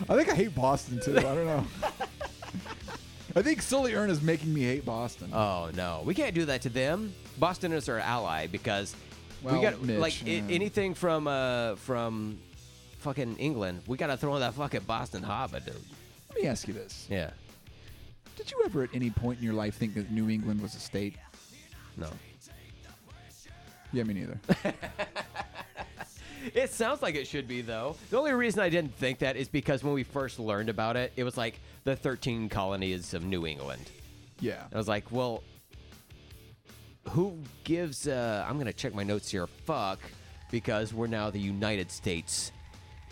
I 0.08 0.16
think 0.16 0.28
I 0.28 0.34
hate 0.34 0.54
Boston 0.54 1.00
too. 1.00 1.16
I 1.18 1.22
don't 1.22 1.46
know. 1.46 1.66
I 3.36 3.42
think 3.42 3.62
Sully 3.62 3.94
Erna 3.94 4.12
is 4.12 4.22
making 4.22 4.52
me 4.52 4.62
hate 4.62 4.84
Boston. 4.84 5.30
Oh 5.32 5.70
no, 5.74 6.02
we 6.04 6.14
can't 6.14 6.34
do 6.34 6.44
that 6.46 6.62
to 6.62 6.68
them. 6.68 7.12
Boston 7.38 7.72
is 7.72 7.88
our 7.88 7.98
ally 7.98 8.46
because 8.46 8.96
we 9.42 9.52
got 9.60 9.80
Mitch, 9.82 9.98
like 9.98 10.14
i- 10.26 10.42
anything 10.50 10.94
from 10.94 11.28
uh 11.28 11.76
from 11.76 12.38
fucking 13.00 13.36
England. 13.36 13.82
We 13.86 13.96
gotta 13.96 14.16
throw 14.16 14.38
that 14.38 14.54
fucking 14.54 14.80
Boston 14.82 15.22
Harbor, 15.22 15.60
dude. 15.60 15.74
Let 16.30 16.42
me 16.42 16.48
ask 16.48 16.66
you 16.66 16.74
this: 16.74 17.06
Yeah. 17.10 17.30
Did 18.36 18.50
you 18.50 18.62
ever, 18.64 18.82
at 18.84 18.90
any 18.94 19.10
point 19.10 19.38
in 19.38 19.44
your 19.44 19.54
life, 19.54 19.74
think 19.74 19.94
that 19.94 20.10
New 20.12 20.28
England 20.30 20.60
was 20.62 20.74
a 20.76 20.80
state? 20.80 21.16
No. 21.96 22.08
Yeah, 23.92 24.04
me 24.04 24.14
neither. 24.14 24.38
It 26.54 26.70
sounds 26.70 27.02
like 27.02 27.14
it 27.14 27.26
should 27.26 27.48
be 27.48 27.60
though. 27.62 27.96
The 28.10 28.18
only 28.18 28.32
reason 28.32 28.60
I 28.60 28.68
didn't 28.68 28.94
think 28.94 29.18
that 29.20 29.36
is 29.36 29.48
because 29.48 29.82
when 29.84 29.94
we 29.94 30.02
first 30.02 30.38
learned 30.38 30.68
about 30.68 30.96
it, 30.96 31.12
it 31.16 31.24
was 31.24 31.36
like 31.36 31.58
the 31.84 31.96
13 31.96 32.48
colonies 32.48 33.14
of 33.14 33.24
New 33.24 33.46
England. 33.46 33.90
yeah. 34.40 34.64
I 34.72 34.76
was 34.76 34.88
like, 34.88 35.10
well, 35.10 35.42
who 37.10 37.38
gives? 37.64 38.06
Uh, 38.06 38.44
I'm 38.48 38.58
gonna 38.58 38.72
check 38.72 38.94
my 38.94 39.02
notes 39.02 39.30
here. 39.30 39.46
Fuck, 39.46 39.98
because 40.50 40.92
we're 40.92 41.06
now 41.06 41.30
the 41.30 41.40
United 41.40 41.90
States 41.90 42.52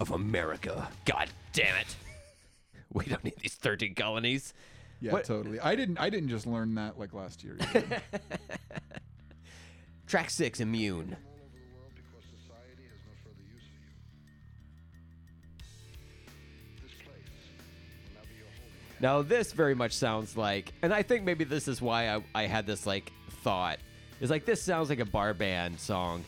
of 0.01 0.11
America. 0.11 0.89
God 1.07 1.28
damn 1.55 1.76
it, 1.76 1.97
we 2.93 3.07
don't 3.07 3.24
need 3.24 3.37
these 3.41 3.55
13 3.55 3.95
colonies. 3.95 4.53
Yeah, 5.01 5.12
What- 5.12 5.24
totally. 5.24 5.61
I 5.61 5.74
didn't. 5.76 5.99
I 5.99 6.11
didn't 6.11 6.28
just 6.28 6.47
learn 6.47 6.74
that 6.76 6.99
like 6.99 7.12
last 7.14 7.43
year. 7.45 7.57
Track 10.07 10.30
six, 10.30 10.61
immune. 10.61 11.16
Now 19.01 19.22
this 19.22 19.53
very 19.53 19.74
much 19.74 19.92
sounds 19.92 20.36
like, 20.36 20.72
and 20.82 20.92
I 20.92 21.03
think 21.03 21.24
maybe 21.24 21.44
this 21.44 21.68
is 21.68 21.82
why 21.82 22.14
I, 22.14 22.22
I 22.34 22.47
had 22.47 22.66
this 22.66 22.86
like 22.86 23.12
thought. 23.42 23.78
Is 24.20 24.30
like 24.30 24.47
this 24.47 24.62
sounds 24.62 24.88
like 24.88 25.01
a 25.01 25.05
bar 25.05 25.34
band 25.34 25.78
song. 25.78 26.24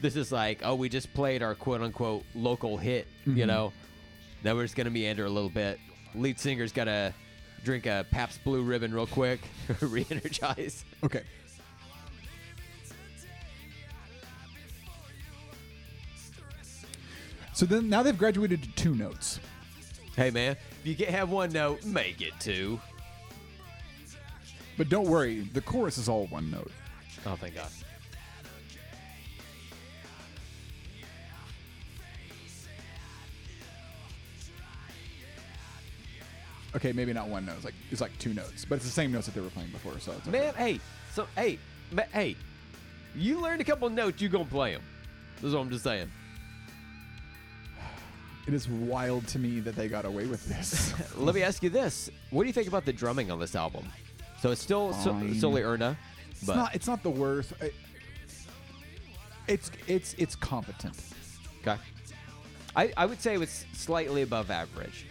This 0.00 0.16
is 0.16 0.32
like, 0.32 0.60
oh, 0.64 0.74
we 0.74 0.88
just 0.88 1.12
played 1.14 1.42
our 1.42 1.54
quote 1.54 1.80
unquote 1.80 2.24
local 2.34 2.76
hit, 2.76 3.06
you 3.24 3.32
mm-hmm. 3.32 3.46
know. 3.46 3.72
Now 4.42 4.54
we're 4.54 4.64
just 4.64 4.76
gonna 4.76 4.90
meander 4.90 5.24
a 5.24 5.30
little 5.30 5.50
bit. 5.50 5.78
Lead 6.14 6.38
singer's 6.38 6.72
gotta 6.72 7.14
drink 7.64 7.86
a 7.86 8.06
Pabst 8.10 8.42
Blue 8.44 8.62
Ribbon 8.62 8.92
real 8.92 9.06
quick, 9.06 9.40
re-energize. 9.80 10.84
okay. 11.04 11.22
So 17.52 17.66
then, 17.66 17.88
now 17.88 18.04
they've 18.04 18.16
graduated 18.16 18.62
to 18.62 18.70
two 18.76 18.94
notes. 18.94 19.40
Hey 20.14 20.30
man, 20.30 20.56
you 20.88 20.96
can't 20.96 21.10
have 21.10 21.30
one 21.30 21.50
note, 21.50 21.84
make 21.84 22.22
it 22.22 22.32
two. 22.40 22.80
But 24.78 24.88
don't 24.88 25.06
worry, 25.06 25.40
the 25.40 25.60
chorus 25.60 25.98
is 25.98 26.08
all 26.08 26.26
one 26.28 26.50
note. 26.50 26.70
Oh, 27.26 27.36
thank 27.36 27.54
God. 27.56 27.68
Okay, 36.74 36.92
maybe 36.92 37.12
not 37.12 37.28
one 37.28 37.44
note. 37.44 37.56
It's 37.56 37.64
like 37.64 37.74
it's 37.90 38.00
like 38.00 38.16
two 38.18 38.32
notes, 38.32 38.64
but 38.64 38.76
it's 38.76 38.84
the 38.84 38.90
same 38.90 39.12
notes 39.12 39.26
that 39.26 39.34
they 39.34 39.40
were 39.40 39.50
playing 39.50 39.70
before. 39.70 39.98
So 39.98 40.12
it's 40.12 40.28
okay. 40.28 40.38
Man, 40.38 40.54
hey, 40.54 40.80
so 41.12 41.26
hey, 41.34 41.58
ma- 41.90 42.02
hey, 42.12 42.36
you 43.14 43.40
learned 43.40 43.60
a 43.60 43.64
couple 43.64 43.90
notes, 43.90 44.22
you 44.22 44.28
gonna 44.28 44.44
play 44.44 44.72
them. 44.72 44.82
That's 45.42 45.54
what 45.54 45.60
I'm 45.60 45.70
just 45.70 45.84
saying. 45.84 46.10
It 48.48 48.54
is 48.54 48.66
wild 48.66 49.26
to 49.28 49.38
me 49.38 49.60
that 49.60 49.76
they 49.76 49.88
got 49.88 50.06
away 50.06 50.24
with 50.26 50.46
this. 50.48 50.94
Let 51.18 51.34
me 51.34 51.42
ask 51.42 51.62
you 51.62 51.68
this: 51.68 52.08
What 52.30 52.44
do 52.44 52.46
you 52.46 52.54
think 52.54 52.66
about 52.66 52.86
the 52.86 52.94
drumming 52.94 53.30
on 53.30 53.38
this 53.38 53.54
album? 53.54 53.86
So 54.40 54.50
it's 54.50 54.62
still 54.62 54.94
so, 54.94 55.14
Sully 55.34 55.62
Erna, 55.62 55.98
It's 56.30 56.46
not. 56.46 56.74
It's 56.74 56.86
not 56.86 57.02
the 57.02 57.10
worst. 57.10 57.52
It's 59.46 59.70
it's 59.86 60.14
it's 60.16 60.34
competent. 60.34 60.98
okay. 61.60 61.76
I, 62.74 62.90
I 62.96 63.04
would 63.04 63.20
say 63.20 63.34
it 63.34 63.38
was 63.38 63.66
slightly 63.74 64.22
above 64.22 64.50
average. 64.50 65.06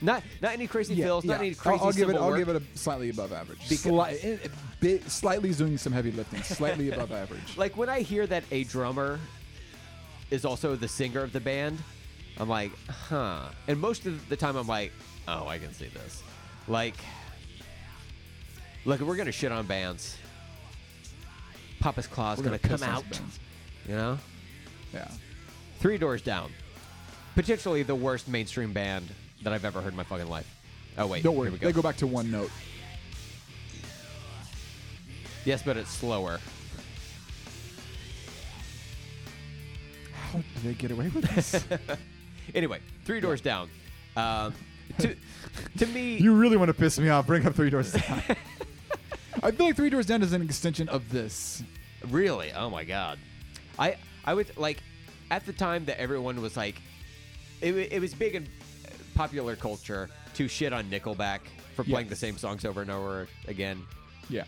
Not 0.00 0.22
not 0.40 0.52
any 0.52 0.66
crazy 0.66 0.96
fills, 0.96 1.26
not 1.26 1.40
any 1.40 1.50
I'll- 1.50 1.54
crazy 1.56 1.84
I'll, 1.84 1.92
give 1.92 2.08
it. 2.08 2.16
I'll 2.16 2.28
work. 2.30 2.38
give 2.38 2.48
it 2.48 2.56
a 2.56 2.78
slightly 2.78 3.10
above 3.10 3.34
average. 3.34 3.60
Sli- 3.68 4.24
eh, 4.24 4.38
eh, 4.44 4.48
bit, 4.80 5.10
slightly 5.10 5.52
doing 5.52 5.76
some 5.76 5.92
heavy 5.92 6.10
lifting. 6.12 6.42
Slightly 6.42 6.90
above 6.90 7.12
average. 7.22 7.58
Like 7.58 7.76
when 7.76 7.90
I 7.90 8.00
hear 8.00 8.26
that 8.28 8.44
a 8.50 8.64
drummer 8.64 9.20
is 10.30 10.46
also 10.46 10.74
the 10.74 10.88
singer 10.88 11.20
of 11.20 11.32
the 11.34 11.40
band, 11.40 11.78
I'm 12.38 12.48
like, 12.48 12.72
huh. 12.88 13.40
And 13.68 13.80
most 13.80 14.06
of 14.06 14.28
the 14.28 14.36
time, 14.36 14.56
I'm 14.56 14.66
like, 14.66 14.92
oh, 15.28 15.46
I 15.46 15.58
can 15.58 15.72
see 15.72 15.86
this. 15.88 16.22
Like, 16.68 16.96
look, 18.84 19.00
we're 19.00 19.16
gonna 19.16 19.32
shit 19.32 19.52
on 19.52 19.66
bands, 19.66 20.16
Papa's 21.80 22.06
Claw's 22.06 22.40
gonna, 22.40 22.58
gonna 22.58 22.78
come 22.78 22.88
out. 22.88 23.08
bands. 23.10 23.38
You 23.88 23.94
know, 23.96 24.18
Yeah. 24.94 25.08
Three 25.80 25.98
Doors 25.98 26.22
Down, 26.22 26.52
potentially 27.34 27.82
the 27.82 27.94
worst 27.94 28.28
mainstream 28.28 28.72
band 28.72 29.08
that 29.42 29.52
I've 29.52 29.64
ever 29.64 29.80
heard 29.80 29.92
in 29.92 29.96
my 29.96 30.04
fucking 30.04 30.28
life. 30.28 30.46
Oh 30.96 31.06
wait, 31.08 31.22
Don't 31.24 31.34
worry. 31.36 31.50
Go. 31.50 31.56
They 31.56 31.72
go 31.72 31.82
back 31.82 31.96
to 31.96 32.06
one 32.06 32.30
note. 32.30 32.50
Yes, 35.44 35.62
but 35.64 35.76
it's 35.76 35.90
slower. 35.90 36.38
How 40.12 40.38
did 40.38 40.62
they 40.62 40.74
get 40.74 40.90
away 40.92 41.08
with 41.08 41.24
this? 41.34 41.64
Anyway, 42.54 42.80
Three 43.04 43.20
Doors 43.20 43.40
Down. 43.40 43.68
Um, 44.16 44.54
to, 44.98 45.16
to 45.78 45.86
me, 45.86 46.16
you 46.16 46.34
really 46.34 46.56
want 46.56 46.68
to 46.68 46.74
piss 46.74 46.98
me 46.98 47.08
off? 47.08 47.26
Bring 47.26 47.46
up 47.46 47.54
Three 47.54 47.70
Doors 47.70 47.92
Down. 47.92 48.22
I 49.42 49.50
feel 49.50 49.66
like 49.66 49.76
Three 49.76 49.90
Doors 49.90 50.06
Down 50.06 50.22
is 50.22 50.32
an 50.32 50.42
extension 50.42 50.88
of 50.88 51.10
this. 51.10 51.62
Really? 52.08 52.52
Oh 52.52 52.68
my 52.70 52.84
god. 52.84 53.18
I 53.78 53.96
I 54.24 54.34
was 54.34 54.56
like 54.56 54.82
at 55.30 55.46
the 55.46 55.52
time 55.52 55.84
that 55.86 56.00
everyone 56.00 56.40
was 56.42 56.56
like 56.56 56.80
it, 57.60 57.72
wa- 57.72 57.86
it 57.90 58.00
was 58.00 58.14
big 58.14 58.34
in 58.34 58.46
popular 59.14 59.56
culture 59.56 60.10
to 60.34 60.48
shit 60.48 60.72
on 60.72 60.84
Nickelback 60.84 61.40
for 61.74 61.84
playing 61.84 62.08
the 62.08 62.16
same 62.16 62.36
songs 62.36 62.64
over 62.64 62.82
and 62.82 62.90
over 62.90 63.28
again. 63.48 63.82
Yeah. 64.28 64.44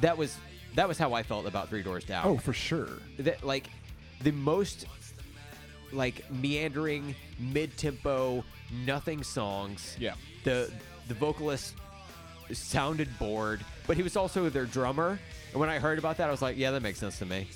That 0.00 0.16
was 0.16 0.36
that 0.74 0.88
was 0.88 0.98
how 0.98 1.12
I 1.12 1.22
felt 1.22 1.46
about 1.46 1.68
Three 1.68 1.82
Doors 1.82 2.04
Down. 2.04 2.26
Oh, 2.26 2.36
for 2.38 2.52
sure. 2.52 2.88
that 3.18 3.44
like 3.44 3.68
the 4.22 4.32
most 4.32 4.86
like 5.92 6.30
meandering 6.30 7.14
mid-tempo 7.38 8.44
nothing 8.86 9.22
songs. 9.22 9.96
Yeah. 9.98 10.14
The 10.44 10.70
the 11.08 11.14
vocalist 11.14 11.74
sounded 12.52 13.08
bored, 13.18 13.64
but 13.86 13.96
he 13.96 14.02
was 14.02 14.16
also 14.16 14.48
their 14.48 14.64
drummer. 14.66 15.18
And 15.52 15.60
when 15.60 15.68
I 15.68 15.78
heard 15.78 15.98
about 15.98 16.16
that, 16.18 16.28
I 16.28 16.30
was 16.30 16.42
like, 16.42 16.56
yeah, 16.56 16.70
that 16.70 16.82
makes 16.82 16.98
sense 16.98 17.18
to 17.18 17.26
me. 17.26 17.46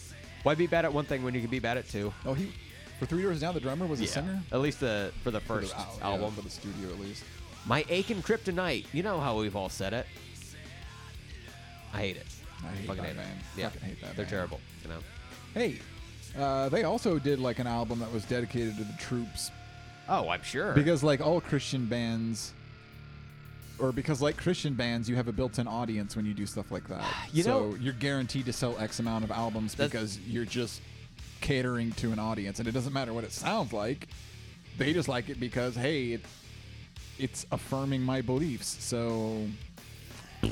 Why 0.42 0.54
be 0.54 0.66
bad 0.66 0.84
at 0.84 0.92
one 0.92 1.04
thing 1.06 1.22
when 1.22 1.34
you 1.34 1.40
can 1.40 1.50
be 1.50 1.58
bad 1.58 1.76
at 1.76 1.88
two? 1.88 2.12
Oh, 2.24 2.34
he 2.34 2.52
for 2.98 3.06
Three 3.06 3.22
Doors 3.22 3.40
Down, 3.40 3.52
the 3.54 3.60
drummer 3.60 3.86
was 3.86 4.00
a 4.00 4.06
singer. 4.06 4.42
At 4.52 4.60
least 4.60 4.80
the 4.80 5.12
for 5.22 5.30
the 5.30 5.40
For 5.40 5.54
the 5.60 5.66
first 5.66 5.74
al- 5.76 5.96
yeah, 5.98 6.06
album. 6.06 6.34
for 6.34 6.42
the 6.42 6.50
studio 6.50 6.88
at 6.90 7.00
least. 7.00 7.24
My 7.66 7.84
aching 7.88 8.22
kryptonite. 8.22 8.86
You 8.92 9.02
know 9.02 9.18
how 9.20 9.36
we've 9.38 9.56
all 9.56 9.68
said 9.68 9.92
it. 9.92 10.06
I 11.92 11.98
hate 11.98 12.16
it. 12.16 12.26
I 12.64 12.68
hate 12.74 12.86
Fucking 12.86 13.02
that 13.02 13.08
hate 13.08 13.16
band. 13.16 13.40
it. 13.56 13.60
Yeah, 13.60 13.68
Fucking 13.70 13.88
hate 13.88 14.00
that 14.00 14.06
they're 14.16 14.24
band. 14.24 14.28
terrible. 14.28 14.60
You 14.82 14.88
know. 14.90 14.98
Hey, 15.54 15.78
uh, 16.38 16.68
they 16.68 16.84
also 16.84 17.18
did 17.18 17.38
like 17.38 17.58
an 17.58 17.66
album 17.66 17.98
that 18.00 18.12
was 18.12 18.24
dedicated 18.24 18.76
to 18.78 18.84
the 18.84 18.92
troops 18.98 19.50
Oh, 20.08 20.28
I'm 20.28 20.42
sure. 20.42 20.72
because 20.72 21.02
like 21.02 21.20
all 21.20 21.40
Christian 21.40 21.86
bands. 21.86 22.52
Or 23.78 23.92
because, 23.92 24.22
like 24.22 24.38
Christian 24.38 24.72
bands, 24.72 25.06
you 25.06 25.16
have 25.16 25.28
a 25.28 25.32
built-in 25.32 25.68
audience 25.68 26.16
when 26.16 26.24
you 26.24 26.32
do 26.32 26.46
stuff 26.46 26.70
like 26.70 26.88
that. 26.88 27.04
You 27.34 27.42
so 27.42 27.50
know- 27.50 27.74
you're 27.78 27.92
guaranteed 27.92 28.46
to 28.46 28.52
sell 28.54 28.74
X 28.78 29.00
amount 29.00 29.22
of 29.24 29.30
albums 29.30 29.74
That's- 29.74 29.90
because 29.90 30.18
you're 30.20 30.46
just 30.46 30.80
catering 31.42 31.92
to 31.92 32.10
an 32.10 32.18
audience, 32.18 32.58
and 32.58 32.66
it 32.66 32.72
doesn't 32.72 32.94
matter 32.94 33.12
what 33.12 33.24
it 33.24 33.32
sounds 33.32 33.74
like. 33.74 34.08
They 34.78 34.94
just 34.94 35.08
like 35.08 35.28
it 35.28 35.38
because, 35.38 35.74
hey, 35.76 36.12
it, 36.12 36.22
it's 37.18 37.44
affirming 37.52 38.00
my 38.02 38.22
beliefs. 38.22 38.82
So 38.82 39.46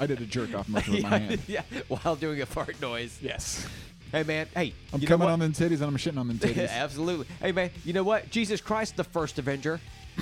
I 0.00 0.06
did 0.06 0.20
a 0.20 0.26
jerk 0.26 0.54
off 0.54 0.68
motion 0.68 0.94
with 0.94 1.02
my 1.02 1.18
hand. 1.18 1.40
yeah, 1.46 1.62
while 1.88 2.16
doing 2.16 2.40
a 2.40 2.46
fart 2.46 2.80
noise. 2.80 3.18
Yes, 3.22 3.66
Hey 4.10 4.22
man, 4.22 4.46
hey, 4.54 4.72
I'm 4.92 5.00
coming 5.02 5.28
on 5.28 5.38
them 5.38 5.52
titties 5.52 5.72
and 5.74 5.82
I'm 5.84 5.96
shitting 5.96 6.18
on 6.18 6.28
them 6.28 6.38
titties. 6.42 6.70
Absolutely. 6.70 7.26
Hey 7.40 7.52
man, 7.52 7.70
you 7.84 7.92
know 7.92 8.04
what? 8.04 8.30
Jesus 8.30 8.60
Christ, 8.60 8.96
the 8.96 9.04
first 9.04 9.38
Avenger. 9.38 9.80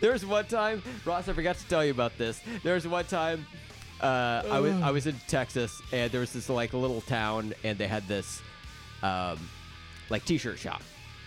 there 0.00 0.12
was 0.12 0.24
one 0.24 0.46
time, 0.46 0.82
Ross. 1.04 1.28
I 1.28 1.32
forgot 1.32 1.56
to 1.58 1.68
tell 1.68 1.84
you 1.84 1.90
about 1.90 2.16
this. 2.16 2.40
There 2.62 2.74
was 2.74 2.86
one 2.86 3.04
time, 3.04 3.46
uh, 4.00 4.42
I 4.50 4.60
was 4.60 4.72
I 4.74 4.90
was 4.90 5.06
in 5.06 5.16
Texas, 5.28 5.80
and 5.92 6.10
there 6.12 6.20
was 6.20 6.32
this 6.32 6.48
like 6.48 6.72
little 6.72 7.00
town, 7.02 7.54
and 7.64 7.76
they 7.78 7.86
had 7.88 8.06
this, 8.08 8.40
um, 9.02 9.38
like 10.10 10.24
T-shirt 10.24 10.58
shop, 10.58 10.82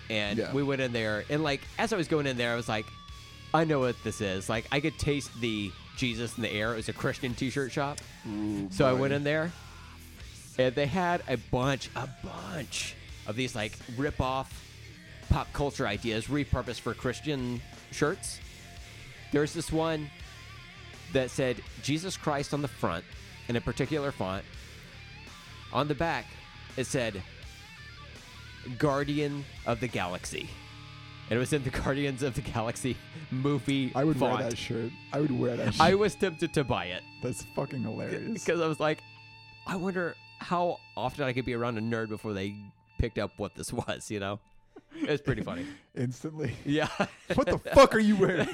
and 0.10 0.40
Yeah. 0.40 0.54
we 0.54 0.64
went 0.64 0.82
in 0.82 0.94
there, 0.94 1.26
and 1.30 1.44
like 1.44 1.62
as 1.78 1.94
I 1.94 1.98
was 1.98 2.08
going 2.08 2.26
in 2.28 2.38
there, 2.38 2.54
I 2.54 2.56
was 2.56 2.70
like, 2.70 2.86
I 3.54 3.64
know 3.66 3.80
what 3.80 3.96
this 4.04 4.22
is. 4.22 4.50
Like 4.50 4.66
I 4.72 4.80
could 4.80 4.98
taste 4.98 5.30
the 5.42 5.72
Jesus 5.98 6.38
in 6.38 6.44
the 6.44 6.52
air. 6.52 6.74
It 6.74 6.78
was 6.78 6.90
a 6.90 6.94
Christian 6.94 7.34
T-shirt 7.34 7.72
shop. 7.72 8.00
Ooh, 8.28 8.70
So 8.72 8.86
I 8.86 8.94
went 8.94 9.14
in 9.14 9.24
there, 9.24 9.52
and 10.58 10.74
they 10.74 10.86
had 10.86 11.22
a 11.28 11.38
bunch, 11.38 11.90
a 11.96 12.08
bunch 12.24 12.96
of 13.26 13.36
these 13.36 13.56
like 13.56 13.74
rip-off 13.98 14.64
pop 15.30 15.52
culture 15.52 15.86
ideas 15.86 16.28
repurposed 16.28 16.80
for 16.80 16.94
Christian 16.94 17.62
shirts. 17.92 18.40
There's 19.32 19.54
this 19.54 19.72
one 19.72 20.10
that 21.14 21.30
said 21.30 21.58
Jesus 21.84 22.16
Christ 22.16 22.54
on 22.54 22.62
the 22.62 22.68
front 22.68 23.04
in 23.50 23.56
a 23.56 23.62
particular 23.62 24.12
font. 24.12 24.44
On 25.74 25.88
the 25.88 25.96
back, 25.96 26.26
it 26.78 26.86
said 26.86 27.22
Guardian 28.78 29.44
of 29.66 29.80
the 29.80 29.88
Galaxy. 29.88 30.50
And 31.30 31.36
it 31.36 31.40
was 31.40 31.52
in 31.54 31.64
the 31.64 31.70
Guardians 31.84 32.24
of 32.24 32.36
the 32.36 32.42
Galaxy 32.42 32.96
movie 33.32 33.92
I 33.96 34.04
would 34.04 34.18
font. 34.18 34.40
wear 34.40 34.50
that 34.50 34.58
shirt. 34.58 34.92
I 35.12 35.20
would 35.20 35.32
wear 35.38 35.56
that 35.58 35.74
shirt. 35.74 35.82
I 35.82 35.94
was 35.96 36.16
tempted 36.16 36.54
to 36.54 36.64
buy 36.64 36.86
it 36.86 37.04
That's 37.22 37.44
fucking 37.56 37.82
hilarious. 37.84 38.34
because 38.34 38.62
I 38.62 38.68
was 38.68 38.80
like, 38.80 39.00
I 39.66 39.76
wonder 39.76 40.16
how 40.40 40.80
often 40.96 41.26
I 41.26 41.34
could 41.34 41.46
be 41.46 41.54
around 41.54 41.78
a 41.78 41.82
nerd 41.82 42.10
before 42.10 42.34
they 42.34 42.56
picked 43.00 43.18
up 43.18 43.32
what 43.38 43.56
this 43.56 43.74
was. 43.88 44.10
You 44.10 44.20
know, 44.22 44.40
it 45.02 45.10
was 45.10 45.22
pretty 45.22 45.42
funny. 45.42 45.66
Instantly. 45.96 46.54
Yeah, 46.66 46.88
what 47.36 47.48
the 47.48 47.58
fuck 47.74 47.94
are 47.94 48.00
you 48.00 48.16
wearing? 48.16 48.48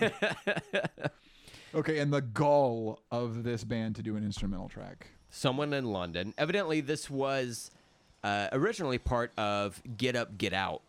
okay, 1.75 1.99
and 1.99 2.11
the 2.11 2.21
gall 2.21 2.99
of 3.11 3.43
this 3.43 3.63
band 3.63 3.95
to 3.97 4.01
do 4.03 4.15
an 4.15 4.23
instrumental 4.23 4.69
track. 4.69 5.07
someone 5.29 5.73
in 5.73 5.85
London. 5.85 6.33
Evidently, 6.37 6.81
this 6.81 7.09
was 7.09 7.69
uh, 8.23 8.47
originally 8.51 8.97
part 8.97 9.31
of 9.37 9.81
Get 9.97 10.15
Up, 10.15 10.37
Get 10.37 10.53
Out 10.53 10.81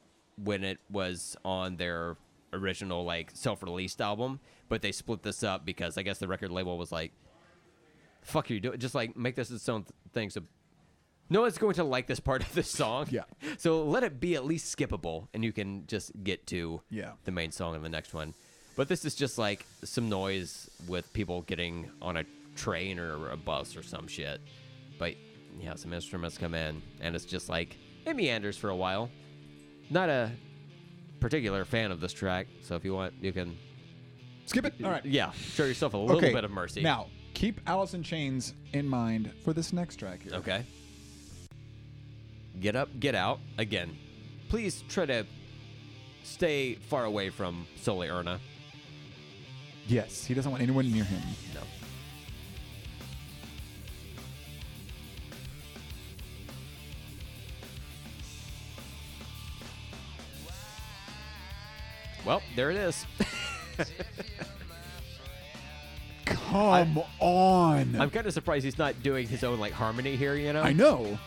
when 0.42 0.64
it 0.64 0.78
was 0.90 1.36
on 1.44 1.76
their 1.76 2.16
original 2.52 3.04
like 3.04 3.30
self-released 3.34 4.00
album, 4.00 4.40
but 4.68 4.82
they 4.82 4.92
split 4.92 5.22
this 5.22 5.42
up 5.42 5.64
because 5.64 5.96
I 5.98 6.02
guess 6.02 6.18
the 6.18 6.28
record 6.28 6.50
label 6.50 6.76
was 6.78 6.90
like, 6.92 7.12
"Fuck 8.22 8.50
you, 8.50 8.60
do 8.60 8.72
it. 8.72 8.78
Just 8.78 8.94
like 8.94 9.16
make 9.16 9.36
this 9.36 9.50
its 9.50 9.68
own 9.68 9.82
th- 9.84 9.92
thing." 10.12 10.30
So. 10.30 10.42
No 11.30 11.40
one's 11.40 11.56
going 11.56 11.74
to 11.76 11.84
like 11.84 12.06
this 12.06 12.20
part 12.20 12.42
of 12.42 12.54
the 12.54 12.62
song. 12.62 13.06
Yeah. 13.10 13.22
So 13.58 13.82
let 13.84 14.02
it 14.04 14.20
be 14.20 14.34
at 14.34 14.44
least 14.44 14.76
skippable, 14.76 15.28
and 15.32 15.42
you 15.42 15.52
can 15.52 15.86
just 15.86 16.12
get 16.22 16.46
to 16.48 16.82
Yeah. 16.90 17.12
the 17.24 17.30
main 17.32 17.50
song 17.50 17.74
in 17.74 17.82
the 17.82 17.88
next 17.88 18.12
one. 18.12 18.34
But 18.76 18.88
this 18.88 19.06
is 19.06 19.14
just 19.14 19.38
like 19.38 19.64
some 19.84 20.10
noise 20.10 20.68
with 20.86 21.10
people 21.14 21.40
getting 21.42 21.90
on 22.02 22.18
a 22.18 22.24
train 22.56 22.98
or 22.98 23.30
a 23.30 23.36
bus 23.38 23.74
or 23.74 23.82
some 23.82 24.06
shit. 24.06 24.38
But 24.98 25.14
yeah, 25.58 25.76
some 25.76 25.94
instruments 25.94 26.36
come 26.36 26.54
in, 26.54 26.82
and 27.00 27.16
it's 27.16 27.24
just 27.24 27.48
like 27.48 27.76
it 28.04 28.14
meanders 28.16 28.58
for 28.58 28.68
a 28.68 28.76
while. 28.76 29.08
Not 29.90 30.08
a 30.08 30.30
particular 31.20 31.64
fan 31.64 31.90
of 31.90 32.00
this 32.00 32.12
track, 32.12 32.46
so 32.62 32.74
if 32.76 32.84
you 32.84 32.94
want, 32.94 33.14
you 33.20 33.32
can 33.32 33.56
Skip 34.46 34.66
it. 34.66 34.74
All 34.84 34.90
right. 34.90 35.04
yeah 35.04 35.30
show 35.32 35.64
yourself 35.64 35.94
a 35.94 35.96
little 35.96 36.18
okay. 36.18 36.32
bit 36.32 36.44
of 36.44 36.50
mercy. 36.50 36.82
Now, 36.82 37.06
keep 37.32 37.60
Alice 37.66 37.94
in 37.94 38.02
Chains 38.02 38.54
in 38.72 38.86
mind 38.86 39.32
for 39.42 39.52
this 39.52 39.72
next 39.72 39.96
track 39.96 40.22
here. 40.22 40.34
okay. 40.34 40.64
Get 42.60 42.76
up, 42.76 42.88
get 43.00 43.14
out 43.14 43.40
again. 43.58 43.96
Please 44.48 44.84
try 44.88 45.06
to 45.06 45.26
stay 46.22 46.74
far 46.74 47.04
away 47.04 47.30
from 47.30 47.66
Sully 47.80 48.08
Erna. 48.08 48.38
Yes, 49.88 50.24
he 50.24 50.34
doesn't 50.34 50.50
want 50.50 50.62
anyone 50.62 50.90
near 50.90 51.04
him. 51.04 51.20
No. 51.54 51.60
Well, 62.24 62.42
there 62.56 62.70
it 62.70 62.76
is. 62.76 63.04
Come 66.24 67.02
on. 67.20 67.96
I'm 67.98 68.10
kind 68.10 68.26
of 68.26 68.32
surprised 68.32 68.64
he's 68.64 68.78
not 68.78 69.02
doing 69.02 69.28
his 69.28 69.44
own 69.44 69.58
like 69.60 69.72
harmony 69.72 70.16
here. 70.16 70.34
You 70.36 70.52
know. 70.52 70.62
I 70.62 70.72
know. 70.72 71.18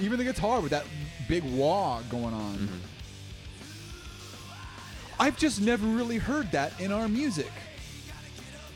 Even 0.00 0.18
the 0.18 0.24
guitar 0.24 0.60
with 0.60 0.70
that 0.70 0.84
big 1.28 1.44
wah 1.44 2.00
going 2.10 2.34
on. 2.34 2.54
Mm-hmm. 2.54 2.78
I've 5.20 5.38
just 5.38 5.60
never 5.60 5.86
really 5.86 6.18
heard 6.18 6.50
that 6.50 6.78
in 6.80 6.90
our 6.90 7.06
music. 7.08 7.50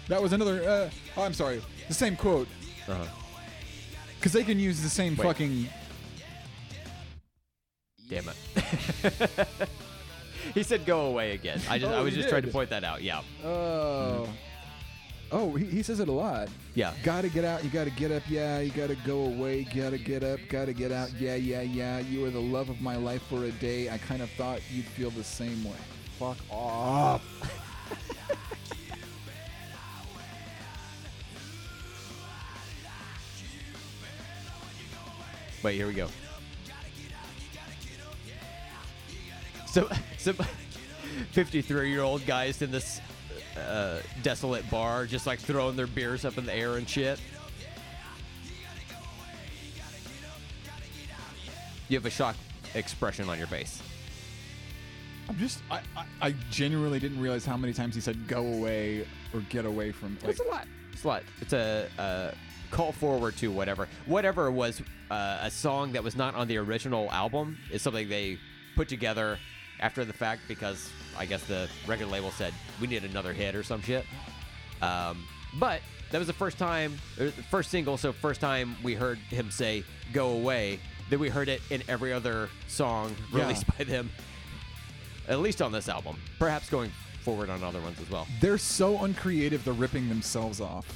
That 0.09 0.23
was 0.23 0.33
another. 0.33 0.63
Uh, 0.63 0.91
oh, 1.17 1.23
I'm 1.23 1.35
sorry. 1.35 1.61
The 1.89 1.95
same 1.95 2.15
quote. 2.15 2.47
Uh-huh. 2.87 3.05
Because 4.19 4.33
they 4.33 4.45
can 4.45 4.59
use 4.59 4.81
the 4.81 4.89
same 4.89 5.17
Wait. 5.17 5.25
fucking. 5.25 5.69
Damn 8.09 8.25
it. 8.29 9.49
he 10.55 10.63
said 10.63 10.87
go 10.87 11.07
away 11.07 11.33
again. 11.33 11.61
I 11.69 11.79
just 11.79 11.91
oh, 11.91 11.97
I 11.97 11.99
Oh, 11.99 12.05
was 12.05 12.15
he 12.15 12.21
just 12.21 12.29
trying 12.29 12.43
to 12.43 12.49
point 12.49 12.71
that 12.71 12.85
out. 12.85 13.03
Yeah. 13.03 13.23
Oh. 13.45 14.29
Oh, 15.33 15.55
he, 15.57 15.65
he 15.67 15.83
says 15.83 15.99
it 15.99 16.09
a 16.09 16.13
lot. 16.13 16.49
Yeah. 16.75 16.95
Gotta 17.03 17.29
get 17.29 17.45
out, 17.45 17.65
you 17.65 17.71
gotta 17.71 17.91
get 17.91 18.13
up, 18.13 18.23
yeah, 18.29 18.61
you 18.61 18.71
gotta 18.71 18.95
go 19.05 19.25
away, 19.25 19.65
gotta 19.65 19.99
get 19.99 20.23
up, 20.23 20.39
gotta 20.49 20.73
get 20.73 20.93
out, 20.93 21.13
yeah, 21.19 21.35
yeah, 21.35 21.63
yeah. 21.63 21.99
You 21.99 22.21
were 22.21 22.31
the 22.31 22.41
love 22.41 22.69
of 22.69 22.81
my 22.81 22.95
life 22.95 23.23
for 23.23 23.45
a 23.45 23.51
day. 23.51 23.91
I 23.91 23.99
kind 23.99 24.23
of 24.23 24.31
thought 24.31 24.61
you'd 24.73 24.85
feel 24.85 25.11
the 25.11 25.25
same 25.25 25.65
way. 25.65 25.77
Fuck 26.19 26.37
off. 26.49 27.23
Wait, 35.63 35.75
here 35.75 35.89
we 35.89 35.95
go. 35.95 36.09
So, 39.77 39.87
so 40.17 40.33
53 41.33 41.91
year 41.91 42.01
old 42.01 42.25
guys 42.25 42.63
in 42.63 42.71
this 42.71 42.99
uh, 43.59 43.99
desolate 44.23 44.71
bar, 44.71 45.05
just 45.05 45.27
like 45.27 45.39
throwing 45.39 45.77
their 45.77 45.87
beers 45.87 46.25
up 46.25 46.39
in 46.39 46.47
the 46.47 46.55
air 46.55 46.79
and 46.79 46.89
shit. 46.89 47.21
You 51.91 51.99
have 51.99 52.07
a 52.07 52.11
shocked 52.11 52.39
expression 52.73 53.29
on 53.29 53.37
your 53.37 53.49
face. 53.49 53.83
I'm 55.29 55.37
just, 55.37 55.59
I, 55.71 55.81
I, 55.95 56.07
I 56.23 56.35
genuinely 56.51 56.99
didn't 56.99 57.21
realize 57.21 57.45
how 57.45 57.59
many 57.59 57.75
times 57.75 57.95
he 57.95 58.01
said 58.01 58.27
"go 58.27 58.47
away" 58.47 59.07
or 59.35 59.41
"get 59.51 59.67
away 59.67 59.93
from." 59.93 60.17
Like, 60.23 60.31
It's 60.31 60.41
a 60.41 60.45
lot. 60.45 60.67
It's 60.95 61.05
a 61.05 61.09
lot. 61.09 61.23
It's 61.43 61.53
a, 61.53 61.87
a 61.99 62.33
call 62.71 62.93
forward 62.93 63.37
to 63.37 63.51
whatever. 63.51 63.89
Whatever 64.07 64.51
was 64.51 64.81
uh, 65.11 65.41
a 65.43 65.51
song 65.51 65.93
that 65.93 66.03
was 66.03 66.17
not 66.17 66.35
on 66.35 66.49
the 66.49 66.57
original 66.57 67.11
album 67.13 67.59
is 67.71 67.83
something 67.83 68.09
they 68.09 68.39
put 68.75 68.89
together 68.89 69.39
after 69.81 70.05
the 70.05 70.13
fact 70.13 70.43
because 70.49 70.91
I 71.19 71.27
guess 71.27 71.43
the 71.45 71.69
record 71.87 72.09
label 72.09 72.31
said 72.31 72.53
we 72.81 72.87
need 72.87 73.05
another 73.05 73.33
hit 73.33 73.55
or 73.55 73.63
some 73.63 73.83
shit. 73.83 74.05
Um, 74.83 75.25
but 75.59 75.81
that 76.11 76.19
was 76.19 76.27
the 76.27 76.33
first 76.33 76.59
time, 76.59 76.97
the 77.17 77.31
first 77.51 77.71
single, 77.71 77.97
so 77.97 78.13
first 78.13 78.41
time 78.41 78.77
we 78.83 78.95
heard 78.95 79.19
him 79.19 79.51
say 79.51 79.85
"Go 80.13 80.31
Away." 80.31 80.79
Then 81.09 81.21
we 81.21 81.29
heard 81.29 81.49
it 81.49 81.61
in 81.71 81.83
every 81.89 82.13
other 82.13 82.49
song 82.69 83.15
Yeah. 83.33 83.43
released 83.43 83.65
by 83.79 83.85
them, 83.85 84.11
at 85.29 85.39
least 85.41 85.63
on 85.63 85.71
this 85.73 85.89
album. 85.89 86.17
Perhaps 86.39 86.69
going 86.69 86.91
forward 87.23 87.49
on 87.49 87.63
other 87.63 87.81
ones 87.81 88.01
as 88.01 88.11
well. 88.11 88.27
They're 88.41 88.59
so 88.59 89.03
uncreative. 89.05 89.65
They're 89.65 89.73
ripping 89.73 90.09
themselves 90.09 90.61
off. 90.61 90.87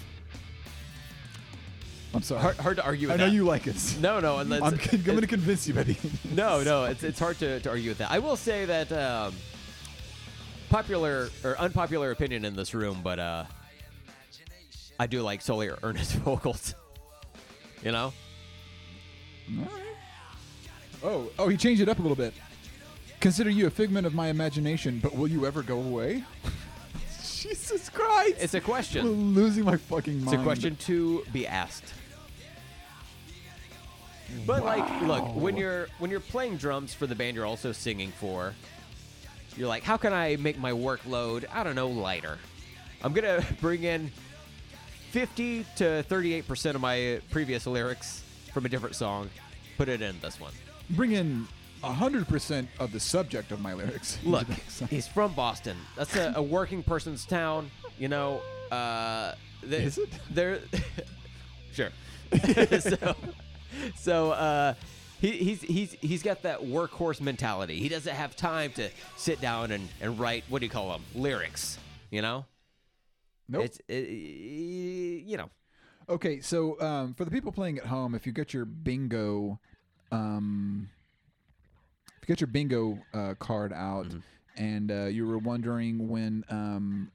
I'm 2.12 2.22
sorry. 2.22 2.42
Hard, 2.42 2.56
hard 2.56 2.76
to 2.78 2.84
argue 2.84 3.08
with 3.08 3.20
I 3.20 3.24
know 3.24 3.30
you 3.32 3.44
like 3.44 3.66
it. 3.66 3.96
No, 4.00 4.18
no, 4.20 4.38
I'm, 4.38 4.52
I'm 4.52 4.76
going 5.04 5.20
to 5.20 5.26
convince 5.26 5.68
you, 5.68 5.74
Betty. 5.74 5.96
no, 6.32 6.62
no. 6.62 6.84
It's 6.84 7.04
it's 7.04 7.18
hard 7.20 7.38
to, 7.38 7.60
to 7.60 7.70
argue 7.70 7.90
with 7.90 7.98
that. 7.98 8.10
I 8.10 8.18
will 8.18 8.36
say 8.36 8.64
that 8.64 8.90
um, 8.92 9.34
popular 10.70 11.28
or 11.44 11.56
unpopular 11.58 12.10
opinion 12.10 12.44
in 12.44 12.56
this 12.56 12.74
room, 12.74 13.00
but 13.04 13.18
uh, 13.18 13.44
I 14.98 15.06
do 15.06 15.22
like 15.22 15.40
Sully 15.40 15.70
Erna's 15.82 16.12
vocals. 16.24 16.74
You 17.84 17.92
know, 17.92 18.12
Oh, 21.02 21.30
oh, 21.38 21.48
he 21.48 21.56
changed 21.56 21.80
it 21.80 21.88
up 21.88 21.98
a 21.98 22.02
little 22.02 22.16
bit. 22.16 22.34
Consider 23.20 23.50
you 23.50 23.66
a 23.66 23.70
figment 23.70 24.06
of 24.06 24.14
my 24.14 24.28
imagination, 24.28 24.98
but 25.02 25.14
will 25.14 25.28
you 25.28 25.46
ever 25.46 25.62
go 25.62 25.78
away? 25.80 26.24
Jesus 27.22 27.88
Christ! 27.88 28.36
it's 28.38 28.54
a 28.54 28.58
I'm 28.58 28.62
question. 28.62 29.34
losing 29.34 29.64
my 29.64 29.76
fucking 29.76 30.22
mind. 30.24 30.34
It's 30.34 30.40
a 30.40 30.44
question 30.44 30.76
to 30.76 31.24
be 31.32 31.46
asked. 31.46 31.94
But 34.46 34.64
like, 34.64 35.02
look, 35.02 35.34
when 35.36 35.56
you're 35.56 35.88
when 35.98 36.10
you're 36.10 36.20
playing 36.20 36.56
drums 36.56 36.94
for 36.94 37.06
the 37.06 37.14
band 37.14 37.36
you're 37.36 37.46
also 37.46 37.72
singing 37.72 38.10
for, 38.12 38.54
you're 39.56 39.68
like, 39.68 39.82
how 39.82 39.96
can 39.96 40.12
I 40.12 40.36
make 40.36 40.58
my 40.58 40.72
workload, 40.72 41.44
I 41.52 41.62
don't 41.62 41.74
know, 41.74 41.88
lighter? 41.88 42.38
I'm 43.02 43.12
gonna 43.12 43.44
bring 43.60 43.84
in 43.84 44.10
50 45.10 45.66
to 45.76 46.02
38 46.04 46.46
percent 46.48 46.74
of 46.74 46.80
my 46.80 47.20
previous 47.30 47.66
lyrics 47.66 48.22
from 48.52 48.66
a 48.66 48.68
different 48.68 48.96
song, 48.96 49.30
put 49.76 49.88
it 49.88 50.02
in 50.02 50.18
this 50.20 50.40
one. 50.40 50.52
Bring 50.90 51.12
in 51.12 51.46
hundred 51.82 52.28
percent 52.28 52.68
of 52.78 52.92
the 52.92 53.00
subject 53.00 53.52
of 53.52 53.60
my 53.60 53.72
lyrics. 53.72 54.18
Look, 54.24 54.46
he's 54.90 55.08
from 55.08 55.32
Boston. 55.34 55.76
That's 55.96 56.14
a, 56.16 56.34
a 56.36 56.42
working 56.42 56.82
person's 56.82 57.24
town. 57.24 57.70
You 57.98 58.08
know, 58.08 58.40
uh, 58.70 59.34
they, 59.62 59.84
Is 59.84 59.98
it? 59.98 60.08
They're 60.30 60.60
sure. 61.72 61.90
so, 62.80 63.16
so 63.96 64.32
uh, 64.32 64.74
he, 65.20 65.32
he's 65.32 65.62
he's 65.62 65.92
he's 66.00 66.22
got 66.22 66.42
that 66.42 66.60
workhorse 66.60 67.20
mentality. 67.20 67.78
He 67.78 67.88
doesn't 67.88 68.14
have 68.14 68.36
time 68.36 68.72
to 68.72 68.90
sit 69.16 69.40
down 69.40 69.70
and, 69.70 69.88
and 70.00 70.18
write 70.18 70.44
what 70.48 70.60
do 70.60 70.66
you 70.66 70.70
call 70.70 70.90
them 70.90 71.02
lyrics. 71.14 71.78
You 72.10 72.22
know, 72.22 72.44
nope. 73.48 73.64
it's 73.64 73.80
it, 73.88 74.08
you 74.08 75.36
know 75.36 75.50
Okay, 76.10 76.40
so 76.40 76.80
um, 76.80 77.14
for 77.14 77.24
the 77.24 77.30
people 77.30 77.52
playing 77.52 77.78
at 77.78 77.86
home, 77.86 78.16
if 78.16 78.26
you 78.26 78.32
get 78.32 78.52
your 78.52 78.64
bingo, 78.64 79.60
um, 80.10 80.88
if 82.20 82.28
you 82.28 82.34
get 82.34 82.40
your 82.40 82.48
bingo 82.48 82.98
uh, 83.14 83.34
card 83.38 83.72
out, 83.72 84.06
Mm-hmm. 84.06 84.18
and 84.56 84.90
uh, 84.90 85.04
you 85.04 85.24
were 85.24 85.38
wondering 85.38 86.08
when 86.08 86.44
um, 86.50 87.12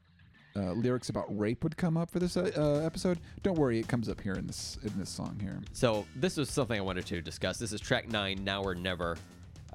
uh, 0.56 0.72
lyrics 0.73 1.10
about 1.10 1.26
rape 1.38 1.64
would 1.64 1.76
come 1.77 1.98
up 1.98 2.10
for 2.10 2.19
this 2.19 2.38
uh, 2.38 2.52
uh, 2.57 2.86
episode, 2.86 3.19
don't 3.44 3.57
worry, 3.57 3.80
it 3.80 3.88
comes 3.88 4.10
up 4.10 4.22
here 4.22 4.34
in 4.34 4.48
this 4.48 4.77
in 4.84 4.91
this 4.98 5.10
song 5.10 5.38
here. 5.41 5.60
So 5.73 6.06
this 6.15 6.38
was 6.38 6.49
something 6.49 6.77
I 6.77 6.82
wanted 6.82 7.06
to 7.07 7.22
discuss. 7.22 7.57
This 7.57 7.73
is 7.73 7.82
track 7.82 8.07
nine, 8.10 8.44
Now 8.44 8.64
or 8.64 8.76
Never. 8.76 9.18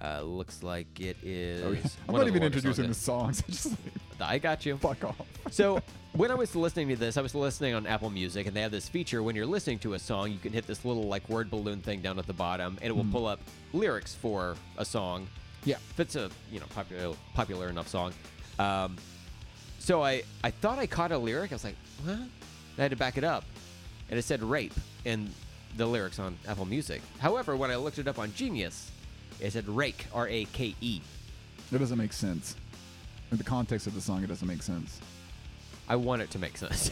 Uh, 0.02 0.22
looks 0.22 0.62
like 0.62 0.98
it 0.98 1.18
is. 1.22 1.62
Oh, 1.62 1.72
yeah. 1.72 1.80
I'm 2.08 2.14
not 2.14 2.26
even 2.26 2.42
introducing 2.42 2.88
the 2.88 2.94
songs. 2.94 3.42
I 3.48 3.50
just 3.50 3.66
like, 3.66 3.78
I 4.20 4.38
got 4.38 4.64
you. 4.64 4.78
fuck 4.78 5.04
off. 5.04 5.26
So 5.50 5.82
when 6.14 6.30
I 6.30 6.34
was 6.34 6.56
listening 6.56 6.88
to 6.88 6.96
this, 6.96 7.18
I 7.18 7.20
was 7.20 7.34
listening 7.34 7.74
on 7.74 7.86
Apple 7.86 8.08
Music, 8.08 8.46
and 8.46 8.56
they 8.56 8.62
have 8.62 8.70
this 8.70 8.88
feature 8.88 9.22
when 9.22 9.36
you're 9.36 9.44
listening 9.44 9.78
to 9.80 9.92
a 9.92 9.98
song, 9.98 10.32
you 10.32 10.38
can 10.38 10.54
hit 10.54 10.66
this 10.66 10.86
little 10.86 11.02
like 11.02 11.28
word 11.28 11.50
balloon 11.50 11.82
thing 11.82 12.00
down 12.00 12.18
at 12.18 12.26
the 12.26 12.32
bottom, 12.32 12.78
and 12.80 12.88
it 12.90 12.96
will 12.96 13.04
pull 13.12 13.26
up 13.26 13.40
lyrics 13.74 14.14
for 14.14 14.56
a 14.78 14.84
song. 14.86 15.28
Yeah. 15.64 15.76
if 15.90 16.00
it's 16.00 16.16
a 16.16 16.30
you 16.50 16.58
know 16.60 16.66
popular 16.74 17.14
popular 17.34 17.68
enough 17.68 17.88
song. 17.88 18.14
Um, 18.58 18.96
so 19.80 20.04
I 20.04 20.22
I 20.44 20.52
thought 20.52 20.78
I 20.78 20.86
caught 20.86 21.10
a 21.10 21.18
lyric. 21.18 21.50
I 21.50 21.56
was 21.56 21.64
like, 21.64 21.74
what? 22.04 22.18
I 22.78 22.82
had 22.82 22.92
to 22.92 22.96
back 22.96 23.18
it 23.18 23.24
up, 23.24 23.44
and 24.08 24.16
it 24.18 24.22
said 24.22 24.40
rape 24.42 24.72
in 25.04 25.28
the 25.76 25.86
lyrics 25.86 26.18
on 26.20 26.36
Apple 26.46 26.64
Music. 26.66 27.02
However, 27.18 27.56
when 27.56 27.70
I 27.72 27.76
looked 27.76 27.98
it 27.98 28.06
up 28.06 28.18
on 28.18 28.32
Genius, 28.34 28.90
it 29.40 29.52
said 29.52 29.66
rake, 29.68 30.06
R 30.14 30.28
A 30.28 30.44
K 30.46 30.74
E. 30.80 31.00
That 31.72 31.78
doesn't 31.80 31.98
make 31.98 32.12
sense. 32.12 32.54
In 33.32 33.38
the 33.38 33.44
context 33.44 33.86
of 33.86 33.94
the 33.94 34.00
song, 34.00 34.22
it 34.22 34.26
doesn't 34.28 34.46
make 34.46 34.62
sense. 34.62 35.00
I 35.88 35.96
want 35.96 36.22
it 36.22 36.30
to 36.32 36.38
make 36.38 36.56
sense. 36.56 36.90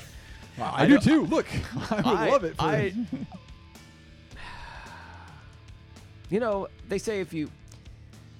I, 0.58 0.82
I 0.82 0.86
do 0.86 0.98
too. 0.98 1.26
Look, 1.26 1.46
I 1.90 1.96
would 1.96 2.06
I- 2.06 2.28
love 2.30 2.44
it. 2.44 2.54
I- 2.58 2.94
You 6.30 6.40
know, 6.40 6.68
they 6.88 6.98
say 6.98 7.20
if 7.20 7.32
you 7.32 7.50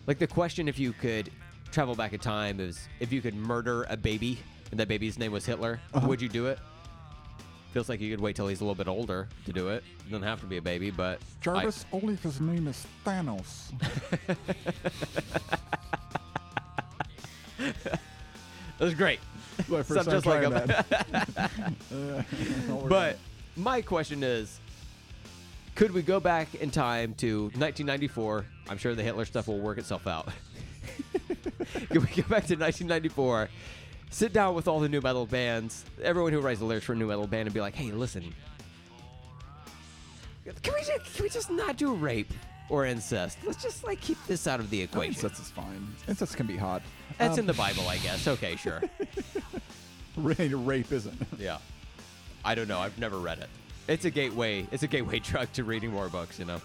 like 0.07 0.19
the 0.19 0.27
question 0.27 0.69
if 0.69 0.79
you 0.79 0.93
could 0.93 1.31
travel 1.79 1.95
back 1.95 2.13
in 2.13 2.19
time 2.19 2.59
is 2.59 2.89
if 2.99 3.13
you 3.13 3.23
could 3.23 3.37
murder 3.37 3.87
a 3.89 3.97
baby 3.97 4.37
and 4.73 4.81
that 4.81 4.89
baby's 4.89 5.17
name 5.17 5.31
was 5.31 5.47
Hitler, 5.47 5.79
Uh-huh. 5.95 6.09
would 6.09 6.21
you 6.21 6.29
do 6.29 6.47
it? 6.47 6.59
Feels 7.73 7.89
like 7.89 8.01
you 8.01 8.11
could 8.11 8.19
wait 8.21 8.35
till 8.35 8.49
he's 8.49 8.61
a 8.61 8.65
little 8.65 8.75
bit 8.75 8.89
older 8.89 9.29
to 9.47 9.53
do 9.53 9.69
it. 9.69 9.85
it 10.01 10.11
Doesn't 10.11 10.27
have 10.27 10.41
to 10.41 10.47
be 10.47 10.57
a 10.57 10.61
baby, 10.61 10.91
but 10.91 11.21
I- 11.21 11.25
Jarvis, 11.41 11.87
only 11.93 12.15
if 12.15 12.23
his 12.25 12.41
name 12.41 12.67
is 12.67 12.85
Thanos. 13.07 13.71
that 17.59 18.01
was 18.81 18.95
great. 18.95 19.21
My 19.69 19.85
first 19.85 20.05
time 20.05 20.15
just 20.15 20.27
like 20.27 20.41
trying 20.41 20.53
him. 20.53 20.67
that. 20.67 21.51
Don't 22.67 22.81
worry 22.83 22.89
But 22.89 23.19
my 23.55 23.83
question 23.83 24.25
is 24.25 24.59
could 25.77 25.93
we 25.93 26.03
go 26.03 26.19
back 26.19 26.57
in 26.57 26.73
time 26.73 27.15
to 27.19 27.43
1994? 27.55 28.47
I'm 28.69 28.79
sure 28.79 28.97
the 28.97 29.05
Hitler 29.05 29.27
stuff 29.27 29.47
will 29.47 29.61
work 29.61 29.79
itself 29.79 30.09
out. 30.09 30.29
could 31.93 32.03
we 32.03 32.09
go 32.23 32.29
back 32.29 32.47
to 32.47 32.55
1994, 32.57 33.49
sit 34.11 34.33
down 34.33 34.55
with 34.55 34.69
all 34.69 34.81
the 34.81 34.89
nu 34.89 35.01
metal 35.01 35.27
bands, 35.27 35.85
everyone 36.03 36.33
who 36.33 36.41
writes 36.41 36.61
the 36.61 36.67
lyrics 36.67 36.87
for 36.87 36.93
a 36.93 36.97
nu 36.97 37.07
metal 37.07 37.27
band, 37.27 37.47
and 37.47 37.55
be 37.55 37.61
like, 37.61 37.75
hey, 37.75 37.91
listen, 37.93 38.35
can 40.63 40.75
we 40.75 40.81
just, 40.81 41.15
can 41.15 41.23
we 41.23 41.29
just 41.29 41.51
not 41.51 41.77
do 41.77 41.95
rape 41.95 42.33
or 42.69 42.87
incest? 42.87 43.39
Let's 43.45 43.63
just 43.63 43.85
like 43.85 44.01
keep 44.01 44.19
this 44.27 44.47
out 44.47 44.61
of 44.61 44.71
the 44.71 44.81
equation. 44.81 45.15
Incest 45.15 45.41
is 45.41 45.51
fine. 45.51 45.95
Incest 46.07 46.37
can 46.37 46.47
be 46.47 46.57
hot. 46.57 46.83
That's 47.19 47.35
Um, 47.35 47.41
in 47.41 47.47
the 47.47 47.55
Bible, 47.55 47.87
I 47.89 47.99
guess. 47.99 48.27
Okay, 48.27 48.57
sure. 48.57 48.83
rape, 50.17 50.53
rape 50.55 50.93
isn't. 50.93 51.21
Yeah. 51.39 51.59
I 52.45 52.55
don't 52.55 52.69
know. 52.69 52.79
I've 52.79 52.99
never 52.99 53.19
read 53.19 53.39
it. 53.39 53.49
It's 53.89 54.05
a 54.05 54.11
gateway. 54.11 54.67
It's 54.71 54.83
a 54.83 54.87
gateway 54.87 55.19
drug 55.31 55.53
to 55.55 55.65
reading 55.65 55.91
more 55.91 56.09
books. 56.09 56.39
You 56.39 56.45
know. 56.45 56.61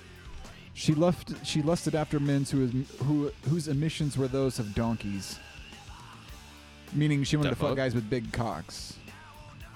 She 0.74 0.94
left. 0.96 1.46
She 1.46 1.62
lusted 1.62 1.96
after 1.96 2.20
men 2.20 2.44
who, 2.46 2.68
who 3.04 3.32
whose 3.50 3.68
emissions 3.68 4.18
were 4.18 4.28
those 4.28 4.60
of 4.60 4.74
donkeys. 4.74 5.40
Meaning, 6.94 7.24
she 7.24 7.38
wanted 7.38 7.52
The 7.52 7.56
to 7.56 7.62
fuck 7.62 7.70
fuck? 7.72 7.78
guys 7.78 7.96
with 7.96 8.10
big 8.10 8.32
cocks. 8.32 8.96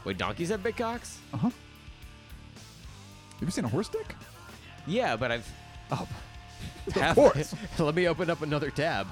Wait, 0.03 0.18
donkeys 0.18 0.49
have 0.49 0.64
big 0.64 0.76
cocks? 0.78 1.19
Uh 1.34 1.38
huh. 1.38 1.49
Have 3.40 3.48
you 3.48 3.52
seen 3.52 3.65
a 3.65 3.69
horse 3.69 3.90
dick? 3.90 4.15
Yeah, 4.88 5.15
but 5.15 5.32
I've. 5.32 5.52
Oh, 5.91 6.07
Of 6.95 7.15
course. 7.15 7.53
Let 7.80 7.95
me 7.95 8.07
open 8.07 8.30
up 8.30 8.41
another 8.41 8.72
tab 8.72 9.07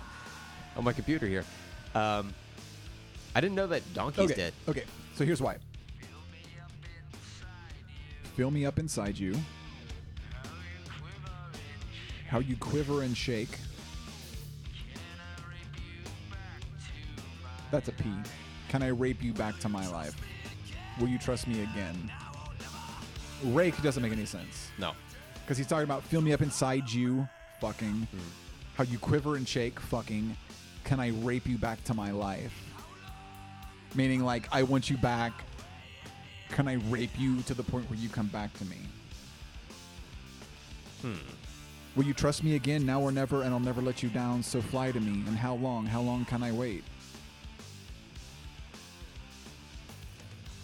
on 0.78 0.84
my 0.84 0.94
computer 0.94 1.28
here. 1.28 1.44
Um, 1.94 2.34
I 3.36 3.42
didn't 3.42 3.56
know 3.56 3.68
that 3.68 3.82
donkeys 3.94 4.32
okay. 4.32 4.36
did. 4.36 4.54
Okay. 4.68 4.84
So 5.16 5.26
here's 5.26 5.42
why. 5.42 5.58
Fill 8.36 8.52
me 8.52 8.66
up 8.66 8.80
inside 8.80 9.18
you. 9.18 9.36
How 12.28 12.40
you 12.40 12.56
quiver 12.58 13.04
and 13.04 13.16
shake. 13.16 13.58
That's 17.72 17.88
a 17.88 17.92
P. 17.92 18.06
Can 18.70 18.84
I 18.84 18.88
rape 18.88 19.24
you 19.24 19.34
back 19.34 19.60
to 19.60 19.70
my 19.70 19.88
life? 19.90 20.16
Will 21.00 21.08
you 21.08 21.18
trust 21.20 21.48
me 21.48 21.64
again? 21.64 22.12
Rake 23.44 23.82
doesn't 23.82 24.02
make 24.02 24.12
any 24.12 24.26
sense. 24.26 24.70
No. 24.78 24.94
Because 25.44 25.58
he's 25.58 25.68
talking 25.68 25.84
about 25.84 26.04
fill 26.04 26.22
me 26.22 26.34
up 26.34 26.42
inside 26.42 26.90
you, 26.90 27.28
fucking. 27.62 28.08
How 28.76 28.84
you 28.84 28.98
quiver 28.98 29.36
and 29.36 29.48
shake, 29.48 29.80
fucking. 29.80 30.36
can 30.84 31.00
I 31.00 31.10
rape 31.10 31.48
you 31.48 31.58
back 31.58 31.84
to 31.86 31.94
my 31.94 32.12
life? 32.12 32.54
Meaning, 33.96 34.24
like, 34.24 34.48
I 34.52 34.64
want 34.64 34.90
you 34.90 34.98
back. 34.98 35.34
Can 36.50 36.68
I 36.68 36.74
rape 36.90 37.18
you 37.18 37.42
to 37.44 37.54
the 37.54 37.64
point 37.64 37.90
where 37.90 38.00
you 38.00 38.10
come 38.10 38.28
back 38.28 38.54
to 38.60 38.66
me? 38.66 38.78
Hmm. 41.02 41.14
Will 41.96 42.04
you 42.04 42.14
trust 42.14 42.44
me 42.44 42.56
again, 42.56 42.86
now 42.86 43.00
or 43.00 43.12
never, 43.12 43.44
and 43.44 43.54
I'll 43.54 43.60
never 43.60 43.82
let 43.82 44.04
you 44.04 44.10
down? 44.10 44.44
So 44.44 44.62
fly 44.62 44.92
to 44.92 45.00
me. 45.00 45.24
And 45.28 45.38
how 45.38 45.56
long? 45.56 45.86
How 45.86 46.02
long 46.02 46.26
can 46.26 46.44
I 46.44 46.52
wait? 46.52 46.84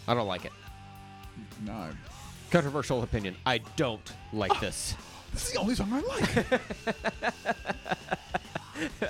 I 0.07 0.13
don't 0.13 0.27
like 0.27 0.43
it. 0.43 0.51
No. 1.65 1.89
Controversial 2.49 3.01
opinion. 3.03 3.35
I 3.45 3.59
don't 3.77 4.11
like 4.33 4.51
ah! 4.51 4.59
this. 4.59 4.95
This 5.31 5.47
is 5.47 5.53
the 5.53 5.59
only 5.59 5.75
song 5.75 5.93
I 5.93 6.01
like. 6.01 6.45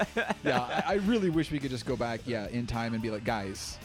yeah, 0.43 0.59
I, 0.59 0.83
I 0.85 0.93
really 1.05 1.31
wish 1.31 1.49
we 1.49 1.57
could 1.57 1.71
just 1.71 1.87
go 1.87 1.95
back, 1.95 2.21
yeah, 2.25 2.47
in 2.49 2.67
time 2.67 2.93
and 2.93 3.01
be 3.01 3.09
like, 3.09 3.23
guys, 3.23 3.79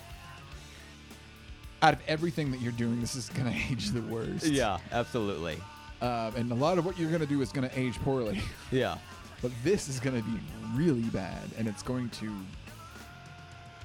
out 1.80 1.94
of 1.94 2.00
everything 2.06 2.50
that 2.50 2.60
you're 2.60 2.72
doing, 2.72 3.00
this 3.00 3.14
is 3.14 3.30
gonna 3.30 3.54
age 3.70 3.90
the 3.90 4.02
worst. 4.02 4.46
yeah, 4.46 4.76
absolutely. 4.92 5.58
Um, 6.00 6.34
and 6.36 6.52
a 6.52 6.54
lot 6.54 6.78
of 6.78 6.84
what 6.84 6.98
you're 6.98 7.10
gonna 7.10 7.26
do 7.26 7.40
is 7.42 7.50
gonna 7.52 7.70
age 7.74 7.98
poorly. 8.00 8.40
Yeah. 8.70 8.98
but 9.42 9.50
this 9.64 9.88
is 9.88 10.00
gonna 10.00 10.22
be 10.22 10.38
really 10.74 11.02
bad, 11.02 11.42
and 11.58 11.66
it's 11.68 11.82
going 11.82 12.10
to 12.10 12.34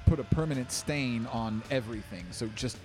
put 0.06 0.18
a 0.20 0.24
permanent 0.24 0.70
stain 0.72 1.26
on 1.26 1.62
everything. 1.70 2.24
So 2.32 2.48
just 2.54 2.76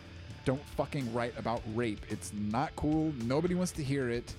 don't 0.45 0.63
fucking 0.77 1.11
write 1.13 1.33
about 1.37 1.61
rape. 1.75 2.05
It's 2.09 2.31
not 2.33 2.73
cool. 2.77 3.13
Nobody 3.23 3.53
wants 3.55 3.71
to 3.73 3.83
hear 3.83 4.09
it. 4.09 4.33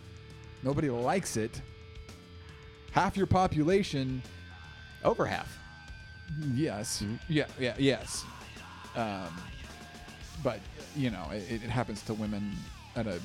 Nobody 0.62 0.89
likes 0.89 1.36
it. 1.36 1.60
Half 2.93 3.16
your 3.16 3.27
population 3.27 4.23
Over 5.05 5.27
half. 5.27 5.59
Yes. 6.55 7.02
Mm-hmm. 7.02 7.15
Yeah. 7.28 7.47
Yeah. 7.59 7.74
Yes. 7.78 8.24
Um, 8.97 9.28
but 10.43 10.60
you 10.97 11.10
know, 11.10 11.27
it, 11.31 11.51
it 11.51 11.60
happens 11.62 12.02
to 12.02 12.15
women 12.15 12.56
at 12.97 13.06
a 13.06 13.20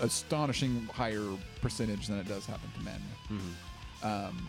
astonishing 0.00 0.86
higher 0.92 1.24
percentage 1.60 2.06
than 2.06 2.18
it 2.18 2.28
does 2.28 2.46
happen 2.46 2.70
to 2.78 2.80
men. 2.84 3.00
Mm-hmm. 3.30 4.06
Um, 4.06 4.48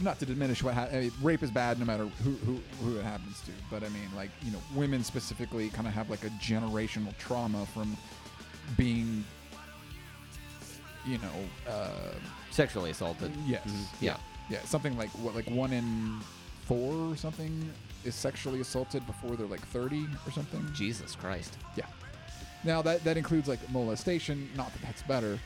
not 0.00 0.18
to 0.20 0.26
diminish 0.26 0.62
what 0.62 0.74
ha- 0.74 0.88
I 0.90 1.00
mean, 1.00 1.12
rape 1.20 1.42
is 1.42 1.50
bad 1.50 1.78
no 1.78 1.84
matter 1.84 2.06
who, 2.06 2.30
who 2.46 2.60
who 2.82 2.96
it 2.98 3.04
happens 3.04 3.40
to, 3.42 3.50
but 3.70 3.82
I 3.84 3.88
mean, 3.90 4.08
like 4.16 4.30
you 4.42 4.50
know, 4.50 4.58
women 4.74 5.04
specifically 5.04 5.68
kind 5.68 5.86
of 5.86 5.92
have 5.92 6.08
like 6.08 6.24
a 6.24 6.30
generational 6.30 7.16
trauma 7.18 7.66
from 7.66 7.96
being, 8.76 9.22
you 11.04 11.18
know, 11.18 11.70
uh, 11.70 11.90
Sexually 12.50 12.90
assaulted. 12.90 13.32
Yes. 13.46 13.66
Mhm. 13.66 13.84
Yeah. 14.00 14.16
Yeah. 14.50 14.60
Something 14.64 14.96
like 14.98 15.08
what, 15.10 15.34
like 15.34 15.48
one 15.50 15.72
in 15.72 16.20
four 16.66 17.10
or 17.10 17.16
something 17.16 17.70
is 18.04 18.14
sexually 18.14 18.60
assaulted 18.60 19.06
before 19.06 19.36
they're 19.36 19.46
like 19.46 19.66
30 19.68 20.06
or 20.26 20.32
something. 20.32 20.66
Jesus 20.74 21.14
Christ. 21.14 21.56
Yeah. 21.76 21.86
Now 22.64 22.82
that 22.82 23.02
that 23.04 23.16
includes 23.16 23.48
like 23.48 23.58
molestation. 23.70 24.48
Not 24.56 24.72
that 24.72 24.82
that's 24.82 25.02
better, 25.02 25.38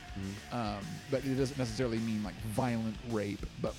um, 0.51 0.77
but 1.09 1.25
it 1.25 1.35
doesn't 1.35 1.57
necessarily 1.57 1.97
mean 1.99 2.23
like 2.23 2.35
violent 2.45 2.95
rape. 3.09 3.45
But 3.61 3.73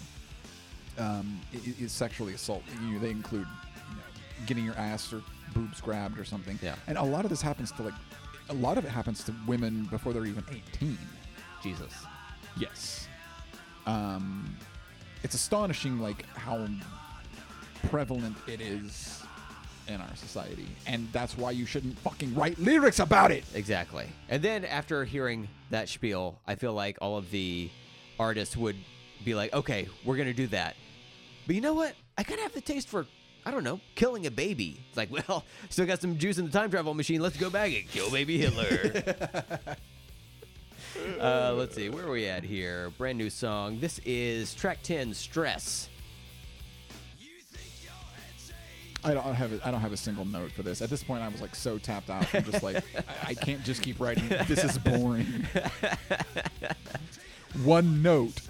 um, 0.98 1.40
it, 1.52 1.66
it 1.66 1.81
is 1.81 1.93
sexually 1.93 2.35
assault. 2.35 2.62
You 2.82 2.94
know, 2.94 2.98
they 2.98 3.10
include 3.10 3.47
you 3.90 3.97
know, 3.97 4.47
getting 4.47 4.65
your 4.65 4.77
ass 4.77 5.12
or 5.12 5.23
boobs 5.55 5.81
grabbed 5.81 6.19
or 6.19 6.24
something. 6.24 6.59
Yeah. 6.62 6.74
And 6.86 6.98
a 6.98 7.02
lot 7.02 7.24
of 7.24 7.31
this 7.31 7.40
happens 7.43 7.70
to 7.73 7.82
like 7.82 7.94
a 8.51 8.55
lot 8.55 8.78
of 8.78 8.85
it 8.85 8.90
happens 8.90 9.23
to 9.24 9.35
women 9.47 9.85
before 9.85 10.12
they're 10.12 10.27
even 10.27 10.44
18. 10.51 10.98
Jesus. 11.62 11.93
Yes. 12.59 13.06
Um, 13.86 14.56
it's 15.23 15.35
astonishing, 15.35 15.98
like 15.98 16.27
how 16.35 16.66
prevalent 17.89 18.36
it 18.47 18.60
is 18.60 19.23
in 19.89 20.01
our 20.01 20.16
society, 20.16 20.69
and 20.86 21.09
that's 21.12 21.36
why 21.36 21.51
you 21.51 21.66
shouldn't 21.66 21.98
fucking 21.98 22.35
write 22.35 22.59
lyrics 22.59 22.98
about 22.98 23.31
it. 23.31 23.44
Exactly. 23.55 24.06
And 24.28 24.43
then 24.43 24.65
after 24.65 25.05
hearing 25.05 25.48
that 25.70 25.89
spiel, 25.89 26.39
I 26.47 26.55
feel 26.55 26.74
like 26.74 26.98
all 27.01 27.16
of 27.16 27.31
the 27.31 27.70
artists 28.19 28.56
would 28.56 28.77
be 29.24 29.35
like, 29.35 29.52
okay, 29.52 29.89
we're 30.05 30.16
going 30.16 30.28
to 30.28 30.35
do 30.35 30.47
that. 30.48 30.77
But 31.47 31.55
you 31.55 31.60
know 31.60 31.74
what? 31.74 31.94
I 32.16 32.23
kind 32.23 32.39
of 32.39 32.44
have 32.44 32.52
the 32.52 32.60
taste 32.60 32.89
for, 32.89 33.06
I 33.44 33.51
don't 33.51 33.65
know, 33.65 33.81
killing 33.94 34.27
a 34.27 34.31
baby. 34.31 34.81
It's 34.89 34.97
like, 34.97 35.10
well, 35.28 35.44
still 35.70 35.86
got 35.86 36.01
some 36.01 36.19
juice 36.19 36.39
in 36.39 36.44
the 36.44 36.52
time 36.52 36.70
travel 36.70 36.94
machine. 36.94 37.20
Let's 37.20 37.36
go 37.36 37.51
back 37.51 37.73
and 37.73 37.89
kill 37.89 38.10
baby 38.10 38.39
Hitler. 38.39 39.02
uh, 41.20 41.55
let's 41.55 41.74
see. 41.74 41.89
Where 41.89 42.06
are 42.06 42.10
we 42.10 42.27
at 42.27 42.44
here? 42.44 42.90
Brand 42.98 43.19
new 43.19 43.31
song. 43.31 43.81
This 43.81 44.01
is 44.05 44.55
track 44.55 44.78
10, 44.82 45.15
Stress. 45.15 45.89
I 49.05 49.15
don't 49.15 49.35
have 49.35 49.53
a, 49.53 49.66
I 49.66 49.70
don't 49.70 49.81
have 49.81 49.93
a 49.93 49.97
single 49.97 50.25
note 50.25 50.51
for 50.53 50.62
this. 50.62 50.83
At 50.83 50.91
this 50.91 51.03
point, 51.05 51.23
I 51.23 51.29
was 51.29 51.41
like 51.41 51.55
so 51.55 51.79
tapped 51.79 52.11
out. 52.11 52.27
I'm 52.35 52.45
just 52.45 52.62
like 52.62 52.77
I, 52.97 53.29
I 53.31 53.35
can't 53.35 53.62
just 53.65 53.83
keep 53.83 54.01
writing. 54.01 54.29
This 54.49 54.65
is 54.65 54.77
boring. 54.79 55.47
One 57.65 58.03
note. 58.03 58.41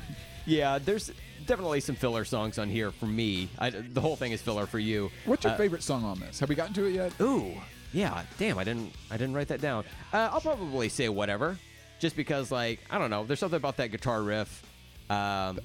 Yeah, 0.46 0.78
there's 0.78 1.10
definitely 1.46 1.80
some 1.80 1.94
filler 1.94 2.24
songs 2.24 2.58
on 2.58 2.68
here 2.68 2.90
for 2.90 3.06
me. 3.06 3.48
I, 3.58 3.70
the 3.70 4.00
whole 4.00 4.16
thing 4.16 4.32
is 4.32 4.40
filler 4.42 4.66
for 4.66 4.78
you. 4.78 5.10
What's 5.26 5.44
your 5.44 5.52
Uh, 5.52 5.56
favorite 5.56 5.82
song 5.82 6.04
on 6.04 6.18
this? 6.20 6.40
Have 6.40 6.48
we 6.48 6.54
gotten 6.54 6.74
to 6.74 6.84
it 6.86 6.92
yet? 6.94 7.12
Ooh, 7.20 7.52
yeah. 7.92 8.22
Damn, 8.38 8.58
I 8.58 8.64
didn't. 8.64 8.92
I 9.10 9.16
didn't 9.16 9.34
write 9.34 9.48
that 9.48 9.60
down. 9.60 9.84
Uh, 10.12 10.30
I'll 10.32 10.40
probably 10.40 10.88
say 10.88 11.08
whatever, 11.08 11.58
just 12.00 12.16
because, 12.16 12.50
like, 12.50 12.80
I 12.90 12.98
don't 12.98 13.10
know. 13.10 13.24
There's 13.24 13.38
something 13.40 13.56
about 13.58 13.76
that 13.76 13.90
guitar 13.90 14.22
riff. 14.22 14.62
Um, 15.10 15.60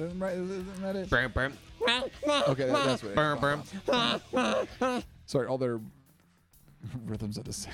Isn't 0.00 0.18
right- 0.18 0.34
isn't 0.34 0.82
that 0.82 0.96
it? 0.96 1.10
burm, 1.10 1.32
burm, 1.32 1.52
Okay, 2.48 2.66
that, 2.66 2.84
that's 2.86 3.02
what. 3.02 3.12
it 3.12 3.14
burm, 3.16 3.62
is. 3.62 4.70
burm. 4.78 5.02
Sorry, 5.26 5.46
all 5.46 5.58
their 5.58 5.80
rhythms 7.04 7.38
are 7.38 7.42
the 7.42 7.52
same. 7.52 7.72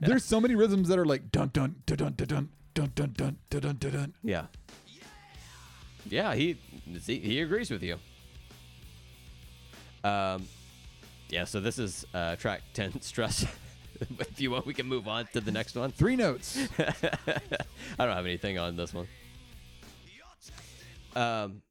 There's 0.00 0.24
so 0.24 0.40
many 0.40 0.54
rhythms 0.54 0.88
that 0.88 0.98
are 0.98 1.04
like 1.06 1.30
dun 1.32 1.50
dun 1.52 1.76
dun 1.86 1.96
dun 1.96 2.14
dun 2.16 2.26
dun 2.26 2.48
dun 2.74 2.92
dun 2.94 3.12
dun 3.12 3.36
dun 3.50 3.60
dun 3.60 3.76
dun. 3.78 3.90
dun. 3.92 4.14
Yeah. 4.22 4.46
Yeah, 6.08 6.34
he 6.34 6.56
he 7.06 7.18
he 7.18 7.40
agrees 7.40 7.70
with 7.70 7.82
you. 7.82 7.96
Um, 10.02 10.48
yeah. 11.28 11.44
So 11.44 11.60
this 11.60 11.78
is 11.78 12.06
uh, 12.14 12.36
track 12.36 12.62
ten, 12.72 13.00
stress. 13.02 13.44
if 14.18 14.40
you 14.40 14.50
want, 14.50 14.66
we 14.66 14.72
can 14.74 14.86
move 14.86 15.06
on 15.06 15.26
to 15.34 15.40
the 15.40 15.52
next 15.52 15.74
one. 15.76 15.92
Three 15.92 16.16
notes. 16.16 16.58
I 16.78 18.06
don't 18.06 18.16
have 18.16 18.24
anything 18.26 18.58
on 18.58 18.76
this 18.76 18.94
one. 18.94 19.06
Um, 21.16 21.62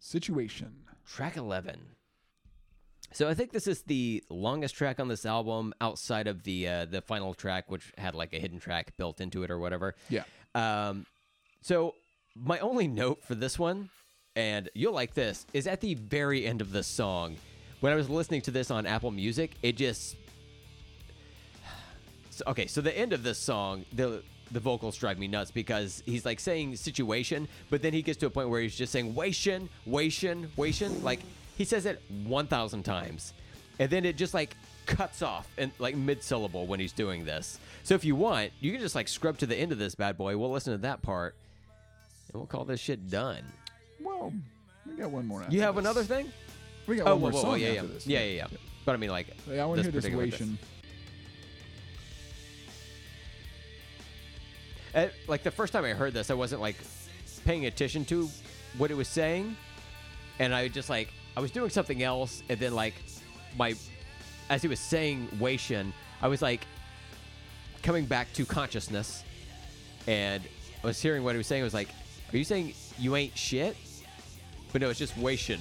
Situation. 0.00 0.74
track 1.06 1.36
11. 1.36 1.80
So 3.12 3.28
I 3.28 3.34
think 3.34 3.52
this 3.52 3.66
is 3.66 3.82
the 3.82 4.22
longest 4.28 4.74
track 4.74 5.00
on 5.00 5.08
this 5.08 5.24
album 5.24 5.72
outside 5.80 6.26
of 6.26 6.42
the 6.42 6.68
uh, 6.68 6.84
the 6.84 7.00
final 7.00 7.32
track, 7.34 7.70
which 7.70 7.92
had 7.96 8.14
like 8.14 8.34
a 8.34 8.38
hidden 8.38 8.60
track 8.60 8.96
built 8.96 9.20
into 9.20 9.42
it 9.44 9.50
or 9.50 9.58
whatever. 9.58 9.94
Yeah. 10.10 10.24
Um, 10.54 11.06
so 11.62 11.94
my 12.36 12.58
only 12.58 12.86
note 12.86 13.24
for 13.24 13.34
this 13.34 13.58
one, 13.58 13.88
and 14.36 14.68
you'll 14.74 14.92
like 14.92 15.14
this, 15.14 15.46
is 15.52 15.66
at 15.66 15.80
the 15.80 15.94
very 15.94 16.46
end 16.46 16.60
of 16.60 16.70
the 16.70 16.82
song. 16.82 17.36
When 17.80 17.92
I 17.92 17.96
was 17.96 18.10
listening 18.10 18.42
to 18.42 18.50
this 18.50 18.70
on 18.70 18.86
Apple 18.86 19.10
Music, 19.10 19.52
it 19.62 19.76
just 19.76 20.16
so, 22.30 22.44
okay. 22.48 22.66
So 22.66 22.80
the 22.82 22.96
end 22.96 23.12
of 23.14 23.22
this 23.22 23.38
song, 23.38 23.86
the 23.92 24.22
the 24.50 24.60
vocals 24.60 24.96
drive 24.96 25.18
me 25.18 25.28
nuts 25.28 25.50
because 25.50 26.02
he's 26.06 26.24
like 26.24 26.40
saying 26.40 26.76
situation, 26.76 27.48
but 27.70 27.82
then 27.82 27.92
he 27.92 28.02
gets 28.02 28.18
to 28.18 28.26
a 28.26 28.30
point 28.30 28.48
where 28.48 28.60
he's 28.60 28.76
just 28.76 28.92
saying 28.92 29.14
wation, 29.14 29.68
wation, 29.86 30.48
wation. 30.56 31.02
Like 31.02 31.20
he 31.56 31.64
says 31.64 31.86
it 31.86 32.00
one 32.24 32.46
thousand 32.46 32.82
times, 32.84 33.32
and 33.78 33.90
then 33.90 34.04
it 34.04 34.16
just 34.16 34.34
like 34.34 34.56
cuts 34.86 35.22
off 35.22 35.46
and 35.58 35.70
like 35.78 35.96
mid 35.96 36.22
syllable 36.22 36.66
when 36.66 36.80
he's 36.80 36.92
doing 36.92 37.24
this. 37.24 37.58
So 37.82 37.94
if 37.94 38.04
you 38.04 38.16
want, 38.16 38.52
you 38.60 38.72
can 38.72 38.80
just 38.80 38.94
like 38.94 39.08
scrub 39.08 39.38
to 39.38 39.46
the 39.46 39.56
end 39.56 39.72
of 39.72 39.78
this 39.78 39.94
bad 39.94 40.16
boy. 40.16 40.36
We'll 40.36 40.50
listen 40.50 40.72
to 40.72 40.78
that 40.78 41.02
part, 41.02 41.34
and 42.32 42.40
we'll 42.40 42.46
call 42.46 42.64
this 42.64 42.80
shit 42.80 43.10
done. 43.10 43.42
Well, 44.00 44.32
we 44.86 44.94
got 44.94 45.10
one 45.10 45.26
more. 45.26 45.44
You 45.50 45.60
have 45.62 45.74
this. 45.74 45.84
another 45.84 46.04
thing? 46.04 46.30
We 46.86 46.96
got 46.96 47.06
Oh, 47.06 47.16
one 47.16 47.20
more 47.20 47.30
whoa, 47.30 47.36
whoa, 47.36 47.42
song 47.42 47.50
whoa, 47.50 47.56
yeah, 47.56 47.72
yeah. 47.72 47.80
after 47.80 47.92
this. 47.92 48.06
yeah, 48.06 48.20
yeah, 48.20 48.34
yeah. 48.50 48.58
But 48.86 48.92
I 48.94 48.96
mean, 48.96 49.10
like, 49.10 49.26
Yeah, 49.50 49.62
I 49.62 49.66
want 49.66 49.78
to 49.78 49.82
hear 49.82 49.92
this 49.92 50.04
particular 50.04 50.24
bit. 50.26 50.40
Like 55.26 55.42
the 55.42 55.50
first 55.50 55.72
time 55.72 55.84
I 55.84 55.90
heard 55.90 56.14
this, 56.14 56.30
I 56.30 56.34
wasn't 56.34 56.60
like 56.60 56.76
paying 57.44 57.66
attention 57.66 58.04
to 58.06 58.28
what 58.76 58.90
it 58.90 58.94
was 58.94 59.08
saying, 59.08 59.56
and 60.38 60.54
I 60.54 60.68
just 60.68 60.90
like 60.90 61.12
I 61.36 61.40
was 61.40 61.50
doing 61.50 61.70
something 61.70 62.02
else, 62.02 62.42
and 62.48 62.58
then 62.58 62.74
like 62.74 62.94
my 63.56 63.74
as 64.50 64.62
he 64.62 64.68
was 64.68 64.80
saying 64.80 65.28
Waishin, 65.38 65.92
I 66.22 66.28
was 66.28 66.42
like 66.42 66.66
coming 67.82 68.06
back 68.06 68.32
to 68.34 68.44
consciousness, 68.44 69.24
and 70.06 70.42
I 70.82 70.86
was 70.86 71.00
hearing 71.00 71.22
what 71.24 71.32
he 71.32 71.38
was 71.38 71.46
saying. 71.46 71.62
I 71.62 71.64
was 71.64 71.74
like, 71.74 71.88
"Are 72.32 72.36
you 72.36 72.44
saying 72.44 72.74
you 72.98 73.16
ain't 73.16 73.36
shit?" 73.36 73.76
But 74.72 74.80
no, 74.80 74.90
it's 74.90 74.98
just 74.98 75.14
Waishin. 75.16 75.60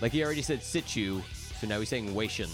Like 0.00 0.12
he 0.12 0.24
already 0.24 0.42
said 0.42 0.62
situ, 0.62 1.22
so 1.60 1.66
now 1.66 1.78
he's 1.78 1.88
saying 1.88 2.08
Waishin. 2.14 2.50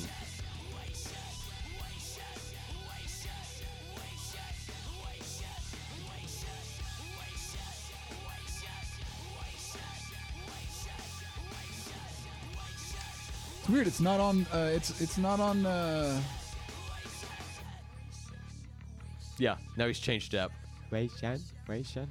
Weird. 13.72 13.86
It's 13.86 14.00
not 14.00 14.20
on. 14.20 14.46
Uh, 14.52 14.70
it's 14.74 15.00
it's 15.00 15.18
not 15.18 15.40
on. 15.40 15.64
Uh, 15.66 16.20
Yeah, 19.40 19.56
now 19.74 19.86
he's 19.86 19.98
changed 19.98 20.34
it 20.34 20.36
up. 20.36 20.52
Wei 20.90 21.08
Shan, 21.18 21.40
Wei 21.66 21.82
Shan. 21.82 22.06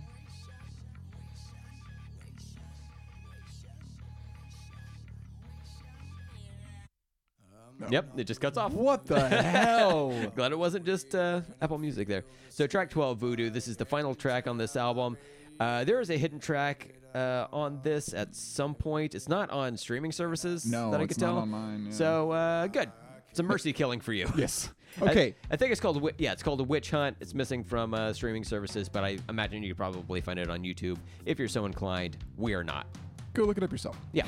Yep, 7.89 8.11
it 8.17 8.23
just 8.25 8.41
cuts 8.41 8.57
off. 8.57 8.73
what 8.73 9.05
the 9.05 9.27
hell? 9.27 10.11
Glad 10.35 10.51
it 10.51 10.59
wasn't 10.59 10.85
just 10.85 11.15
uh, 11.15 11.41
Apple 11.61 11.77
Music 11.77 12.07
there. 12.07 12.25
So 12.49 12.67
track 12.67 12.89
12, 12.89 13.17
Voodoo. 13.17 13.49
This 13.49 13.67
is 13.69 13.77
the 13.77 13.85
final 13.85 14.13
track 14.13 14.47
on 14.47 14.57
this 14.57 14.75
album. 14.75 15.17
Uh, 15.59 15.83
there 15.83 15.99
is 15.99 16.09
a 16.09 16.17
hidden 16.17 16.39
track 16.39 16.95
uh, 17.13 17.47
on 17.51 17.79
this 17.83 18.13
at 18.13 18.35
some 18.35 18.73
point. 18.75 19.15
It's 19.15 19.27
not 19.27 19.49
on 19.49 19.75
streaming 19.77 20.11
services 20.11 20.65
No, 20.65 20.91
that 20.91 20.99
I 20.99 21.03
it's 21.03 21.15
could 21.15 21.21
not 21.21 21.27
tell. 21.31 21.37
on 21.39 21.49
mine, 21.49 21.85
yeah. 21.87 21.91
So 21.91 22.31
uh, 22.31 22.67
good. 22.67 22.91
It's 23.29 23.39
a 23.39 23.43
mercy 23.43 23.73
killing 23.73 23.99
for 23.99 24.13
you. 24.13 24.27
Yes. 24.37 24.69
I- 24.69 24.75
Okay. 25.01 25.35
I, 25.51 25.55
think 25.55 25.71
it's 25.71 25.79
called 25.79 25.97
a 25.97 25.99
wi- 25.99 26.15
yeah, 26.17 26.31
it's 26.31 26.41
called 26.41 26.59
a 26.61 26.63
witch 26.63 26.89
hunt. 26.89 27.15
It's 27.19 27.35
missing 27.35 27.63
from 27.63 27.93
uh, 27.93 28.11
streaming 28.11 28.43
services, 28.43 28.89
but 28.89 29.03
I 29.03 29.19
imagine 29.29 29.61
you 29.61 29.69
could 29.69 29.77
probably 29.77 30.19
find 30.19 30.39
it 30.39 30.49
on 30.49 30.61
YouTube 30.63 30.97
if 31.25 31.37
you're 31.37 31.47
so 31.47 31.65
inclined. 31.67 32.17
We 32.37 32.53
are 32.55 32.63
not. 32.63 32.87
Go 33.33 33.43
look 33.43 33.57
it 33.57 33.63
up 33.63 33.71
yourself. 33.71 33.97
Yeah. 34.13 34.25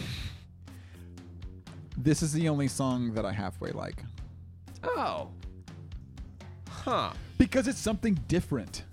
This 1.98 2.22
is 2.22 2.32
the 2.32 2.48
only 2.48 2.68
song 2.68 3.14
that 3.16 3.26
I 3.26 3.32
halfway 3.32 3.72
like 3.72 4.04
Oh. 4.84 5.30
Huh. 6.70 7.12
because 7.38 7.68
it's 7.68 7.80
something 7.80 8.16
different. 8.28 8.84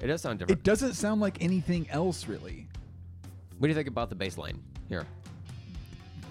It 0.00 0.06
does 0.06 0.22
sound 0.22 0.38
different. 0.38 0.60
It 0.60 0.64
doesn't 0.64 0.94
sound 0.94 1.20
like 1.20 1.42
anything 1.42 1.88
else 1.90 2.26
really. 2.28 2.68
what 3.58 3.66
do 3.66 3.68
you 3.68 3.74
think 3.74 3.88
about 3.88 4.08
the 4.10 4.14
bass 4.14 4.38
line 4.38 4.62
here? 4.88 5.04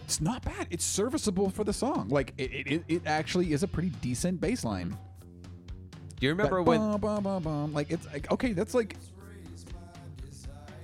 It's 0.05 0.21
not 0.21 0.41
bad. 0.45 0.67
It's 0.69 0.85
serviceable 0.85 1.49
for 1.49 1.63
the 1.65 1.73
song. 1.73 2.07
Like 2.09 2.33
it, 2.37 2.51
it, 2.53 2.67
it- 2.71 2.83
it 2.87 3.01
actually 3.05 3.51
is 3.51 3.63
a 3.63 3.67
pretty 3.67 3.89
decent 4.01 4.39
bass 4.39 4.63
line. 4.63 4.97
Do 6.19 6.25
you 6.25 6.29
remember 6.29 6.57
That 6.57 6.63
when? 6.63 6.79
bum, 6.79 6.99
bum, 7.01 7.23
bum, 7.23 7.43
bum. 7.43 7.73
like 7.73 7.91
it's 7.91 8.05
like 8.07 8.31
okay, 8.31 8.53
that's 8.53 8.73
like 8.73 8.95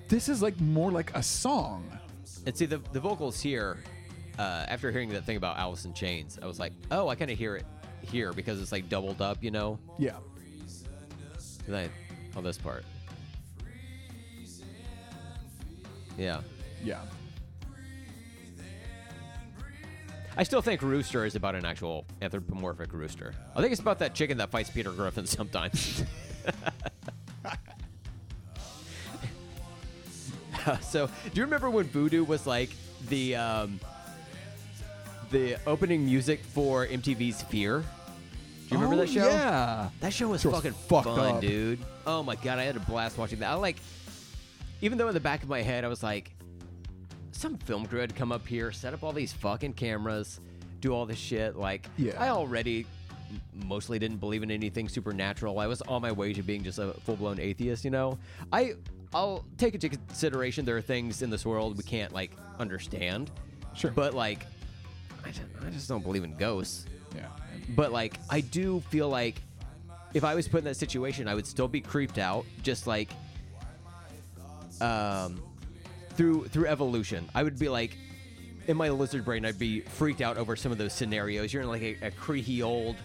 this 0.10 0.30
is 0.30 0.41
like 0.41 0.60
more 0.60 0.91
like 0.91 1.15
a 1.15 1.23
song. 1.23 1.89
And 2.45 2.55
see 2.55 2.65
the 2.65 2.81
the 2.91 2.99
vocals 2.99 3.39
here. 3.41 3.77
Uh, 4.38 4.65
after 4.68 4.91
hearing 4.91 5.10
that 5.10 5.23
thing 5.26 5.38
about 5.38 5.57
Alice 5.57 5.85
in 5.85 5.93
Chains, 5.93 6.39
I 6.41 6.47
was 6.47 6.60
like, 6.60 6.73
oh, 6.89 7.07
I 7.07 7.14
kind 7.14 7.30
of 7.30 7.38
hear 7.38 7.55
it 7.55 7.65
here 8.01 8.34
because 8.34 8.60
it's 8.60 8.72
like 8.72 8.89
doubled 8.89 9.22
up, 9.22 9.43
you 9.43 9.51
know. 9.51 9.77
Yeah. 9.99 10.18
And 11.68 11.76
I, 11.76 11.89
on 12.35 12.43
this 12.43 12.57
part. 12.57 12.84
Yeah. 16.18 16.41
Yeah. 16.84 16.99
I 20.35 20.41
still 20.43 20.61
think 20.64 20.81
Rooster 20.81 21.26
is 21.26 21.35
about 21.35 21.53
an 21.55 21.64
actual 21.65 22.05
anthropomorphic 22.22 22.91
rooster. 22.93 23.34
I 23.55 23.61
think 23.61 23.72
it's 23.72 23.81
about 23.81 23.99
that 23.99 24.15
chicken 24.15 24.38
that 24.39 24.49
fights 24.49 24.69
Peter 24.72 24.91
Griffin 24.91 25.27
sometimes. 25.27 26.03
so, 30.81 31.07
do 31.07 31.11
you 31.35 31.43
remember 31.43 31.69
when 31.69 31.85
Voodoo 31.85 32.23
was 32.23 32.47
like 32.47 32.72
the 33.10 33.35
um, 33.35 33.80
the 35.30 35.57
opening 35.68 36.03
music 36.05 36.39
for 36.43 36.88
MTV's 36.88 37.43
Fear? 37.43 37.81
Do 37.81 37.85
you 38.76 38.81
remember 38.81 38.95
Oh, 38.95 39.05
that 39.05 39.10
show? 39.10 39.27
Yeah. 39.27 39.89
That 39.99 40.14
show 40.14 40.30
was 40.30 40.41
fucking 40.43 40.72
fucked 40.73 41.05
fun, 41.05 41.35
up. 41.35 41.41
dude. 41.41 41.80
Oh 42.05 42.23
my 42.23 42.35
god, 42.35 42.59
I 42.59 42.63
had 42.63 42.75
a 42.75 42.80
blast 42.81 43.17
watching 43.17 43.39
that. 43.39 43.49
I 43.51 43.53
like, 43.55 43.77
even 44.81 44.97
though 44.97 45.07
in 45.07 45.13
the 45.13 45.19
back 45.19 45.43
of 45.43 45.49
my 45.49 45.61
head 45.61 45.84
I 45.84 45.88
was 45.88 46.03
like, 46.03 46.31
some 47.31 47.57
film 47.57 47.85
crew 47.85 47.99
had 47.99 48.15
come 48.15 48.31
up 48.31 48.45
here, 48.47 48.71
set 48.71 48.93
up 48.93 49.03
all 49.03 49.11
these 49.11 49.34
fucking 49.34 49.73
cameras, 49.73 50.39
do 50.81 50.93
all 50.93 51.05
this 51.05 51.17
shit. 51.17 51.55
Like, 51.55 51.88
Yeah. 51.97 52.13
I 52.21 52.30
already 52.30 52.85
mostly 53.65 53.97
didn't 53.99 54.17
believe 54.17 54.43
in 54.43 54.51
anything 54.51 54.88
supernatural. 54.88 55.59
I 55.59 55.67
was 55.67 55.81
on 55.84 56.01
my 56.01 56.11
way 56.11 56.34
to 56.34 56.43
being 56.43 56.63
just 56.63 56.77
a 56.80 56.93
full 57.05 57.15
blown 57.15 57.39
atheist. 57.39 57.84
You 57.84 57.91
know, 57.91 58.17
I 58.51 58.73
I'll 59.13 59.45
take 59.57 59.73
into 59.75 59.89
consideration 59.89 60.65
there 60.65 60.77
are 60.77 60.81
things 60.81 61.21
in 61.21 61.30
this 61.30 61.45
world 61.45 61.77
we 61.77 61.84
can't 61.84 62.11
like 62.13 62.31
understand. 62.59 63.31
Sure. 63.75 63.91
But 63.91 64.13
like, 64.13 64.45
I 65.25 65.30
just, 65.30 65.41
I 65.65 65.69
just 65.69 65.88
don't 65.88 66.03
believe 66.03 66.23
in 66.23 66.35
ghosts. 66.35 66.85
Yeah. 67.15 67.27
But 67.75 67.91
like, 67.91 68.19
I 68.30 68.41
do 68.41 68.81
feel 68.89 69.09
like 69.09 69.41
if 70.14 70.23
I 70.23 70.35
was 70.35 70.48
put 70.48 70.60
in 70.60 70.64
that 70.65 70.77
situation, 70.77 71.27
I 71.27 71.35
would 71.35 71.48
still 71.48 71.68
be 71.68 71.81
creeped 71.81 72.18
out, 72.18 72.45
just 72.61 72.88
like 72.88 73.10
um 74.81 75.41
through 76.15 76.45
through 76.45 76.68
evolution. 76.68 77.27
I 77.34 77.44
would 77.44 77.57
be 77.57 77.69
like 77.69 77.98
in 78.68 78.77
my 78.77 78.90
lizard 78.90 79.26
brain, 79.26 79.45
I'd 79.45 79.60
be 79.60 79.81
freaked 79.81 80.22
out 80.22 80.38
over 80.38 80.56
some 80.56 80.72
of 80.72 80.77
those 80.77 80.94
scenarios. 80.94 81.52
You're 81.52 81.64
in 81.64 81.69
like 81.69 81.81
a, 81.81 81.98
a 82.07 82.11
creaky 82.11 82.64
old 82.64 82.95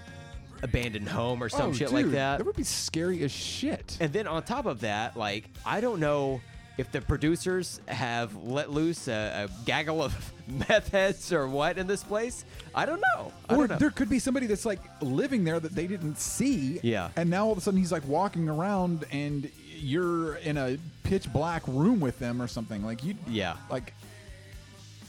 abandoned 0.62 1.08
home 1.08 1.42
or 1.42 1.48
some 1.48 1.70
oh, 1.70 1.72
shit 1.72 1.88
dude, 1.88 1.94
like 1.94 2.10
that. 2.12 2.38
That 2.38 2.44
would 2.44 2.56
be 2.56 2.64
scary 2.64 3.22
as 3.22 3.32
shit. 3.32 3.96
And 4.00 4.12
then 4.12 4.26
on 4.26 4.42
top 4.42 4.66
of 4.66 4.80
that, 4.80 5.16
like 5.16 5.50
I 5.64 5.80
don't 5.80 6.00
know 6.00 6.40
if 6.78 6.90
the 6.92 7.00
producers 7.00 7.80
have 7.88 8.34
let 8.36 8.70
loose 8.70 9.08
a, 9.08 9.46
a 9.46 9.64
gaggle 9.66 10.02
of 10.02 10.32
meth 10.68 10.88
heads 10.90 11.32
or 11.32 11.46
what 11.48 11.76
in 11.76 11.86
this 11.88 12.02
place. 12.04 12.44
I 12.74 12.86
don't 12.86 13.00
know. 13.00 13.32
I 13.48 13.54
or 13.54 13.56
don't 13.58 13.70
know. 13.70 13.76
there 13.78 13.90
could 13.90 14.08
be 14.08 14.18
somebody 14.20 14.46
that's 14.46 14.64
like 14.64 14.80
living 15.02 15.42
there 15.44 15.58
that 15.60 15.74
they 15.74 15.86
didn't 15.88 16.18
see. 16.18 16.78
Yeah. 16.82 17.10
And 17.16 17.28
now 17.28 17.46
all 17.46 17.52
of 17.52 17.58
a 17.58 17.60
sudden 17.60 17.78
he's 17.80 17.92
like 17.92 18.06
walking 18.06 18.48
around 18.48 19.04
and 19.10 19.50
you're 19.80 20.36
in 20.36 20.56
a 20.56 20.78
pitch 21.02 21.30
black 21.32 21.62
room 21.66 21.98
with 22.00 22.18
them 22.20 22.40
or 22.40 22.46
something. 22.46 22.84
Like 22.84 23.02
you 23.04 23.16
Yeah. 23.26 23.56
like 23.68 23.92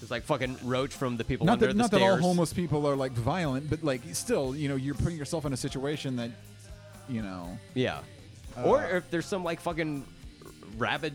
It's 0.02 0.10
like 0.12 0.24
fucking 0.24 0.58
Roach 0.64 0.94
from 0.94 1.18
the 1.18 1.24
people 1.24 1.46
not 1.46 1.54
under 1.54 1.68
that 1.68 1.74
the 1.74 1.78
not 1.78 1.92
that 1.92 2.02
all 2.02 2.18
homeless 2.18 2.52
people 2.52 2.88
are 2.88 2.96
like 2.96 3.12
violent, 3.12 3.70
but 3.70 3.84
like 3.84 4.02
still, 4.14 4.56
you 4.56 4.70
know, 4.70 4.76
you're 4.76 4.96
putting 4.96 5.18
yourself 5.18 5.46
in 5.46 5.54
a 5.54 5.58
situation 5.58 6.16
that 6.16 6.32
you 7.08 7.22
know 7.22 7.58
Yeah. 7.76 8.00
Uh, 8.58 8.64
or 8.64 8.84
if 8.86 9.10
there's 9.12 9.28
some 9.28 9.44
like 9.44 9.62
fucking 9.62 10.04
rabid. 10.78 11.14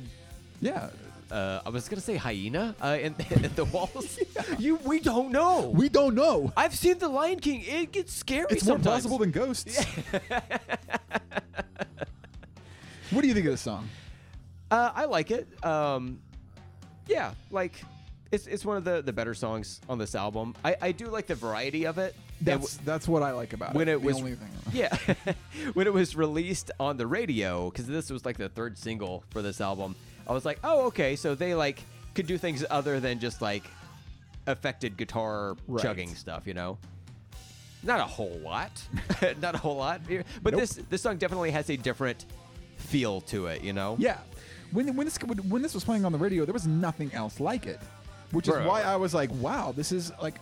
Yeah. 0.61 0.91
Uh, 1.31 1.61
I 1.67 1.71
was 1.71 1.89
gonna 1.89 2.03
say 2.03 2.17
hyena 2.17 2.75
uh, 2.83 2.99
in, 3.01 3.15
in 3.31 3.55
the 3.55 3.65
walls. 3.67 4.19
You, 4.59 4.77
we 4.85 5.01
don't 5.01 5.31
know. 5.33 5.71
We 5.75 5.89
don't 5.89 6.15
know. 6.15 6.53
I've 6.57 6.77
seen 6.77 6.99
The 6.99 7.09
Lion 7.09 7.41
King. 7.41 7.63
It 7.67 7.91
gets 7.93 8.13
scary. 8.13 8.47
It's 8.51 8.65
more 8.65 8.77
sometimes. 8.77 8.97
possible 9.03 9.19
than 9.19 9.31
ghosts. 9.33 9.85
what 13.11 13.23
do 13.23 13.29
you 13.29 13.35
think 13.35 13.47
of 13.47 13.53
this 13.53 13.61
song? 13.61 13.89
Uh, 14.71 14.91
I 14.95 15.05
like 15.07 15.31
it. 15.31 15.47
Um, 15.65 16.21
yeah, 17.07 17.33
like 17.51 17.83
it's 18.33 18.47
it's 18.47 18.65
one 18.65 18.77
of 18.77 18.85
the 18.85 19.03
the 19.03 19.13
better 19.13 19.35
songs 19.35 19.81
on 19.89 19.99
this 19.99 20.15
album. 20.15 20.55
I 20.65 20.77
I 20.81 20.93
do 20.93 21.07
like 21.07 21.27
the 21.27 21.35
variety 21.35 21.85
of 21.87 21.99
it. 21.99 22.15
And 22.41 22.47
w- 22.47 22.61
That's 22.63 22.77
that's 22.79 23.09
what 23.09 23.23
I 23.23 23.33
like 23.33 23.53
about 23.53 23.75
when 23.75 23.89
it. 23.89 23.95
it 23.95 24.01
The 24.01 24.07
was 24.07 24.17
only 24.19 24.35
thing. 24.35 24.49
yeah 24.73 24.97
when 25.75 25.87
it 25.87 25.93
was 25.93 26.17
released 26.17 26.71
on 26.81 26.97
the 26.97 27.07
radio 27.07 27.71
because 27.71 27.87
this 27.87 28.11
was 28.11 28.25
like 28.27 28.37
the 28.39 28.49
third 28.49 28.77
single 28.77 29.23
for 29.31 29.41
this 29.41 29.61
album 29.61 29.95
i 30.29 30.33
was 30.33 30.45
like 30.45 30.59
oh 30.65 30.87
okay 30.87 31.17
so 31.17 31.35
they 31.35 31.55
like 31.55 31.83
could 32.15 32.27
do 32.27 32.39
things 32.39 32.65
other 32.71 33.01
than 33.01 33.19
just 33.19 33.41
like 33.43 33.65
affected 34.47 34.97
guitar 34.97 35.57
Right. 35.67 35.83
chugging 35.83 36.15
stuff 36.15 36.47
you 36.47 36.55
know 36.55 36.79
not 37.83 38.01
a 38.01 38.05
whole 38.05 38.39
lot 38.43 38.71
not 39.41 39.55
a 39.55 39.59
whole 39.59 39.77
lot 39.77 40.01
but 40.43 40.53
Nope. 40.53 40.61
this 40.61 40.81
this 40.91 41.03
song 41.03 41.17
definitely 41.17 41.51
has 41.51 41.69
a 41.71 41.77
different 41.77 42.25
feel 42.77 43.21
to 43.23 43.47
it 43.47 43.63
you 43.63 43.73
know 43.73 43.97
Yeah. 43.99 44.19
When 44.73 44.97
when 44.97 45.07
this 45.07 45.17
when 45.49 45.63
this 45.63 45.73
was 45.73 45.85
playing 45.85 46.05
on 46.05 46.11
the 46.11 46.19
radio, 46.19 46.45
there 46.45 46.53
was 46.53 46.67
nothing 46.67 47.13
else 47.15 47.39
like 47.39 47.65
it, 47.67 47.79
which 48.33 48.49
is 48.49 48.55
why 48.67 48.83
I 48.83 48.97
was 48.97 49.15
like, 49.15 49.31
wow, 49.35 49.71
this 49.71 49.93
is 49.93 50.11
like. 50.21 50.35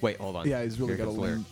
wait 0.00 0.16
hold 0.18 0.36
on 0.36 0.46
Yeah, 0.48 0.62
he's 0.62 0.78
really 0.80 0.96
got 0.96 1.04
a 1.04 1.06
comes 1.06 1.44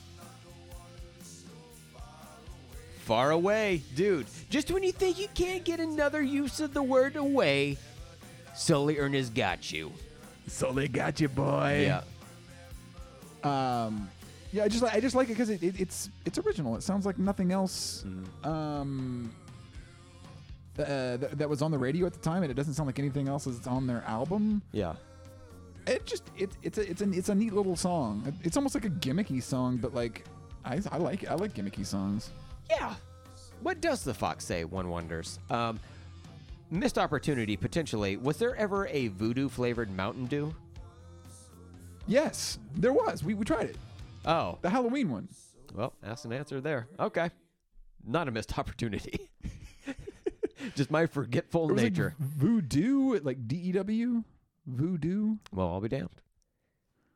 far 3.07 3.31
away 3.31 3.81
dude 3.95 4.27
just 4.51 4.71
when 4.71 4.83
you 4.83 4.93
think 4.93 5.19
you 5.19 5.29
can't 5.35 5.65
get 5.65 5.79
another 5.81 6.21
use 6.23 6.61
of 6.61 6.75
the 6.75 6.83
word 6.83 7.15
away 7.17 7.79
Sully 8.55 8.97
Erna's 8.99 9.31
got 9.31 9.71
you 9.73 9.93
So 10.49 10.73
they 10.73 10.89
got 10.89 11.21
you, 11.21 11.29
boy. 11.29 11.87
yeah 11.89 12.03
Um, 13.45 14.09
yeah, 14.53 14.65
I 14.65 14.69
just 14.69 14.83
like 14.83 14.95
I 14.95 15.01
just 15.01 15.15
like 15.15 15.27
it 15.29 15.33
because 15.33 15.51
it, 15.51 15.63
it, 15.63 15.79
it's 15.81 16.11
it's 16.25 16.39
original. 16.39 16.75
It 16.77 16.83
sounds 16.83 17.05
like 17.07 17.19
nothing 17.19 17.53
else. 17.53 18.05
Mm-hmm. 18.07 18.49
Um. 18.49 19.31
Uh, 20.79 21.17
th- 21.17 21.33
that 21.33 21.49
was 21.49 21.63
on 21.63 21.71
the 21.71 21.79
radio 21.79 22.07
at 22.07 22.13
the 22.13 22.19
time, 22.19 22.43
and 22.43 22.51
it 22.51 22.55
doesn't 22.55 22.75
sound 22.75 22.87
like 22.87 22.99
anything 22.99 23.29
else 23.29 23.45
that's 23.45 23.67
on 23.67 23.87
their 23.87 24.03
album. 24.07 24.61
yeah 24.73 24.95
It 25.87 26.05
just 26.07 26.25
it, 26.37 26.51
it's 26.63 26.79
a 26.79 26.91
it's 26.91 27.03
a 27.03 27.11
it's 27.11 27.29
a 27.29 27.35
neat 27.35 27.53
little 27.53 27.77
song. 27.77 28.23
It- 28.27 28.47
It's 28.47 28.57
almost 28.57 28.75
like 28.75 28.85
a 28.85 28.91
gimmicky 28.91 29.43
song, 29.43 29.77
but 29.79 29.95
like 29.95 30.25
I 30.65 30.81
I 30.91 30.97
like. 30.99 31.27
I 31.29 31.35
like 31.35 31.55
gimmicky 31.55 31.85
songs. 31.85 32.31
Yeah. 32.71 32.95
What 33.63 33.81
does 33.81 34.05
the 34.05 34.15
fox 34.15 34.45
say? 34.45 34.65
One 34.65 34.89
wonders. 34.89 35.39
Um, 35.51 35.81
missed 36.71 36.99
opportunity 36.99 37.57
potentially. 37.57 38.17
Was 38.17 38.37
there 38.39 38.55
ever 38.57 38.87
a 38.89 39.09
voodoo 39.09 39.49
flavored 39.49 39.91
Mountain 39.91 40.27
Dew? 40.27 40.55
Yes, 42.07 42.59
there 42.75 42.93
was. 42.93 43.25
We 43.25 43.35
we 43.35 43.45
tried 43.45 43.71
it. 43.71 43.77
Oh, 44.25 44.59
The 44.63 44.71
Halloween 44.71 45.11
one. 45.11 45.29
well, 45.75 45.93
ask 46.05 46.25
and 46.25 46.35
answer 46.35 46.61
there. 46.61 46.89
Okay, 47.01 47.31
not 48.07 48.29
a 48.29 48.31
missed 48.31 48.57
opportunity. 48.59 49.29
Just 50.75 50.91
my 50.91 51.07
forgetful 51.07 51.69
It 51.71 51.73
was 51.75 51.83
like 51.83 51.93
nature. 51.93 52.15
voodoo, 52.19 53.19
like 53.21 53.47
D 53.47 53.57
E 53.57 53.73
W, 53.73 54.23
voodoo. 54.67 55.37
well, 55.53 55.69
I'll 55.69 55.81
be 55.81 55.89
damned. 55.89 56.09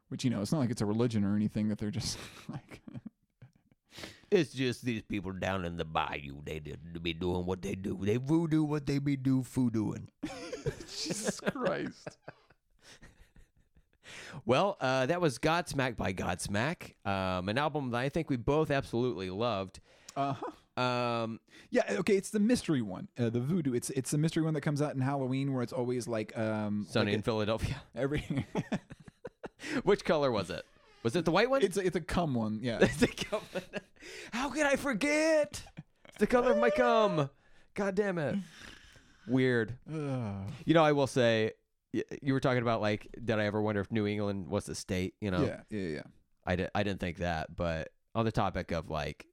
Which 0.09 0.25
you 0.25 0.31
know, 0.31 0.41
it's 0.41 0.53
not 0.53 0.59
like 0.59 0.71
it's 0.71 0.81
a 0.83 0.87
religion 0.87 1.25
or 1.25 1.37
anything 1.37 1.69
that 1.69 1.79
they're 1.79 1.91
just 1.91 2.19
like. 2.49 2.81
It's 4.31 4.53
just 4.53 4.85
these 4.85 5.03
people 5.03 5.33
down 5.33 5.65
in 5.65 5.77
the 5.77 5.85
bayou. 5.85 6.37
They 6.45 6.61
did 6.61 7.03
be 7.03 7.13
doing 7.13 7.47
what 7.47 7.63
they 7.63 7.75
do. 7.75 7.99
They 8.01 8.17
voodoo 8.17 8.63
what 8.63 8.87
they 8.87 8.99
be 8.99 9.17
do 9.17 9.43
voodooing. 9.43 10.07
Jesus 10.81 11.41
Christ. 11.41 12.17
Well, 14.47 14.77
uh, 14.81 15.07
that 15.07 15.21
was 15.21 15.39
Godsmack 15.39 15.97
by 15.97 16.13
Godsmack, 16.13 16.95
um, 17.07 17.49
an 17.49 17.59
album 17.59 17.91
that 17.91 17.99
I 17.99 18.09
think 18.09 18.31
we 18.31 18.37
both 18.37 18.71
absolutely 18.71 19.31
loved. 19.31 19.81
Uh 20.17 20.35
huh. 20.35 20.83
Um, 20.83 21.41
Yeah. 21.71 21.83
Okay. 21.91 22.17
It's 22.17 22.31
the 22.31 22.41
mystery 22.41 22.83
one. 22.83 23.09
Uh, 23.19 23.31
the 23.31 23.41
voodoo. 23.41 23.73
It's 23.75 23.91
it's 23.91 24.11
the 24.11 24.19
mystery 24.19 24.43
one 24.43 24.55
that 24.55 24.61
comes 24.63 24.83
out 24.83 24.95
in 24.95 25.01
Halloween, 25.01 25.53
where 25.53 25.63
it's 25.63 25.73
always 25.73 26.09
like 26.09 26.37
um 26.39 26.87
Sunny 26.89 27.07
like 27.11 27.17
in 27.17 27.23
Philadelphia. 27.23 27.83
every. 27.95 28.47
Which 29.85 30.05
color 30.05 30.31
was 30.31 30.51
it? 30.51 30.65
Was 31.03 31.17
it 31.17 31.25
the 31.25 31.31
white 31.31 31.49
one? 31.51 31.63
it's 31.63 31.77
a, 31.77 31.81
it's 31.87 31.97
a 31.97 32.01
cum 32.01 32.35
one. 32.35 32.59
Yeah. 32.63 32.79
It's 32.83 32.97
the 32.97 33.07
cum. 33.09 33.41
How 34.33 34.51
could 34.51 34.67
I 34.67 34.77
forget? 34.77 35.63
It's 36.09 36.19
the 36.19 36.27
color 36.27 36.53
of 36.53 36.59
my 36.59 36.71
cum. 36.71 37.31
God 37.75 37.95
damn 37.95 38.19
it. 38.19 38.37
Weird. 39.27 39.75
Ugh. 39.93 40.35
You 40.65 40.75
know, 40.75 40.85
I 40.85 40.93
will 40.93 41.07
say, 41.07 41.53
y- 41.95 42.03
you 42.21 42.33
were 42.33 42.41
talking 42.41 42.63
about 42.63 42.81
like, 42.81 43.09
did 43.25 43.39
I 43.39 43.45
ever 43.47 43.63
wonder 43.63 43.81
if 43.81 43.91
New 43.93 44.07
England 44.07 44.49
was 44.49 44.69
a 44.69 44.75
state? 44.75 45.15
You 45.21 45.31
know, 45.31 45.45
Yeah. 45.45 45.61
Yeah. 45.71 45.89
Yeah. 45.89 46.03
I, 46.45 46.57
di- 46.57 46.69
I 46.75 46.83
didn't 46.83 47.01
think 47.01 47.19
that. 47.19 47.55
But 47.55 47.89
on 48.15 48.25
the 48.25 48.33
topic 48.33 48.73
of 48.73 48.91
like, 48.91 49.27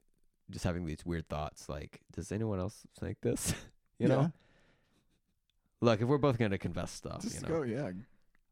just 0.50 0.64
having 0.64 0.86
these 0.86 1.06
weird 1.06 1.28
thoughts, 1.28 1.68
like, 1.68 2.02
does 2.14 2.32
anyone 2.32 2.60
else 2.60 2.84
think 3.00 3.18
this? 3.22 3.54
you 4.00 4.08
know, 4.08 4.22
Yeah. 4.22 4.28
look, 5.82 6.02
if 6.02 6.08
we're 6.08 6.18
both 6.18 6.38
going 6.38 6.52
to 6.52 6.58
confess 6.58 6.92
stuff, 6.92 7.22
Just 7.22 7.42
you 7.42 7.42
know, 7.42 7.56
go. 7.58 7.64
Yeah. 7.64 7.92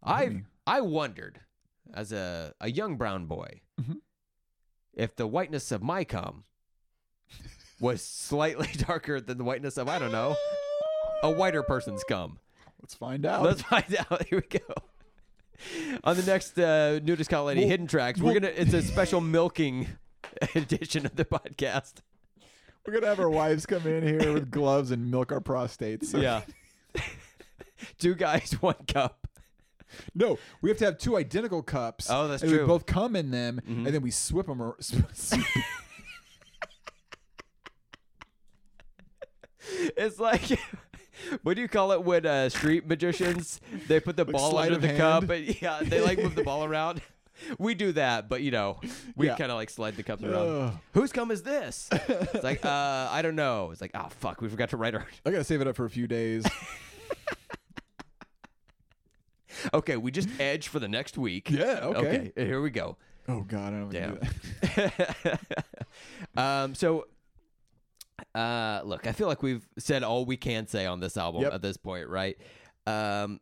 I. 0.03 0.41
I 0.67 0.81
wondered 0.81 1.39
as 1.93 2.11
a 2.11 2.53
a 2.59 2.69
young 2.69 2.97
brown 2.97 3.25
boy 3.25 3.61
Mhm. 3.79 3.97
if 4.93 5.15
the 5.15 5.27
whiteness 5.27 5.71
of 5.71 5.81
my 5.83 6.03
cum 6.03 6.43
was 7.79 8.01
slightly 8.01 8.67
darker 8.77 9.19
than 9.21 9.37
the 9.37 9.43
whiteness 9.43 9.77
of 9.77 9.87
I 9.89 9.99
don't 9.99 10.11
know 10.11 10.35
a 11.23 11.31
whiter 11.31 11.63
person's 11.63 12.03
cum. 12.03 12.39
Let's 12.81 12.93
find 12.93 13.25
out. 13.25 13.43
Let's 13.43 13.61
find 13.63 13.95
out. 14.11 14.25
Here 14.27 14.43
we 14.51 14.59
go. 14.59 14.73
On 16.03 16.15
the 16.15 16.23
next 16.23 16.57
uh, 16.59 16.99
NuDis 16.99 17.29
Colony 17.29 17.61
Well- 17.61 17.69
hidden 17.69 17.87
tracks, 17.87 18.19
we're 18.19 18.25
well- 18.33 18.41
gonna. 18.41 18.53
It's 18.55 18.73
a 18.73 18.81
special 18.81 19.21
milking 19.21 19.87
edition 20.55 21.05
of 21.05 21.15
the 21.15 21.25
podcast. 21.25 21.95
We're 22.85 22.93
gonna 22.93 23.07
have 23.07 23.19
our 23.19 23.29
wives 23.29 23.65
come 23.65 23.87
in 23.87 24.03
here 24.03 24.33
with 24.33 24.51
gloves 24.51 24.91
and 24.91 25.09
milk 25.09 25.31
our 25.31 25.39
prostates. 25.41 26.13
Yeah. 26.21 26.41
Two 27.97 28.13
guys, 28.15 28.51
one 28.61 28.75
cup. 28.87 29.24
No, 30.13 30.37
we 30.61 30.69
have 30.69 30.77
to 30.79 30.85
have 30.85 30.97
two 30.97 31.15
identical 31.17 31.61
cups. 31.61 32.07
Oh, 32.09 32.27
that's 32.27 32.41
and 32.43 32.51
true. 32.51 32.61
We 32.61 32.67
both 32.67 32.85
come 32.85 33.15
in 33.15 33.31
them, 33.31 33.61
Mhm. 33.67 33.85
and 33.85 33.87
then 33.87 34.01
we 34.01 34.11
swip 34.11 34.47
them. 34.47 34.61
Or, 34.61 34.77
It's 39.97 40.19
like 40.19 40.59
what 41.43 41.55
do 41.55 41.61
you 41.61 41.67
call 41.67 41.91
it 41.91 42.03
when 42.03 42.25
uh, 42.25 42.49
street 42.49 42.85
magicians 42.87 43.59
they 43.87 43.99
put 43.99 44.15
the 44.15 44.23
Like 44.25 44.33
ball 44.33 44.57
under 44.57 44.75
of 44.75 44.81
the 44.81 44.87
hand? 44.89 44.97
cup 44.99 45.29
and 45.29 45.61
yeah 45.61 45.79
they 45.81 46.01
like 46.01 46.19
move 46.19 46.35
the 46.35 46.43
ball 46.43 46.63
around. 46.65 47.01
We 47.59 47.73
do 47.75 47.91
that, 47.93 48.29
but 48.29 48.41
you 48.43 48.51
know 48.51 48.79
we 49.15 49.27
Yeah. 49.27 49.35
kind 49.35 49.51
of 49.51 49.57
like 49.57 49.69
slide 49.69 49.95
the 49.95 50.03
cups 50.03 50.23
around. 50.23 50.47
Ugh. 50.67 50.73
Whose 50.93 51.11
cum 51.11 51.31
is 51.31 51.41
this? 51.43 51.89
It's 51.91 52.43
like 52.43 52.63
uh, 52.63 53.07
I 53.11 53.21
don't 53.23 53.35
know. 53.35 53.71
It's 53.71 53.81
like 53.81 53.91
oh 53.95 54.07
fuck, 54.19 54.39
we 54.41 54.49
forgot 54.49 54.69
to 54.69 54.77
write 54.77 54.93
our. 54.93 55.05
I 55.25 55.31
gotta 55.31 55.43
save 55.43 55.61
it 55.61 55.67
up 55.67 55.75
for 55.75 55.85
a 55.85 55.89
few 55.89 56.07
days. 56.07 56.45
Okay, 59.73 59.97
we 59.97 60.11
just 60.11 60.29
edge 60.39 60.67
for 60.67 60.79
the 60.79 60.87
next 60.87 61.17
week. 61.17 61.49
Yeah, 61.49 61.79
okay. 61.83 62.31
here 62.35 62.61
we 62.61 62.69
go. 62.69 62.97
oh 63.27 63.41
God, 63.41 63.73
I 63.73 63.77
don't 63.79 63.89
Damn. 63.89 64.09
want 64.11 64.21
to 64.21 64.29
do 64.61 65.05
that. 65.23 65.39
um, 66.37 66.75
so, 66.75 67.07
uh, 68.33 68.81
look, 68.83 69.07
I 69.07 69.11
feel 69.11 69.27
like 69.27 69.41
we've 69.43 69.67
said 69.77 70.03
all 70.03 70.25
we 70.25 70.37
can 70.37 70.67
say 70.67 70.85
on 70.85 70.99
this 70.99 71.17
album 71.17 71.41
Yep. 71.43 71.53
at 71.53 71.61
this 71.61 71.77
point, 71.77 72.07
right? 72.09 72.37
Um, 72.85 73.39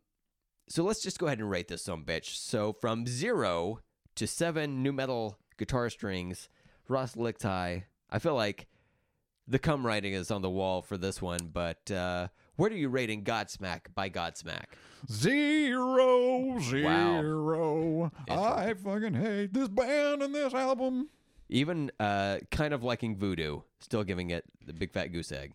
so 0.69 0.83
let's 0.83 1.01
just 1.01 1.19
go 1.19 1.25
ahead 1.27 1.39
and 1.39 1.49
rate 1.49 1.67
this 1.67 1.83
some 1.83 2.05
bitch. 2.05 2.37
So 2.37 2.73
from 2.73 3.05
zero 3.05 3.79
to 4.15 4.27
seven 4.27 4.81
nu 4.81 4.91
metal 4.91 5.37
guitar 5.57 5.89
strings, 5.89 6.49
Ross 6.87 7.15
Lickteig. 7.15 7.83
I 8.09 8.19
feel 8.19 8.35
like 8.35 8.67
the 9.47 9.59
cum 9.59 9.85
writing 9.85 10.13
is 10.13 10.31
on 10.31 10.41
the 10.41 10.49
wall 10.49 10.81
for 10.81 10.97
this 10.97 11.21
one, 11.21 11.49
but 11.51 11.89
uh, 11.91 12.27
what 12.55 12.71
are 12.71 12.75
you 12.75 12.89
rating 12.89 13.23
Godsmack 13.23 13.93
by 13.95 14.09
Godsmack? 14.09 14.65
Zero, 15.11 16.59
zero. 16.59 18.11
I 18.29 18.73
fucking 18.73 19.13
hate 19.15 19.53
this 19.53 19.67
band 19.69 20.21
and 20.21 20.33
this 20.33 20.53
album. 20.53 21.09
Even 21.49 21.91
uh, 21.99 22.37
kind 22.51 22.73
of 22.73 22.83
liking 22.83 23.15
Voodoo, 23.15 23.61
still 23.79 24.03
giving 24.03 24.29
it 24.29 24.45
the 24.65 24.73
big 24.73 24.91
fat 24.91 25.07
goose 25.07 25.31
egg. 25.31 25.53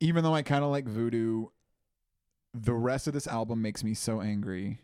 Even 0.00 0.24
though 0.24 0.34
I 0.34 0.42
kind 0.42 0.64
of 0.64 0.70
like 0.70 0.86
Voodoo, 0.86 1.46
the 2.52 2.74
rest 2.74 3.06
of 3.06 3.14
this 3.14 3.26
album 3.26 3.62
makes 3.62 3.82
me 3.82 3.94
so 3.94 4.20
angry. 4.20 4.78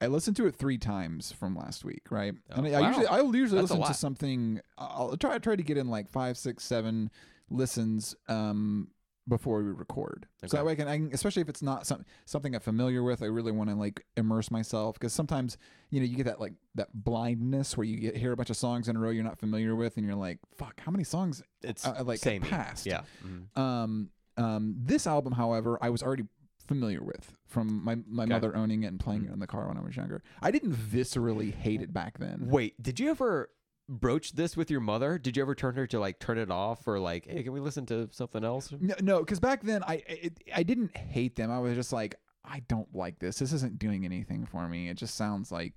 I 0.00 0.08
listened 0.08 0.36
to 0.36 0.46
it 0.46 0.54
three 0.54 0.78
times 0.78 1.32
from 1.32 1.56
last 1.56 1.84
week, 1.84 2.02
right? 2.10 2.34
Oh, 2.52 2.56
and 2.56 2.66
I 2.74 2.80
wow. 2.80 2.88
usually 2.88 3.06
I 3.06 3.20
will 3.20 3.34
usually 3.34 3.60
That's 3.60 3.72
listen 3.72 3.86
to 3.86 3.94
something. 3.94 4.60
I'll 4.78 5.16
try 5.16 5.38
try 5.38 5.56
to 5.56 5.62
get 5.62 5.76
in 5.78 5.88
like 5.88 6.08
five, 6.08 6.36
six, 6.36 6.64
seven 6.64 7.10
listens 7.48 8.14
um, 8.28 8.88
before 9.28 9.62
we 9.62 9.70
record. 9.70 10.26
So 10.46 10.56
that 10.56 10.64
way 10.64 10.72
I 10.72 10.74
can, 10.76 10.88
I 10.88 10.96
can, 10.98 11.10
especially 11.12 11.42
if 11.42 11.48
it's 11.48 11.62
not 11.62 11.86
some, 11.86 12.04
something 12.26 12.54
I'm 12.54 12.60
familiar 12.60 13.02
with. 13.02 13.22
I 13.22 13.26
really 13.26 13.52
want 13.52 13.70
to 13.70 13.76
like 13.76 14.04
immerse 14.16 14.50
myself 14.50 14.94
because 14.98 15.12
sometimes 15.12 15.56
you 15.90 16.00
know 16.00 16.06
you 16.06 16.16
get 16.16 16.26
that 16.26 16.40
like 16.40 16.54
that 16.76 16.88
blindness 16.94 17.76
where 17.76 17.84
you 17.84 17.98
get 17.98 18.16
hear 18.16 18.32
a 18.32 18.36
bunch 18.36 18.50
of 18.50 18.56
songs 18.56 18.88
in 18.88 18.96
a 18.96 19.00
row 19.00 19.10
you're 19.10 19.24
not 19.24 19.38
familiar 19.38 19.74
with, 19.74 19.96
and 19.96 20.06
you're 20.06 20.14
like, 20.14 20.38
"Fuck, 20.56 20.80
how 20.80 20.90
many 20.92 21.04
songs 21.04 21.42
It's 21.62 21.84
uh, 21.86 22.02
like 22.04 22.18
samey. 22.20 22.46
passed?" 22.48 22.86
Yeah. 22.86 23.02
Mhm. 23.24 23.58
Um, 23.58 24.10
um, 24.36 24.74
this 24.78 25.06
album, 25.06 25.32
however, 25.32 25.78
I 25.80 25.90
was 25.90 26.02
already 26.02 26.24
familiar 26.66 27.02
with 27.02 27.32
from 27.46 27.84
my 27.84 27.96
my 28.08 28.24
Okay. 28.24 28.32
mother 28.32 28.56
owning 28.56 28.82
it 28.82 28.88
and 28.88 29.00
playing 29.00 29.24
it 29.24 29.32
in 29.32 29.38
the 29.38 29.46
car 29.46 29.66
when 29.68 29.76
I 29.76 29.80
was 29.80 29.96
younger. 29.96 30.22
I 30.42 30.50
didn't 30.50 30.74
viscerally 30.74 31.52
hate 31.54 31.80
it 31.80 31.92
back 31.92 32.18
then. 32.18 32.48
Wait, 32.48 32.80
did 32.82 32.98
you 33.00 33.10
ever 33.10 33.50
broach 33.88 34.32
this 34.32 34.56
with 34.56 34.70
your 34.70 34.80
mother? 34.80 35.18
Did 35.18 35.36
you 35.36 35.42
ever 35.42 35.54
turn 35.54 35.76
her 35.76 35.86
to 35.88 36.00
like 36.00 36.18
turn 36.18 36.38
it 36.38 36.50
off 36.50 36.86
or 36.86 36.98
like, 36.98 37.26
hey, 37.26 37.42
can 37.42 37.52
we 37.52 37.60
listen 37.60 37.86
to 37.86 38.08
something 38.12 38.44
else? 38.44 38.72
No, 38.80 38.94
no, 39.00 39.18
because 39.20 39.40
back 39.40 39.62
then 39.62 39.82
I 39.84 40.02
it, 40.08 40.38
I 40.54 40.62
didn't 40.62 40.96
hate 40.96 41.36
them. 41.36 41.50
I 41.50 41.58
was 41.60 41.74
just 41.74 41.92
like, 41.92 42.16
I 42.44 42.60
don't 42.68 42.94
like 42.94 43.18
this. 43.18 43.38
This 43.38 43.52
isn't 43.52 43.78
doing 43.78 44.04
anything 44.04 44.46
for 44.46 44.68
me. 44.68 44.88
It 44.88 44.96
just 44.96 45.14
sounds 45.14 45.50
like 45.52 45.74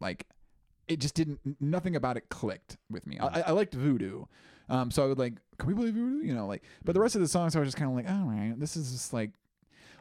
like 0.00 0.26
it 0.88 0.98
just 1.00 1.14
didn't. 1.14 1.40
Nothing 1.60 1.96
about 1.96 2.16
it 2.16 2.28
clicked 2.28 2.76
with 2.90 3.06
me. 3.06 3.18
I, 3.18 3.42
I- 3.42 3.50
liked 3.52 3.74
Voodoo. 3.74 4.24
Um, 4.68 4.90
so 4.90 5.04
I 5.04 5.06
would 5.06 5.18
like, 5.18 5.34
can 5.58 5.68
we 5.68 5.74
play 5.74 5.90
Voodoo? 5.90 6.24
You 6.26 6.34
know, 6.34 6.46
like, 6.46 6.62
but 6.84 6.92
the 6.94 7.00
rest 7.00 7.14
of 7.14 7.20
the 7.20 7.28
songs 7.28 7.54
I 7.54 7.60
was 7.60 7.66
just 7.68 7.76
kind 7.76 7.90
of 7.90 7.96
like, 7.96 8.08
all 8.08 8.26
right, 8.28 8.54
this 8.58 8.76
is 8.76 8.92
just 8.92 9.12
like, 9.12 9.30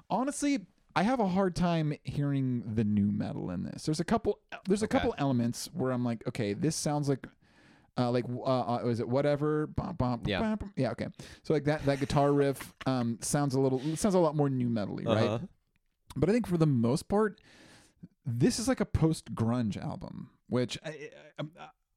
honestly, 0.09 0.59
I 0.95 1.03
have 1.03 1.19
a 1.19 1.27
hard 1.27 1.55
time 1.55 1.93
hearing 2.03 2.63
the 2.75 2.83
nu 2.83 3.11
metal 3.11 3.49
in 3.51 3.63
this. 3.63 3.85
There's 3.85 3.99
a 3.99 4.03
couple, 4.05 4.39
there's 4.67 4.81
a 4.81 4.85
Okay. 4.85 4.97
couple 4.97 5.15
elements 5.17 5.69
where 5.73 5.91
I'm 5.91 6.03
like, 6.03 6.27
okay, 6.27 6.53
this 6.53 6.75
sounds 6.75 7.07
like, 7.09 7.25
uh, 7.97 8.09
like, 8.11 8.25
uh, 8.29 8.43
uh, 8.43 8.81
was 8.83 8.99
it 8.99 9.07
whatever? 9.07 9.67
Bum, 9.67 9.95
bum, 9.95 10.21
Yeah. 10.25 10.39
bum, 10.39 10.55
bum. 10.57 10.73
yeah, 10.75 10.91
okay. 10.91 11.07
So 11.43 11.53
like 11.53 11.65
that 11.65 11.85
that 11.85 11.99
guitar 11.99 12.31
riff 12.33 12.73
um 12.85 13.17
sounds 13.21 13.53
a 13.55 13.59
little 13.59 13.79
sounds 13.95 14.15
a 14.15 14.19
lot 14.19 14.35
more 14.35 14.49
nu 14.49 14.69
metally, 14.69 15.05
right? 15.07 15.29
Uh-huh. 15.29 15.39
But 16.15 16.29
I 16.29 16.33
think 16.33 16.47
for 16.47 16.57
the 16.57 16.65
most 16.67 17.07
part, 17.07 17.39
this 18.25 18.59
is 18.59 18.67
like 18.67 18.79
a 18.81 18.85
post 18.85 19.33
grunge 19.33 19.81
album, 19.81 20.29
which 20.47 20.77
I, 20.85 21.09
I, 21.39 21.43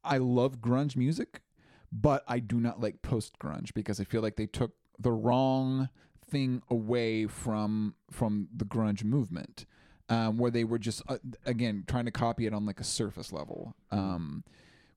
I 0.04 0.18
love 0.18 0.60
grunge 0.60 0.96
music, 0.96 1.42
but 1.90 2.22
I 2.28 2.38
do 2.38 2.60
not 2.60 2.80
like 2.80 3.02
post 3.02 3.38
grunge 3.40 3.74
because 3.74 3.98
I 4.00 4.04
feel 4.04 4.22
like 4.22 4.36
they 4.36 4.46
took 4.46 4.72
the 5.00 5.10
wrong 5.12 5.88
thing 6.26 6.62
away 6.70 7.26
from 7.26 7.94
from 8.10 8.48
the 8.54 8.64
grunge 8.64 9.04
movement, 9.04 9.66
um, 10.08 10.38
where 10.38 10.50
they 10.50 10.64
were 10.64 10.78
just 10.78 11.02
uh, 11.08 11.18
again 11.46 11.84
trying 11.86 12.04
to 12.04 12.10
copy 12.10 12.46
it 12.46 12.54
on 12.54 12.66
like 12.66 12.80
a 12.80 12.84
surface 12.84 13.32
level. 13.32 13.74
Um, 13.90 14.44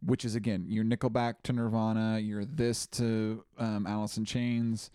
which 0.06 0.24
is 0.24 0.36
again 0.36 0.66
your 0.68 0.84
Nickelback 0.84 1.36
to 1.44 1.54
Nirvana, 1.54 2.20
your 2.20 2.45
this 2.45 2.86
to 2.88 3.44
um, 3.58 3.88
Alice 3.88 4.18
in 4.18 4.26
Chains, 4.26 4.91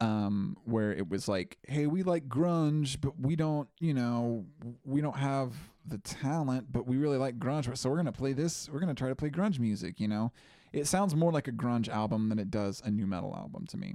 um, 0.00 0.56
where 0.64 0.92
it 0.92 1.08
was 1.08 1.28
like, 1.28 1.58
hey, 1.66 1.86
we 1.86 2.02
like 2.02 2.28
grunge, 2.28 3.00
but 3.00 3.18
we 3.20 3.36
don't, 3.36 3.68
you 3.80 3.94
know, 3.94 4.46
we 4.84 5.00
don't 5.00 5.16
have 5.16 5.54
the 5.86 5.98
talent, 5.98 6.70
but 6.70 6.86
we 6.86 6.96
really 6.96 7.18
like 7.18 7.38
grunge, 7.38 7.76
so 7.76 7.90
we're 7.90 7.96
gonna 7.96 8.12
play 8.12 8.32
this. 8.32 8.68
We're 8.68 8.80
gonna 8.80 8.94
try 8.94 9.08
to 9.08 9.16
play 9.16 9.30
grunge 9.30 9.58
music. 9.58 10.00
You 10.00 10.08
know, 10.08 10.32
it 10.72 10.86
sounds 10.86 11.14
more 11.14 11.32
like 11.32 11.48
a 11.48 11.52
grunge 11.52 11.88
album 11.88 12.28
than 12.28 12.38
it 12.38 12.50
does 12.50 12.82
a 12.84 12.90
nu 12.90 13.06
metal 13.06 13.34
album 13.34 13.66
to 13.68 13.76
me. 13.76 13.94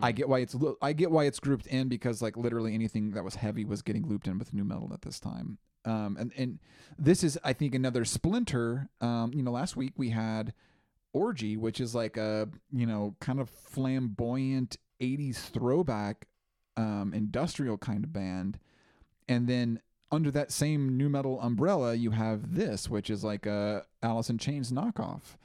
I 0.00 0.12
get 0.12 0.28
why 0.28 0.40
it's 0.40 0.56
I 0.80 0.92
get 0.92 1.10
why 1.10 1.24
it's 1.24 1.40
grouped 1.40 1.66
in 1.66 1.88
because 1.88 2.22
like 2.22 2.36
literally 2.36 2.74
anything 2.74 3.10
that 3.12 3.24
was 3.24 3.34
heavy 3.36 3.64
was 3.64 3.82
getting 3.82 4.06
looped 4.08 4.26
in 4.26 4.38
with 4.38 4.54
nu 4.54 4.64
metal 4.64 4.90
at 4.92 5.02
this 5.02 5.20
time. 5.20 5.58
Um, 5.84 6.16
and 6.18 6.32
and 6.36 6.58
this 6.98 7.22
is 7.22 7.38
I 7.44 7.52
think 7.52 7.74
another 7.74 8.04
splinter. 8.04 8.88
Um, 9.00 9.32
you 9.34 9.42
know, 9.42 9.50
last 9.50 9.76
week 9.76 9.92
we 9.96 10.10
had 10.10 10.54
Orgy, 11.12 11.56
which 11.56 11.80
is 11.80 11.94
like 11.94 12.16
a 12.16 12.48
you 12.72 12.86
know 12.86 13.14
kind 13.20 13.40
of 13.40 13.50
flamboyant 13.50 14.78
80s 15.00 15.50
throwback 15.50 16.26
um, 16.76 17.12
industrial 17.14 17.78
kind 17.78 18.04
of 18.04 18.12
band. 18.12 18.58
And 19.28 19.46
then 19.46 19.80
under 20.10 20.30
that 20.30 20.50
same 20.52 20.96
nu 20.96 21.08
metal 21.08 21.40
umbrella, 21.40 21.94
you 21.94 22.10
have 22.12 22.54
this, 22.54 22.88
which 22.88 23.10
is 23.10 23.24
like 23.24 23.46
a 23.46 23.84
Alice 24.02 24.30
in 24.30 24.38
Chains 24.38 24.72
knockoff. 24.72 25.36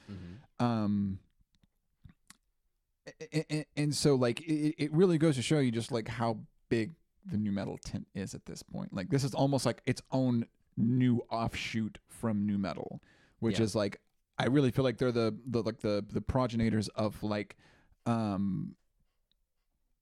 Um, 0.60 1.20
a- 3.08 3.38
a- 3.38 3.56
a- 3.60 3.66
and 3.78 3.96
so 3.96 4.16
like 4.16 4.42
it, 4.42 4.76
it 4.78 4.92
really 4.94 5.18
goes 5.18 5.36
to 5.36 5.42
show 5.42 5.60
you 5.60 5.72
just 5.72 5.92
like 5.92 6.08
how 6.08 6.38
big 6.70 6.92
the 7.26 7.38
nu 7.38 7.52
metal 7.52 7.78
tent 7.84 8.08
is 8.16 8.34
at 8.34 8.46
this 8.46 8.64
point. 8.64 8.94
Like 8.94 9.10
this 9.10 9.24
is 9.24 9.34
almost 9.34 9.66
like 9.66 9.82
its 9.86 10.02
own 10.12 10.46
new 10.78 11.22
offshoot 11.30 11.98
from 12.08 12.46
nu 12.46 12.58
metal, 12.58 13.02
which 13.40 13.60
Yeah. 13.60 13.66
is 13.66 13.76
like 13.76 14.00
I 14.38 14.46
really 14.48 14.72
feel 14.72 14.84
like 14.86 14.98
they're 14.98 15.12
the 15.12 15.36
the 15.48 15.62
like 15.64 15.80
the 15.80 16.06
the 16.12 16.22
progenitors 16.22 16.88
of 16.90 17.22
like 17.24 17.58
um 18.06 18.76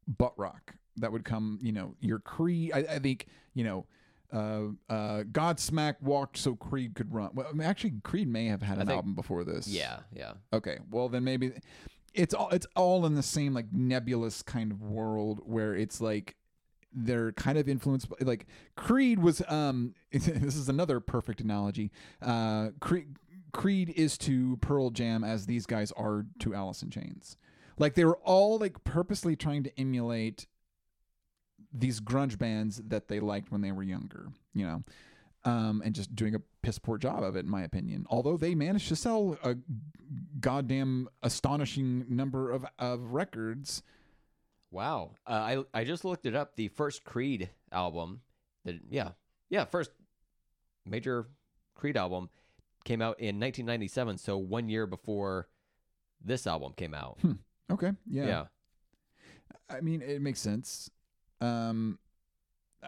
butt 0.08 0.34
rock 0.38 0.76
that 0.98 1.12
would 1.12 1.26
come, 1.26 1.60
you 1.62 1.72
know, 1.72 1.96
your 2.00 2.20
Creed. 2.20 2.72
I, 2.74 2.80
I 2.80 3.00
think 3.00 3.28
you 3.54 3.64
know. 3.64 3.86
Uh, 4.30 4.72
uh, 4.90 5.24
Godsmack 5.24 6.02
walked 6.02 6.36
so 6.38 6.54
Creed 6.54 6.96
could 6.96 7.14
run. 7.14 7.30
Well, 7.34 7.48
I 7.50 7.54
mean, 7.54 7.66
actually, 7.66 7.94
Creed 8.04 8.28
may 8.28 8.48
have 8.48 8.62
had 8.62 8.78
an 8.78 8.88
think- 8.88 8.98
album 8.98 9.16
before 9.16 9.46
this. 9.46 9.70
Yeah, 9.70 10.00
yeah. 10.14 10.34
Okay. 10.52 10.80
Well, 10.92 11.08
then 11.08 11.24
maybe 11.24 11.54
it's 12.18 12.34
all 12.34 12.50
it's 12.50 12.68
all 12.76 13.06
in 13.06 13.16
the 13.16 13.24
same 13.24 13.54
like 13.54 13.68
nebulous 13.72 14.42
kind 14.42 14.72
of 14.72 14.82
world 14.82 15.40
where 15.44 15.76
it's 15.76 16.02
like 16.02 16.36
they're 16.92 17.32
kind 17.34 17.58
of 17.58 17.70
influenced 17.70 18.10
by 18.10 18.18
like 18.22 18.48
Creed 18.76 19.20
was 19.20 19.42
um 19.48 19.94
this 20.12 20.56
is 20.56 20.68
another 20.68 21.00
perfect 21.00 21.40
analogy. 21.42 21.92
Uh 22.22 22.70
Creed 22.82 23.16
Creed 23.54 23.94
is 23.96 24.18
to 24.20 24.58
Pearl 24.58 24.90
Jam 24.90 25.24
as 25.24 25.46
these 25.46 25.66
guys 25.66 25.92
are 25.94 26.26
to 26.40 26.54
Alice 26.54 26.82
in 26.82 26.90
Chains. 26.90 27.38
Like 27.78 27.94
they 27.94 28.06
were 28.06 28.18
all 28.18 28.58
like 28.58 28.84
purposely 28.84 29.36
trying 29.36 29.64
to 29.64 29.80
emulate 29.80 30.48
these 31.72 32.00
grunge 32.00 32.38
bands 32.38 32.82
that 32.88 33.08
they 33.08 33.20
liked 33.20 33.52
when 33.52 33.62
they 33.62 33.72
were 33.72 33.84
younger, 33.84 34.30
you 34.54 34.66
know. 34.66 34.84
Um, 35.48 35.82
and 35.86 35.96
just 35.96 36.14
doing 36.14 36.36
a 36.36 36.40
piss 36.62 36.78
poor 36.78 36.98
job 36.98 37.24
of 37.24 37.38
it, 37.38 37.46
in 37.46 37.50
my 37.50 37.64
opinion. 37.64 38.06
Although 38.10 38.36
they 38.36 38.54
managed 38.54 38.90
to 38.90 38.98
sell 38.98 39.38
a 39.44 39.56
goddamn 40.40 41.08
astonishing 41.24 42.06
number 42.10 42.52
of, 42.52 42.66
of 42.78 43.14
records. 43.14 43.82
Wow. 44.72 45.12
Uh, 45.26 45.64
I 45.74 45.80
I 45.82 45.84
just 45.86 46.04
looked 46.04 46.26
it 46.26 46.36
up. 46.36 46.56
The 46.58 46.68
first 46.68 47.06
Creed 47.06 47.50
album, 47.72 48.22
the 48.66 48.80
yeah 48.90 49.12
yeah 49.50 49.64
first 49.64 49.92
major 50.86 51.28
Creed 51.76 51.96
album 51.96 52.30
came 52.84 53.02
out 53.02 53.20
in 53.20 53.40
1997. 53.40 54.18
So 54.18 54.38
one 54.38 54.68
year 54.68 54.86
before 54.86 55.48
this 56.24 56.48
album 56.48 56.74
came 56.76 56.94
out. 56.94 57.20
Okay, 57.70 57.92
yeah. 58.10 58.26
yeah. 58.26 58.46
I 59.70 59.82
mean, 59.82 60.02
it 60.02 60.22
makes 60.22 60.40
sense. 60.40 60.90
Um, 61.42 62.00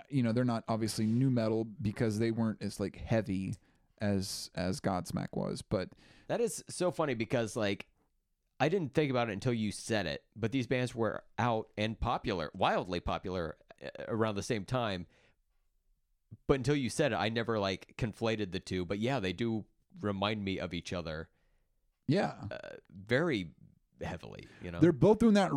you 0.09 0.23
know, 0.23 0.31
they're 0.31 0.45
not 0.45 0.63
obviously 0.67 1.05
nu 1.05 1.29
metal 1.29 1.67
because 1.81 2.19
they 2.19 2.31
weren't 2.31 2.61
as 2.61 2.79
like 2.79 2.97
heavy 2.97 3.55
as 4.01 4.49
as 4.55 4.79
Godsmack 4.79 5.29
was, 5.33 5.61
but 5.61 5.89
That 6.27 6.41
is 6.41 6.63
so 6.69 6.91
funny 6.91 7.13
because 7.13 7.55
like 7.55 7.87
I 8.59 8.69
didn't 8.69 8.93
think 8.93 9.09
about 9.09 9.29
it 9.29 9.33
until 9.33 9.53
you 9.53 9.71
said 9.71 10.05
it, 10.05 10.23
but 10.35 10.51
these 10.51 10.67
bands 10.67 10.93
were 10.93 11.23
out 11.37 11.69
and 11.77 11.99
popular, 11.99 12.51
wildly 12.53 12.99
popular 12.99 13.55
uh, 13.83 13.87
around 14.07 14.35
the 14.35 14.43
same 14.43 14.65
time. 14.65 15.07
But 16.45 16.55
until 16.55 16.75
you 16.75 16.89
said 16.89 17.11
it, 17.13 17.15
I 17.15 17.29
never 17.29 17.57
like 17.57 17.95
conflated 17.97 18.51
the 18.51 18.59
two. 18.59 18.85
But 18.85 18.99
yeah, 18.99 19.19
they 19.19 19.33
do 19.33 19.65
remind 20.01 20.43
me 20.43 20.59
of 20.59 20.73
each 20.73 20.93
other 20.93 21.29
yeah, 22.09 22.33
uh, 22.49 22.57
very 23.05 23.51
heavily, 24.01 24.47
you 24.63 24.71
know. 24.71 24.79
they're 24.79 24.91
both 24.91 25.19
doing 25.19 25.33
that. 25.35 25.53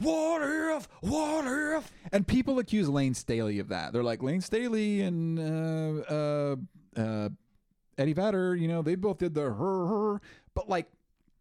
what 0.00 0.42
if? 0.42 0.88
What 1.00 1.44
if? 1.46 1.92
And 2.12 2.26
people 2.26 2.58
accuse 2.58 2.88
Layne 2.88 3.14
Staley 3.14 3.58
of 3.58 3.68
that. 3.68 3.92
They're 3.92 4.02
like 4.02 4.22
Layne 4.22 4.40
Staley 4.40 5.02
and 5.02 5.38
uh, 5.38 6.02
uh, 6.12 6.56
uh, 6.96 7.28
Eddie 7.98 8.12
Vedder. 8.12 8.56
You 8.56 8.68
know, 8.68 8.82
they 8.82 8.94
both 8.94 9.18
did 9.18 9.34
the 9.34 9.42
her 9.42 9.86
her, 9.86 10.20
but 10.54 10.68
like 10.68 10.86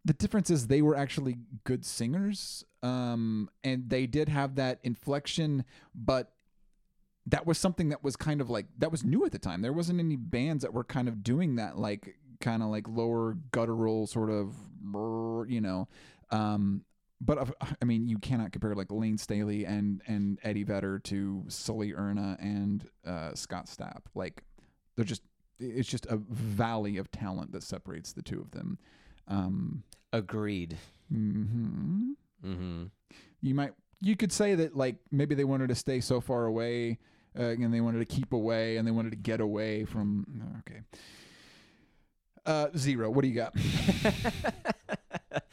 the 0.06 0.14
difference 0.14 0.50
is 0.50 0.68
they 0.68 0.82
were 0.82 0.96
actually 0.96 1.38
good 1.64 1.86
singers, 1.86 2.64
um, 2.84 3.50
and 3.64 3.90
they 3.90 4.08
did 4.08 4.30
have 4.30 4.56
that 4.56 4.80
inflection, 4.84 5.66
but 5.94 6.32
that 7.26 7.46
was 7.46 7.58
something 7.58 7.90
that 7.90 8.04
was 8.04 8.16
kind 8.16 8.42
of 8.42 8.50
like 8.50 8.66
that 8.78 8.92
was 8.92 9.04
new 9.04 9.26
at 9.26 9.32
the 9.32 9.40
time. 9.40 9.62
There 9.62 9.74
wasn't 9.74 10.00
any 10.00 10.16
bands 10.16 10.64
that 10.64 10.74
were 10.74 10.84
kind 10.84 11.08
of 11.08 11.24
doing 11.24 11.56
that, 11.56 11.78
like 11.78 12.16
kind 12.42 12.64
of 12.64 12.70
like 12.70 12.88
lower 12.88 13.38
guttural 13.52 14.08
sort 14.08 14.30
of, 14.30 14.56
you 15.48 15.62
know. 15.62 15.88
Um, 16.32 16.84
but 17.22 17.50
I 17.82 17.86
mean, 17.86 18.08
you 18.08 18.18
cannot 18.18 18.52
compare 18.52 18.76
like 18.76 18.92
Layne 18.92 19.18
Staley 19.18 19.66
and 19.66 20.02
and 20.08 20.40
Eddie 20.44 20.64
Vedder 20.64 21.00
to 21.00 21.44
Sully 21.48 21.94
Erna 21.94 22.38
and 22.40 22.90
uh, 23.06 23.34
Scott 23.36 23.66
Stapp. 23.66 24.04
Like 24.16 24.44
they're 24.96 25.06
just 25.06 25.24
it's 25.60 25.90
just 25.90 26.06
a 26.06 26.18
valley 26.18 26.98
of 26.98 27.12
talent 27.12 27.52
that 27.52 27.64
separates 27.64 28.14
the 28.14 28.22
two 28.22 28.40
of 28.40 28.52
them. 28.52 28.78
Um, 29.28 29.84
Agreed. 30.14 30.78
hmm 31.12 32.12
Mm-hmm. 32.46 32.86
You 33.42 33.56
might 33.56 33.74
you 34.02 34.16
could 34.16 34.32
say 34.32 34.56
that 34.56 34.78
like 34.78 34.96
maybe 35.12 35.36
they 35.36 35.44
wanted 35.44 35.68
to 35.70 35.76
stay 35.76 36.00
so 36.00 36.22
far 36.22 36.46
away, 36.46 37.00
uh, 37.38 37.44
and 37.44 37.74
they 37.74 37.82
wanted 37.82 38.00
to 38.00 38.06
keep 38.06 38.32
away, 38.32 38.78
and 38.78 38.88
they 38.88 38.92
wanted 38.92 39.10
to 39.12 39.18
get 39.18 39.42
away 39.42 39.84
from. 39.84 40.26
Okay. 40.60 40.80
Uh, 42.50 42.68
zero. 42.76 43.12
What 43.12 43.22
do 43.22 43.28
you 43.28 43.36
got? 43.36 43.54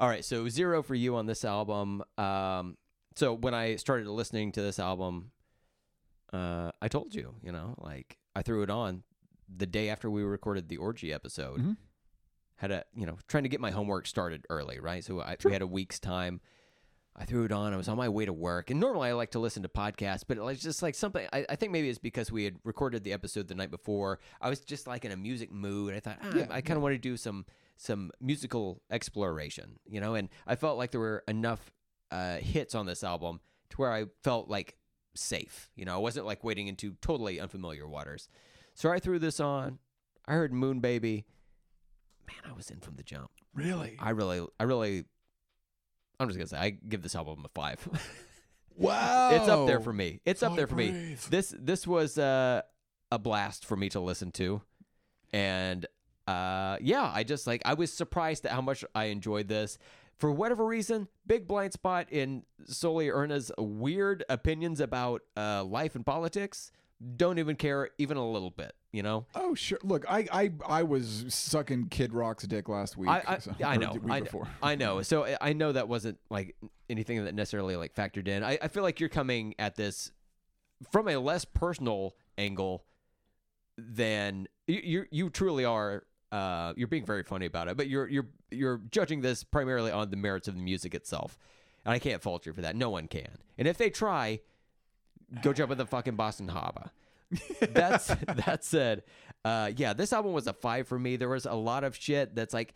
All 0.00 0.08
right, 0.08 0.22
so 0.24 0.48
zero 0.48 0.82
for 0.82 0.94
you 0.94 1.16
on 1.16 1.24
this 1.26 1.44
album. 1.46 2.02
Um, 2.18 2.76
so 3.14 3.32
when 3.34 3.54
I 3.54 3.76
started 3.76 4.06
listening 4.06 4.52
to 4.52 4.60
this 4.62 4.78
album, 4.78 5.30
uh, 6.32 6.72
I 6.82 6.88
told 6.88 7.14
you, 7.14 7.34
you 7.42 7.52
know, 7.52 7.74
like 7.78 8.18
I 8.36 8.42
threw 8.42 8.62
it 8.62 8.70
on 8.70 9.02
the 9.54 9.66
day 9.66 9.88
after 9.88 10.10
we 10.10 10.22
recorded 10.22 10.68
the 10.68 10.76
orgy 10.78 11.12
episode. 11.12 11.60
Mhm. 11.60 11.76
Had 12.56 12.70
a, 12.70 12.84
you 12.94 13.06
know, 13.06 13.16
trying 13.28 13.42
to 13.44 13.48
get 13.48 13.60
my 13.60 13.70
homework 13.70 14.06
started 14.06 14.46
early, 14.50 14.78
right? 14.78 15.02
So 15.04 15.20
I, 15.20 15.36
Sure. 15.40 15.48
we 15.50 15.52
had 15.54 15.62
a 15.62 15.66
week's 15.66 15.98
time. 16.00 16.40
I 17.14 17.24
threw 17.24 17.44
it 17.44 17.52
on. 17.52 17.74
I 17.74 17.76
was 17.76 17.88
on 17.88 17.98
my 17.98 18.08
way 18.08 18.24
to 18.24 18.32
work, 18.32 18.70
and 18.70 18.80
normally 18.80 19.10
I 19.10 19.12
like 19.12 19.32
to 19.32 19.38
listen 19.38 19.62
to 19.64 19.68
podcasts, 19.68 20.22
but 20.26 20.38
it 20.38 20.42
was 20.42 20.60
just 20.60 20.82
like 20.82 20.94
something. 20.94 21.26
I, 21.32 21.44
I 21.48 21.56
think 21.56 21.70
maybe 21.70 21.90
it's 21.90 21.98
because 21.98 22.32
we 22.32 22.44
had 22.44 22.56
recorded 22.64 23.04
the 23.04 23.12
episode 23.12 23.48
the 23.48 23.54
night 23.54 23.70
before. 23.70 24.18
I 24.40 24.48
was 24.48 24.60
just 24.60 24.86
like 24.86 25.04
in 25.04 25.12
a 25.12 25.16
music 25.16 25.52
mood. 25.52 25.94
I 25.94 26.00
thought 26.00 26.18
ah, 26.22 26.32
Yeah, 26.34 26.46
I 26.50 26.62
kind 26.62 26.76
of 26.76 26.82
want 26.82 26.94
to 26.94 26.98
do 26.98 27.16
some 27.16 27.44
some 27.76 28.12
musical 28.20 28.80
exploration, 28.90 29.78
you 29.86 30.00
know. 30.00 30.14
And 30.14 30.30
I 30.46 30.56
felt 30.56 30.78
like 30.78 30.90
there 30.90 31.00
were 31.00 31.22
enough 31.28 31.72
uh, 32.10 32.36
hits 32.36 32.74
on 32.74 32.86
this 32.86 33.04
album 33.04 33.40
to 33.70 33.76
where 33.76 33.92
I 33.92 34.06
felt 34.22 34.48
like 34.48 34.76
safe. 35.14 35.70
You 35.76 35.84
know, 35.84 35.94
I 35.94 35.98
wasn't 35.98 36.24
like 36.26 36.42
wading 36.44 36.68
into 36.68 36.94
totally 37.02 37.40
unfamiliar 37.40 37.86
waters. 37.86 38.28
So 38.74 38.90
I 38.90 38.98
threw 39.00 39.18
this 39.18 39.38
on. 39.38 39.78
I 40.26 40.32
heard 40.32 40.52
Moon 40.52 40.80
Baby. 40.80 41.26
Man, 42.26 42.50
I 42.50 42.56
was 42.56 42.70
in 42.70 42.80
from 42.80 42.96
the 42.96 43.02
jump. 43.02 43.30
Really? 43.54 43.96
I 43.98 44.10
really, 44.10 44.46
I 44.58 44.64
really. 44.64 45.04
I'm 46.22 46.28
just 46.28 46.38
gonna 46.38 46.48
say 46.48 46.58
I 46.58 46.70
give 46.70 47.02
this 47.02 47.14
album 47.14 47.44
a 47.44 47.48
five. 47.48 47.86
Wow. 48.76 49.30
it's 49.32 49.48
up 49.48 49.66
there 49.66 49.80
for 49.80 49.92
me. 49.92 50.20
It's 50.24 50.42
up 50.42 50.56
there 50.56 50.66
for 50.66 50.74
me. 50.76 51.16
This 51.30 51.54
this 51.58 51.86
was 51.86 52.18
uh, 52.18 52.62
a 53.10 53.18
blast 53.18 53.66
for 53.66 53.76
me 53.76 53.88
to 53.90 54.00
listen 54.00 54.30
to, 54.32 54.62
and 55.32 55.86
uh, 56.26 56.76
yeah, 56.80 57.10
I 57.12 57.24
just 57.24 57.46
like 57.46 57.62
I 57.64 57.74
was 57.74 57.92
surprised 57.92 58.46
at 58.46 58.52
how 58.52 58.60
much 58.60 58.84
I 58.94 59.06
enjoyed 59.06 59.48
this. 59.48 59.78
For 60.18 60.30
whatever 60.30 60.64
reason, 60.64 61.08
big 61.26 61.48
blind 61.48 61.72
spot 61.72 62.06
in 62.10 62.44
Sully 62.64 63.10
Erna's 63.10 63.50
weird 63.58 64.24
opinions 64.28 64.78
about 64.80 65.22
uh, 65.36 65.64
life 65.64 65.96
and 65.96 66.06
politics. 66.06 66.70
Don't 67.16 67.38
even 67.38 67.56
care 67.56 67.90
even 67.98 68.16
a 68.16 68.30
little 68.30 68.50
bit. 68.50 68.72
You 68.92 69.02
know, 69.02 69.24
Oh 69.34 69.54
sure. 69.54 69.78
Look, 69.82 70.04
I 70.08 70.26
I 70.30 70.52
I 70.66 70.82
was 70.82 71.24
sucking 71.28 71.88
Kid 71.88 72.12
Rock's 72.12 72.44
dick 72.46 72.68
last 72.68 72.96
week. 72.98 73.08
I 73.08 73.22
I, 73.26 73.38
so- 73.38 73.54
I 73.64 73.76
know 73.78 73.92
week 73.94 74.12
I, 74.12 74.20
before. 74.20 74.48
I 74.62 74.74
know. 74.74 75.00
So 75.02 75.24
I- 75.24 75.38
I 75.40 75.52
know 75.54 75.72
that 75.72 75.88
wasn't 75.88 76.18
like 76.30 76.54
anything 76.90 77.24
that 77.24 77.34
necessarily 77.34 77.74
like 77.76 77.94
factored 77.94 78.28
in. 78.28 78.44
I, 78.44 78.58
I 78.60 78.68
feel 78.68 78.82
like 78.82 79.00
you're 79.00 79.08
coming 79.08 79.54
at 79.58 79.76
this 79.76 80.12
from 80.90 81.08
a 81.08 81.16
less 81.16 81.44
personal 81.46 82.14
angle 82.36 82.84
than 83.78 84.46
you 84.66 84.80
you, 84.84 85.04
you 85.10 85.30
truly 85.30 85.64
are. 85.64 86.04
Uh, 86.30 86.72
you're 86.76 86.88
being 86.88 87.04
very 87.04 87.22
funny 87.22 87.46
about 87.46 87.68
it, 87.68 87.76
but 87.76 87.88
you're 87.88 88.08
you're 88.08 88.28
you're 88.50 88.80
judging 88.90 89.20
this 89.20 89.44
primarily 89.44 89.90
on 89.90 90.10
the 90.10 90.16
merits 90.16 90.48
of 90.48 90.54
the 90.54 90.62
music 90.62 90.94
itself, 90.94 91.38
and 91.84 91.92
I 91.92 91.98
can't 91.98 92.22
fault 92.22 92.46
you 92.46 92.52
for 92.52 92.62
that. 92.62 92.74
No 92.76 92.88
one 92.90 93.06
can. 93.06 93.28
And 93.58 93.68
if 93.68 93.76
they 93.76 93.90
try, 93.90 94.40
go 95.40 95.52
jump 95.52 95.72
in 95.72 95.78
the 95.78 95.86
fucking 95.86 96.16
Boston 96.16 96.48
Harbor. 96.48 96.90
that's 97.72 98.06
that 98.46 98.64
said, 98.64 99.02
uh, 99.44 99.70
yeah, 99.76 99.92
this 99.92 100.12
album 100.12 100.32
was 100.32 100.46
a 100.46 100.52
five 100.52 100.86
for 100.86 100.98
me. 100.98 101.16
There 101.16 101.28
was 101.28 101.46
a 101.46 101.54
lot 101.54 101.84
of 101.84 101.96
shit 101.96 102.34
that's 102.34 102.52
like, 102.52 102.74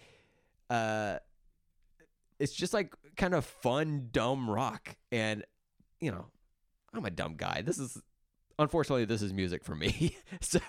uh, 0.70 1.19
it's 2.39 2.53
just 2.53 2.73
like 2.73 2.95
kind 3.16 3.35
of 3.35 3.45
fun, 3.45 4.09
dumb 4.12 4.49
rock, 4.49 4.97
and 5.12 5.45
you 6.01 6.11
know, 6.11 6.27
I'm 6.95 7.05
a 7.05 7.11
dumb 7.11 7.35
guy. 7.37 7.62
This 7.62 7.78
is 7.78 8.01
unfortunately, 8.59 9.05
this 9.05 9.23
is 9.23 9.33
music 9.33 9.65
for 9.65 9.74
me. 9.74 10.16
so, 10.41 10.61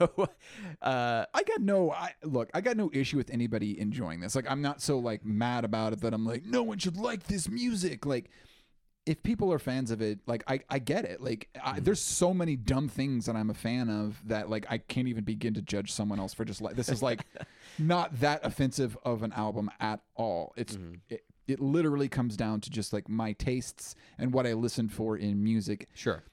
uh, 0.81 1.25
I 1.33 1.43
got 1.43 1.61
no 1.61 1.91
I 1.91 2.13
look, 2.23 2.49
I 2.53 2.61
got 2.61 2.77
no 2.77 2.89
issue 2.93 3.17
with 3.17 3.29
anybody 3.29 3.79
enjoying 3.79 4.19
this. 4.19 4.35
Like 4.35 4.49
I'm 4.49 4.61
not 4.61 4.81
so 4.81 4.99
like 4.99 5.25
mad 5.25 5.65
about 5.65 5.93
it 5.93 6.01
that 6.01 6.13
I'm 6.13 6.25
like 6.25 6.45
no 6.45 6.63
one 6.63 6.77
should 6.77 6.97
like 6.97 7.23
this 7.23 7.49
music. 7.49 8.05
Like 8.05 8.29
if 9.07 9.23
people 9.23 9.51
are 9.53 9.57
fans 9.57 9.89
of 9.89 10.01
it, 10.01 10.19
like 10.27 10.43
I, 10.47 10.59
I 10.69 10.79
get 10.79 11.05
it. 11.05 11.21
Like 11.21 11.47
I, 11.63 11.71
mm-hmm. 11.71 11.83
there's 11.83 12.01
so 12.01 12.33
many 12.33 12.57
dumb 12.57 12.89
things 12.89 13.25
that 13.25 13.35
I'm 13.35 13.49
a 13.49 13.53
fan 13.53 13.89
of 13.89 14.21
that 14.27 14.49
like 14.49 14.65
I 14.69 14.79
can't 14.79 15.07
even 15.07 15.23
begin 15.23 15.53
to 15.53 15.61
judge 15.61 15.91
someone 15.91 16.19
else 16.19 16.33
for 16.33 16.43
just 16.43 16.61
like 16.61 16.75
this 16.75 16.89
is 16.89 17.01
like 17.01 17.21
not 17.79 18.19
that 18.19 18.45
offensive 18.45 18.97
of 19.03 19.23
an 19.23 19.31
album 19.31 19.71
at 19.79 20.01
all. 20.15 20.53
It's 20.57 20.75
mm-hmm. 20.75 20.95
it, 21.09 21.23
it 21.47 21.59
literally 21.61 22.09
comes 22.09 22.35
down 22.35 22.59
to 22.61 22.69
just 22.69 22.91
like 22.91 23.07
my 23.07 23.31
tastes 23.31 23.95
and 24.17 24.33
what 24.33 24.45
I 24.45 24.53
listen 24.53 24.89
for 24.89 25.15
in 25.15 25.41
music 25.41 25.87
sure. 25.93 26.23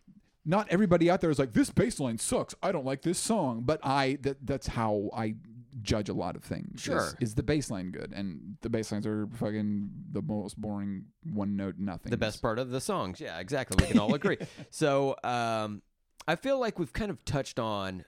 not 0.44 0.66
everybody 0.68 1.08
out 1.08 1.20
there 1.20 1.30
is 1.30 1.38
like 1.38 1.52
this 1.52 1.70
bass 1.70 2.00
line 2.00 2.18
sucks. 2.18 2.56
I 2.60 2.72
don't 2.72 2.84
like 2.84 3.02
this 3.02 3.18
song, 3.18 3.62
but 3.64 3.78
I 3.84 4.18
that 4.22 4.44
that's 4.44 4.66
how 4.66 5.10
I 5.16 5.36
judge 5.82 6.08
a 6.08 6.14
lot 6.14 6.36
of 6.36 6.44
things. 6.44 6.80
Sure. 6.80 7.12
is, 7.20 7.34
the 7.34 7.42
bass 7.42 7.70
line 7.70 7.90
good? 7.90 8.12
And 8.14 8.56
the 8.62 8.68
bass 8.70 8.92
lines 8.92 9.06
are 9.06 9.26
fucking 9.34 9.90
the 10.12 10.22
most 10.22 10.60
boring 10.60 11.06
one 11.32 11.56
note 11.56 11.76
nothing. 11.78 12.10
the 12.10 12.16
best 12.16 12.40
part 12.40 12.58
of 12.58 12.70
the 12.70 12.80
songs. 12.80 13.20
Yeah, 13.20 13.38
exactly. 13.38 13.76
We 13.84 13.90
can 13.90 13.98
all 13.98 14.14
agree. 14.14 14.38
So 14.70 15.16
um, 15.24 15.82
I 16.28 16.36
feel 16.36 16.58
like 16.58 16.78
we've 16.78 16.92
kind 16.92 17.10
of 17.10 17.24
touched 17.24 17.58
on 17.58 18.04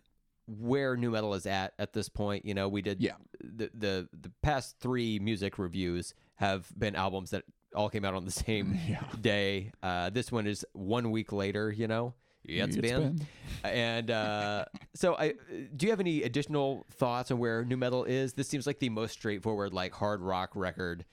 where 0.47 0.97
nu 0.97 1.11
metal 1.11 1.35
is 1.35 1.45
at 1.47 1.75
at 1.79 1.93
this 1.93 2.09
point. 2.09 2.45
You 2.45 2.55
know, 2.55 2.69
we 2.69 2.83
did 2.83 3.01
Yeah. 3.03 3.15
the 3.41 3.71
the 3.75 4.09
the 4.13 4.31
past 4.43 4.77
three 4.81 5.19
music 5.19 5.59
reviews 5.59 6.15
have 6.37 6.67
been 6.79 6.95
albums 6.95 7.31
that 7.31 7.43
all 7.75 7.91
came 7.91 8.05
out 8.05 8.15
on 8.15 8.25
the 8.25 8.31
same 8.31 8.79
Yeah. 8.89 9.03
day. 9.21 9.73
Uh, 9.83 10.11
this 10.11 10.31
one 10.31 10.47
is 10.47 10.65
one 10.73 11.11
week 11.11 11.33
later. 11.33 11.71
You 11.73 11.89
know, 11.89 12.15
yeah, 12.49 12.65
it's 12.65 12.77
been. 12.77 13.27
And 13.65 14.11
uh, 14.11 14.65
so, 14.95 15.17
I 15.17 15.35
do 15.77 15.87
you 15.87 15.91
have 15.91 16.01
any 16.01 16.23
additional 16.23 16.87
thoughts 16.93 17.31
on 17.31 17.39
where 17.39 17.65
nu 17.65 17.77
metal 17.77 18.05
is? 18.05 18.33
This 18.35 18.49
seems 18.49 18.67
like 18.67 18.79
the 18.79 18.89
most 18.91 19.13
straightforward, 19.13 19.73
like 19.73 19.93
hard 19.93 20.21
rock 20.21 20.51
record 20.55 21.05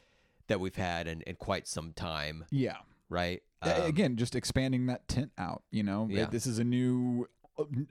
that 0.48 0.60
we've 0.60 0.76
had 0.76 1.08
in, 1.08 1.22
in 1.22 1.36
quite 1.36 1.68
some 1.68 1.94
time, 1.94 2.46
Yeah. 2.52 2.78
right? 3.10 3.42
Um, 3.62 3.82
Again, 3.84 4.18
just 4.18 4.36
expanding 4.36 4.88
that 4.88 5.08
tent 5.08 5.32
out. 5.38 5.64
You 5.72 5.84
know, 5.84 6.08
Yeah. 6.12 6.26
this 6.26 6.46
is 6.46 6.60
a 6.60 6.64
new 6.64 7.28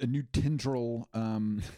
a 0.01 0.07
new 0.07 0.23
tendril. 0.33 1.09
Um, 1.15 1.63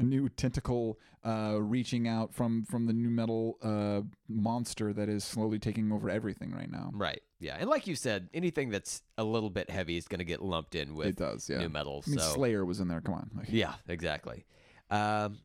A 0.00 0.02
new 0.02 0.28
tentacle 0.28 0.98
uh, 1.24 1.58
reaching 1.60 2.08
out 2.08 2.34
from 2.34 2.64
from 2.64 2.86
the 2.86 2.92
nu 2.92 3.10
metal 3.10 3.58
uh, 3.62 4.00
monster 4.28 4.92
that 4.92 5.08
is 5.08 5.22
slowly 5.24 5.58
taking 5.58 5.92
over 5.92 6.08
everything 6.08 6.52
right 6.52 6.70
now. 6.70 6.90
Right. 6.94 7.20
Yeah. 7.38 7.56
And 7.58 7.68
like 7.68 7.86
you 7.86 7.94
said, 7.94 8.28
anything 8.34 8.70
that's 8.70 9.02
a 9.18 9.24
little 9.24 9.50
bit 9.50 9.70
heavy 9.70 9.96
is 9.96 10.08
going 10.08 10.18
to 10.18 10.24
get 10.24 10.42
lumped 10.42 10.74
in 10.74 10.94
with 10.94 11.08
It 11.08 11.16
does, 11.16 11.48
yeah. 11.48 11.58
nu 11.58 11.68
metal. 11.68 12.02
I 12.06 12.10
mean, 12.10 12.18
so 12.18 12.34
Slayer 12.34 12.64
was 12.64 12.80
in 12.80 12.88
there. 12.88 13.00
Come 13.00 13.14
on, 13.14 13.30
like, 13.36 13.48
yeah, 13.50 13.74
exactly. 13.88 14.44
Um, 14.90 15.38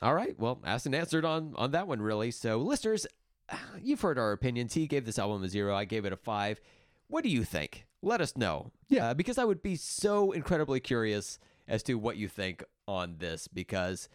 all 0.00 0.14
right. 0.14 0.38
Well, 0.38 0.60
asked 0.64 0.86
and 0.86 0.94
answered 0.94 1.24
on 1.24 1.54
on 1.56 1.70
that 1.72 1.86
one, 1.86 2.02
really. 2.02 2.30
So, 2.30 2.58
listeners, 2.58 3.06
you've 3.82 4.00
heard 4.00 4.18
our 4.18 4.32
opinions. 4.32 4.74
He 4.74 4.86
gave 4.86 5.04
this 5.04 5.18
album 5.18 5.42
a 5.42 5.48
zero. 5.48 5.74
I 5.74 5.84
gave 5.84 6.04
it 6.04 6.12
a 6.12 6.16
five. 6.16 6.60
What 7.08 7.24
do 7.24 7.30
you 7.30 7.44
think? 7.44 7.86
Let 8.02 8.20
us 8.20 8.36
know. 8.36 8.72
Yeah. 8.88 9.10
Uh, 9.10 9.14
because 9.14 9.38
I 9.38 9.44
would 9.44 9.62
be 9.62 9.76
so 9.76 10.32
incredibly 10.32 10.80
curious 10.80 11.38
as 11.72 11.82
to 11.84 11.94
what 11.94 12.16
you 12.16 12.28
think 12.28 12.62
on 12.86 13.16
this. 13.18 13.48
Because 13.48 14.08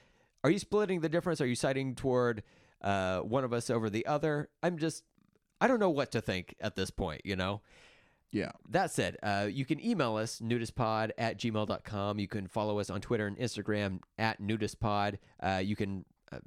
are 0.43 0.49
you 0.49 0.59
splitting 0.59 1.01
the 1.01 1.09
difference? 1.09 1.41
Are 1.41 1.47
you 1.47 1.55
siding 1.55 1.95
toward 1.95 2.43
uh, 2.81 3.19
one 3.19 3.43
of 3.43 3.51
us 3.51 3.69
over 3.69 3.89
the 3.89 4.05
other? 4.05 4.49
I'm 4.63 4.77
just, 4.77 5.03
I 5.59 5.67
don't 5.67 5.79
know 5.79 5.89
what 5.89 6.11
to 6.13 6.21
think 6.21 6.55
at 6.61 6.75
this 6.77 6.91
point, 6.91 7.21
you 7.25 7.35
know? 7.35 7.61
yeah. 8.31 8.51
That 8.69 8.91
said, 8.91 9.17
uh, 9.23 9.47
you 9.49 9.65
can 9.65 9.83
email 9.83 10.15
us, 10.17 10.39
nudispod 10.39 11.11
at 11.17 11.39
gmail.com. 11.39 12.19
You 12.19 12.27
can 12.27 12.47
follow 12.47 12.79
us 12.79 12.89
on 12.89 13.01
Twitter 13.01 13.25
and 13.25 13.37
Instagram 13.37 14.01
at 14.17 14.41
nudispod. 14.41 15.17
Uh, 15.41 15.61
you 15.63 15.75
can 15.75 16.05
uh, 16.31 16.39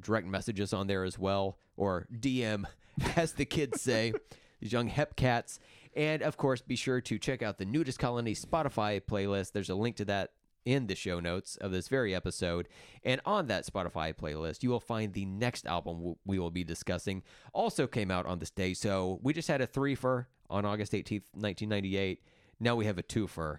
direct 0.00 0.26
messages 0.26 0.72
on 0.72 0.86
there 0.86 1.04
as 1.04 1.18
well, 1.18 1.58
or 1.76 2.06
DM, 2.12 2.64
as 3.16 3.32
the 3.32 3.44
kids 3.44 3.80
say, 3.80 4.12
these 4.60 4.72
young 4.72 4.88
hep 4.88 5.16
cats. 5.16 5.58
And 5.94 6.22
of 6.22 6.36
course, 6.36 6.60
be 6.60 6.76
sure 6.76 7.00
to 7.02 7.18
check 7.18 7.42
out 7.42 7.58
the 7.58 7.66
NuDis 7.66 7.98
Colony 7.98 8.34
Spotify 8.34 9.00
playlist. 9.00 9.52
There's 9.52 9.70
a 9.70 9.74
link 9.74 9.96
to 9.96 10.04
that 10.06 10.32
in 10.64 10.86
the 10.86 10.94
show 10.94 11.20
notes 11.20 11.56
of 11.56 11.72
this 11.72 11.88
very 11.88 12.14
episode. 12.14 12.68
And 13.04 13.20
on 13.24 13.46
that 13.46 13.66
Spotify 13.66 14.14
playlist, 14.14 14.62
you 14.62 14.70
will 14.70 14.80
find 14.80 15.12
the 15.12 15.24
next 15.24 15.66
album 15.66 16.16
we 16.24 16.38
will 16.38 16.50
be 16.50 16.64
discussing. 16.64 17.22
Also 17.52 17.86
came 17.86 18.10
out 18.10 18.26
on 18.26 18.38
this 18.38 18.50
day. 18.50 18.74
So 18.74 19.18
we 19.22 19.32
just 19.32 19.48
had 19.48 19.60
a 19.60 19.66
threefer 19.66 20.26
on 20.48 20.64
August 20.64 20.92
18th, 20.92 21.26
1998. 21.32 22.22
Now 22.60 22.76
we 22.76 22.86
have 22.86 22.98
a 22.98 23.02
twofer 23.02 23.58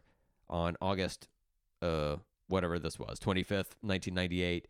on 0.50 0.78
August, 0.82 1.28
uh, 1.82 2.18
whatever 2.48 2.80
this 2.80 3.00
was, 3.00 3.20
25th, 3.20 3.76
1998. 3.82 4.68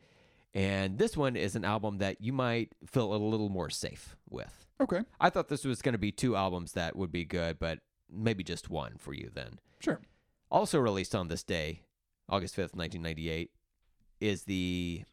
And 0.55 0.97
this 0.97 1.17
one 1.17 1.35
is 1.35 1.55
an 1.55 1.65
album 1.65 1.97
that 1.97 2.21
you 2.21 2.31
might 2.31 2.73
feel 2.85 3.13
a 3.13 3.17
little 3.17 3.49
more 3.49 3.69
safe 3.69 4.15
with. 4.29 4.67
Okay. 4.79 5.01
I 5.19 5.29
thought 5.29 5.47
this 5.47 5.65
was 5.65 5.81
going 5.81 5.93
to 5.93 5.99
be 5.99 6.11
two 6.11 6.35
albums 6.35 6.73
that 6.73 6.95
would 6.95 7.11
be 7.11 7.25
good, 7.25 7.59
but 7.59 7.79
maybe 8.11 8.43
just 8.43 8.69
one 8.69 8.95
for 8.97 9.13
you 9.13 9.29
then. 9.33 9.59
Sure. 9.79 9.99
Also 10.51 10.79
released 10.79 11.15
on 11.15 11.27
this 11.27 11.43
day, 11.43 11.81
August 12.33 12.55
5th, 12.55 12.73
1998, 12.75 13.51
is 14.19 14.45
the 14.45 15.03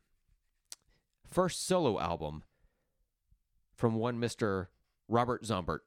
first 1.30 1.66
solo 1.66 2.00
album 2.00 2.42
from 3.74 3.94
one 3.94 4.18
Mr. 4.18 4.68
Robert 5.06 5.42
Zombert, 5.44 5.80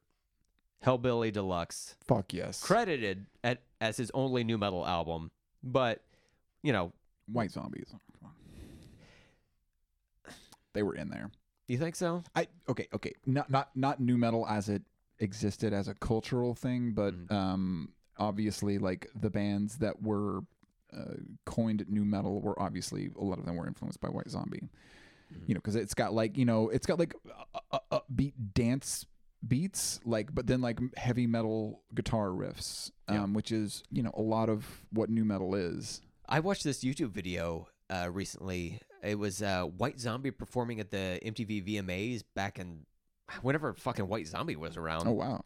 Hellbilly 0.86 1.32
Deluxe, 1.34 1.96
Fuck 2.06 2.34
yes. 2.34 2.62
credited 2.62 3.26
at, 3.44 3.64
as 3.82 3.98
his 3.98 4.12
only 4.14 4.44
nu 4.44 4.60
metal 4.60 4.86
album, 4.86 5.32
but, 5.64 6.04
you 6.62 6.72
know, 6.72 6.94
White 7.26 7.50
zombies. 7.52 7.92
They 10.74 10.84
were 10.84 10.94
in 10.96 11.10
there. 11.10 11.32
Do 11.68 11.74
you 11.74 11.80
think 11.80 11.96
so? 11.96 12.22
I 12.36 12.48
okay, 12.68 12.88
okay. 12.94 13.14
Not 13.26 13.50
not 13.50 13.70
not 13.76 14.00
nu 14.02 14.18
metal 14.18 14.46
as 14.48 14.68
it 14.70 14.82
existed 15.20 15.72
as 15.72 15.88
a 15.88 15.94
cultural 15.94 16.54
thing, 16.54 16.92
but 16.94 17.14
Mhm. 17.16 17.32
um 17.32 17.94
obviously 18.18 18.78
like 18.78 19.08
the 19.16 19.30
bands 19.30 19.78
that 19.78 20.02
were 20.04 20.42
uh, 20.96 21.16
coined 21.46 21.86
nu 21.90 22.04
metal 22.06 22.42
were 22.42 22.60
obviously 22.62 23.10
a 23.20 23.24
lot 23.24 23.40
of 23.40 23.46
them 23.46 23.56
were 23.56 23.68
influenced 23.68 24.00
by 24.02 24.10
White 24.10 24.30
Zombie. 24.30 24.70
You 25.48 25.56
know, 25.56 25.62
cuz 25.62 25.76
it's 25.76 25.94
got 25.96 26.14
like, 26.14 26.38
you 26.38 26.46
know, 26.46 26.70
it's 26.70 26.86
got 26.86 27.00
like 27.00 27.16
upbeat 27.92 28.34
dance 28.54 29.06
beats 29.46 30.00
like 30.06 30.34
but 30.34 30.48
then 30.48 30.62
like 30.62 30.80
heavy 30.96 31.28
metal 31.28 31.82
guitar 31.94 32.30
riffs 32.30 32.92
um 33.10 33.16
Yeah. 33.16 33.26
which 33.36 33.52
is, 33.52 33.84
you 33.90 34.02
know, 34.04 34.12
a 34.14 34.22
lot 34.22 34.48
of 34.50 34.86
what 34.92 35.10
nu 35.10 35.26
metal 35.26 35.56
is. 35.56 36.02
I 36.30 36.40
watched 36.40 36.64
this 36.64 36.84
YouTube 36.84 37.10
video 37.12 37.68
uh, 37.90 38.10
recently. 38.12 38.80
It 39.04 39.20
was 39.20 39.42
uh, 39.42 39.64
White 39.66 40.00
Zombie 40.00 40.32
performing 40.32 40.80
at 40.80 40.90
the 40.92 41.20
MTV 41.26 41.68
VMAs 41.68 42.24
back 42.34 42.58
in 42.60 42.86
whenever 43.42 43.74
fucking 43.74 44.08
White 44.08 44.28
Zombie 44.28 44.56
was 44.56 44.78
around. 44.78 45.08
Oh 45.08 45.12
wow. 45.12 45.44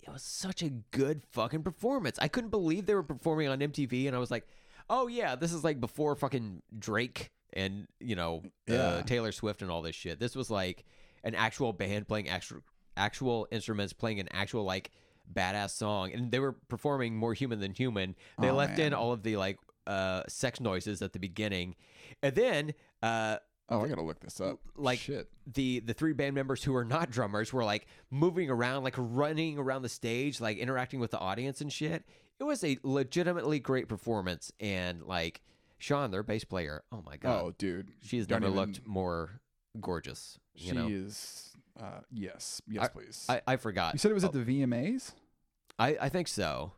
It 0.00 0.10
was 0.12 0.22
such 0.22 0.62
a 0.62 0.68
good 0.70 1.22
fucking 1.30 1.62
performance. 1.64 2.18
I 2.20 2.28
couldn't 2.28 2.50
believe 2.50 2.86
they 2.86 2.94
were 2.94 3.02
performing 3.02 3.48
on 3.48 3.58
MTV, 3.60 4.06
and 4.06 4.14
I 4.16 4.18
was 4.20 4.30
like, 4.30 4.46
"Oh 4.90 5.06
yeah, 5.06 5.34
this 5.36 5.52
is 5.52 5.64
like 5.64 5.80
before 5.80 6.14
fucking 6.16 6.62
Drake 6.78 7.30
and 7.52 7.86
you 8.00 8.16
know 8.16 8.42
uh, 8.68 8.72
Yeah. 8.72 9.02
Taylor 9.02 9.32
Swift 9.32 9.62
and 9.62 9.70
all 9.70 9.82
this 9.82 9.94
shit. 9.96 10.18
This 10.20 10.34
was 10.36 10.50
like 10.50 10.84
an 11.24 11.34
actual 11.34 11.72
band 11.72 12.08
playing 12.08 12.28
actual 12.28 12.60
actual 12.96 13.48
instruments, 13.50 13.92
playing 13.92 14.20
an 14.20 14.28
actual 14.32 14.64
like 14.64 14.90
badass 15.32 15.70
song, 15.70 16.12
and 16.12 16.30
they 16.32 16.38
were 16.40 16.52
performing 16.68 17.16
more 17.16 17.32
human 17.34 17.60
than 17.60 17.72
human. 17.74 18.16
They 18.40 18.50
Oh, 18.50 18.54
left 18.54 18.78
in 18.78 18.92
all 18.94 19.12
of 19.12 19.22
the 19.22 19.36
like 19.36 19.58
uh 19.86 20.22
sex 20.28 20.60
noises 20.60 21.02
at 21.02 21.12
the 21.12 21.18
beginning, 21.18 21.74
and 22.22 22.34
then 22.34 22.74
uh 23.02 23.36
Oh, 23.68 23.82
I 23.84 23.88
got 23.88 23.94
to 23.94 24.02
look 24.02 24.20
this 24.20 24.38
up. 24.40 24.58
like 24.76 24.98
shit. 24.98 25.30
the 25.46 25.80
the 25.80 25.94
three 25.94 26.12
band 26.12 26.34
members 26.34 26.62
who 26.62 26.74
are 26.76 26.84
not 26.84 27.10
drummers 27.10 27.52
were 27.54 27.64
like 27.64 27.86
moving 28.10 28.50
around 28.50 28.82
like 28.84 28.94
running 28.98 29.56
around 29.58 29.80
the 29.82 29.88
stage 29.88 30.40
like 30.42 30.58
interacting 30.58 31.00
with 31.00 31.10
the 31.12 31.18
audience 31.18 31.60
and 31.62 31.72
shit 31.72 32.04
it 32.42 32.46
was 32.46 32.64
a 32.64 32.76
legitimately 32.82 33.60
great 33.60 33.88
performance 33.88 34.50
and 34.58 35.02
like 35.04 35.40
sean 35.78 36.10
their 36.10 36.24
bass 36.24 36.42
player 36.44 36.82
oh 36.90 37.00
my 37.06 37.16
god 37.16 37.40
Oh, 37.44 37.54
dude. 37.56 37.92
she's 38.02 38.28
never 38.28 38.46
even- 38.46 38.56
looked 38.56 38.86
more 38.86 39.40
gorgeous 39.80 40.38
you 40.54 40.70
She 40.70 40.76
know 40.76 40.88
is 40.88 41.52
uh 41.80 42.00
yes. 42.10 42.60
Yes, 42.68 42.88
please. 42.92 43.24
I, 43.28 43.40
I 43.46 43.56
forgot 43.56 43.94
you 43.94 43.98
said 43.98 44.10
it 44.10 44.14
was 44.14 44.24
Oh, 44.24 44.28
at 44.28 44.32
the 44.34 44.40
VMAs? 44.44 45.12
I, 45.78 45.96
I 46.00 46.08
think 46.08 46.26
so 46.28 46.72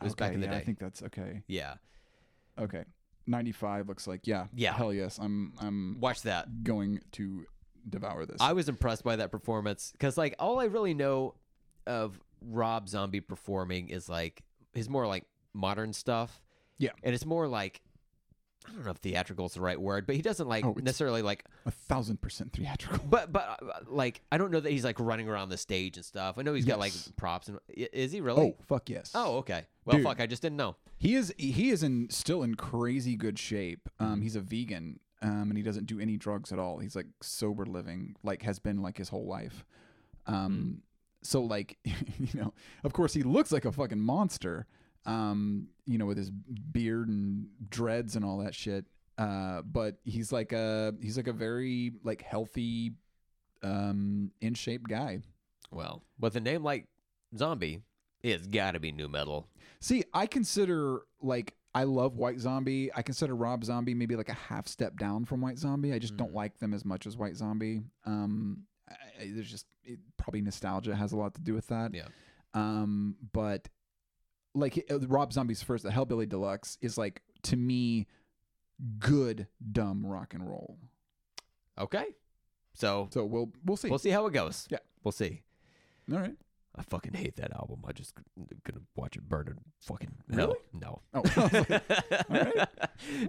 it 0.00 0.04
was 0.04 0.14
back 0.14 0.34
in 0.34 0.40
the 0.40 0.46
yeah, 0.46 0.52
day 0.52 0.58
I 0.58 0.64
think 0.64 0.78
that's 0.78 1.02
okay. 1.02 1.42
yeah 1.48 1.74
Okay. 2.58 2.84
95 3.26 3.88
looks 3.88 4.06
like 4.06 4.26
yeah. 4.26 4.46
Yeah. 4.54 4.72
Hell 4.74 4.92
yes. 4.92 5.18
I'm 5.18 5.52
I'm 5.60 5.96
watch 6.00 6.22
that 6.22 6.62
going 6.62 7.00
to 7.12 7.44
devour 7.88 8.24
this. 8.26 8.36
I 8.40 8.52
was 8.52 8.68
impressed 8.68 9.02
by 9.04 9.16
that 9.16 9.30
performance 9.32 9.90
because, 9.92 10.16
like, 10.16 10.34
all 10.38 10.60
I 10.60 10.64
really 10.66 10.94
know 10.94 11.34
of 11.86 12.20
Rob 12.40 12.88
Zombie 12.88 13.20
performing 13.20 13.88
is 13.88 14.08
like 14.08 14.42
his 14.76 14.88
more 14.88 15.06
like 15.06 15.24
modern 15.54 15.92
stuff. 15.92 16.40
Yeah. 16.78 16.90
and 17.02 17.14
it's 17.14 17.24
more 17.24 17.48
like 17.48 17.80
I 18.68 18.72
don't 18.72 18.84
know 18.84 18.90
if 18.90 18.96
theatrical 18.96 19.46
is 19.46 19.54
the 19.54 19.60
right 19.60 19.80
word, 19.80 20.06
but 20.06 20.16
he 20.16 20.22
doesn't 20.22 20.48
like 20.48 20.64
Oh, 20.64 20.74
necessarily 20.82 21.22
like 21.22 21.44
A 21.66 21.70
thousand 21.70 22.20
percent 22.20 22.52
theatrical. 22.52 22.98
But 23.08 23.32
but 23.32 23.58
uh, 23.62 23.80
like 23.86 24.22
I 24.32 24.38
don't 24.38 24.50
know 24.50 24.58
that 24.60 24.70
he's 24.72 24.84
like 24.84 24.98
running 24.98 25.28
around 25.28 25.50
the 25.50 25.56
stage 25.56 25.96
and 25.96 26.04
stuff. 26.04 26.36
I 26.36 26.42
know 26.42 26.52
he's 26.52 26.64
got 26.64 26.78
like 26.80 26.92
props 27.16 27.48
and 27.48 27.58
is 27.68 28.10
he 28.12 28.20
really? 28.20 28.42
Oh 28.42 28.56
fuck 28.66 28.90
yes. 28.90 29.12
Oh, 29.14 29.36
okay. 29.38 29.62
Well, 29.84 29.96
Dude. 29.98 30.04
fuck, 30.04 30.20
I 30.20 30.26
just 30.26 30.42
didn't 30.42 30.56
know. 30.56 30.76
He 30.98 31.14
is 31.14 31.32
he 31.38 31.70
is 31.70 31.82
in 31.84 32.08
still 32.10 32.42
in 32.42 32.56
crazy 32.56 33.14
good 33.16 33.38
shape. 33.38 33.88
Um, 34.00 34.20
he's 34.20 34.36
a 34.36 34.40
vegan. 34.40 34.98
Um, 35.22 35.48
and 35.48 35.56
he 35.56 35.62
doesn't 35.62 35.86
do 35.86 35.98
any 35.98 36.18
drugs 36.18 36.52
at 36.52 36.58
all. 36.58 36.78
He's 36.78 36.94
like 36.94 37.06
sober 37.22 37.64
living, 37.64 38.16
like 38.22 38.42
has 38.42 38.58
been 38.58 38.82
like 38.82 38.98
his 38.98 39.08
whole 39.08 39.26
life. 39.26 39.64
Um, 40.26 40.82
so 41.26 41.42
like 41.42 41.78
you 41.84 42.28
know, 42.34 42.52
of 42.84 42.92
course 42.92 43.12
he 43.12 43.22
looks 43.22 43.52
like 43.52 43.64
a 43.64 43.72
fucking 43.72 44.00
monster. 44.00 44.66
Um, 45.04 45.68
you 45.86 45.98
know, 45.98 46.06
with 46.06 46.16
his 46.18 46.30
beard 46.30 47.08
and 47.08 47.46
dreads 47.68 48.16
and 48.16 48.24
all 48.24 48.38
that 48.38 48.56
shit. 48.56 48.86
Uh, 49.16 49.62
but 49.62 49.96
he's 50.04 50.32
like 50.32 50.52
a 50.52 50.94
he's 51.00 51.16
like 51.16 51.28
a 51.28 51.32
very 51.32 51.92
like 52.02 52.22
healthy, 52.22 52.92
um, 53.62 54.30
in 54.40 54.54
shape 54.54 54.88
guy. 54.88 55.20
Well, 55.70 56.02
with 56.18 56.36
a 56.36 56.40
name 56.40 56.62
like 56.62 56.86
Zombie, 57.36 57.82
it's 58.22 58.46
got 58.46 58.72
to 58.72 58.80
be 58.80 58.92
nu 58.92 59.08
metal. 59.08 59.48
See, 59.80 60.04
I 60.12 60.26
consider 60.26 61.02
like 61.20 61.54
I 61.74 61.84
love 61.84 62.16
White 62.16 62.40
Zombie. 62.40 62.90
I 62.94 63.02
consider 63.02 63.36
Rob 63.36 63.64
Zombie 63.64 63.94
maybe 63.94 64.16
like 64.16 64.28
a 64.30 64.34
half 64.34 64.66
step 64.66 64.98
down 64.98 65.24
from 65.24 65.40
White 65.40 65.58
Zombie. 65.58 65.92
I 65.92 65.98
just 65.98 66.16
don't 66.16 66.34
like 66.34 66.58
them 66.58 66.72
as 66.72 66.84
much 66.84 67.06
as 67.06 67.16
White 67.16 67.36
Zombie. 67.36 67.82
Um, 68.06 68.62
there's 69.18 69.50
just 69.50 69.66
it, 69.84 69.98
probably 70.16 70.40
nostalgia 70.40 70.94
has 70.94 71.12
a 71.12 71.16
lot 71.16 71.34
to 71.34 71.40
do 71.40 71.54
with 71.54 71.66
that. 71.68 71.94
Yeah. 71.94 72.06
Um, 72.54 73.16
but 73.32 73.68
like 74.54 74.84
uh, 74.90 75.00
Rob 75.00 75.32
Zombie's 75.32 75.62
first, 75.62 75.84
the 75.84 75.90
Hellbilly 75.90 76.28
Deluxe 76.28 76.78
is 76.80 76.96
like 76.96 77.22
to 77.44 77.56
me 77.56 78.06
good 78.98 79.46
dumb 79.72 80.04
rock 80.06 80.34
and 80.34 80.46
roll. 80.48 80.78
Okay. 81.78 82.06
So 82.74 83.08
So 83.12 83.24
we'll 83.24 83.50
we'll 83.64 83.76
see. 83.76 83.88
we'll 83.88 83.98
see 83.98 84.10
how 84.10 84.26
it 84.26 84.32
goes. 84.32 84.66
Yeah. 84.70 84.78
We'll 85.04 85.12
see. 85.12 85.42
All 86.12 86.18
right. 86.18 86.36
I 86.78 86.82
fucking 86.82 87.14
hate 87.14 87.36
that 87.36 87.52
album. 87.54 87.82
I 87.86 87.92
just 87.92 88.12
gonna 88.64 88.80
watch 88.96 89.16
it 89.16 89.26
burn 89.26 89.48
in 89.48 89.56
fucking 89.80 90.12
Really? 90.28 90.56
Oh, 90.74 90.78
No. 90.78 91.00
all 91.14 91.48
right. 92.30 92.68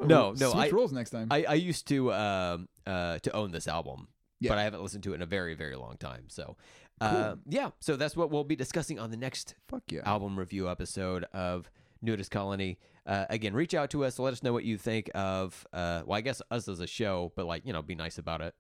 no, 0.04 0.32
no. 0.34 0.52
Switch 0.52 0.56
I, 0.56 0.70
roles 0.76 0.92
next 0.92 1.12
time. 1.12 1.28
I 1.32 1.46
I 1.46 1.54
used 1.54 1.88
to 1.88 2.12
um 2.14 2.68
uh 2.86 3.20
to 3.20 3.32
own 3.34 3.52
this 3.52 3.68
album, 3.68 4.10
Yeah. 4.40 4.50
but 4.50 4.58
I 4.60 4.64
haven't 4.64 4.82
listened 4.84 5.04
to 5.04 5.12
it 5.14 5.16
in 5.16 5.22
a 5.22 5.26
very 5.28 5.56
very 5.56 5.76
long 5.76 5.98
time. 5.98 6.26
So, 6.28 6.56
uh, 7.02 7.36
yeah. 7.48 7.72
So 7.80 7.96
that's 7.96 8.16
what 8.16 8.30
we'll 8.32 8.44
be 8.44 8.56
discussing 8.56 9.00
on 9.00 9.12
the 9.12 9.18
next 9.18 9.56
Fuck 9.68 9.84
yeah. 9.92 10.02
album 10.06 10.38
review 10.38 10.70
episode 10.70 11.26
of 11.34 11.70
NuDis 12.06 12.30
Colony. 12.30 12.78
Uh, 13.06 13.26
again, 13.30 13.54
reach 13.54 13.74
out 13.74 13.90
to 13.92 14.04
us. 14.06 14.20
Let 14.20 14.34
us 14.34 14.44
know 14.44 14.54
what 14.54 14.64
you 14.64 14.78
think 14.78 15.10
of. 15.16 15.66
Uh, 15.74 16.04
well, 16.06 16.18
I 16.18 16.22
guess 16.22 16.42
us 16.52 16.68
as 16.68 16.80
a 16.80 16.88
show, 16.88 17.32
but 17.36 17.46
like 17.46 17.66
you 17.66 17.74
know, 17.74 17.82
be 17.82 17.96
nice 17.96 18.18
about 18.18 18.42
it. 18.42 18.54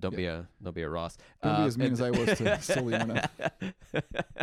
Don't 0.00 0.16
be 0.16 0.26
a 0.26 0.48
don't 0.62 0.74
be 0.74 0.82
a 0.82 0.88
Ross. 0.88 1.16
Don't 1.42 1.56
be 1.56 1.62
Uh, 1.62 1.66
as 1.66 1.78
mean 1.78 1.92
as 1.92 2.00
I 2.00 2.10
was 2.10 2.36
to 2.38 2.52
I- 3.92 4.00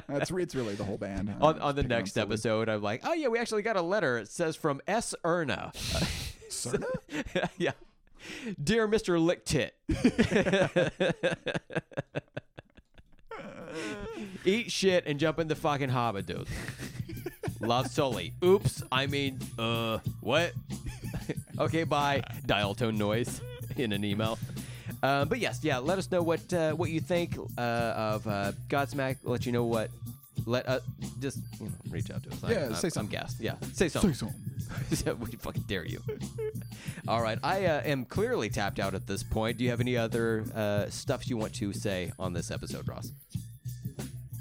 That's 0.07 0.31
it's 0.31 0.55
really 0.55 0.75
the 0.75 0.83
whole 0.83 0.97
band. 0.97 1.33
On, 1.41 1.59
on 1.59 1.75
the 1.75 1.83
next 1.83 2.13
Sully. 2.13 2.23
episode, 2.25 2.69
I'm 2.69 2.81
like, 2.81 3.01
oh 3.03 3.13
yeah, 3.13 3.27
we 3.27 3.37
actually 3.39 3.61
got 3.61 3.75
a 3.75 3.81
letter. 3.81 4.17
It 4.19 4.29
says 4.29 4.55
from 4.55 4.81
S. 4.87 5.13
Erna. 5.25 5.71
Cerna? 6.49 6.85
yeah. 7.57 7.71
Dear 8.61 8.87
Mr. 8.87 9.19
Lickteig. 9.19 9.71
Eat 14.45 14.71
shit 14.71 15.05
and 15.05 15.19
jump 15.19 15.39
in 15.39 15.47
the 15.47 15.55
fucking 15.55 15.89
hobbit, 15.89 16.25
dude. 16.25 16.47
Love 17.61 17.87
Sully. 17.87 18.33
Oops. 18.43 18.83
I 18.91 19.05
mean, 19.05 19.39
uh, 19.59 19.99
what? 20.21 20.53
okay, 21.59 21.83
bye. 21.83 22.23
Dial 22.45 22.73
tone 22.73 22.97
noise 22.97 23.41
in 23.77 23.93
an 23.93 24.03
email. 24.03 24.39
Um, 25.03 25.27
but 25.27 25.39
yes, 25.39 25.59
yeah. 25.63 25.77
Let 25.77 25.97
us 25.97 26.09
know 26.11 26.21
what 26.21 26.51
uh, 26.53 26.73
what 26.73 26.89
you 26.89 26.99
think 26.99 27.37
uh, 27.57 27.61
of 27.61 28.27
uh, 28.27 28.51
Godsmack. 28.67 29.17
Let 29.23 29.45
you 29.45 29.51
know 29.51 29.65
what. 29.65 29.89
Let 30.45 30.67
uh, 30.67 30.79
just 31.19 31.39
you 31.59 31.65
know, 31.67 31.71
reach 31.89 32.09
out 32.11 32.23
to 32.23 32.29
us. 32.31 32.43
I- 32.43 32.51
Yeah, 32.51 32.65
I'm, 32.67 32.75
say 32.75 32.87
I'm 32.87 32.91
something. 32.91 33.19
gassed. 33.19 33.39
Yeah, 33.39 33.55
say 33.73 33.89
something. 33.89 34.13
Say 34.13 34.95
something. 34.95 35.19
we 35.19 35.31
fucking 35.37 35.63
dare 35.67 35.85
you. 35.85 36.01
All 37.07 37.21
right, 37.21 37.37
I 37.43 37.65
uh, 37.65 37.81
am 37.81 38.05
clearly 38.05 38.49
tapped 38.49 38.79
out 38.79 38.93
at 38.95 39.07
this 39.07 39.23
point. 39.23 39.57
Do 39.57 39.63
you 39.63 39.69
have 39.69 39.81
any 39.81 39.97
other 39.97 40.45
uh, 40.55 40.89
stuff 40.89 41.29
you 41.29 41.37
want 41.37 41.53
to 41.55 41.73
say 41.73 42.11
on 42.19 42.33
this 42.33 42.51
episode, 42.51 42.87
Ross? 42.87 43.11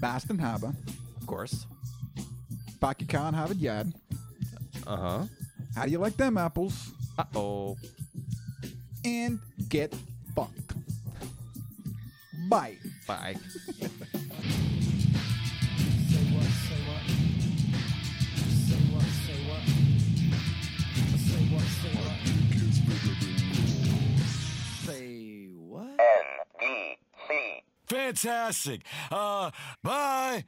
Baston 0.01 0.39
Haba. 0.39 0.75
Of 1.21 1.27
course. 1.27 1.67
Baki 2.81 3.09
Khan 3.09 3.35
Harvard 3.35 3.59
Yard. 3.59 3.93
Uh 4.87 4.97
huh. 4.97 5.23
How 5.77 5.85
do 5.85 5.91
you 5.91 5.99
like 5.99 6.17
them 6.17 6.39
apples? 6.39 6.91
Uh 7.19 7.25
oh. 7.35 7.77
And 9.05 9.39
get 9.69 9.95
fucked. 10.35 10.73
Bye. 12.49 12.77
Bye. 13.07 13.37
Say 21.51 21.57
what, 21.57 21.65
say? 21.65 21.91
Say 24.87 25.49
what? 25.57 25.99
N 25.99 26.69
E 26.69 26.97
C 27.27 27.63
Fantastic. 27.89 28.83
Uh, 29.11 29.51
bye. 29.83 30.45